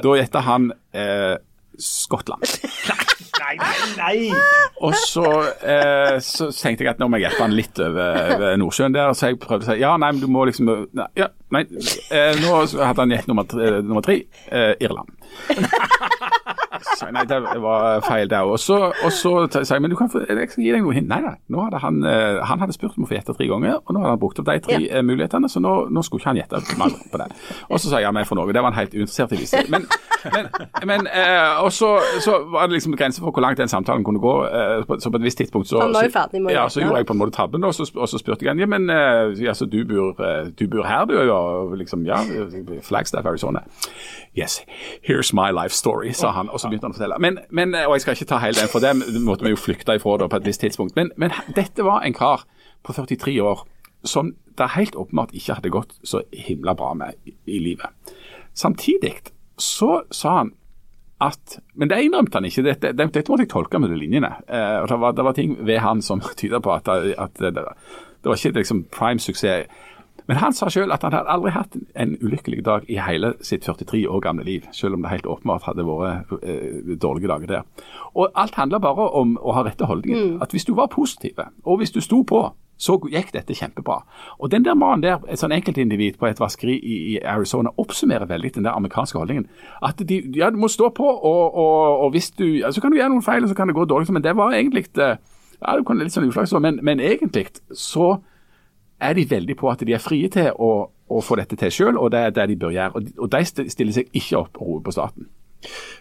Da 0.03 0.15
gjetta 0.19 0.41
han 0.43 0.65
eh, 0.91 1.37
Skottland. 1.83 2.45
Nei, 3.39 3.55
nei, 3.57 3.87
nei! 3.97 4.39
Og 4.83 4.93
så, 4.99 5.25
eh, 5.63 6.17
så, 6.23 6.49
tenkte 6.53 6.85
jeg 6.85 6.91
at 6.91 6.99
nå 7.01 7.07
må 7.09 7.17
jeg 7.17 7.29
hjelpe 7.29 7.45
han 7.45 7.55
litt 7.55 7.79
over, 7.81 8.19
over 8.35 8.59
Nordsjøen 8.61 8.95
der. 8.95 9.13
Så 9.17 9.31
jeg 9.31 9.39
prøvde 9.41 9.65
å 9.65 9.71
si 9.71 9.79
ja, 9.81 9.93
nei, 10.01 10.11
men 10.13 10.21
du 10.21 10.27
må 10.31 10.43
liksom 10.49 10.69
nei, 10.69 11.07
ja, 11.19 11.29
nei. 11.55 11.63
Eh, 12.13 12.35
nå 12.41 12.53
hadde 12.59 12.99
han 12.99 13.15
gjett 13.15 13.29
nummer, 13.31 13.47
nummer, 13.79 14.05
tre. 14.05 14.21
Eh, 14.51 14.73
Irland. 14.83 15.15
Så, 16.83 17.09
nei, 17.13 17.23
det 17.29 17.39
var 17.63 18.01
feil 18.05 18.29
der. 18.29 18.47
Og 18.47 18.59
så, 18.59 18.77
og 18.91 19.11
så 19.11 19.33
sa 19.51 19.75
jeg 19.75 19.83
men 19.83 19.91
du 19.91 19.97
kan 19.99 20.09
få, 20.11 20.21
jeg 20.27 20.51
skal 20.51 20.63
gi 20.63 20.73
deg 20.73 20.83
noe 20.85 20.95
hint. 20.95 21.09
Nei, 21.09 21.19
nei. 21.23 21.35
Nå 21.51 21.63
hadde 21.65 21.81
han, 21.83 22.01
eh, 22.07 22.39
han 22.45 22.61
hadde 22.61 22.75
spurt 22.75 22.97
om 22.97 23.05
å 23.05 23.09
få 23.09 23.17
gjette 23.17 23.35
tre 23.37 23.47
ganger, 23.49 23.79
og 23.79 23.95
nå 23.95 24.03
hadde 24.03 24.15
han 24.15 24.21
brukt 24.21 24.41
opp 24.41 24.49
de 24.49 24.57
tre 24.65 24.79
ja. 24.79 24.99
Eh, 24.99 25.05
mulighetene, 25.05 25.49
så 25.51 25.61
nå, 25.63 25.73
nå, 25.93 26.03
skulle 26.05 26.23
ikke 26.23 26.31
han 26.31 26.41
gjette 26.41 26.77
mer 26.79 26.95
på 27.11 27.21
det. 27.21 27.29
Og 27.69 27.79
så 27.79 27.89
sa 27.89 27.99
jeg 27.99 28.07
ja, 28.07 28.13
men 28.15 28.27
for 28.29 28.39
noe. 28.39 28.53
Det 28.53 28.63
var 28.63 28.73
han 28.73 28.79
helt 28.81 28.95
uinteressert 28.95 29.35
i. 29.35 29.41
Vise. 29.43 29.63
Men, 29.71 29.85
men, 30.35 30.49
men 30.89 31.07
eh, 31.07 31.63
og 31.63 31.71
så, 31.75 31.93
så, 32.23 32.39
var 32.51 32.67
det 32.67 32.79
liksom 32.79 32.95
grenser 32.99 33.23
for 33.23 33.35
hvor 33.35 33.45
langt 33.45 33.61
den 33.61 33.71
samtalen 33.71 34.03
kunne 34.03 34.21
gå. 34.23 34.35
Så 34.99 35.11
på 35.11 35.19
et 35.19 35.25
visst 35.25 35.39
tidspunkt 35.41 35.69
så, 35.69 35.81
ferdig, 36.13 36.41
ja, 36.51 36.67
så 36.69 36.83
gjorde 36.83 37.03
jeg 37.03 37.09
på 37.09 37.15
en 37.15 37.21
måte 37.21 37.35
tabben, 37.35 37.63
og 37.63 37.73
så, 37.75 37.87
og 37.95 38.09
så 38.09 38.19
spurte 38.19 38.45
jeg 38.45 38.51
han 38.53 38.59
ja, 38.59 38.67
men 38.69 38.89
altså, 38.89 39.67
du, 39.69 39.81
bor, 39.87 40.17
du 40.59 40.65
bor 40.71 40.87
her, 40.87 41.05
du, 41.09 41.15
og 41.31 41.75
liksom, 41.79 42.05
ja, 42.07 42.19
Flagstaff, 42.83 43.25
Arizona. 43.25 43.63
Yes, 44.37 44.61
here's 45.01 45.33
my 45.33 45.51
life 45.51 45.75
story, 45.75 46.11
sa 46.13 46.31
han. 46.31 46.49
Og 46.49 46.59
så 46.59 46.68
begynte 46.69 46.87
han 46.87 46.95
å 46.95 46.97
fortelle. 46.97 47.19
Men, 47.23 47.41
men, 47.49 47.73
og 47.85 47.97
jeg 47.97 48.05
skal 48.05 48.17
ikke 48.17 48.29
ta 48.29 48.39
hele 48.43 48.59
den, 48.61 48.71
for 48.71 48.83
det 48.83 49.21
måtte 49.25 49.47
vi 49.47 49.53
jo 49.53 49.59
flykte 49.59 49.97
ifra 49.99 50.15
da 50.21 50.29
på 50.31 50.39
et 50.39 50.47
visst 50.47 50.63
tidspunkt. 50.63 50.95
Men, 50.99 51.11
men 51.19 51.33
dette 51.57 51.85
var 51.85 52.05
en 52.05 52.15
kar 52.15 52.45
på 52.85 52.95
43 52.95 53.35
år 53.43 53.65
som 54.07 54.31
det 54.59 54.71
helt 54.75 54.95
åpenbart 54.95 55.33
ikke 55.35 55.57
hadde 55.57 55.73
gått 55.73 55.97
så 56.07 56.21
himla 56.31 56.75
bra 56.79 56.93
med 56.95 57.19
i, 57.27 57.35
i 57.51 57.59
livet. 57.63 58.15
Samtidig 58.55 59.17
så 59.59 60.01
sa 60.11 60.37
han 60.37 60.55
at 61.19 61.59
Men 61.73 61.89
det 61.89 61.97
innrømte 61.99 62.39
han 62.39 62.45
ikke. 62.47 62.63
Dette, 62.63 62.93
dette, 62.95 63.11
dette 63.11 63.31
måtte 63.31 63.43
jeg 63.43 63.51
tolke 63.51 63.79
de 63.83 63.95
linjene. 63.95 64.29
Eh, 64.47 64.77
og 64.79 64.87
det 64.87 64.99
var, 65.01 65.15
det 65.17 65.25
var, 65.27 65.33
ting 65.35 65.57
ved 65.67 65.81
han 65.83 66.01
som 66.01 66.21
tyder 66.39 66.61
på 66.63 66.71
at, 66.71 66.87
at 66.87 67.33
det, 67.39 67.51
det, 67.55 67.65
var 68.23 68.39
ikke 68.39 68.59
liksom 68.59 68.85
prime 68.87 69.19
suksess. 69.19 69.67
Men 70.29 70.37
han 70.37 70.53
sa 70.53 70.69
selv 70.69 70.93
at 70.93 71.01
han 71.01 71.15
hadde 71.15 71.33
aldri 71.33 71.51
hatt 71.55 71.73
en 71.97 72.11
ulykkelig 72.21 72.61
dag 72.65 72.85
i 72.85 72.99
hele 73.01 73.33
sitt 73.41 73.65
43 73.65 74.03
år 74.05 74.21
gamle 74.21 74.45
liv, 74.45 74.67
selv 74.71 74.93
om 74.93 75.01
det 75.01 75.09
helt 75.09 75.25
åpenbart 75.25 75.65
hadde 75.65 75.85
vært 75.87 76.33
eh, 76.43 76.95
dårlige 77.01 77.31
dager 77.31 77.49
der. 77.49 77.87
Og 78.13 78.29
Alt 78.37 78.59
handler 78.59 78.83
bare 78.83 79.09
om 79.17 79.39
å 79.41 79.55
ha 79.57 79.65
rette 79.65 79.89
holdninger. 79.89 80.35
Mm. 80.35 80.41
At 80.45 80.53
hvis 80.53 80.67
du 80.69 80.75
var 80.77 80.91
positiv, 80.93 81.41
og 81.65 81.81
hvis 81.81 81.95
du 81.95 81.97
sto 82.05 82.21
på, 82.21 82.43
så 82.79 82.95
gikk 83.11 83.33
dette 83.33 83.57
kjempebra. 83.57 83.97
Og 84.37 84.51
den 84.53 84.63
der 84.63 84.77
mannen 84.77 85.01
der, 85.03 85.17
et 85.27 85.41
sånn 85.41 85.51
enkeltindivid 85.51 86.21
på 86.21 86.29
et 86.29 86.39
vaskeri 86.39 86.77
i, 86.77 86.99
i 87.11 87.17
Arizona, 87.25 87.73
oppsummerer 87.81 88.29
veldig 88.29 88.53
den 88.55 88.69
der 88.69 88.77
amerikanske 88.77 89.17
holdningen. 89.17 89.49
At 89.83 89.99
de, 89.99 90.21
ja, 90.37 90.53
du 90.53 90.61
må 90.61 90.69
stå 90.71 90.93
på, 90.95 91.09
og, 91.09 91.57
og, 91.57 92.05
og 92.05 92.13
hvis 92.13 92.31
du 92.37 92.45
ja, 92.61 92.71
Så 92.71 92.81
kan 92.81 92.93
du 92.93 93.01
gjøre 93.01 93.11
noen 93.11 93.25
feil, 93.25 93.43
og 93.43 93.49
så 93.49 93.57
kan 93.57 93.67
det 93.67 93.75
gå 93.75 93.89
dårlig, 93.89 94.13
men 94.13 94.23
det 94.23 94.37
var 94.37 94.53
egentlig 94.53 94.85
eh, 94.95 95.17
ja, 95.59 95.75
det 95.75 95.85
kunne 95.89 96.05
litt 96.05 96.15
sånn 96.15 96.29
uflaks, 96.29 96.53
men, 96.61 96.79
men 96.85 97.01
egentlig 97.03 97.49
så 97.75 98.19
er 98.99 99.17
de 99.17 99.25
veldig 99.29 99.55
på 99.59 99.69
at 99.71 99.83
de 99.85 99.95
er 99.95 100.03
frie 100.03 100.29
til 100.31 100.51
å, 100.55 100.71
å 100.89 101.21
få 101.23 101.39
dette 101.39 101.57
til 101.59 101.71
selv, 101.73 101.99
og 101.99 102.11
det 102.13 102.23
er 102.25 102.35
det 102.35 102.47
de 102.51 102.57
bør 102.59 102.75
gjøre. 102.75 103.03
Og 103.17 103.29
de, 103.31 103.43
stiller 103.47 103.95
seg 103.95 104.09
ikke 104.11 104.41
opp 104.43 104.59
og 104.59 104.67
roper 104.67 104.87
på 104.89 104.95
staten. 104.97 105.29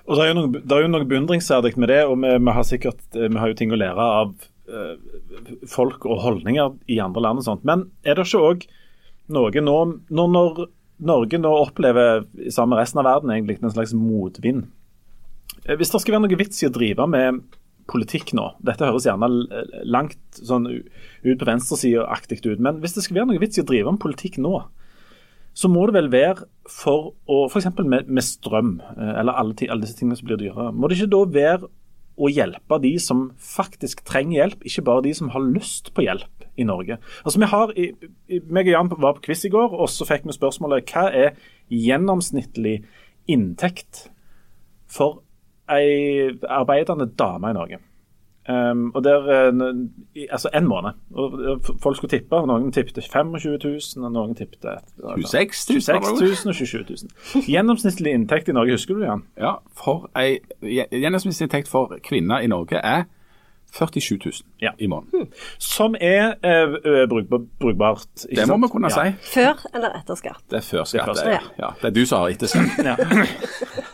Og 0.07 0.17
Det 0.17 0.25
er 0.25 0.31
jo 0.31 0.39
noe, 0.39 0.63
det 0.63 0.81
noe 0.93 1.09
beundringsverdig 1.09 1.75
med 1.77 1.91
det, 1.93 2.03
og 2.07 2.19
vi, 2.23 2.33
vi, 2.37 2.55
har 2.57 2.67
sikkert, 2.67 3.05
vi 3.15 3.39
har 3.39 3.51
jo 3.51 3.59
ting 3.59 3.75
å 3.75 3.79
lære 3.79 4.09
av 4.23 4.35
eh, 4.71 4.95
folk 5.69 6.07
og 6.09 6.23
holdninger 6.25 6.77
i 6.91 7.01
andre 7.03 7.25
land. 7.25 7.43
og 7.43 7.49
sånt. 7.49 7.67
Men 7.69 7.89
er 8.05 8.19
det 8.19 8.27
ikke 8.29 8.45
òg 8.51 8.67
noe 9.35 9.63
nå 9.63 9.79
når, 10.11 10.29
når, 10.33 10.67
Norge 10.99 11.39
nå 11.39 11.51
opplever, 11.55 12.25
sammen 12.51 12.75
med 12.75 12.81
resten 12.81 12.99
av 12.99 13.07
verden, 13.07 13.31
egentlig 13.31 13.61
en 13.63 13.71
slags 13.71 13.93
motvind 13.95 14.65
eh, 15.65 15.77
Hvis 15.79 15.93
det 15.93 16.01
skal 16.03 16.17
være 16.17 16.25
noe 16.25 16.39
vits 16.41 16.65
i 16.65 16.67
å 16.67 16.75
drive 16.75 17.07
med 17.11 17.45
politikk 17.89 18.35
nå. 18.37 18.51
Dette 18.65 18.87
høres 18.89 19.07
gjerne 19.09 19.29
langt 19.89 20.19
sånn 20.37 20.69
ut 20.69 21.39
på 21.41 21.49
venstresida-aktig 21.49 22.43
ut. 22.45 22.61
Men 22.61 22.83
hvis 22.83 22.97
det 22.97 23.07
skal 23.07 23.21
være 23.21 23.31
noe 23.33 23.43
vits 23.43 23.59
i 23.59 23.65
å 23.65 23.69
drive 23.69 23.95
med 23.95 24.03
politikk 24.03 24.39
nå, 24.45 24.61
så 25.59 25.71
må 25.73 25.89
det 25.89 25.97
vel 25.97 26.11
være 26.13 26.47
for 26.71 27.13
å 27.27 27.41
F.eks. 27.49 27.71
Med, 27.83 28.07
med 28.07 28.25
strøm, 28.25 28.77
eh, 28.95 29.15
eller 29.21 29.35
alle, 29.41 29.57
alle, 29.67 29.83
disse 29.83 29.99
tingene 29.99 30.19
som 30.19 30.29
blir 30.29 30.39
dyrere. 30.39 30.71
Må 30.71 30.87
det 30.87 31.01
ikke 31.01 31.15
da 31.17 31.23
være 31.35 31.71
å 32.19 32.31
hjelpe 32.31 32.79
de 32.83 32.93
som 33.03 33.29
faktisk 33.43 34.05
trenger 34.07 34.41
hjelp, 34.41 34.63
ikke 34.67 34.85
bare 34.87 35.05
de 35.07 35.15
som 35.15 35.31
har 35.35 35.45
lyst 35.45 35.93
på 35.95 36.05
hjelp 36.07 36.47
i 36.59 36.67
Norge. 36.67 36.99
Altså 37.23 37.43
vi 37.43 37.51
har, 37.51 37.75
meg 38.51 38.71
og 38.71 38.73
Jan 38.73 38.91
var 38.97 39.19
på 39.19 39.29
quiz 39.29 39.45
i 39.47 39.53
går, 39.55 39.75
og 39.75 39.91
så 39.91 40.07
fikk 40.07 40.27
vi 40.27 40.35
spørsmålet 40.35 40.91
hva 40.91 41.07
er 41.15 41.39
gjennomsnittlig 41.71 42.81
inntekt 43.31 44.09
for 44.91 45.23
ei 45.71 46.31
arbeidende 46.49 47.11
dame 47.19 47.51
i 47.51 47.57
Norge. 47.57 47.79
Um, 48.49 48.93
og 48.95 49.05
der, 49.05 49.19
uh, 49.53 49.77
altså 50.31 50.49
en 50.55 50.67
måned. 50.67 50.91
Og 51.15 51.61
folk 51.83 51.97
skulle 51.97 52.11
tippe. 52.11 52.37
og 52.37 52.47
Noen 52.49 52.73
tippet 52.73 53.05
25 53.13 53.59
000, 53.65 54.05
og 54.05 54.13
noen 54.13 54.35
tippet 54.35 54.65
26 55.27 55.75
000, 55.75 55.81
26 55.81 56.21
000 56.45 56.49
og 56.49 56.55
27 56.55 56.85
000. 56.89 57.45
Gjennomsnittlig 57.49 58.13
inntekt 58.13 58.49
i 58.49 58.53
Norge, 58.53 58.73
husker 58.73 58.95
du 58.95 59.01
det, 59.01 59.07
Jan? 59.07 59.23
Ja, 59.37 59.53
for 59.77 60.09
ei, 60.17 60.39
gjennomsnittlig 60.63 61.45
inntekt 61.45 61.69
for 61.69 61.93
kvinner 62.05 62.41
i 62.41 62.49
Norge 62.49 62.81
er 62.81 63.05
47 63.73 64.19
000 64.25 64.33
ja. 64.61 64.71
i 64.79 64.87
måneden. 64.87 65.29
Som 65.59 65.95
er 66.01 66.33
uh, 66.41 67.09
bruk, 67.09 67.49
brukbart. 67.61 68.07
det 68.31 68.49
må 68.49 68.55
sant? 68.55 68.65
vi 68.65 68.69
kunne 68.73 68.89
ja. 68.89 69.11
si. 69.11 69.35
Før 69.35 69.67
eller 69.75 70.01
etter 70.01 70.15
skatt? 70.15 70.41
Det 70.51 70.57
er 70.57 70.65
før 70.65 70.85
skatt. 70.85 71.17
Det 71.21 71.27
er, 71.27 71.31
ja. 71.31 71.41
ja. 71.59 71.71
det 71.83 71.91
er 71.91 71.95
du 72.01 72.07
som 72.07 72.25
har 72.25 72.33
etter 72.33 72.49
skatt. 72.49 72.81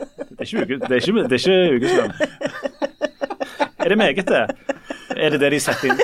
det 0.44 0.90
er 0.90 1.00
ikke, 1.00 1.12
uke, 1.12 1.34
ikke, 1.34 1.40
ikke 1.40 1.76
ukeslønn. 1.78 2.12
Er 3.84 3.88
det 3.88 3.98
meget, 3.98 4.28
det? 4.28 4.44
Er 5.16 5.30
det 5.30 5.40
det 5.40 5.50
de 5.52 5.60
setter 5.60 5.92
inn? 5.92 5.98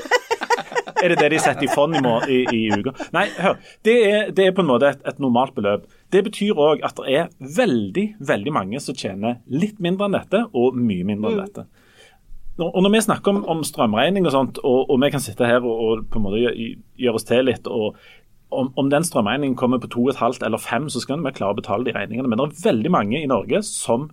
Er 1.01 1.09
det 1.09 1.19
det 1.23 1.31
de 1.33 1.39
setter 1.41 1.65
i 1.65 1.71
fond 1.73 1.97
i, 1.97 2.01
i, 2.29 2.41
i 2.59 2.65
uka? 2.77 2.93
Nei, 3.17 3.27
hør. 3.41 3.57
Det 3.87 3.97
er, 4.05 4.31
det 4.37 4.47
er, 4.47 4.55
på 4.57 4.65
en 4.65 4.69
måte 4.69 4.91
et, 4.93 5.01
et 5.09 5.21
normalt 5.23 5.55
beløp. 5.57 5.87
Det 6.13 6.23
betyr 6.27 6.61
òg 6.61 6.85
at 6.85 7.01
det 7.01 7.17
er 7.17 7.31
veldig 7.57 8.07
veldig 8.29 8.53
mange 8.53 8.83
som 8.85 8.97
tjener 8.97 9.39
litt 9.49 9.81
mindre 9.81 10.11
enn 10.11 10.19
dette, 10.19 10.45
og 10.53 10.77
mye 10.77 11.07
mindre 11.09 11.33
enn 11.33 11.41
mm. 11.41 11.47
dette. 11.47 11.67
Og 12.61 12.83
Når 12.85 12.93
vi 12.93 13.01
snakker 13.07 13.33
om, 13.33 13.45
om 13.49 13.65
strømregning 13.65 14.27
og 14.29 14.35
sånt, 14.35 14.61
og, 14.61 14.91
og, 14.91 14.99
vi 15.01 15.09
kan 15.15 15.23
sitte 15.25 15.49
her 15.49 15.65
og, 15.65 15.85
og 15.87 16.09
på 16.13 16.21
en 16.21 16.27
måte 16.27 16.41
gjøre 17.01 17.17
oss 17.17 17.29
til 17.29 17.49
litt 17.49 17.71
og 17.71 17.97
om, 18.51 18.73
om, 18.75 18.89
den 18.91 19.05
strømregningen 19.07 19.55
kommer 19.57 19.79
på 19.79 19.89
to 19.93 20.03
og 20.03 20.09
et 20.11 20.19
halvt 20.19 20.43
eller 20.43 20.59
fem, 20.59 20.89
så 20.91 20.99
skal 20.99 21.21
vi 21.23 21.31
klare 21.31 21.55
å 21.55 21.59
betale 21.61 21.87
de 21.87 21.95
regningene. 21.95 22.27
Men 22.27 22.41
det 22.41 22.49
er 22.49 22.65
veldig 22.65 22.91
mange 22.91 23.21
i 23.21 23.29
Norge 23.31 23.63
som 23.63 24.09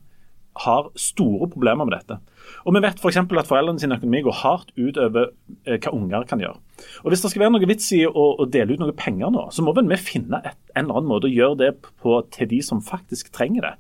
har 0.64 0.90
store 1.00 1.50
problemer 1.52 1.88
med 1.88 1.98
dette. 1.98 2.20
Og 2.66 2.76
Vi 2.76 2.82
vet 2.84 3.00
f.eks. 3.00 3.20
For 3.28 3.42
at 3.42 3.50
foreldrene 3.50 3.82
sin 3.82 3.96
økonomi 3.96 4.24
går 4.26 4.40
hardt 4.42 4.74
ut 4.78 4.98
over 5.02 5.30
eh, 5.66 5.78
hva 5.78 5.94
unger 5.94 6.26
kan 6.30 6.42
gjøre. 6.44 6.60
Og 7.04 7.12
Hvis 7.12 7.24
det 7.24 7.32
skal 7.32 7.46
være 7.46 7.56
noe 7.56 7.70
vits 7.70 7.92
i 7.96 8.04
å, 8.08 8.28
dele 8.52 8.76
ut 8.76 8.84
noe 8.84 8.96
penger 8.98 9.32
nå, 9.34 9.48
så 9.52 9.66
må 9.66 9.76
vel 9.78 9.90
vi 9.92 10.00
finne 10.00 10.42
et, 10.44 10.60
en 10.76 10.86
eller 10.86 11.02
annen 11.02 11.12
måte 11.12 11.30
å 11.30 11.34
gjøre 11.34 11.62
det 11.64 11.72
på 12.04 12.20
til 12.36 12.52
de 12.52 12.62
som 12.66 12.84
faktisk 12.84 13.32
trenger 13.36 13.70
det. 13.70 13.74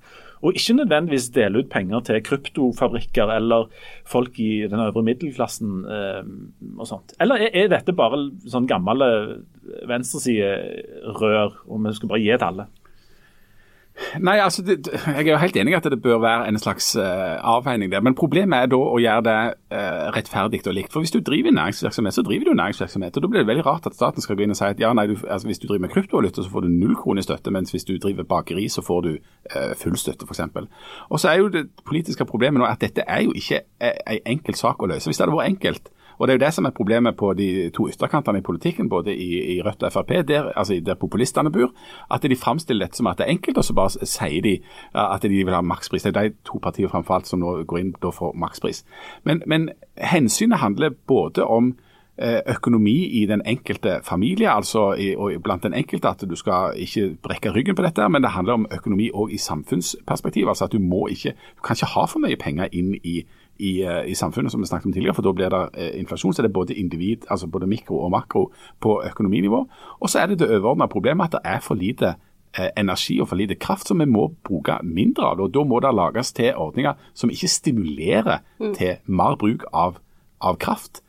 Og 0.45 0.53
ikke 0.53 0.75
nødvendigvis 0.77 1.31
dele 1.33 1.63
ut 1.63 1.69
penger 1.71 2.03
til 2.05 2.21
kryptofabrikker 2.21 3.31
eller 3.33 3.71
folk 4.05 4.37
i 4.39 4.67
den 4.69 4.83
øvre 4.83 5.01
middelklassen 5.05 5.79
eh, 5.89 6.21
og 6.77 6.89
sånt. 6.89 7.15
Eller 7.23 7.47
er, 7.47 7.53
er 7.63 7.71
dette 7.73 7.95
bare 7.97 8.21
sånn 8.45 8.69
gamle 8.69 9.07
venstresiderør, 9.89 11.57
og 11.67 11.87
vi 11.87 11.95
skal 11.97 12.11
bare 12.13 12.23
gi 12.23 12.35
til 12.35 12.49
alle? 12.51 12.67
Nei, 14.19 14.37
altså, 14.39 14.61
det, 14.61 14.87
Jeg 14.93 15.27
er 15.27 15.31
jo 15.31 15.37
helt 15.41 15.57
enig 15.57 15.73
i 15.73 15.75
at 15.77 15.83
det 15.83 16.01
bør 16.01 16.19
være 16.21 16.47
en 16.47 16.59
slags 16.59 16.95
uh, 16.95 17.37
avveining 17.55 17.91
der. 17.91 18.01
Men 18.01 18.15
problemet 18.15 18.57
er 18.59 18.69
da 18.71 18.77
å 18.77 18.99
gjøre 19.01 19.23
det 19.25 19.37
uh, 19.73 20.07
rettferdig 20.15 20.61
og 20.67 20.75
likt. 20.77 20.93
For 20.93 21.03
Hvis 21.03 21.13
du 21.15 21.19
driver 21.19 21.51
næringsvirksomhet, 21.51 22.13
så 22.13 22.23
driver 22.25 22.49
du 22.49 22.53
næringsvirksomhet. 22.53 23.17
og 23.17 23.23
Da 23.23 23.31
blir 23.31 23.41
det 23.41 23.47
veldig 23.47 23.65
rart 23.65 23.89
at 23.89 23.97
staten 23.97 24.21
skal 24.21 24.37
gå 24.37 24.45
inn 24.45 24.53
og 24.53 24.59
si 24.59 24.67
at 24.67 24.79
ja, 24.79 24.93
nei, 24.93 25.07
du, 25.09 25.17
altså, 25.27 25.47
hvis 25.47 25.59
du 25.59 25.67
driver 25.67 25.87
med 25.87 25.93
kryptovaluta, 25.95 26.43
så 26.43 26.53
får 26.53 26.67
du 26.67 26.69
null 26.73 26.95
kroner 26.95 27.25
i 27.25 27.27
støtte, 27.27 27.51
mens 27.51 27.73
hvis 27.73 27.87
du 27.89 27.97
driver 27.97 28.23
bakeri, 28.23 28.67
så 28.69 28.85
får 28.85 29.01
du 29.07 29.11
uh, 29.17 29.73
full 29.81 29.97
støtte, 29.97 30.29
f.eks. 30.29 30.45
Og 31.09 31.19
så 31.19 31.33
er 31.33 31.41
jo 31.41 31.51
det 31.53 31.67
politiske 31.85 32.25
problemet 32.25 32.61
nå 32.61 32.69
at 32.69 32.81
dette 32.81 33.05
er 33.07 33.25
jo 33.25 33.33
ikke 33.35 33.63
en 33.81 34.33
enkel 34.37 34.55
sak 34.55 34.81
å 34.81 34.91
løse. 34.93 35.09
Hvis 35.09 35.17
det 35.17 35.25
hadde 35.25 35.37
vært 35.37 35.55
enkelt, 35.55 35.91
og 36.17 36.27
Det 36.27 36.33
er 36.33 36.37
jo 36.37 36.45
det 36.45 36.53
som 36.53 36.65
er 36.65 36.75
problemet 36.75 37.17
på 37.17 37.33
de 37.37 37.69
to 37.69 37.87
ytterkantene 37.89 38.39
i 38.39 38.45
politikken, 38.45 38.89
både 38.89 39.15
i, 39.15 39.57
i 39.57 39.61
Rødt 39.61 39.83
og 39.83 39.93
Frp, 39.93 40.27
der, 40.27 40.51
altså 40.55 40.79
der 40.85 40.95
populistene 40.95 41.51
bor. 41.51 41.73
At 42.11 42.23
de 42.23 42.35
framstiller 42.35 42.85
dette 42.85 42.97
som 42.97 43.07
at 43.07 43.17
det 43.17 43.27
er 43.27 43.35
enkelt, 43.37 43.57
og 43.57 43.63
så 43.63 43.73
bare 43.73 44.05
sier 44.05 44.41
de 44.41 44.59
at 44.93 45.21
de 45.21 45.29
vil 45.29 45.53
ha 45.53 45.61
makspris. 45.61 46.03
Det 46.03 46.17
er 46.17 46.29
de 46.29 46.35
to 46.45 46.59
partiene 46.63 46.89
framfor 46.89 47.15
alt 47.15 47.27
som 47.27 47.39
nå 47.39 47.63
går 47.63 47.77
inn 47.83 47.93
for 48.01 48.33
makspris. 48.35 48.83
Men, 49.23 49.43
men 49.45 49.69
hensynet 49.97 50.57
handler 50.57 50.95
både 51.07 51.45
om 51.45 51.75
eh, 52.17 52.41
økonomi 52.47 53.21
i 53.21 53.25
den 53.25 53.41
enkelte 53.45 53.99
familie, 54.03 54.49
altså 54.49 54.93
i, 54.93 55.15
og 55.15 55.31
blant 55.43 55.63
den 55.63 55.73
enkelte 55.73 56.09
at 56.09 56.25
du 56.29 56.35
skal 56.35 56.73
ikke 56.75 57.15
brekke 57.23 57.53
ryggen 57.53 57.75
på 57.75 57.85
dette, 57.85 58.09
men 58.09 58.23
det 58.23 58.31
handler 58.31 58.53
om 58.53 58.67
økonomi 58.71 59.11
òg 59.13 59.33
i 59.33 59.37
samfunnsperspektiv. 59.37 60.47
altså 60.47 60.65
at 60.65 60.71
Du 60.71 60.79
må 60.79 61.07
ikke, 61.07 61.31
du 61.31 61.61
kan 61.61 61.75
ikke 61.75 61.93
ha 61.93 62.05
for 62.05 62.19
mye 62.19 62.35
penger 62.35 62.67
inn 62.71 62.95
i 63.03 63.23
i, 63.59 63.81
eh, 63.81 64.05
i, 64.11 64.15
samfunnet, 64.15 64.51
som 64.51 64.61
vi 64.61 64.67
snakket 64.67 64.85
om 64.85 64.93
tidligere. 64.93 65.15
For 65.15 65.25
da 65.25 65.33
blir 65.33 65.49
det 65.53 65.63
eh, 65.73 65.99
inflasjon. 65.99 66.33
Så 66.33 66.41
det 66.41 66.49
er 66.49 66.59
både 66.59 66.77
individ, 66.77 67.25
altså 67.29 67.47
både 67.47 67.67
mikro 67.67 67.99
og 68.03 68.11
makro 68.11 68.51
på 68.79 69.01
økonominivå. 69.05 69.65
Og 69.99 70.09
så 70.09 70.19
er 70.19 70.31
det 70.31 70.39
det 70.39 70.49
overordna 70.49 70.87
problemet 70.91 71.29
at 71.29 71.37
det 71.37 71.41
er 71.43 71.59
for 71.63 71.75
lite 71.75 72.15
eh, 72.57 72.69
energi 72.77 73.19
og 73.21 73.29
for 73.29 73.39
lite 73.39 73.55
kraft 73.55 73.87
som 73.87 73.99
vi 73.99 74.05
må 74.05 74.29
bruke 74.43 74.79
mindre 74.83 75.31
av. 75.31 75.41
og 75.41 75.53
Da 75.53 75.63
må 75.63 75.79
det 75.79 75.95
lages 75.95 76.33
til 76.33 76.53
ordninger 76.55 76.93
som 77.13 77.29
ikke 77.29 77.47
stimulerer 77.47 78.39
mm. 78.59 78.73
til 78.75 78.95
mer 79.05 79.35
bruk 79.35 79.65
av, 79.73 79.99
av 80.41 80.57
kraft. 80.57 81.01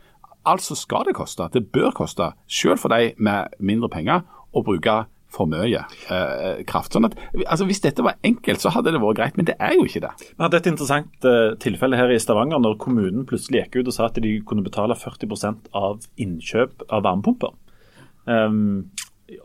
Altså 0.46 0.74
skal 0.74 1.04
det 1.08 1.14
koste, 1.14 1.48
det 1.52 1.68
bør 1.72 1.90
koste, 1.90 2.32
selv 2.48 2.78
for 2.78 2.88
de 2.88 3.12
med 3.18 3.52
mindre 3.60 3.88
penger, 3.92 4.24
å 4.56 4.62
bruke 4.64 5.04
for 5.32 5.48
mye 5.50 5.82
eh, 6.10 6.60
kraft. 6.68 6.94
Sånn 6.94 7.08
at, 7.08 7.16
altså 7.44 7.66
Hvis 7.68 7.82
dette 7.84 8.04
var 8.04 8.16
enkelt, 8.26 8.62
så 8.62 8.72
hadde 8.74 8.94
det 8.94 9.02
vært 9.02 9.18
greit, 9.20 9.40
men 9.40 9.48
det 9.48 9.58
er 9.60 9.74
jo 9.76 9.84
ikke 9.88 10.02
det. 10.06 10.12
Vi 10.30 10.40
hadde 10.40 10.60
et 10.60 10.70
interessant 10.70 11.28
eh, 11.28 11.50
tilfelle 11.62 11.98
her 12.00 12.12
i 12.12 12.20
Stavanger, 12.22 12.62
når 12.64 12.78
kommunen 12.82 13.26
plutselig 13.28 13.64
gikk 13.64 13.80
ut 13.80 13.90
og 13.92 13.96
sa 13.96 14.08
at 14.08 14.20
de 14.24 14.38
kunne 14.48 14.64
betale 14.66 14.96
40% 14.98 15.68
av 15.76 16.00
innkjøp 16.20 16.88
av 16.88 17.04
varmepumper. 17.06 17.52
Um, 18.28 18.88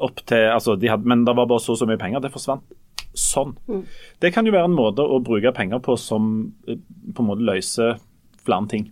opp 0.03 0.23
til, 0.27 0.47
altså 0.51 0.77
de 0.79 0.89
hadde, 0.91 1.07
Men 1.07 1.23
det 1.27 1.35
var 1.35 1.47
bare 1.47 1.63
så 1.63 1.75
så 1.79 1.87
mye 1.87 1.99
penger. 1.99 2.23
Det 2.23 2.33
forsvant 2.33 2.65
sånn. 3.13 3.53
Mm. 3.69 3.83
Det 4.23 4.31
kan 4.33 4.47
jo 4.47 4.55
være 4.55 4.71
en 4.71 4.75
måte 4.75 5.03
å 5.05 5.19
bruke 5.23 5.53
penger 5.55 5.83
på 5.83 5.99
som 5.99 6.33
uh, 6.69 6.79
på 7.13 7.25
en 7.25 7.31
måte 7.33 7.47
løser 7.51 7.99
flere 8.43 8.71
ting. 8.71 8.89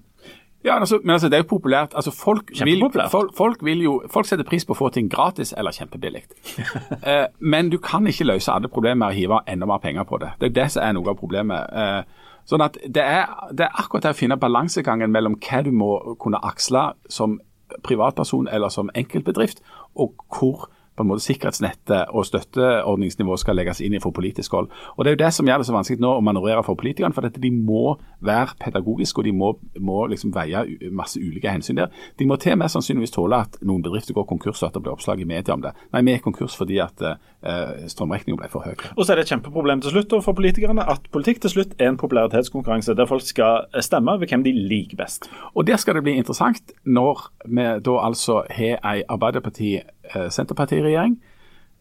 Ja, 0.63 0.79
altså, 0.79 0.99
men 1.03 1.09
altså, 1.09 1.29
det 1.29 1.37
er 1.39 1.43
jo 1.43 1.49
populært. 1.49 1.93
Altså, 1.95 2.11
folk, 2.11 2.51
vil, 2.63 2.83
folk, 3.11 3.31
folk, 3.37 3.65
vil 3.65 3.81
jo, 3.81 3.93
folk 4.13 4.27
setter 4.29 4.45
pris 4.45 4.65
på 4.65 4.75
å 4.75 4.77
få 4.77 4.89
ting 4.93 5.09
gratis 5.09 5.53
eller 5.57 5.73
kjempebillig. 5.73 6.23
eh, 7.09 7.25
men 7.39 7.71
du 7.73 7.79
kan 7.81 8.07
ikke 8.07 8.27
løse 8.29 8.53
alle 8.53 8.69
problemer 8.69 9.01
med 9.05 9.07
å 9.09 9.17
hive 9.17 9.39
enda 9.49 9.69
mer 9.69 9.81
penger 9.81 10.05
på 10.09 10.21
det. 10.21 10.33
Det 10.39 10.51
er 10.51 10.57
det 10.59 10.67
som 10.75 10.85
er 10.85 10.97
noe 10.97 11.13
av 11.13 11.17
problemet. 11.17 11.71
Eh, 11.73 12.27
sånn 12.49 12.65
at 12.65 12.77
det 12.85 13.05
er, 13.05 13.31
det 13.51 13.65
er 13.65 13.81
akkurat 13.83 14.05
det 14.05 14.13
å 14.13 14.19
finne 14.21 14.37
balansegangen 14.41 15.13
mellom 15.13 15.39
hva 15.41 15.63
du 15.65 15.71
må 15.73 15.95
kunne 16.21 16.41
aksle 16.45 16.91
som 17.09 17.39
privatperson 17.87 18.49
eller 18.51 18.69
som 18.69 18.91
enkeltbedrift, 18.95 19.61
og 19.95 20.13
hvor 20.29 20.67
på 20.95 21.03
en 21.03 21.09
måte 21.09 21.23
sikkerhetsnettet 21.23 22.11
og 22.11 22.25
støtteordningsnivået 22.27 23.41
skal 23.41 23.57
legges 23.57 23.81
inn 23.81 23.95
i 23.95 24.01
for 24.03 24.13
politisk 24.15 24.53
hold. 24.57 24.69
Og 24.97 25.05
Det 25.05 25.11
er 25.11 25.15
jo 25.15 25.23
det 25.23 25.33
som 25.33 25.47
gjør 25.47 25.61
det 25.61 25.67
så 25.69 25.75
vanskelig 25.75 26.03
nå 26.03 26.11
å 26.17 26.23
manøvrere 26.25 26.63
for 26.67 26.79
politikerne. 26.79 27.15
For 27.15 27.25
dette, 27.25 27.41
de 27.41 27.51
må 27.51 27.97
være 28.19 28.57
pedagogiske 28.59 29.21
og 29.21 29.25
de 29.25 29.33
må, 29.35 29.53
må 29.79 30.05
liksom 30.11 30.33
veie 30.35 30.65
masse 30.91 31.19
ulike 31.19 31.51
hensyn 31.51 31.79
der. 31.79 31.91
De 32.19 32.27
må 32.27 32.37
til 32.41 32.57
mest 32.59 32.77
sannsynligvis 32.77 33.15
tåle 33.15 33.39
at 33.47 33.57
noen 33.65 33.83
bedrifter 33.85 34.15
går 34.17 34.27
konkurs 34.29 34.61
og 34.61 34.69
at 34.69 34.77
det 34.77 34.83
blir 34.85 34.95
oppslag 34.95 35.23
i 35.23 35.27
media 35.27 35.55
om 35.55 35.63
det. 35.63 35.73
Nei, 35.93 36.03
vi 36.07 36.15
er 36.15 36.23
konkurs 36.23 36.55
fordi 36.59 36.79
at 36.83 37.01
eh, 37.05 37.87
strømregningen 37.91 38.39
ble 38.39 38.49
for 38.51 38.67
høy. 38.67 38.75
Og 38.95 39.05
så 39.05 39.13
er 39.13 39.21
det 39.21 39.27
et 39.27 39.33
kjempeproblem 39.33 39.81
til 39.83 39.95
slutt 39.95 40.15
for 40.21 40.37
politikerne 40.37 40.85
at 40.91 41.07
politikk 41.13 41.41
til 41.45 41.55
slutt 41.55 41.75
er 41.79 41.91
en 41.91 41.99
popularitetskonkurranse 42.01 42.95
der 42.97 43.09
folk 43.09 43.25
skal 43.25 43.67
stemme 43.83 44.17
ved 44.21 44.27
hvem 44.31 44.43
de 44.45 44.53
liker 44.55 44.99
best. 44.99 45.29
Og 45.55 45.67
Der 45.71 45.77
skal 45.77 45.95
det 45.95 46.03
bli 46.03 46.17
interessant 46.19 46.73
når 46.83 47.31
vi 47.45 47.63
da 47.85 47.97
altså 48.03 48.43
har 48.49 48.79
ei 48.83 49.03
Arbeiderparti-Senterparti-regjering, 49.07 50.00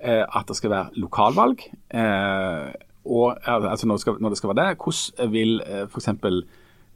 eh, 0.01 0.25
at 0.25 0.49
det 0.49 0.57
skal 0.57 0.71
være 0.71 1.03
lokalvalg. 1.03 1.67
Eh, 1.91 2.71
og 3.11 3.37
altså 3.49 3.87
når 3.87 3.97
det, 3.97 4.01
skal, 4.01 4.19
når 4.21 4.29
det 4.29 4.39
skal 4.39 4.53
være 4.53 4.67
det, 4.69 4.81
hvordan 4.85 5.33
vil 5.33 5.63
f.eks. 5.89 6.09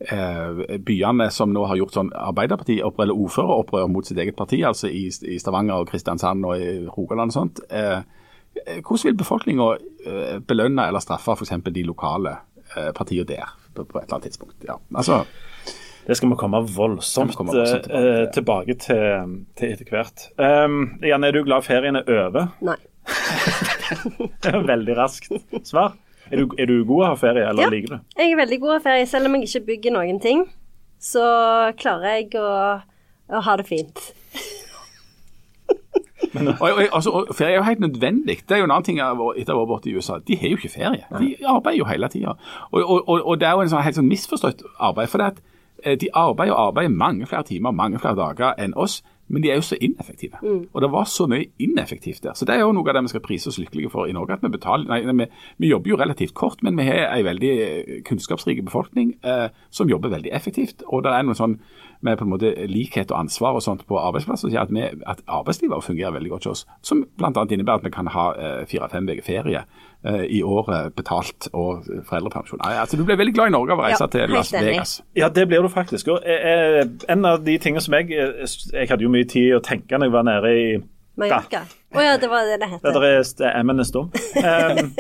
Eh, 0.00 0.78
byene 0.78 1.28
som 1.30 1.52
nå 1.54 1.62
har 1.70 1.78
gjort 1.78 1.94
sånn 1.94 2.10
Arbeiderparti-opprør 2.18 3.06
eller 3.06 3.20
ordføreropprør 3.24 3.86
mot 3.88 4.06
sitt 4.06 4.18
eget 4.18 4.36
parti, 4.36 4.58
altså 4.66 4.90
i, 4.90 5.06
i 5.06 5.38
Stavanger 5.38 5.84
og 5.84 5.88
Kristiansand 5.88 6.44
og 6.44 6.58
i 6.58 6.72
Rogaland 6.88 7.30
og 7.30 7.36
sånt. 7.36 7.62
Eh, 7.70 8.02
hvordan 8.82 9.04
vil 9.06 9.18
befolkninga 9.22 9.68
eh, 9.78 10.36
belønne 10.44 10.88
eller 10.90 11.02
straffe 11.02 11.36
f.eks. 11.38 11.54
de 11.70 11.86
lokale 11.86 12.36
eh, 12.74 12.90
partiene 12.96 13.28
der 13.30 13.54
på, 13.74 13.84
på, 13.84 13.98
et 13.98 14.04
eller 14.04 14.18
annet 14.18 14.28
tidspunkt? 14.28 14.56
Ja, 14.66 14.80
altså 14.94 15.22
det 16.06 16.16
skal 16.18 16.30
vi 16.30 16.38
komme 16.40 16.60
voldsomt, 16.68 17.36
komme 17.36 17.54
voldsomt 17.54 17.86
tilbake, 17.88 18.18
ja. 18.20 18.30
tilbake 18.34 18.78
til, 18.84 19.36
til, 19.56 19.74
etter 19.74 19.92
hvert. 19.92 20.26
Um, 20.36 20.98
Janne, 21.04 21.30
er 21.30 21.36
du 21.36 21.44
glad 21.46 21.64
ferien 21.66 21.96
er 22.00 22.08
over? 22.08 22.50
Nei. 22.64 22.76
Veldig 24.72 24.96
raskt 24.98 25.32
svar. 25.64 25.96
Er 26.30 26.40
du, 26.40 26.52
er 26.58 26.68
du 26.68 26.78
god 26.88 27.02
å 27.02 27.08
ha 27.10 27.16
ferie, 27.20 27.46
eller 27.48 27.66
ja, 27.66 27.70
liker 27.72 27.96
du? 27.96 27.96
jeg 28.16 28.32
er 28.32 28.38
veldig 28.40 28.56
god 28.62 28.70
å 28.70 28.76
ha 28.78 28.82
ferie. 28.86 29.08
Selv 29.08 29.28
om 29.28 29.34
jeg 29.36 29.48
ikke 29.48 29.66
bygger 29.66 29.92
noen 29.92 30.20
ting, 30.24 30.46
så 30.96 31.24
klarer 31.76 32.16
jeg 32.16 32.30
å, 32.40 32.52
å 33.28 33.42
ha 33.44 33.56
det 33.60 33.66
fint. 33.68 34.00
Men, 36.34 36.48
og, 36.48 36.64
og, 36.64 36.80
altså, 36.96 37.10
og, 37.10 37.34
Ferie 37.36 37.52
er 37.52 37.60
jo 37.60 37.66
helt 37.68 37.82
nødvendig. 37.84 38.40
Det 38.48 38.56
er 38.56 38.62
jo 38.62 38.66
en 38.66 38.74
annen 38.74 38.86
ting 38.86 38.98
etter 38.98 39.54
å 39.54 39.60
ha 39.60 39.68
vært 39.70 39.86
i 39.86 39.94
USA. 39.94 40.18
De 40.18 40.38
har 40.40 40.50
jo 40.50 40.58
ikke 40.58 40.72
ferie. 40.72 41.04
De 41.12 41.28
arbeider 41.46 41.78
jo 41.78 41.86
hele 41.86 42.08
tida. 42.10 42.34
Og, 42.72 43.04
og, 43.04 43.34
det 43.40 43.48
er 43.48 43.54
jo 43.54 43.64
en 43.64 43.70
sånn, 43.70 43.84
helt 43.86 43.98
sånn 44.00 44.10
misforstått 44.10 44.64
arbeid. 44.82 45.12
For 45.12 45.22
det 45.22 45.28
at 45.34 45.38
eh, 45.38 45.53
de 45.84 46.08
arbeider 46.14 46.54
og 46.54 46.68
arbeider 46.68 46.94
mange 46.94 47.26
flere 47.26 47.44
timer, 47.44 47.70
mange 47.70 47.98
flere 47.98 48.16
dager 48.16 48.54
enn 48.58 48.76
oss. 48.76 49.02
Men 49.28 49.42
de 49.42 49.50
er 49.50 49.56
jo 49.56 49.64
så 49.64 49.76
ineffektive. 49.80 50.36
Mm. 50.42 50.66
Og 50.72 50.82
det 50.82 50.90
var 50.92 51.04
så 51.08 51.26
mye 51.26 51.46
ineffektivt 51.58 52.22
der. 52.22 52.34
Så 52.36 52.44
det 52.44 52.54
er 52.54 52.60
jo 52.60 52.74
noe 52.76 52.88
av 52.90 52.98
det 52.98 53.06
vi 53.06 53.12
skal 53.14 53.24
prise 53.24 53.48
oss 53.48 53.58
lykkelige 53.58 53.90
for 53.92 54.06
i 54.06 54.12
Norge. 54.12 54.36
at 54.36 54.42
Vi 54.42 54.52
betaler, 54.52 54.84
nei, 54.90 55.00
vi, 55.00 55.26
vi, 55.58 55.70
jobber 55.70 55.90
jo 55.90 55.96
relativt 55.96 56.34
kort, 56.34 56.62
men 56.62 56.76
vi 56.76 56.84
har 56.84 57.08
en 57.08 57.24
veldig 57.24 57.52
eh, 57.64 58.02
kunnskapsrik 58.04 58.60
befolkning 58.64 59.14
eh, 59.24 59.48
som 59.70 59.88
jobber 59.88 60.12
veldig 60.12 60.32
effektivt. 60.32 60.84
Og 60.86 61.04
det 61.04 61.14
er 61.14 61.24
noe 61.24 61.38
sånn 61.38 61.56
med 62.04 62.18
på 62.20 62.26
en 62.26 62.34
måte 62.34 62.52
likhet 62.68 63.12
og 63.14 63.22
ansvar 63.22 63.56
og 63.56 63.64
sånt 63.64 63.86
på 63.88 63.96
arbeidsplasser 63.96 64.50
som 64.50 64.52
gjør 64.52 64.68
at, 64.68 65.04
at 65.14 65.24
arbeidslivet 65.40 65.86
fungerer 65.86 66.12
veldig 66.12 66.34
godt 66.34 66.50
hos 66.50 66.64
oss. 66.64 66.66
Som 66.84 67.06
bl.a. 67.16 67.32
innebærer 67.32 67.80
at 67.80 67.88
vi 67.88 67.94
kan 67.94 68.12
ha 68.12 68.26
eh, 68.36 68.62
fire-fem 68.68 69.08
uker 69.08 69.24
ferie 69.24 69.64
eh, 69.64 69.92
i 70.04 70.42
året 70.44 70.92
betalt 70.96 71.46
og 71.56 71.86
foreldrepermisjon. 72.04 72.60
Altså, 72.60 72.98
du 73.00 73.06
ble 73.08 73.16
veldig 73.16 73.34
glad 73.36 73.48
i 73.48 73.54
Norge 73.54 73.72
av 73.72 73.80
å 73.80 73.84
reise 73.86 74.04
ja, 74.04 74.08
til 74.12 74.34
Las 74.34 74.52
Vegas. 74.52 74.90
Ja, 75.16 75.30
det 75.32 75.46
blir 75.48 75.64
du 75.64 75.70
faktisk. 75.72 76.10
Og, 76.12 76.26
eh, 76.28 76.82
en 77.08 77.24
av 77.24 77.40
de 77.44 77.54
tingene 77.58 77.80
som 77.80 77.96
jeg 77.96 78.10
Jeg 78.12 78.88
hadde 78.90 79.04
jo 79.06 79.12
mye 79.12 79.24
tid 79.24 79.54
å 79.56 79.62
tenke 79.64 79.96
når 79.96 80.10
jeg 80.10 80.14
var 80.14 80.26
nede 80.28 80.52
i 80.52 80.66
Mallorca. 81.20 81.62
Å 81.64 81.96
oh, 81.96 82.02
ja, 82.04 82.16
det 82.20 82.28
var 82.28 82.48
det 82.48 82.58
det 82.60 82.68
het. 82.72 82.82
Der 82.84 83.06
er 83.06 83.60
M-ene 83.62 83.86
stum. 83.86 84.10
Um, 84.10 84.90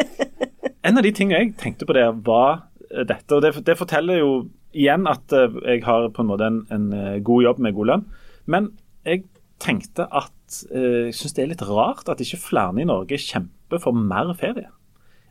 en 0.86 0.98
av 0.98 1.04
de 1.04 1.12
tingene 1.12 1.40
jeg 1.42 1.54
tenkte 1.60 1.88
på 1.88 1.96
der, 1.96 2.12
var 2.14 2.68
dette. 2.94 3.34
og 3.34 3.42
det, 3.42 3.54
det, 3.66 3.76
forteller 3.76 4.20
jo 4.20 4.30
igjen 4.72 5.08
at 5.10 5.32
jeg 5.34 5.82
har 5.84 6.06
på 6.14 6.22
en 6.22 6.30
måte 6.30 6.46
en, 6.46 6.62
en 6.70 6.86
god 7.26 7.42
jobb 7.48 7.60
med 7.66 7.74
god 7.74 7.90
lønn. 7.90 8.06
Men 8.46 8.70
jeg 9.04 9.24
tenkte 9.62 10.06
at 10.06 10.60
uh, 10.70 11.10
jeg 11.10 11.18
syns 11.18 11.36
det 11.36 11.44
er 11.44 11.52
litt 11.52 11.66
rart 11.66 12.08
at 12.08 12.22
ikke 12.22 12.40
flere 12.40 12.80
i 12.80 12.88
Norge 12.88 13.18
kjemper 13.20 13.82
for 13.82 13.96
mer 13.96 14.32
ferie. 14.38 14.70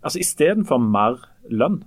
Altså 0.03 0.21
istedenfor 0.23 0.81
mer 0.83 1.21
lønn. 1.49 1.81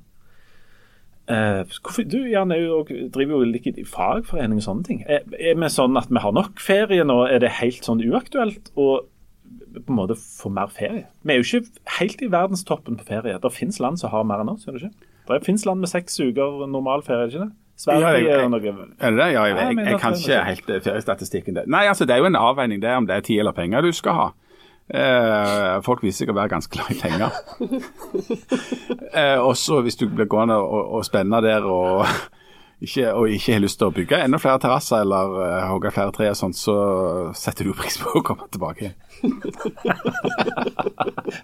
Uh, 1.27 1.67
hvorfor, 1.83 2.05
du 2.07 2.21
Jan, 2.31 2.55
jo, 2.55 2.85
driver 2.87 3.41
jo 3.41 3.51
litt 3.51 3.67
i 3.67 3.85
fagforening 3.87 4.61
og 4.61 4.67
sånne 4.69 4.87
ting. 4.87 5.03
Er, 5.11 5.27
er 5.35 5.59
vi 5.59 5.71
sånn 5.75 5.99
at 5.99 6.13
vi 6.13 6.23
har 6.23 6.35
nok 6.37 6.63
ferie 6.63 7.07
nå? 7.07 7.19
Er 7.27 7.43
det 7.43 7.57
helt 7.59 7.87
sånn 7.87 8.05
uaktuelt 8.07 8.71
å 8.79 8.89
på 9.77 9.93
en 9.93 9.99
måte 9.99 10.17
få 10.17 10.51
mer 10.55 10.71
ferie? 10.73 11.05
Vi 11.27 11.35
er 11.35 11.43
jo 11.43 11.61
ikke 11.61 11.83
helt 11.99 12.23
i 12.23 12.31
verdenstoppen 12.33 12.97
på 13.01 13.09
ferie. 13.11 13.37
Det 13.43 13.53
finnes 13.53 13.81
land 13.83 14.01
som 14.01 14.15
har 14.15 14.27
mer 14.27 14.45
enn 14.45 14.55
oss, 14.55 14.65
gjør 14.67 14.79
det 14.79 14.87
ikke? 14.87 15.11
Det 15.27 15.43
finnes 15.43 15.67
land 15.67 15.83
med 15.83 15.91
seks 15.91 16.21
uker 16.23 16.63
normal 16.71 17.03
ferie, 17.07 17.27
ikke 17.29 17.45
det? 17.49 17.53
Sverige 17.77 18.23
ja, 18.23 18.39
jeg, 18.41 18.49
noe 18.49 18.63
Er 18.65 19.13
det 19.13 19.19
det? 19.19 19.27
Ja, 19.35 19.43
jeg, 19.51 19.57
jeg, 19.59 19.77
jeg 19.85 20.01
kan 20.01 20.15
ikke 20.17 20.45
helt 20.47 20.71
feriestatistikken. 20.87 21.59
Nei, 21.69 21.83
altså 21.91 22.07
Det 22.09 22.15
er 22.15 22.23
jo 22.23 22.31
en 22.31 22.39
avveining 22.41 22.81
det 22.81 22.95
om 22.97 23.09
det 23.09 23.19
er 23.19 23.27
tid 23.27 23.43
eller 23.43 23.53
penger 23.57 23.85
du 23.85 23.91
skal 23.93 24.17
ha. 24.17 24.29
Eh, 24.87 25.77
folk 25.83 26.05
viser 26.05 26.25
seg 26.25 26.31
å 26.31 26.37
være 26.37 26.53
ganske 26.55 26.73
glad 26.73 26.93
i 26.95 27.01
penger. 27.01 27.31
eh, 29.19 29.39
også 29.43 29.81
hvis 29.83 29.99
du 29.99 30.07
blir 30.07 30.31
gående 30.31 30.59
og, 30.63 30.99
og 30.99 31.07
spenne 31.07 31.43
der 31.43 31.67
og 31.67 32.07
ikke, 32.77 33.09
og 33.17 33.31
ikke 33.33 33.55
har 33.55 33.63
lyst 33.65 33.79
til 33.81 33.89
å 33.89 33.95
bygge 33.97 34.19
enda 34.21 34.37
flere 34.41 34.61
terrasser 34.61 35.01
eller 35.01 35.31
uh, 35.41 35.63
hogge 35.71 35.89
flere 35.95 36.13
tre, 36.13 36.27
og 36.29 36.37
sånt, 36.37 36.59
så 36.61 36.75
setter 37.37 37.65
du 37.65 37.73
pris 37.77 37.97
på 38.03 38.19
å 38.19 38.23
komme 38.25 38.45
tilbake. 38.53 38.91
ja, 39.87 39.95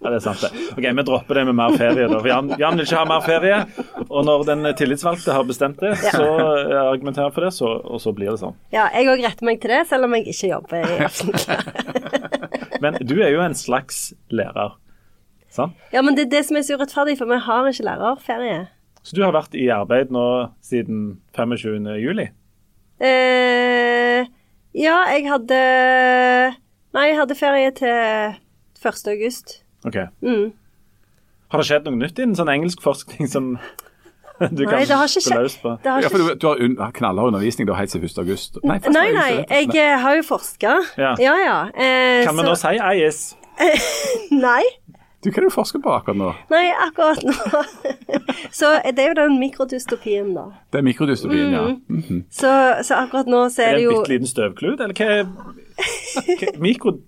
det 0.05 0.13
er 0.13 0.21
sant, 0.21 0.45
det. 0.45 0.51
Ok, 0.77 0.85
Vi 0.85 1.05
dropper 1.09 1.41
det 1.41 1.47
med 1.49 1.57
mer 1.57 1.79
ferie. 1.81 2.05
da. 2.13 2.21
Jan, 2.29 2.53
Jan 2.61 2.77
vil 2.77 2.85
ikke 2.85 3.01
ha 3.01 3.07
mer 3.09 3.25
ferie. 3.25 3.63
Og 4.11 4.29
når 4.29 4.45
den 4.51 4.69
tillitsvalgte 4.77 5.33
har 5.39 5.49
bestemt 5.49 5.81
det, 5.81 5.95
ja. 6.05 6.13
så 6.13 6.29
argumenterer 6.93 7.31
jeg 7.31 7.37
for 7.39 7.49
det, 7.49 7.55
så, 7.57 7.73
og 7.81 8.05
så 8.05 8.13
blir 8.13 8.35
det 8.35 8.43
sånn. 8.45 8.59
Ja, 8.77 8.91
jeg 8.93 9.09
òg 9.15 9.25
retter 9.25 9.49
meg 9.49 9.65
til 9.65 9.73
det, 9.73 9.83
selv 9.89 10.11
om 10.11 10.19
jeg 10.19 10.29
ikke 10.37 10.53
jobber 10.53 10.85
i 10.85 11.01
Aftenklær. 11.09 12.32
Men 12.83 12.99
du 13.07 13.17
er 13.23 13.33
jo 13.33 13.43
en 13.45 13.57
slags 13.57 14.13
lærer, 14.35 14.77
sant? 15.53 15.79
Ja, 15.95 16.03
men 16.05 16.19
det 16.19 16.27
er 16.27 16.37
det 16.37 16.45
som 16.49 16.59
er 16.59 16.67
så 16.67 16.79
urettferdig, 16.79 17.17
for 17.21 17.31
vi 17.31 17.41
har 17.47 17.69
ikke 17.71 17.87
lærerferie. 17.89 18.63
Så 19.03 19.17
du 19.17 19.23
har 19.25 19.35
vært 19.35 19.57
i 19.59 19.67
arbeid 19.75 20.13
nå 20.15 20.27
siden 20.63 21.21
25. 21.35 21.89
juli? 22.03 22.29
Eh, 23.03 24.29
ja, 24.79 24.99
jeg 25.11 25.27
hadde 25.27 25.61
Nei, 26.93 27.07
jeg 27.09 27.17
hadde 27.17 27.35
ferie 27.39 27.71
til 27.73 27.89
1. 28.85 29.07
august. 29.09 29.63
Ok. 29.89 29.97
Mm. 30.21 30.53
Har 31.53 31.61
det 31.63 31.67
skjedd 31.69 31.89
noe 31.89 31.97
nytt 31.97 32.21
innen 32.21 32.37
sånn 32.37 32.53
engelsk 32.53 32.83
forskning 32.85 33.31
som 33.33 33.55
du 34.57 34.65
nei, 34.65 34.85
kan 34.85 35.07
gå 35.07 35.37
løs 35.43 35.57
på? 35.63 35.77
ja, 35.85 36.09
for 36.09 36.19
du, 36.19 36.35
du 36.35 36.47
har 36.49 36.63
un 36.63 36.77
knallhard 36.93 37.33
undervisning 37.33 37.69
da 37.69 37.77
helt 37.79 37.91
til 37.91 38.05
1. 38.05 38.19
august? 38.19 38.59
Nei, 38.65 38.79
nei, 38.89 39.09
nei, 39.17 39.31
jeg 39.51 39.71
eh, 39.77 39.99
har 40.03 40.17
jo 40.19 40.27
forska. 40.27 40.79
Ja. 40.99 41.15
ja, 41.21 41.37
ja. 41.47 41.59
Eh, 41.75 42.25
kan 42.27 42.37
vi 42.39 42.47
nå 42.47 42.57
si 42.59 42.75
IS? 42.79 43.23
nei. 44.47 44.63
Du, 45.23 45.31
Hva 45.31 45.39
er 45.39 45.45
det 45.45 45.51
du 45.53 45.55
forsker 45.55 45.79
på 45.83 45.93
akkurat 45.95 46.19
nå? 46.19 46.33
Nei, 46.51 46.65
akkurat 46.83 47.21
nå 47.23 47.35
Så 48.59 48.73
det 48.91 49.05
er 49.05 49.13
jo 49.13 49.19
den 49.21 49.37
mikrodystopien, 49.39 50.33
da. 50.35 50.49
Det 50.73 50.81
er 50.81 50.87
mikrodystopien, 50.89 51.47
mm. 51.47 51.55
ja. 51.55 51.63
Mm 51.63 52.03
-hmm. 52.09 52.23
så, 52.31 52.51
så, 52.83 52.95
akkurat 52.95 53.27
nå 53.27 53.49
så 53.49 53.63
er, 53.63 53.67
er 53.67 53.75
det 53.77 53.85
jo 53.85 53.91
Er 53.91 53.93
det 53.93 53.99
en 53.99 54.03
bitte 54.03 54.13
liten 54.13 54.27
støvklut, 54.27 54.81
eller 54.81 54.95
hva 54.95 55.07
er 55.07 56.59
mikro... 56.59 56.99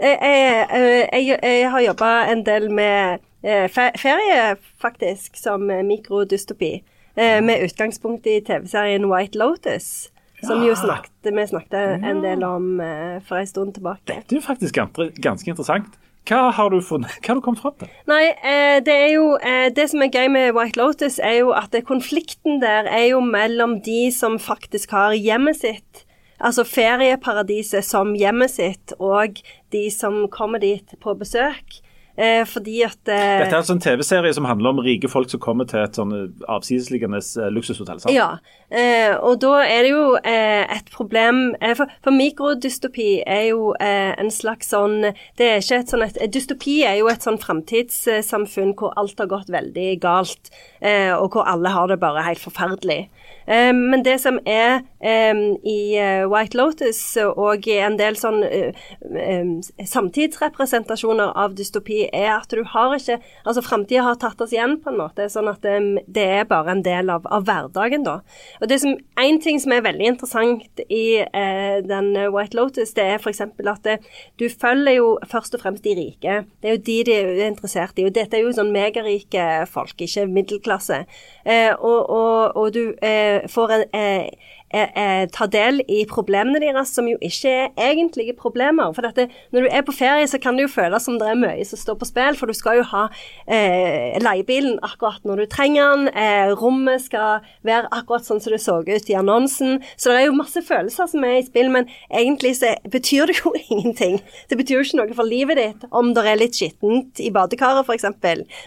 Jeg, 0.00 0.18
jeg, 0.22 0.66
jeg, 1.12 1.38
jeg 1.42 1.70
har 1.70 1.80
jobba 1.80 2.32
en 2.32 2.46
del 2.46 2.70
med 2.70 3.12
eh, 3.12 3.18
ferie, 3.42 4.56
faktisk, 4.82 5.36
som 5.36 5.66
mikrodystopi. 5.66 6.82
Eh, 7.18 7.42
med 7.42 7.64
utgangspunkt 7.64 8.26
i 8.26 8.40
TV-serien 8.40 9.08
White 9.10 9.38
Lotus. 9.38 10.10
Som 10.42 10.62
jo 10.62 10.74
snakket, 10.78 11.32
vi 11.34 11.46
snakket 11.50 12.04
en 12.06 12.20
del 12.22 12.44
om 12.46 12.76
eh, 12.80 13.16
for 13.26 13.40
en 13.40 13.46
stund 13.46 13.74
tilbake. 13.74 14.04
Dette 14.06 14.36
er 14.36 14.38
jo 14.38 14.44
faktisk 14.44 14.78
ganske 15.18 15.50
interessant. 15.50 15.96
Hva 16.28 16.52
har 16.54 16.70
du, 16.70 16.76
funnet, 16.84 17.10
hva 17.24 17.32
har 17.32 17.40
du 17.40 17.42
kommet 17.42 17.62
fram 17.62 17.74
til? 17.80 17.90
Nei, 18.06 18.22
eh, 18.36 18.76
det 18.84 18.94
er 18.94 19.10
jo 19.16 19.32
eh, 19.40 19.70
Det 19.74 19.88
som 19.90 20.04
er 20.04 20.12
gøy 20.12 20.28
med 20.30 20.52
White 20.54 20.78
Lotus, 20.78 21.18
er 21.18 21.40
jo 21.40 21.50
at 21.56 21.74
konflikten 21.88 22.60
der 22.62 22.86
er 22.86 23.08
jo 23.08 23.22
mellom 23.24 23.78
de 23.82 24.12
som 24.14 24.38
faktisk 24.38 24.94
har 24.94 25.16
hjemmet 25.16 25.58
sitt, 25.58 26.04
altså 26.38 26.62
ferieparadiset 26.68 27.82
som 27.82 28.14
hjemmet 28.14 28.54
sitt, 28.54 28.94
og 29.00 29.40
de 29.74 29.88
som 29.90 30.26
kommer 30.30 30.62
dit 30.62 30.94
på 31.02 31.18
besøk. 31.18 31.80
Eh, 32.18 32.42
fordi 32.50 32.80
at 32.82 32.98
eh, 33.06 33.38
Dette 33.38 33.54
er 33.54 33.60
altså 33.60 33.76
en 33.76 33.80
TV-serie 33.80 34.34
som 34.34 34.46
handler 34.48 34.72
om 34.74 34.80
rike 34.82 35.06
folk 35.08 35.30
som 35.30 35.38
kommer 35.38 35.68
til 35.70 35.84
et 35.84 35.94
sånn 35.94 36.10
avsidesliggende 36.50 37.20
eh, 37.22 37.50
luksushotell. 37.54 38.00
sant? 38.02 38.10
Ja, 38.10 38.40
eh, 38.74 39.14
og 39.14 39.38
da 39.44 39.60
er 39.62 39.86
det 39.86 39.92
jo 39.92 40.16
eh, 40.18 40.64
et 40.66 40.90
problem 40.90 41.54
eh, 41.60 41.76
For, 41.78 41.92
for 42.02 42.16
mikrodystopi 42.16 43.22
er 43.22 43.44
jo 43.52 43.70
eh, 43.78 44.16
en 44.18 44.32
slags 44.34 44.72
sånn 44.74 45.12
Det 45.38 45.46
er 45.46 45.62
ikke 45.62 45.78
et 45.84 45.94
sånn 45.94 46.06
et, 46.08 46.18
Dystopi 46.34 46.80
er 46.88 46.98
jo 46.98 47.06
et 47.12 47.22
sånn 47.22 47.38
framtidssamfunn 47.38 48.74
hvor 48.78 48.98
alt 48.98 49.22
har 49.22 49.30
gått 49.30 49.54
veldig 49.54 49.88
galt, 50.02 50.50
eh, 50.82 51.14
og 51.14 51.36
hvor 51.36 51.46
alle 51.46 51.70
har 51.70 51.86
det 51.90 52.00
bare 52.02 52.26
helt 52.26 52.42
forferdelig. 52.42 53.06
Eh, 53.46 53.72
men 53.72 54.02
det 54.04 54.18
som 54.20 54.38
er 54.46 54.82
um, 55.00 55.40
i 55.64 55.96
eh, 55.96 56.26
White 56.28 56.58
Lotus 56.58 57.00
og 57.22 57.66
i 57.68 57.78
en 57.80 57.96
del 57.98 58.18
sånn 58.18 58.42
eh, 58.44 58.76
eh, 59.08 59.46
samtidsrepresentasjoner 59.88 61.32
av 61.32 61.56
dystopi, 61.56 62.04
er 62.14 62.30
at 62.36 62.50
du 62.52 62.62
har 62.64 62.94
ikke 62.96 63.18
Altså 63.48 63.62
framtida 63.64 64.02
har 64.04 64.18
tatt 64.20 64.40
oss 64.44 64.52
igjen, 64.52 64.76
på 64.82 64.90
en 64.92 64.98
måte. 65.00 65.26
Sånn 65.32 65.48
at 65.50 65.62
det, 65.64 66.04
det 66.06 66.24
er 66.40 66.48
bare 66.48 66.74
en 66.74 66.82
del 66.84 67.10
av, 67.12 67.26
av 67.32 67.46
hverdagen, 67.48 68.04
da. 68.06 68.18
Og 68.60 68.70
det 68.70 68.80
som 68.82 68.96
En 69.18 69.40
ting 69.42 69.58
som 69.60 69.72
er 69.74 69.82
veldig 69.82 70.06
interessant 70.12 70.82
i 70.86 71.20
eh, 71.20 71.78
den 71.82 72.12
White 72.32 72.56
Lotus, 72.56 72.92
det 72.94 73.04
er 73.04 73.18
f.eks. 73.18 73.40
at 73.42 73.82
det, 73.84 73.96
du 74.38 74.46
følger 74.48 74.98
jo 74.98 75.08
først 75.26 75.56
og 75.56 75.62
fremst 75.64 75.84
de 75.84 75.96
rike. 75.98 76.36
Det 76.62 76.70
er 76.70 76.76
jo 76.76 76.84
de 76.86 76.98
de 77.08 77.16
er 77.16 77.48
interessert 77.48 77.98
i. 77.98 78.06
Og 78.06 78.14
dette 78.14 78.38
er 78.38 78.44
jo 78.44 78.54
sånn 78.54 78.72
megarike 78.74 79.48
folk, 79.70 79.98
ikke 80.04 80.28
middelklasse. 80.30 81.02
Eh, 81.44 81.72
og, 81.74 81.98
og, 82.06 82.56
og 82.58 82.72
du 82.76 82.82
eh, 83.04 83.46
får 83.50 83.74
en 83.74 83.84
eh, 83.96 84.54
eh, 84.70 84.88
eh, 84.94 85.24
ta 85.32 85.46
del 85.50 85.82
i 85.88 86.04
problemene 86.08 86.60
deres, 86.62 86.92
som 86.94 87.08
jo 87.08 87.18
ikke 87.24 87.50
er 87.50 87.90
egentlige 87.90 88.36
problemer. 88.38 88.92
For 88.96 89.06
dette, 89.06 89.28
når 89.54 89.66
du 89.66 89.70
er 89.72 89.84
på 89.86 89.94
ferie, 89.96 90.26
så 90.28 90.40
kan 90.42 90.58
det 90.58 90.66
jo 90.66 90.74
føles 90.74 91.04
som 91.04 91.18
det 91.20 91.28
er 91.30 91.38
mye 91.38 91.66
som 91.68 91.80
står 91.80 91.98
på 92.00 92.08
spill, 92.08 92.38
for 92.38 92.50
du 92.50 92.56
skal 92.56 92.80
jo 92.80 92.86
ha 92.92 93.06
eh, 93.46 94.18
leiebilen 94.22 94.78
akkurat 94.86 95.24
når 95.28 95.42
du 95.42 95.46
trenger 95.52 95.94
den, 95.94 96.08
eh, 96.12 96.52
rommet 96.58 97.02
skal 97.04 97.44
være 97.66 97.88
akkurat 97.94 98.26
sånn 98.26 98.42
som 98.42 98.54
det 98.54 98.60
så 98.62 98.78
ut 98.82 99.10
i 99.10 99.16
annonsen. 99.18 99.78
Så 99.96 100.12
det 100.12 100.22
er 100.22 100.28
jo 100.28 100.38
masse 100.38 100.62
følelser 100.64 101.08
som 101.10 101.24
er 101.26 101.38
i 101.38 101.46
spill, 101.46 101.70
men 101.74 101.88
egentlig 102.10 102.56
så 102.60 102.74
betyr 102.90 103.30
det 103.30 103.38
jo 103.40 103.54
ingenting. 103.72 104.20
Det 104.50 104.58
betyr 104.60 104.78
jo 104.78 104.86
ikke 104.86 105.00
noe 105.02 105.18
for 105.18 105.28
livet 105.28 105.60
ditt 105.60 105.88
om 105.90 106.12
det 106.16 106.24
er 106.26 106.40
litt 106.40 106.58
skittent 106.58 107.22
i 107.22 107.30
badekaret, 107.34 107.86
f.eks. 107.86 108.06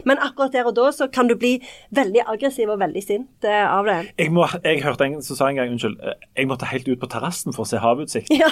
Men 0.08 0.22
akkurat 0.22 0.54
der 0.54 0.70
og 0.70 0.76
da 0.78 0.90
så 0.96 1.08
kan 1.12 1.30
du 1.30 1.36
bli 1.40 1.58
veldig 1.96 2.26
aggressiv 2.32 2.72
og 2.72 2.82
veldig 2.82 3.04
sint 3.04 3.48
eh, 3.48 3.66
av 3.66 3.88
det. 3.90 4.00
Jeg, 4.18 4.32
må, 4.34 4.48
jeg 4.64 4.84
hørte 4.86 5.08
en 5.08 5.20
som 5.26 5.38
sa 5.38 5.50
en 5.50 5.60
gang 5.60 5.74
unnskyld, 5.74 5.91
jeg 6.00 6.50
måtte 6.50 6.70
helt 6.70 6.88
ut 6.88 7.02
på 7.02 7.12
terrassen 7.12 7.56
for 7.56 7.66
å 7.66 7.72
se 7.72 7.82
havutsikt. 7.82 8.32
Ja. 8.34 8.50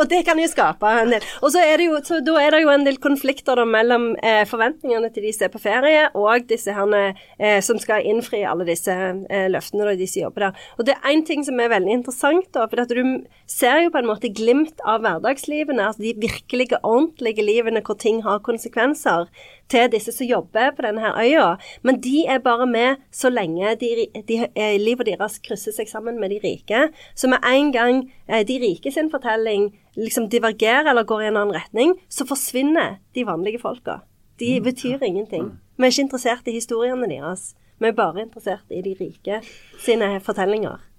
Og 0.00 0.08
det 0.08 0.22
kan 0.26 0.38
jo 0.40 0.48
skape 0.48 0.90
en 1.02 1.12
del. 1.12 1.24
Og 1.44 1.52
så 1.52 1.62
er 1.64 1.80
det 1.80 1.88
jo, 1.90 1.98
da 2.24 2.36
er 2.40 2.54
det 2.54 2.62
jo 2.62 2.72
en 2.72 2.86
del 2.86 2.96
konflikter 3.02 3.58
da, 3.60 3.66
mellom 3.68 4.10
eh, 4.24 4.42
forventningene 4.48 5.10
til 5.12 5.26
de 5.26 5.32
som 5.36 5.46
er 5.46 5.52
på 5.52 5.62
ferie, 5.62 6.06
og 6.16 6.46
disse 6.48 6.74
herne, 6.74 7.02
eh, 7.36 7.58
som 7.64 7.80
skal 7.82 8.06
innfri 8.08 8.42
alle 8.48 8.64
disse 8.68 8.94
eh, 8.94 9.46
løftene 9.52 9.88
da, 9.88 9.96
de 9.98 10.08
som 10.08 10.24
jobber 10.24 10.46
der. 10.46 10.66
Og 10.78 10.88
det 10.88 10.96
er 10.96 11.12
én 11.12 11.24
ting 11.26 11.44
som 11.46 11.60
er 11.60 11.72
veldig 11.74 11.98
interessant, 12.00 12.48
da, 12.56 12.64
for 12.70 12.84
at 12.84 12.94
du 12.94 13.02
ser 13.50 13.84
jo 13.84 13.92
på 13.92 14.00
en 14.00 14.10
måte 14.10 14.32
glimt 14.32 14.80
av 14.88 15.04
hverdagslivene, 15.04 15.90
altså 15.90 16.06
de 16.06 16.16
virkelige, 16.22 16.80
ordentlige 16.80 17.44
livene 17.44 17.84
hvor 17.84 17.98
ting 18.00 18.22
har 18.24 18.44
konsekvenser 18.46 19.28
til 19.70 19.90
disse 19.92 20.12
som 20.14 20.26
jobber 20.26 20.74
på 20.76 20.84
denne 20.86 21.02
her 21.04 21.18
øya. 21.20 21.46
Men 21.86 22.00
de 22.02 22.24
er 22.28 22.42
bare 22.44 22.66
med 22.66 23.00
så 23.14 23.30
lenge 23.30 23.74
de, 23.80 23.90
de, 23.96 24.18
de, 24.28 24.68
livet 24.82 25.06
deres 25.06 25.38
krysser 25.44 25.74
seg 25.76 25.90
sammen 25.90 26.20
med 26.20 26.34
de 26.34 26.40
rike. 26.44 26.88
Så 27.14 27.30
med 27.30 27.46
en 27.46 27.72
gang 27.72 28.02
eh, 28.28 28.42
de 28.46 28.58
rike 28.62 28.92
sin 28.92 29.10
fortelling 29.10 29.70
liksom 29.96 30.28
divergerer 30.30 30.90
eller 30.90 31.06
går 31.06 31.24
i 31.24 31.30
en 31.30 31.40
annen 31.40 31.56
retning, 31.56 31.96
så 32.08 32.26
forsvinner 32.26 33.00
de 33.14 33.26
vanlige 33.26 33.62
folka. 33.62 34.00
De 34.40 34.60
betyr 34.64 35.02
ingenting. 35.04 35.50
Vi 35.76 35.84
er 35.84 35.92
ikke 35.92 36.06
interessert 36.06 36.48
i 36.48 36.56
historiene 36.56 37.08
deres. 37.10 37.54
Vi 37.80 37.88
er 37.88 37.96
bare 37.96 38.22
interessert 38.22 38.70
i 38.70 38.82
de 38.84 38.94
rike 39.00 39.40
sine 39.80 40.20
fortellinger. 40.20 40.89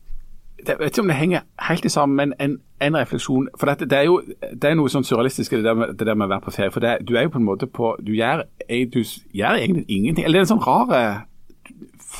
Jeg 0.68 0.80
vet 0.80 0.92
ikke 0.92 1.02
om 1.02 1.08
det 1.08 1.16
henger 1.16 1.42
helt 1.68 1.92
sammen, 1.92 2.16
men 2.16 2.34
en, 2.40 2.58
en 2.82 2.98
refleksjon 2.98 3.48
For 3.58 3.66
dette, 3.66 3.86
det 3.90 3.98
er 3.98 4.04
jo 4.04 4.22
det 4.62 4.70
er 4.70 4.76
noe 4.78 4.90
sånn 4.90 5.06
surrealistisk 5.08 5.52
det 5.52 5.64
der 5.66 5.78
med, 5.78 5.94
det 6.00 6.08
der 6.08 6.16
med 6.16 6.28
å 6.28 6.34
være 6.36 6.46
på 6.46 6.54
ferie. 6.56 6.72
For 6.74 6.84
det, 6.84 6.98
du 7.08 7.16
er 7.16 7.26
jo 7.26 7.34
på 7.34 7.42
en 7.42 7.48
måte 7.48 7.68
på 7.68 7.96
Du 8.06 8.14
gjør, 8.14 8.44
du 8.70 9.00
gjør 9.34 9.58
egentlig 9.58 9.86
ingenting. 9.88 10.26
Eller 10.26 10.40
det 10.40 10.44
er 10.44 10.48
en 10.48 10.54
sånn 10.54 10.66
rar 10.66 10.94
eh, 10.98 11.24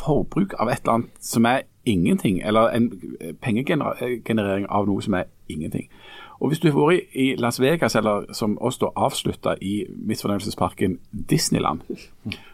forbruk 0.02 0.56
av 0.60 0.72
et 0.72 0.82
eller 0.82 0.98
annet 0.98 1.30
som 1.34 1.46
er 1.46 1.68
ingenting. 1.86 2.42
Eller 2.42 2.74
en 2.76 2.90
pengegenerering 3.42 4.68
av 4.70 4.90
noe 4.90 5.02
som 5.02 5.20
er 5.20 5.30
ingenting. 5.50 5.90
Og 6.42 6.48
Hvis 6.50 6.60
du 6.60 6.72
har 6.72 6.80
vært 6.80 7.14
i 7.14 7.36
Las 7.38 7.60
Vegas, 7.62 7.96
eller 7.96 8.34
som 8.34 8.58
oss 8.62 8.80
da 8.82 8.90
avslutta 8.96 9.56
i 9.62 9.84
misfornøyelsesparken 9.94 10.98
Disneyland, 11.30 11.82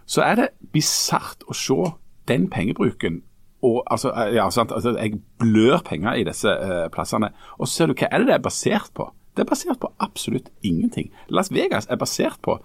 så 0.06 0.22
er 0.22 0.36
det 0.36 0.48
bisart 0.74 1.46
å 1.48 1.56
se 1.56 1.94
den 2.28 2.50
pengebruken 2.52 3.22
og 3.68 3.84
altså, 3.92 4.14
ja, 4.34 4.50
sant? 4.50 4.72
Altså, 4.72 4.96
Jeg 4.98 5.20
blør 5.40 5.84
penger 5.86 6.14
i 6.14 6.24
disse 6.28 6.50
uh, 6.50 6.88
plassene. 6.94 7.32
Og 7.58 7.68
ser 7.68 7.92
du 7.92 7.96
hva 7.98 8.10
er 8.12 8.24
det 8.24 8.32
det 8.32 8.40
er 8.40 8.48
basert 8.48 8.92
på? 8.96 9.12
Det 9.36 9.44
er 9.44 9.50
basert 9.50 9.80
på 9.80 9.92
absolutt 10.00 10.50
ingenting. 10.64 11.12
Las 11.30 11.52
Vegas 11.54 11.88
er 11.90 12.00
basert 12.02 12.40
på 12.42 12.58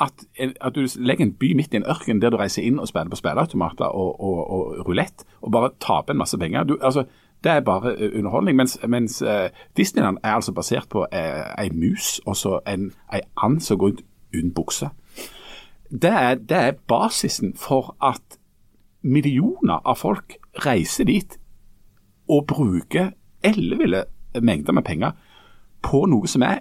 at, 0.00 0.12
at 0.38 0.74
du 0.74 0.86
legger 0.96 1.26
en 1.26 1.32
by 1.34 1.54
midt 1.58 1.74
i 1.74 1.80
en 1.80 1.88
ørken 1.90 2.20
der 2.22 2.30
du 2.30 2.38
reiser 2.38 2.62
inn 2.62 2.78
og 2.78 2.88
spiller 2.88 3.10
på 3.10 3.18
spilleautomater 3.18 3.84
og, 3.84 4.20
og, 4.20 4.38
og 4.50 4.86
rulett, 4.88 5.24
og 5.42 5.52
bare 5.52 5.72
taper 5.80 6.14
en 6.14 6.22
masse 6.22 6.38
penger. 6.38 6.64
Du, 6.64 6.78
altså, 6.82 7.04
det 7.44 7.52
er 7.52 7.60
bare 7.60 7.96
underholdning. 8.16 8.56
Mens, 8.56 8.78
mens 8.88 9.22
uh, 9.22 9.48
Disneyland 9.76 10.18
er 10.22 10.38
altså 10.38 10.52
basert 10.52 10.88
på 10.88 11.02
uh, 11.02 11.42
ei 11.58 11.70
mus 11.74 12.20
og 12.26 12.36
så 12.36 12.60
en, 12.68 12.92
ei 13.12 13.20
and 13.36 13.60
som 13.60 13.78
går 13.78 13.86
rundt 13.86 14.04
uten 14.34 14.54
bukse. 14.54 14.88
Det 15.90 16.10
er, 16.10 16.34
det 16.34 16.56
er 16.56 16.78
basisen 16.88 17.56
for 17.56 17.96
at 18.02 18.38
millioner 19.02 19.80
av 19.84 19.96
folk 19.96 20.36
reiser 20.66 21.04
dit 21.08 21.36
og 22.30 22.46
bruker 22.50 23.12
elleville 23.46 24.04
mengder 24.42 24.72
med 24.76 24.86
penger 24.86 25.12
på 25.82 26.04
noe 26.10 26.28
som 26.28 26.44
er 26.46 26.60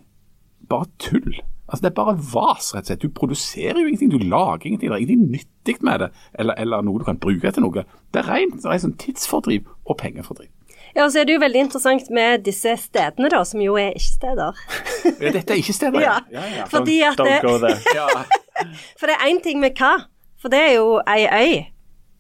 bare 0.70 0.90
tull. 1.02 1.42
Altså 1.70 1.84
Det 1.84 1.90
er 1.92 1.98
bare 1.98 2.16
vas, 2.34 2.72
rett 2.74 2.88
og 2.88 2.90
slett. 2.90 3.02
Du 3.02 3.14
produserer 3.14 3.78
jo 3.78 3.88
ingenting, 3.88 4.12
du 4.12 4.18
lager 4.18 4.66
ingenting. 4.66 4.90
Det 4.90 4.96
er 4.96 5.04
ingenting 5.04 5.32
nyttig 5.32 5.76
med 5.86 6.00
det, 6.00 6.10
eller, 6.34 6.58
eller 6.58 6.82
noe 6.82 7.02
du 7.02 7.06
kan 7.06 7.20
bruke 7.22 7.52
til 7.52 7.66
noe. 7.66 7.84
Det 8.14 8.24
er 8.24 8.30
rent 8.32 8.58
det 8.64 8.72
er 8.72 8.82
sånn 8.82 8.98
tidsfordriv 8.98 9.68
og 9.86 10.00
pengefordriv. 10.02 10.50
Ja, 10.96 11.04
og 11.06 11.12
så 11.14 11.22
er 11.22 11.28
det 11.30 11.36
jo 11.36 11.42
veldig 11.44 11.62
interessant 11.68 12.08
med 12.10 12.42
disse 12.48 12.74
stedene, 12.82 13.30
da, 13.30 13.44
som 13.46 13.62
jo 13.62 13.78
er 13.78 13.94
ikke-steder. 13.98 14.64
Ja, 15.22 15.32
dette 15.32 15.54
er 15.54 15.62
ikke-steder, 15.62 16.02
ja. 16.02 16.16
ja, 16.34 16.46
ja. 16.58 16.66
Fordi 16.70 16.98
at 17.06 17.20
Don't 17.20 17.46
go 17.46 17.58
there. 17.62 18.26
For 19.00 19.08
det 19.08 19.16
er 19.16 19.30
én 19.30 19.40
ting 19.44 19.62
med 19.62 19.78
hva? 19.78 19.94
For 20.42 20.52
det 20.52 20.60
er 20.60 20.74
jo 20.80 20.98
ei 21.08 21.28
øy. 21.30 21.54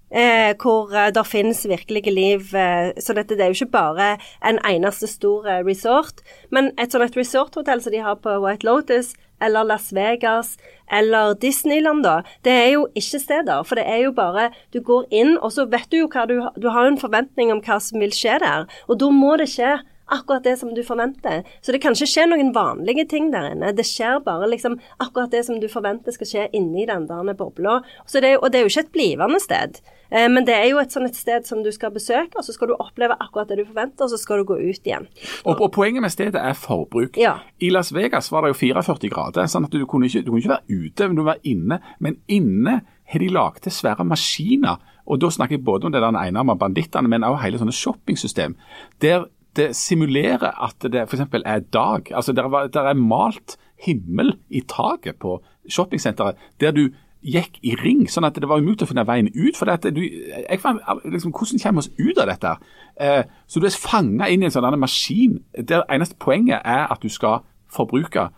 Eh, 0.10 0.55
hvor 0.57 0.89
eh, 0.89 1.12
det 1.14 1.26
finnes 1.28 1.66
virkelige 1.70 2.12
liv. 2.12 2.53
Eh, 2.55 2.91
så 2.97 3.14
dette 3.14 3.38
det 3.38 3.45
er 3.45 3.51
jo 3.53 3.60
ikke 3.60 3.78
bare 3.78 4.07
en 4.45 4.60
eneste 4.66 5.07
stor 5.07 5.45
eh, 5.45 5.62
resort. 5.66 6.24
Men 6.49 6.72
et 6.82 6.93
sånt 6.93 7.18
resorthotell 7.18 7.82
som 7.82 7.93
de 7.93 8.01
har 8.01 8.18
på 8.24 8.39
White 8.41 8.66
Lotus, 8.66 9.14
eller 9.41 9.64
Las 9.64 9.93
Vegas, 9.95 10.57
eller 10.91 11.34
Disneyland, 11.39 12.03
da, 12.03 12.22
det 12.43 12.51
er 12.51 12.72
jo 12.74 12.88
ikke 12.97 13.22
steder. 13.22 13.64
For 13.64 13.80
det 13.80 13.86
er 13.88 14.03
jo 14.07 14.12
bare 14.12 14.49
Du 14.74 14.82
går 14.82 15.05
inn, 15.12 15.38
og 15.38 15.53
så 15.53 15.66
vet 15.70 15.88
du 15.91 16.01
jo 16.01 16.10
hva 16.10 16.26
du 16.28 16.41
Du 16.60 16.70
har 16.70 16.88
en 16.88 16.97
forventning 16.97 17.53
om 17.53 17.62
hva 17.62 17.80
som 17.80 18.01
vil 18.01 18.12
skje 18.12 18.39
der. 18.41 18.68
Og 18.89 18.99
da 18.99 19.10
må 19.14 19.38
det 19.38 19.49
skje 19.53 19.78
akkurat 20.10 20.43
det 20.43 20.57
som 20.57 20.74
du 20.74 20.82
forventer. 20.84 21.43
Så 21.62 21.72
det 21.72 21.82
kan 21.84 21.93
ikke 21.93 22.10
skje 22.10 22.26
noen 22.26 22.49
vanlige 22.55 23.05
ting 23.05 23.30
der 23.32 23.51
inne. 23.51 23.72
Det 23.78 23.86
skjer 23.86 24.24
bare 24.26 24.49
liksom 24.49 24.80
akkurat 24.97 25.30
det 25.32 25.45
som 25.45 25.60
du 25.62 25.68
forventer 25.70 26.16
skal 26.16 26.28
skje 26.28 26.49
inni 26.57 26.88
den 26.89 27.05
der 27.05 27.34
bobla. 27.38 27.82
Og 28.10 28.16
det 28.18 28.34
er 28.34 28.66
jo 28.66 28.72
ikke 28.74 28.88
et 28.88 28.95
blivende 28.95 29.39
sted. 29.39 29.78
Eh, 30.10 30.28
men 30.32 30.45
det 30.47 30.55
er 30.57 30.68
jo 30.72 30.82
et 30.82 30.93
sånn 30.93 31.07
et 31.07 31.18
sted 31.18 31.47
som 31.49 31.64
du 31.66 31.72
skal 31.76 31.93
besøke, 31.95 32.38
og 32.38 32.45
så 32.45 32.55
skal 32.55 32.72
du 32.72 32.76
oppleve 32.78 33.18
akkurat 33.20 33.51
det 33.51 33.60
du 33.62 33.66
forventer, 33.68 34.05
og 34.05 34.14
så 34.14 34.20
skal 34.22 34.41
du 34.41 34.49
gå 34.51 34.60
ut 34.60 34.89
igjen. 34.89 35.10
Og, 35.45 35.55
og 35.55 35.72
Poenget 35.76 36.03
med 36.05 36.14
stedet 36.14 36.41
er 36.41 36.57
forbruk. 36.57 37.18
Ja. 37.20 37.39
I 37.62 37.72
Las 37.74 37.93
Vegas 37.95 38.32
var 38.34 38.45
det 38.45 38.53
jo 38.53 38.60
44 38.62 39.12
grader, 39.14 39.49
sånn 39.49 39.70
at 39.70 39.76
du 39.76 39.86
kunne 39.89 40.10
ikke, 40.10 40.24
du 40.26 40.32
kunne 40.34 40.43
ikke 40.43 40.55
være 40.55 40.86
ute, 40.86 41.10
men 41.10 41.20
du 41.20 41.26
var 41.28 41.41
inne. 41.47 41.82
Men 42.03 42.22
inne 42.28 42.80
har 43.10 43.24
de 43.24 43.34
laget 43.34 43.66
til 43.66 43.74
svære 43.74 44.05
maskiner. 44.05 44.82
Og 45.10 45.22
da 45.22 45.32
snakker 45.34 45.57
jeg 45.57 45.66
både 45.66 45.88
om 45.88 45.93
det 45.93 46.01
der 46.03 46.14
enarma 46.14 46.53
bandittene, 46.60 47.10
men 47.10 47.26
også 47.26 47.43
hele 47.45 47.62
sånne 47.62 47.76
shoppingsystem. 47.76 48.57
Der 49.01 49.30
det 49.57 49.72
simulerer 49.76 50.53
at 50.64 50.86
det 50.91 51.07
f.eks. 51.10 51.26
er 51.34 51.60
dag. 51.74 52.12
Altså 52.14 52.34
der, 52.38 52.68
der 52.68 52.91
er 52.91 52.93
malt 52.93 53.57
himmel 53.82 54.36
i 54.49 54.62
taket 54.62 55.18
på 55.20 55.39
shoppingsenteret. 55.70 56.38
Der 56.62 56.72
du 56.72 56.89
gikk 57.22 57.59
i 57.67 57.76
ring, 57.76 58.05
sånn 58.09 58.28
at 58.28 58.38
det 58.39 58.47
var 58.47 58.61
umulig 58.61 58.86
å 58.86 58.89
finne 58.89 59.05
veien 59.07 59.30
ut. 59.34 59.57
for 59.57 59.65
dette. 59.65 59.91
Du, 59.91 60.01
jeg 60.01 60.59
liksom, 61.05 61.32
Hvordan 61.32 61.59
kommer 61.63 61.82
vi 61.82 61.86
oss 61.86 61.91
ut 61.97 62.17
av 62.17 62.28
dette? 62.28 62.55
Eh, 62.99 63.24
så 63.47 63.59
du 63.59 63.65
er 63.65 63.76
fanga 63.76 64.30
inn 64.30 64.43
i 64.43 64.45
en 64.45 64.51
sånn 64.51 64.80
maskin 64.80 65.39
der 65.53 65.84
eneste 65.89 66.15
poenget 66.20 66.61
er 66.63 66.88
at 66.88 67.01
du 67.01 67.09
skal 67.09 67.43
forbruke 67.70 68.30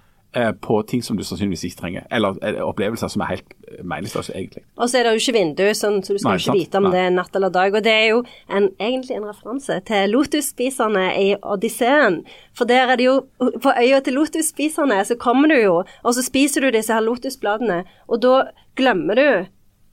på 0.64 0.78
ting 0.88 1.02
som 1.04 1.18
du 1.18 1.24
sannsynligvis 1.28 1.66
ikke 1.68 1.80
trenger, 1.82 2.06
eller 2.12 2.38
eh, 2.46 2.62
opplevelser 2.64 3.12
som 3.12 3.24
er 3.26 3.34
helt 3.34 3.56
meningsløse, 3.84 4.32
egentlig. 4.36 4.64
Og 4.78 4.90
så 4.90 5.00
er 5.00 5.08
det 5.08 5.14
jo 5.16 5.22
ikke 5.22 5.36
vindu, 5.38 5.64
sånn, 5.78 6.00
så 6.04 6.16
du 6.16 6.22
skal 6.22 6.32
Nei, 6.32 6.38
ikke 6.40 6.48
sant. 6.48 6.60
vite 6.60 6.80
om 6.80 6.88
Nei. 6.88 6.92
det 6.96 7.02
er 7.04 7.14
natt 7.18 7.36
eller 7.40 7.54
dag. 7.56 7.76
Og 7.76 7.84
det 7.84 7.94
er 7.94 8.08
jo 8.14 8.22
en, 8.48 8.70
egentlig 8.80 9.18
en 9.18 9.28
referanse 9.28 9.80
til 9.88 10.14
lotusspiserne 10.16 11.06
i 11.20 11.30
Odysseen. 11.42 12.22
For 12.58 12.70
der 12.70 12.92
er 12.92 13.00
det 13.00 13.08
jo 13.08 13.18
På 13.64 13.72
øya 13.76 14.00
til 14.04 14.16
lotusspiserne 14.20 15.00
så 15.08 15.16
kommer 15.20 15.52
du 15.52 15.58
jo, 15.60 15.78
og 16.04 16.16
så 16.16 16.24
spiser 16.26 16.62
du 16.62 16.72
disse 16.72 16.94
her 16.94 17.04
lotusbladene, 17.04 17.84
og 18.08 18.22
da 18.24 18.36
glemmer 18.80 19.20
du 19.20 19.28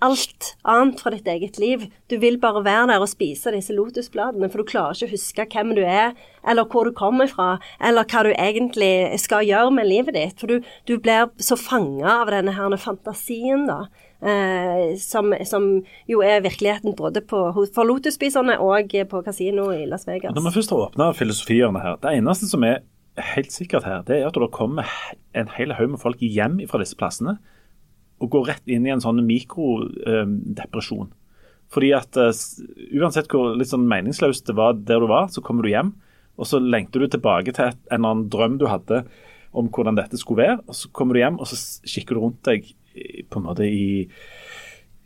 alt 0.04 0.52
annet 0.68 1.00
fra 1.02 1.10
ditt 1.14 1.26
eget 1.28 1.58
liv. 1.58 1.86
Du 2.10 2.16
vil 2.22 2.38
bare 2.40 2.62
være 2.64 2.86
der 2.92 3.02
og 3.02 3.10
spise 3.10 3.52
disse 3.54 3.74
lotusbladene, 3.74 4.50
for 4.50 4.62
du 4.62 4.70
klarer 4.70 4.94
ikke 4.94 5.08
å 5.08 5.14
huske 5.16 5.46
hvem 5.54 5.72
du 5.78 5.82
er, 5.82 6.12
eller 6.48 6.68
hvor 6.70 6.86
du 6.88 6.94
kommer 6.96 7.30
fra, 7.30 7.56
eller 7.82 8.06
hva 8.08 8.24
du 8.26 8.32
egentlig 8.34 9.18
skal 9.22 9.46
gjøre 9.46 9.74
med 9.74 9.88
livet 9.90 10.14
ditt. 10.16 10.36
For 10.38 10.50
du, 10.50 10.68
du 10.86 10.98
blir 11.02 11.32
så 11.42 11.58
fanga 11.58 12.20
av 12.22 12.32
denne 12.34 12.54
her 12.54 12.76
fantasien, 12.78 13.66
da. 13.70 13.86
Eh, 14.18 14.96
som, 14.98 15.30
som 15.46 15.66
jo 16.10 16.22
er 16.26 16.42
virkeligheten 16.42 16.96
både 16.98 17.22
på, 17.22 17.42
for 17.74 17.86
lotusspiserne 17.86 18.56
og 18.58 18.94
på 19.10 19.20
kasino 19.22 19.68
i 19.74 19.84
Las 19.86 20.08
Vegas. 20.08 20.34
Når 20.34 20.48
vi 20.48 20.54
først 20.56 20.74
har 20.74 20.88
åpna 20.88 21.12
filosofiene 21.14 21.82
her, 21.84 22.00
det 22.02 22.16
eneste 22.18 22.50
som 22.50 22.66
er 22.66 22.82
helt 23.34 23.54
sikkert 23.54 23.86
her, 23.86 24.02
det 24.06 24.18
er 24.18 24.26
at 24.26 24.38
det 24.38 24.50
kommer 24.54 24.90
en 25.38 25.50
hel 25.54 25.74
haug 25.78 25.94
med 25.94 26.02
folk 26.02 26.22
hjem 26.22 26.58
fra 26.70 26.82
disse 26.82 26.98
plassene 26.98 27.38
og 28.18 28.32
gå 28.32 28.42
rett 28.48 28.70
inn 28.70 28.86
i 28.86 28.92
en 28.94 29.02
sånn 29.02 29.22
mikrodepresjon. 29.26 31.10
Fordi 31.72 31.92
at 31.96 32.16
eh, 32.18 32.44
uansett 32.98 33.28
hvor 33.32 33.56
litt 33.58 33.70
sånn 33.70 33.88
meningsløst 33.88 34.48
det 34.48 34.56
var 34.58 34.78
der 34.78 35.02
du 35.04 35.08
var, 35.10 35.28
så 35.32 35.44
kommer 35.44 35.66
du 35.66 35.72
hjem, 35.72 35.94
og 36.38 36.48
så 36.48 36.60
lengter 36.62 37.02
du 37.02 37.10
tilbake 37.12 37.54
til 37.54 37.70
et, 37.70 37.80
en 37.92 38.04
annen 38.04 38.28
drøm 38.32 38.58
du 38.60 38.68
hadde 38.70 39.02
om 39.56 39.68
hvordan 39.72 39.96
dette 39.98 40.20
skulle 40.20 40.44
være, 40.44 40.60
og 40.68 40.76
så 40.76 40.90
kommer 40.94 41.16
du 41.16 41.22
hjem, 41.22 41.38
og 41.40 41.50
så 41.50 41.58
kikker 41.88 42.16
du 42.16 42.24
rundt 42.24 42.42
deg 42.46 42.68
på 43.28 43.40
en 43.40 43.46
måte 43.46 43.68
i 43.68 44.06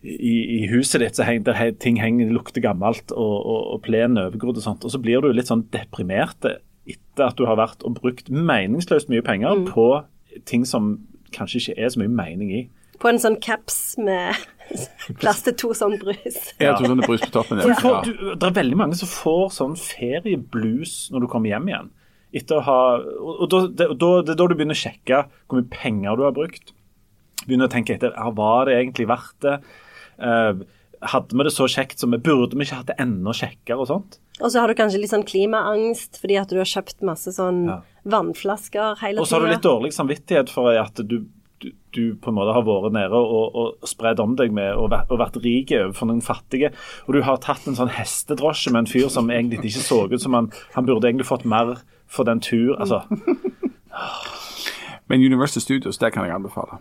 i, 0.02 0.62
i 0.62 0.66
huset 0.72 0.98
ditt 1.02 1.18
så 1.18 1.26
heng, 1.26 1.44
der 1.46 1.58
ting 1.78 2.00
henger, 2.02 2.32
lukter 2.34 2.62
gammelt, 2.64 3.12
og, 3.14 3.36
og, 3.38 3.60
og 3.76 3.82
plenen 3.86 4.18
er 4.18 4.30
overgrodd 4.30 4.58
og 4.58 4.64
sånt. 4.64 4.86
Og 4.86 4.94
så 4.94 5.00
blir 5.02 5.22
du 5.22 5.30
litt 5.30 5.50
sånn 5.50 5.66
deprimert 5.70 6.42
etter 6.42 7.28
at 7.28 7.38
du 7.38 7.44
har 7.46 7.60
vært 7.60 7.84
og 7.86 8.00
brukt 8.00 8.30
meningsløst 8.32 9.12
mye 9.12 9.22
penger 9.22 9.62
på 9.70 9.86
ting 10.48 10.66
som 10.66 10.96
kanskje 11.34 11.60
ikke 11.60 11.76
er 11.78 11.92
så 11.94 12.02
mye 12.02 12.10
mening 12.12 12.50
i. 12.50 12.62
På 13.03 13.11
en 13.11 13.18
sånn 13.22 13.36
caps 13.42 13.96
med 13.98 14.36
plass 15.20 15.42
til 15.44 15.57
to 15.59 15.72
sånn 15.76 15.96
brus. 16.00 16.36
ja, 16.62 16.76
to 16.78 16.86
sånne 16.86 17.00
det 17.03 17.09
brus 17.11 17.24
på 17.26 17.32
toppen. 17.34 17.59
Du 17.61 17.68
Ja. 17.72 17.78
får, 17.82 18.05
du, 18.07 18.12
det 18.38 18.46
er 18.48 18.55
veldig 18.61 18.78
mange 18.78 18.98
som 18.98 19.11
får 19.11 19.50
sånn 19.59 19.74
ferieblues 19.76 21.11
når 21.12 21.24
du 21.26 21.30
kommer 21.32 21.53
hjem 21.53 21.68
igjen. 21.72 21.90
Etter 22.32 22.61
å 22.61 22.64
ha, 22.64 22.76
og 23.03 23.42
og 23.44 23.50
da, 23.53 23.59
det, 23.68 23.88
da, 24.00 24.12
det 24.24 24.32
er 24.32 24.38
da 24.40 24.46
du 24.48 24.55
begynner 24.57 24.78
å 24.78 24.82
sjekke 24.84 25.18
hvor 25.50 25.59
mye 25.61 25.68
penger 25.74 26.16
du 26.16 26.22
har 26.24 26.36
brukt. 26.36 26.72
Begynner 27.44 27.68
å 27.68 27.72
tenke 27.74 27.96
etter 27.98 28.14
ja, 28.16 28.30
var 28.38 28.70
det 28.70 28.78
egentlig 28.78 29.09
verdt 29.11 29.36
det. 29.44 29.59
Uh, 30.22 30.62
hadde 31.12 31.34
vi 31.36 31.44
det 31.48 31.53
så 31.53 31.66
kjekt 31.66 31.98
som 32.00 32.12
vi 32.14 32.20
burde 32.22 32.55
vi 32.57 32.62
ikke 32.64 32.78
hatt 32.78 32.86
det 32.92 32.96
enda 33.03 33.34
kjekkere 33.34 33.82
og 33.82 33.88
sånt? 33.90 34.20
Og 34.40 34.48
så 34.55 34.62
har 34.62 34.70
du 34.70 34.78
kanskje 34.78 35.00
litt 35.03 35.11
sånn 35.12 35.26
klimaangst 35.26 36.20
fordi 36.22 36.38
at 36.40 36.48
du 36.55 36.61
har 36.62 36.68
kjøpt 36.70 37.03
masse 37.05 37.34
sånn 37.36 37.64
Ja. 37.68 37.80
vannflasker 38.07 38.96
hele 39.03 39.18
tida. 39.18 39.20
Og 39.20 39.28
så 39.28 39.36
har 39.36 39.44
du 39.44 39.50
litt 39.53 39.66
dårlig 39.66 39.92
samvittighet 39.92 40.48
for 40.55 40.70
at 40.78 41.03
du, 41.05 41.18
du, 41.62 42.02
på 42.20 42.30
en 42.30 42.36
måte 42.36 42.52
har 42.56 42.64
vært 42.66 42.92
nede 42.96 43.18
og, 43.18 43.54
og 43.62 43.88
spredd 43.88 44.20
om 44.22 44.36
deg 44.38 44.52
med 44.56 44.74
og 44.74 44.90
vært, 44.92 45.10
vært 45.20 45.38
rik 45.44 45.72
overfor 45.78 46.10
noen 46.10 46.22
fattige. 46.24 46.72
Og 47.06 47.14
du 47.16 47.22
har 47.26 47.40
tatt 47.44 47.66
en 47.70 47.78
sånn 47.78 47.92
hestedrosje 47.94 48.72
med 48.74 48.84
en 48.84 48.90
fyr 48.92 49.08
som 49.12 49.30
egentlig 49.30 49.62
ikke 49.70 49.84
så 49.86 50.02
ut 50.10 50.20
som 50.22 50.34
han 50.38 50.50
Han 50.74 50.86
burde 50.88 51.08
egentlig 51.10 51.26
fått 51.28 51.44
mer 51.48 51.76
for 52.12 52.24
den 52.28 52.40
tur. 52.44 52.74
Altså, 52.80 53.02
Men 55.08 55.20
Universal 55.20 55.60
Studios, 55.62 55.98
det 55.98 56.12
kan 56.14 56.24
jeg 56.24 56.32
anbefale. 56.34 56.78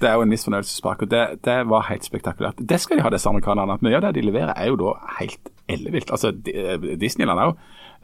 Det 0.00 0.08
er 0.08 0.14
jo 0.16 0.22
en 0.24 0.30
misfornøyelsespark. 0.32 1.02
og 1.02 1.10
det, 1.10 1.24
det 1.44 1.58
var 1.70 1.84
helt 1.90 2.04
spektakulært. 2.04 2.58
Det 2.68 2.80
skal 2.80 2.98
de 2.98 3.02
ha, 3.04 3.10
disse 3.12 3.28
amerikanerne. 3.28 3.76
at 3.76 3.82
Mye 3.86 3.96
av 4.00 4.02
det 4.08 4.14
de 4.16 4.24
leverer 4.26 4.54
er 4.56 4.70
jo 4.72 4.78
da 4.80 4.94
helt 5.20 5.52
ellevilt. 5.68 6.10
Altså 6.10 6.32
Di- 6.32 6.96
Disneyland 6.98 7.38
òg, 7.44 7.54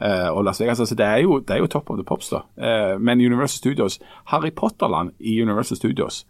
og 0.01 0.43
Las 0.43 0.61
Vegas. 0.61 0.79
altså 0.79 0.95
Det 0.95 1.05
er 1.05 1.17
jo, 1.23 1.39
det 1.39 1.49
er 1.55 1.57
jo 1.57 1.67
top 1.67 1.89
of 1.89 1.97
the 1.97 2.03
pops, 2.03 2.29
da. 2.29 2.43
Eh, 2.57 2.99
Men 2.99 3.19
Universal 3.19 3.57
Studios, 3.57 3.99
Harry 4.25 4.51
Potter-land 4.55 5.11
i 5.19 5.41
Universal 5.41 5.77
Studios 5.77 6.25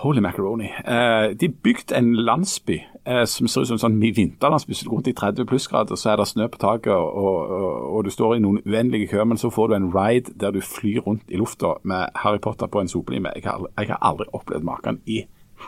Holy 0.00 0.20
macaroni. 0.20 0.64
Eh, 0.64 1.36
de 1.40 1.48
bygde 1.48 1.96
en 1.96 2.16
landsby 2.16 2.82
eh, 3.06 3.24
som 3.24 3.48
ser 3.48 3.60
ut 3.60 3.68
som 3.68 3.76
en 3.76 3.82
sånn 3.82 3.98
vinterlandsby. 4.00 4.74
Så 4.74 4.88
rundt 4.88 5.10
i 5.10 5.12
30 5.12 5.44
plussgrader 5.50 5.98
så 6.00 6.12
er 6.12 6.20
det 6.20 6.28
snø 6.30 6.46
på 6.48 6.60
taket, 6.62 6.94
og, 6.94 7.18
og, 7.20 7.82
og 7.96 8.06
du 8.06 8.10
står 8.10 8.38
i 8.38 8.40
noen 8.40 8.62
uendelige 8.64 9.10
køer, 9.10 9.28
men 9.28 9.40
så 9.40 9.50
får 9.52 9.68
du 9.68 9.74
en 9.76 9.90
ride 9.92 10.32
der 10.40 10.54
du 10.56 10.62
flyr 10.64 11.02
rundt 11.04 11.28
i 11.28 11.36
lufta 11.36 11.74
med 11.84 12.16
Harry 12.22 12.40
Potter 12.40 12.70
på 12.72 12.80
en 12.80 12.88
sopelime. 12.88 13.34
Jeg, 13.36 13.44
har 13.44 13.66
jeg 13.76 13.92
har 13.92 14.00
aldri 14.00 14.30
opplevd 14.32 14.64
maken 14.64 15.02
i 15.06 15.20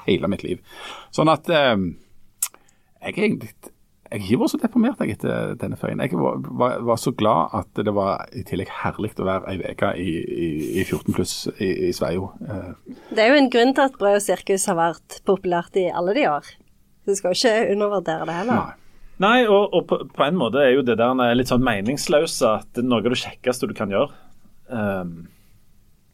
hele 0.06 0.32
mitt 0.32 0.46
liv. 0.46 0.64
Sånn 1.12 1.28
at 1.28 1.52
eh, 1.52 1.76
jeg 3.02 3.12
er 3.12 3.26
egentlig 3.26 3.52
jeg 4.12 4.26
har 4.26 4.40
vært 4.42 4.52
så 4.52 4.58
deprimert 4.60 5.00
jeg 5.00 5.14
etter 5.16 5.54
denne 5.60 5.78
ferien. 5.80 6.00
Jeg 6.04 6.18
var, 6.20 6.40
var, 6.60 6.74
var 6.84 6.98
så 7.00 7.14
glad 7.16 7.54
at 7.56 7.80
det 7.86 7.94
var 7.96 8.26
i 8.36 8.42
tillegg 8.48 8.68
herlig 8.82 9.12
å 9.16 9.28
være 9.28 9.54
ei 9.54 9.72
uke 9.72 9.92
i, 9.96 10.10
i, 10.20 10.48
i 10.82 10.84
14 10.84 11.16
pluss 11.16 11.34
i, 11.56 11.70
i 11.88 11.92
Sveio. 11.96 12.28
Eh, 12.44 12.98
Det 13.16 13.24
er 13.24 13.32
jo 13.32 13.40
en 13.40 13.50
grunn 13.52 13.72
til 13.76 13.86
at 13.88 13.96
brød 14.00 14.18
og 14.20 14.24
sirkus 14.26 14.68
har 14.68 14.76
vært 14.76 15.20
populært 15.28 15.78
i 15.80 15.88
alle 15.88 16.14
de 16.18 16.26
år. 16.28 16.52
Du 17.08 17.14
skal 17.16 17.32
jo 17.32 17.40
ikke 17.40 17.72
undervurdere 17.74 18.28
det 18.28 18.38
heller. 18.42 18.60
nei. 18.60 18.98
nei, 19.24 19.38
og, 19.46 19.72
og 19.72 19.86
på, 19.88 20.02
på 20.12 20.26
en 20.28 20.38
måte 20.38 20.60
er 20.60 20.74
jo 20.76 20.84
det 20.86 20.98
der 21.00 21.22
litt 21.38 21.50
sånn 21.50 21.64
meningsløse 21.64 22.58
at 22.60 22.68
det 22.76 22.84
er 22.84 22.90
noe 22.92 23.00
av 23.02 23.14
det 23.14 23.22
kjekkeste 23.24 23.70
du 23.70 23.76
kan 23.78 23.92
gjøre. 23.92 24.12
Um, 24.72 25.22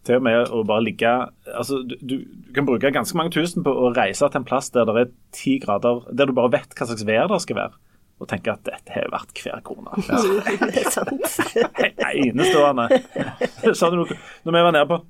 til 0.09 0.19
og 0.19 0.25
med 0.25 0.55
å 0.55 0.63
bare 0.67 0.87
ligge 0.87 1.11
altså 1.53 1.83
du, 1.85 1.95
du, 2.01 2.15
du 2.25 2.55
kan 2.57 2.67
bruke 2.67 2.91
ganske 2.95 3.19
mange 3.19 3.35
tusen 3.35 3.65
på 3.67 3.71
å 3.71 3.91
reise 3.93 4.25
til 4.25 4.41
en 4.41 4.47
plass 4.49 4.71
der 4.75 4.89
det 4.89 5.03
er 5.03 5.13
ti 5.37 5.59
grader, 5.63 6.07
der 6.15 6.31
du 6.31 6.35
bare 6.37 6.55
vet 6.57 6.73
hva 6.73 6.89
slags 6.89 7.05
vær 7.09 7.29
det 7.31 7.43
skal 7.45 7.59
være, 7.61 7.77
og 8.19 8.29
tenke 8.31 8.55
at 8.55 8.65
dette 8.67 8.95
har 8.95 9.11
vært 9.13 9.43
hver 9.43 9.61
krone. 9.67 9.95
Det 10.73 10.83
er 10.83 10.91
sant. 10.91 11.23
Enestående. 12.09 12.89
Noe 13.99 14.19
Når 14.45 14.57
vi 14.57 14.65
var 14.67 14.75
nede 14.75 14.89
på? 14.91 15.03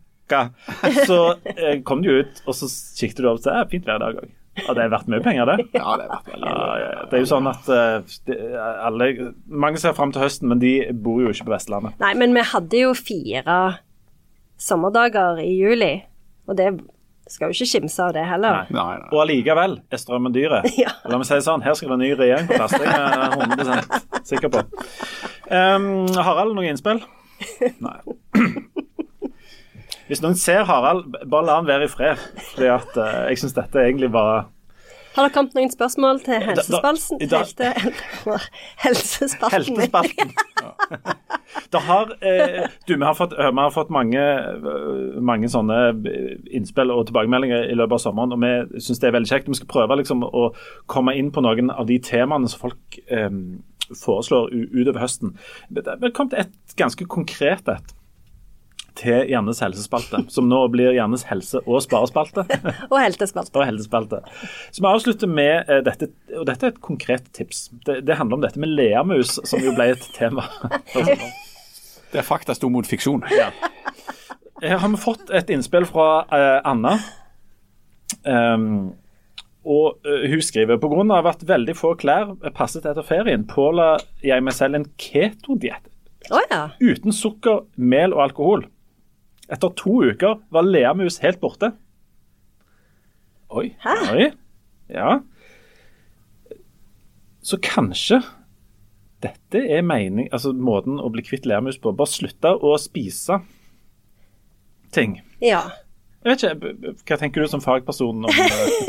Så 1.09 1.21
eh, 1.55 1.79
kom 1.89 2.03
du 2.05 2.11
ut, 2.21 2.43
og 2.45 2.57
så 2.57 2.69
kikket 2.99 3.23
du 3.25 3.31
opp 3.31 3.41
og 3.41 3.47
sa 3.47 3.63
ja, 3.63 3.69
fint 3.71 3.89
vær 3.89 3.97
i 3.97 4.05
dag 4.05 4.21
òg. 4.21 4.35
Og 4.67 4.75
det 4.75 4.83
er 4.83 4.91
verdt 4.93 5.11
mye 5.13 5.23
penger, 5.23 5.49
det. 5.49 5.69
Ja, 5.77 5.95
det 5.97 6.05
er 6.05 6.13
vært 6.13 6.31
veldig 6.33 6.51
Ja, 6.51 6.63
ja, 6.83 6.89
ja. 6.91 7.03
Det 7.09 7.17
er 7.17 7.23
jo 7.23 7.31
sånn 7.31 7.49
at 7.49 7.69
uh, 7.71 8.17
det, 8.27 8.39
alle, 8.59 9.09
Mange 9.47 9.81
ser 9.81 9.95
fram 9.97 10.13
til 10.15 10.25
høsten, 10.25 10.51
men 10.51 10.63
de 10.63 10.73
bor 10.93 11.23
jo 11.23 11.33
ikke 11.33 11.47
på 11.49 11.55
Vestlandet. 11.55 11.95
Nei, 12.03 12.13
men 12.19 12.35
vi 12.37 12.45
hadde 12.53 12.83
jo 12.83 12.95
fire 12.99 13.59
sommerdager 14.59 15.39
i 15.45 15.53
juli, 15.55 15.93
og 16.51 16.59
det 16.59 16.73
skal 17.33 17.51
jo 17.51 17.57
ikke 17.57 17.71
kimse 17.79 18.05
av 18.05 18.15
det 18.17 18.25
heller. 18.29 18.63
Nei. 18.69 18.77
Nei, 18.79 18.97
nei. 19.03 19.11
Og 19.13 19.23
allikevel 19.25 19.79
er 19.91 20.03
strømmen 20.03 20.35
dyret. 20.35 20.69
Ja. 20.83 20.93
La 21.11 21.19
meg 21.19 21.27
si 21.29 21.35
det 21.35 21.45
sånn, 21.47 21.65
her 21.65 21.75
skal 21.79 21.93
det 21.93 21.97
en 21.99 22.05
ny 22.05 22.11
regjering 22.19 22.49
på 22.49 22.59
plass. 22.59 22.75
Det 22.75 22.87
er 22.87 22.99
jeg 23.23 23.31
100 23.49 24.23
sikker 24.29 24.53
på. 24.55 24.63
Um, 25.49 25.89
Harald, 26.23 26.55
noe 26.57 26.69
innspill? 26.69 27.01
Nei. 27.85 27.99
Hvis 30.09 30.23
noen 30.25 30.39
ser 30.41 30.65
Harald, 30.69 31.11
bare 31.29 31.45
la 31.45 31.59
han 31.59 31.69
være 31.69 31.89
i 31.89 31.93
fred. 31.93 32.23
Fordi 32.53 32.71
at 32.73 32.95
uh, 32.97 33.27
jeg 33.29 33.43
syns 33.43 33.57
dette 33.59 33.83
egentlig 33.83 34.13
var 34.15 34.49
Har 35.19 35.27
det 35.27 35.35
kommet 35.35 35.55
noen 35.59 35.71
spørsmål 35.73 36.21
til 36.23 36.45
helsespalten? 36.47 37.19
dag- 37.27 37.49
Helte, 37.51 38.39
helsespalten. 38.85 39.75
Heltespalten. 39.75 40.31
Det 41.73 41.81
har, 41.85 42.11
eh, 42.23 42.67
du, 42.87 42.95
vi 42.97 43.05
har 43.05 43.15
fått, 43.17 43.33
eh, 43.33 43.51
vi 43.51 43.61
har 43.61 43.73
fått 43.75 43.91
mange, 43.93 44.21
eh, 44.21 45.19
mange 45.25 45.49
sånne 45.51 45.79
innspill 46.55 46.93
og 46.95 47.07
tilbakemeldinger 47.09 47.67
i 47.73 47.77
løpet 47.77 47.97
av 47.99 48.03
sommeren, 48.05 48.33
og 48.37 48.41
vi 48.45 48.81
syns 48.85 49.01
det 49.03 49.09
er 49.11 49.17
veldig 49.17 49.31
kjekt. 49.33 49.49
Vi 49.51 49.59
skal 49.59 49.71
prøve 49.73 49.99
liksom 50.01 50.23
å 50.29 50.45
komme 50.93 51.17
inn 51.19 51.33
på 51.35 51.43
noen 51.45 51.73
av 51.75 51.89
de 51.89 51.99
temaene 52.05 52.49
som 52.53 52.63
folk 52.69 52.99
eh, 53.11 53.29
foreslår 53.97 54.53
utover 54.53 55.01
høsten. 55.03 55.35
Det 55.73 55.87
har 55.89 56.15
kommet 56.17 56.39
et 56.45 56.77
ganske 56.79 57.09
konkret 57.09 57.69
et 57.73 57.95
til 58.99 59.29
Jannes 59.31 59.61
helsespalte, 59.63 60.25
som 60.33 60.49
nå 60.51 60.61
blir 60.73 60.93
Jannes 60.97 61.25
helse- 61.31 61.63
og 61.65 61.83
sparespalte. 61.85 62.45
Og 62.93 62.99
heltespalte. 63.01 63.55
og 63.55 63.67
heltespalte. 63.69 64.23
Så 64.75 64.83
vi 64.83 64.91
avslutter 64.91 65.31
med 65.31 65.71
eh, 65.71 65.83
dette, 65.87 66.11
og 66.37 66.47
dette 66.49 66.67
er 66.69 66.75
et 66.75 66.81
konkret 66.85 67.29
tips. 67.37 67.69
Det, 67.87 68.01
det 68.07 68.19
handler 68.19 68.41
om 68.41 68.47
dette 68.47 68.61
med 68.63 68.75
leamus, 68.75 69.39
som 69.49 69.63
jo 69.63 69.75
ble 69.77 69.93
et 69.95 70.09
tema. 70.19 70.47
Det 72.09 72.23
er 72.23 72.25
fakta 72.25 72.55
sto 72.57 72.71
mot 72.73 72.87
fiksjon. 72.89 73.21
Her 73.29 74.79
har 74.81 74.89
vi 74.89 74.97
fått 74.97 75.29
et 75.29 75.51
innspill 75.53 75.85
fra 75.85 76.23
eh, 76.33 76.55
Anna. 76.65 76.95
Um, 78.25 78.95
og 79.69 80.01
eh, 80.09 80.25
hun 80.33 80.41
skriver 80.43 80.81
pga. 80.81 81.19
at 81.29 81.45
veldig 81.45 81.75
få 81.77 81.93
klær 82.01 82.33
passet 82.57 82.87
etter 82.89 83.05
ferien, 83.05 83.45
påla 83.45 83.99
jeg 84.25 84.41
meg 84.43 84.57
selv 84.57 84.81
en 84.81 84.89
ketodiett 84.97 85.85
Oh, 86.31 86.41
ja. 86.51 86.71
uten 86.81 87.13
sukker, 87.15 87.63
mel 87.77 88.13
og 88.13 88.23
alkohol. 88.27 88.67
Etter 89.49 89.73
to 89.77 90.03
uker 90.11 90.41
var 90.53 90.67
leamus 90.67 91.21
helt 91.25 91.41
borte. 91.41 91.73
Oi. 93.49 93.71
Hæ? 93.81 93.95
Oi. 94.13 94.27
Ja. 94.93 95.21
Så 97.43 97.57
kanskje 97.65 98.21
dette 99.23 99.63
er 99.73 99.83
mening, 99.83 100.29
altså 100.33 100.53
måten 100.53 101.01
å 101.03 101.09
bli 101.11 101.25
kvitt 101.27 101.49
leamus 101.49 101.81
på. 101.81 101.95
Bare 101.97 102.13
slutte 102.13 102.53
å 102.55 102.77
spise 102.79 103.41
ting. 104.95 105.19
Ja. 105.43 105.65
Jeg 106.25 106.35
vet 106.35 106.45
ikke, 106.45 106.95
Hva 107.07 107.19
tenker 107.19 107.43
du 107.43 107.51
som 107.51 107.63
fagperson 107.63 108.27
om 108.27 108.31
eh, 108.43 108.89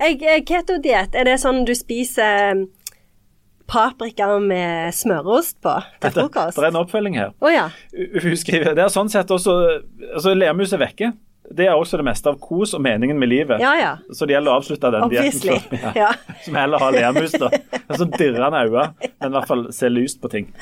Jeg, 0.00 0.18
eh, 0.24 0.40
Ketodiett, 0.48 1.14
er 1.14 1.28
det 1.28 1.38
sånn 1.42 1.62
du 1.68 1.74
spiser 1.76 2.52
eh, 2.52 2.62
paprika 3.72 4.28
med 4.42 4.92
smørost 4.94 5.56
på 5.64 5.74
til 6.04 6.12
frokost? 6.18 6.58
det 6.60 6.68
er 6.68 6.72
en 6.74 6.80
oppfølging 6.84 7.16
her. 7.18 7.32
Oh, 7.40 7.48
ja. 7.52 7.70
Hun 8.22 8.36
skriver 8.36 8.76
Det 8.76 8.84
er 8.84 8.92
sånn 8.92 9.10
sett 9.12 9.30
også 9.32 9.54
altså 10.14 10.34
Lermus 10.36 10.74
er 10.76 10.82
vekke. 10.84 11.12
Det 11.52 11.66
er 11.66 11.74
også 11.74 11.98
det 12.00 12.04
meste 12.06 12.30
av 12.30 12.36
kos 12.40 12.70
og 12.76 12.80
meningen 12.84 13.18
med 13.18 13.28
livet. 13.28 13.60
Ja 13.60 13.72
ja. 13.76 13.90
Så 14.14 14.28
det 14.28 14.36
gjelder 14.36 14.52
å 14.54 14.60
avslutte 14.60 14.92
den 14.94 15.10
dietten 15.12 15.58
før- 15.66 15.96
Ja. 16.04 16.12
Som 16.46 16.56
heller 16.56 16.80
har 16.80 16.94
lermus, 16.94 17.34
da. 17.34 17.50
Det 17.50 17.82
er 17.82 18.00
så 18.00 18.06
dirrende 18.14 18.62
øyne, 18.68 18.86
men 19.02 19.28
i 19.28 19.34
hvert 19.36 19.50
fall 19.50 19.66
se 19.74 19.90
lyst 19.92 20.20
på 20.22 20.30
ting. 20.32 20.52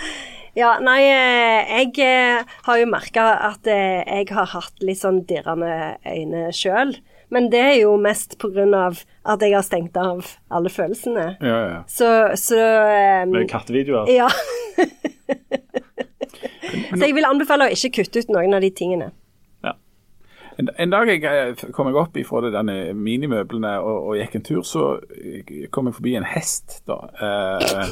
Ja, 0.58 0.72
nei, 0.82 0.98
eh, 1.06 1.68
jeg 1.84 1.92
eh, 2.02 2.48
har 2.66 2.80
jo 2.80 2.88
merka 2.90 3.28
at 3.52 3.68
eh, 3.70 4.00
jeg 4.02 4.32
har 4.34 4.48
hatt 4.50 4.82
litt 4.82 4.98
sånn 4.98 5.20
dirrende 5.28 5.70
øyne 6.10 6.48
sjøl. 6.56 6.96
Men 7.30 7.46
det 7.52 7.62
er 7.62 7.76
jo 7.80 7.94
mest 8.00 8.34
av 8.42 9.04
at 9.22 9.42
jeg 9.44 9.54
har 9.54 9.62
stengt 9.62 9.96
av 9.96 10.26
alle 10.50 10.70
følelsene. 10.72 11.36
Ja, 11.40 11.58
ja. 11.70 11.80
Så, 11.86 12.08
så 12.40 12.58
um, 12.58 13.36
Med 13.36 13.48
kattevideoer. 13.50 14.10
Ja. 14.10 14.28
så 16.96 17.04
jeg 17.04 17.14
vil 17.14 17.28
anbefale 17.28 17.68
å 17.68 17.74
ikke 17.74 18.00
kutte 18.00 18.24
ut 18.24 18.34
noen 18.34 18.58
av 18.58 18.66
de 18.66 18.72
tingene. 18.74 19.12
En, 20.60 20.68
en 20.76 20.92
dag 20.92 21.08
jeg 21.08 21.24
eh, 21.24 21.60
kom 21.72 21.88
jeg 21.88 21.96
opp 21.96 22.16
ifra 22.20 22.42
det 22.44 22.50
denne 22.52 22.92
minimøblene 22.96 23.70
og, 23.80 24.10
og 24.10 24.18
gikk 24.18 24.34
en 24.36 24.44
tur, 24.44 24.60
så 24.66 24.82
eh, 25.16 25.64
kom 25.72 25.88
jeg 25.88 25.96
forbi 25.96 26.12
en 26.18 26.26
hest, 26.28 26.82
da. 26.90 26.98
Eh, 27.16 27.86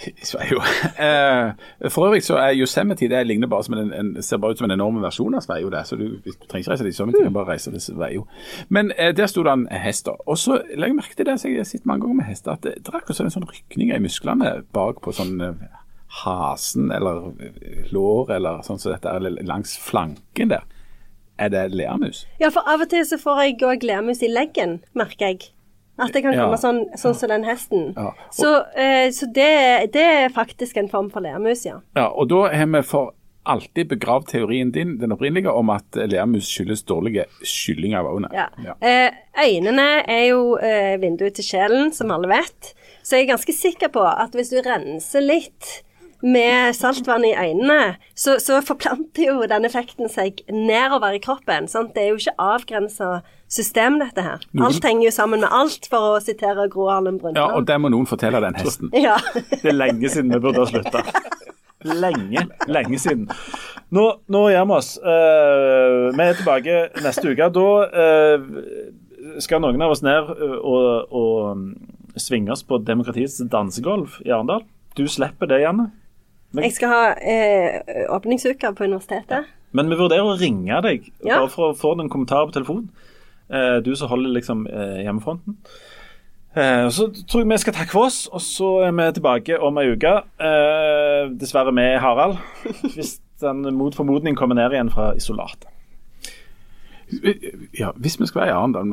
Sveio. 0.30 0.60
Eh, 1.04 1.90
for 1.90 2.06
øvrig 2.06 2.22
så 2.24 2.36
er 2.40 2.56
Yosemite 2.56 3.08
det 3.08 3.26
ligner 3.26 3.48
bare 3.48 3.64
som 3.64 3.74
en, 3.74 3.92
en, 3.92 4.22
ser 4.22 4.36
bare 4.36 4.52
ut 4.52 4.58
som 4.58 4.70
en 4.70 4.76
enorm 4.76 5.02
versjon 5.02 5.34
av 5.34 5.44
Sveio. 5.44 5.70
så 5.84 5.96
du, 5.96 6.06
du 6.24 6.30
trenger 6.48 6.64
ikke 6.64 6.70
reise 6.70 6.84
til 6.84 6.92
Yosemite, 6.92 7.18
du 7.18 7.24
kan 7.24 7.32
bare 7.32 7.52
reise 7.52 7.70
til 7.70 7.80
Sveio. 7.80 8.26
Men 8.68 8.92
eh, 8.96 9.14
der 9.16 9.26
sto 9.26 9.42
det 9.42 9.52
en 9.52 9.68
hest. 9.70 10.08
Og 10.26 10.38
så 10.38 10.62
legger 10.68 10.86
jeg 10.86 10.96
merke 10.96 11.14
til 11.16 11.26
det, 11.26 11.40
så 11.40 11.48
jeg 11.48 11.60
har 11.60 11.68
sett 11.68 11.86
mange 11.86 12.06
ganger 12.06 12.22
med 12.22 12.30
hester, 12.30 12.52
at 12.52 12.62
det, 12.62 12.74
det 12.78 12.94
er 12.94 13.00
akkurat 13.00 13.20
en 13.20 13.36
sånn 13.36 13.48
rykning 13.50 13.92
i 13.94 14.00
musklene 14.00 14.54
bak 14.72 15.02
på 15.04 15.12
sånn 15.12 15.40
eh, 15.44 15.68
hasen 16.24 16.90
eller 16.92 17.30
eh, 17.40 17.86
lår 17.92 18.36
eller 18.38 18.64
sånn 18.66 18.80
som 18.80 18.94
dette, 18.94 19.12
eller 19.12 19.42
langs 19.46 19.76
flanken 19.78 20.54
der. 20.54 20.66
Er 21.40 21.48
det 21.48 21.70
lermus? 21.72 22.26
Ja, 22.40 22.50
for 22.52 22.66
av 22.68 22.82
og 22.84 22.90
til 22.92 23.06
så 23.08 23.16
får 23.20 23.44
jeg 23.44 23.62
òg 23.64 23.86
lermus 23.88 24.20
i 24.20 24.28
leggen, 24.28 24.80
merker 24.92 25.32
jeg. 25.32 25.52
At 26.00 26.12
det 26.12 26.22
kan 26.24 26.32
Ja. 26.32 26.44
komme 26.46 26.56
sånn, 26.58 26.82
sånn 26.96 27.14
som 27.14 27.28
den 27.28 27.44
hesten. 27.44 27.92
Ja. 27.96 28.12
Så, 28.32 28.54
eh, 28.76 29.10
så 29.10 29.26
det, 29.32 29.92
det 29.92 30.02
er 30.24 30.28
faktisk 30.34 30.76
en 30.80 30.88
form 30.88 31.10
for 31.10 31.20
lermus, 31.20 31.64
ja. 31.66 31.80
Ja, 31.96 32.08
og 32.08 32.28
da 32.28 32.48
har 32.54 32.66
vi 32.66 32.82
for 32.82 33.12
alltid 33.46 33.88
begravd 33.88 34.26
teorien 34.28 34.70
din, 34.72 34.98
den 35.00 35.12
opprinnelige, 35.12 35.50
om 35.52 35.70
at 35.70 35.84
lermus 35.96 36.44
skyldes 36.48 36.82
dårlige 36.84 37.24
skylling 37.42 37.94
av 37.96 38.06
øynene. 38.06 38.28
ja. 38.36 38.48
Ja. 38.64 38.74
Eh, 38.80 39.10
øynene 39.44 40.04
er 40.08 40.26
jo 40.28 40.56
eh, 40.60 40.96
vinduet 41.00 41.34
til 41.34 41.44
sjelen, 41.44 41.92
som 41.92 42.10
alle 42.10 42.28
vet. 42.28 42.74
Så 43.02 43.16
jeg 43.16 43.28
er 43.28 43.32
ganske 43.34 43.52
sikker 43.56 43.88
på 43.88 44.02
at 44.04 44.32
hvis 44.36 44.50
du 44.50 44.60
renser 44.62 45.20
litt 45.24 45.82
med 46.22 46.74
saltvann 46.76 47.24
i 47.24 47.32
øynene, 47.32 47.96
så, 48.14 48.36
så 48.42 48.60
forplanter 48.64 49.26
jo 49.30 49.46
den 49.48 49.64
effekten 49.68 50.08
seg 50.12 50.42
nedover 50.52 51.16
i 51.16 51.20
kroppen. 51.22 51.68
Sant? 51.68 51.94
Det 51.96 52.02
er 52.04 52.08
jo 52.12 52.20
ikke 52.20 52.34
avgrensa 52.38 53.10
system, 53.50 53.98
dette 54.02 54.22
her. 54.22 54.42
Noen- 54.52 54.66
Alt 54.68 54.84
henger 54.84 55.08
jo 55.08 55.14
sammen 55.16 55.40
med 55.40 55.48
alt, 55.50 55.88
for 55.90 56.14
å 56.16 56.20
sitere 56.22 56.68
Gro 56.70 56.88
Harlem 56.90 57.16
Ja, 57.16 57.24
og 57.24 57.34
Brundtland. 57.34 57.66
det 57.66 57.80
må 57.80 57.90
noen 57.96 58.06
fortelle 58.06 58.40
den 58.44 58.54
hesten. 58.60 58.90
Ja. 59.06 59.16
Det 59.34 59.64
er 59.72 59.78
lenge 59.78 60.08
siden 60.12 60.30
vi 60.34 60.38
burde 60.44 60.62
ha 60.62 60.68
slutta. 60.70 61.02
Lenge, 61.84 62.42
lenge 62.68 62.98
siden. 63.00 63.28
Nå, 63.90 64.02
nå 64.28 64.42
gjør 64.52 64.66
vi 64.68 64.74
oss. 64.76 64.90
Uh, 65.00 66.10
vi 66.12 66.26
er 66.26 66.36
tilbake 66.36 66.74
neste 67.02 67.32
uke. 67.32 67.48
Da 67.56 67.64
uh, 67.88 68.44
skal 69.40 69.62
noen 69.64 69.80
av 69.82 69.94
oss 69.94 70.02
ned 70.04 70.28
eh, 70.36 70.58
og, 70.60 71.12
og 71.16 71.56
mm, 71.56 71.64
svinge 72.20 72.52
oss 72.52 72.62
på 72.66 72.78
Demokratiets 72.84 73.40
dansegolf 73.52 74.18
i 74.26 74.30
Arendal. 74.32 74.62
Du 74.98 75.06
slipper 75.08 75.48
det, 75.50 75.62
Janne. 75.64 75.88
Jeg 76.54 76.72
skal 76.74 76.88
ha 76.88 77.02
eh, 77.22 78.06
åpningsuke 78.10 78.72
på 78.74 78.84
universitetet. 78.88 79.46
Men 79.72 79.88
vi 79.90 79.94
vurderer 80.00 80.26
å 80.26 80.38
ringe 80.40 80.80
deg 80.82 81.12
Ja. 81.24 81.38
bare 81.38 81.48
for 81.52 81.70
å 81.70 81.76
få 81.78 81.94
noen 81.96 82.10
kommentarer 82.10 82.48
på 82.50 82.56
telefon. 82.58 82.88
Eh, 83.50 83.78
du 83.84 83.92
som 83.96 84.08
holder 84.10 84.30
liksom 84.34 84.66
eh, 84.66 85.04
hjemmefronten. 85.04 85.56
Eh, 86.56 86.88
så 86.90 87.06
tror 87.30 87.44
jeg 87.44 87.48
vi 87.52 87.58
skal 87.62 87.76
takke 87.76 87.94
for 87.94 88.08
oss, 88.10 88.24
og 88.32 88.40
så 88.42 88.70
er 88.88 88.90
vi 88.98 89.06
tilbake 89.20 89.60
om 89.62 89.78
ei 89.78 89.92
uke. 89.94 90.16
Eh, 90.42 91.30
dessverre 91.38 91.72
med 91.72 92.00
Harald, 92.02 92.38
hvis 92.96 93.20
den 93.40 93.62
mot 93.78 93.94
formodning 93.94 94.34
kommer 94.36 94.58
ned 94.58 94.74
igjen 94.74 94.90
fra 94.90 95.12
isolatet. 95.14 95.68
Ja, 97.78 97.90
Hvis 97.96 98.20
vi 98.20 98.26
skal 98.26 98.40
være 98.40 98.50
i 98.50 98.54
Arendal, 98.54 98.90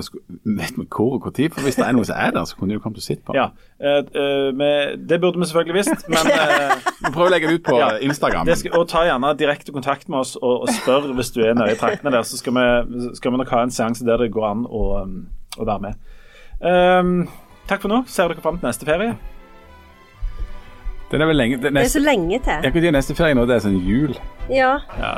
vet 0.57 0.77
vi 0.77 0.85
hvor 0.95 1.15
og 1.17 1.27
når? 1.27 1.53
For 1.53 1.61
hvis 1.65 1.77
det 1.79 1.85
er 1.87 1.95
noe 1.95 2.07
som 2.07 2.17
er 2.17 2.33
der, 2.35 2.45
så 2.49 2.57
kunne 2.57 2.73
du 2.75 2.81
kommet 2.83 2.97
og 3.01 3.05
sett 3.05 3.23
på. 3.25 3.35
Ja, 3.37 3.49
eh, 3.81 4.01
eh, 4.03 4.97
Det 5.09 5.21
burde 5.21 5.39
vi 5.39 5.45
selvfølgelig 5.49 5.77
visst, 5.77 6.09
men 6.09 6.31
eh, 6.33 6.75
Vi 7.05 7.13
prøver 7.13 7.29
å 7.29 7.33
legge 7.33 7.51
det 7.51 7.59
ut 7.59 7.65
på 7.69 7.77
Ja, 7.83 7.91
Instagram. 8.01 8.49
skal, 8.55 8.75
og 8.79 8.87
ta 8.89 9.05
gjerne 9.07 9.33
direkte 9.39 9.75
kontakt 9.75 10.09
med 10.09 10.19
oss 10.23 10.35
og, 10.41 10.65
og 10.65 10.73
spør 10.81 11.11
hvis 11.17 11.31
du 11.35 11.41
er 11.45 11.57
nøye 11.57 11.75
i 11.75 11.79
traktene 11.79 12.13
der, 12.13 12.25
så 12.27 12.39
skal 12.39 12.57
vi, 12.57 13.07
skal 13.19 13.33
vi 13.33 13.41
nok 13.43 13.53
ha 13.55 13.63
en 13.67 13.73
seanse 13.73 14.05
der 14.07 14.21
det 14.25 14.31
går 14.33 14.49
an 14.51 14.67
å, 14.67 14.83
um, 15.03 15.17
å 15.57 15.67
være 15.67 15.89
med. 15.89 16.05
Um, 16.61 17.17
takk 17.69 17.83
for 17.85 17.93
nå. 17.93 18.03
Ser 18.09 18.31
dere 18.31 18.43
fram 18.43 18.57
til 18.61 18.71
neste 18.71 18.87
ferie? 18.87 19.17
Den 21.11 21.21
er 21.23 21.25
vel 21.29 21.37
lenge, 21.39 21.55
det, 21.63 21.69
Det 21.73 21.81
er 21.85 21.87
så 21.87 21.99
lenge 22.03 22.37
til. 22.43 22.63
jeg 22.63 22.73
kan 22.73 22.81
si 22.83 22.89
neste 22.91 23.15
ferie 23.15 23.35
nå, 23.37 23.45
det 23.47 23.55
er 23.55 23.61
sånn 23.63 23.77
jul. 23.79 24.11
Ja. 24.51 24.73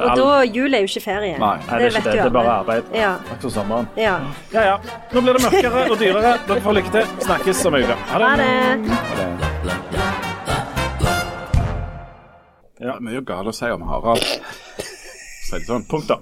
Og 0.06 0.12
da 0.20 0.44
jul 0.46 0.74
er 0.78 0.84
jo 0.84 0.90
ikke 0.92 1.02
ferie. 1.02 1.38
Nei. 1.42 1.56
Nei, 1.66 1.80
det 1.80 1.88
er 1.88 1.96
ikke 1.98 2.04
det. 2.06 2.14
Det 2.14 2.26
er 2.28 2.36
bare 2.36 2.54
arbeid. 2.62 2.92
Ja. 2.94 3.16
Takk 3.30 3.42
for 3.42 3.50
sommeren. 3.56 3.88
ja. 3.98 4.20
Ja 4.54 4.62
ja. 4.68 4.76
Nå 5.14 5.22
blir 5.26 5.34
det 5.40 5.42
mørkere 5.48 5.86
og 5.90 5.98
dyrere. 6.00 6.36
Dere 6.48 6.62
får 6.68 6.78
lykke 6.78 6.94
til. 6.94 7.06
Snakkes 7.26 7.66
om 7.66 7.76
ei 7.80 7.84
uke. 7.88 7.98
Ha 8.14 8.20
det. 8.22 8.30
det. 8.38 9.00
Det 12.80 12.86
Ja. 12.86 12.94
det 12.94 12.96
er 12.96 13.02
mye 13.10 13.22
galt 13.28 13.48
å 13.52 13.54
si 13.56 13.66
om 13.74 13.82
Harald. 13.90 14.24
Si 14.24 15.58
det 15.58 15.66
sånn. 15.68 15.84
Punktum. 15.90 16.22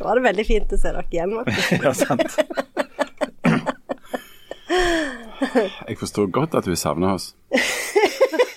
Da 0.00 0.04
var 0.08 0.18
det 0.18 0.24
veldig 0.26 0.46
fint 0.48 0.72
å 0.74 0.78
se 0.80 0.90
dere 0.92 1.06
igjen. 1.12 1.34
Martin. 1.38 1.80
Ja, 1.86 1.92
sant. 1.94 2.36
Jeg 5.88 5.98
forstår 5.98 6.30
godt 6.30 6.54
at 6.54 6.66
du 6.66 6.74
savner 6.76 7.14
oss. 7.14 7.34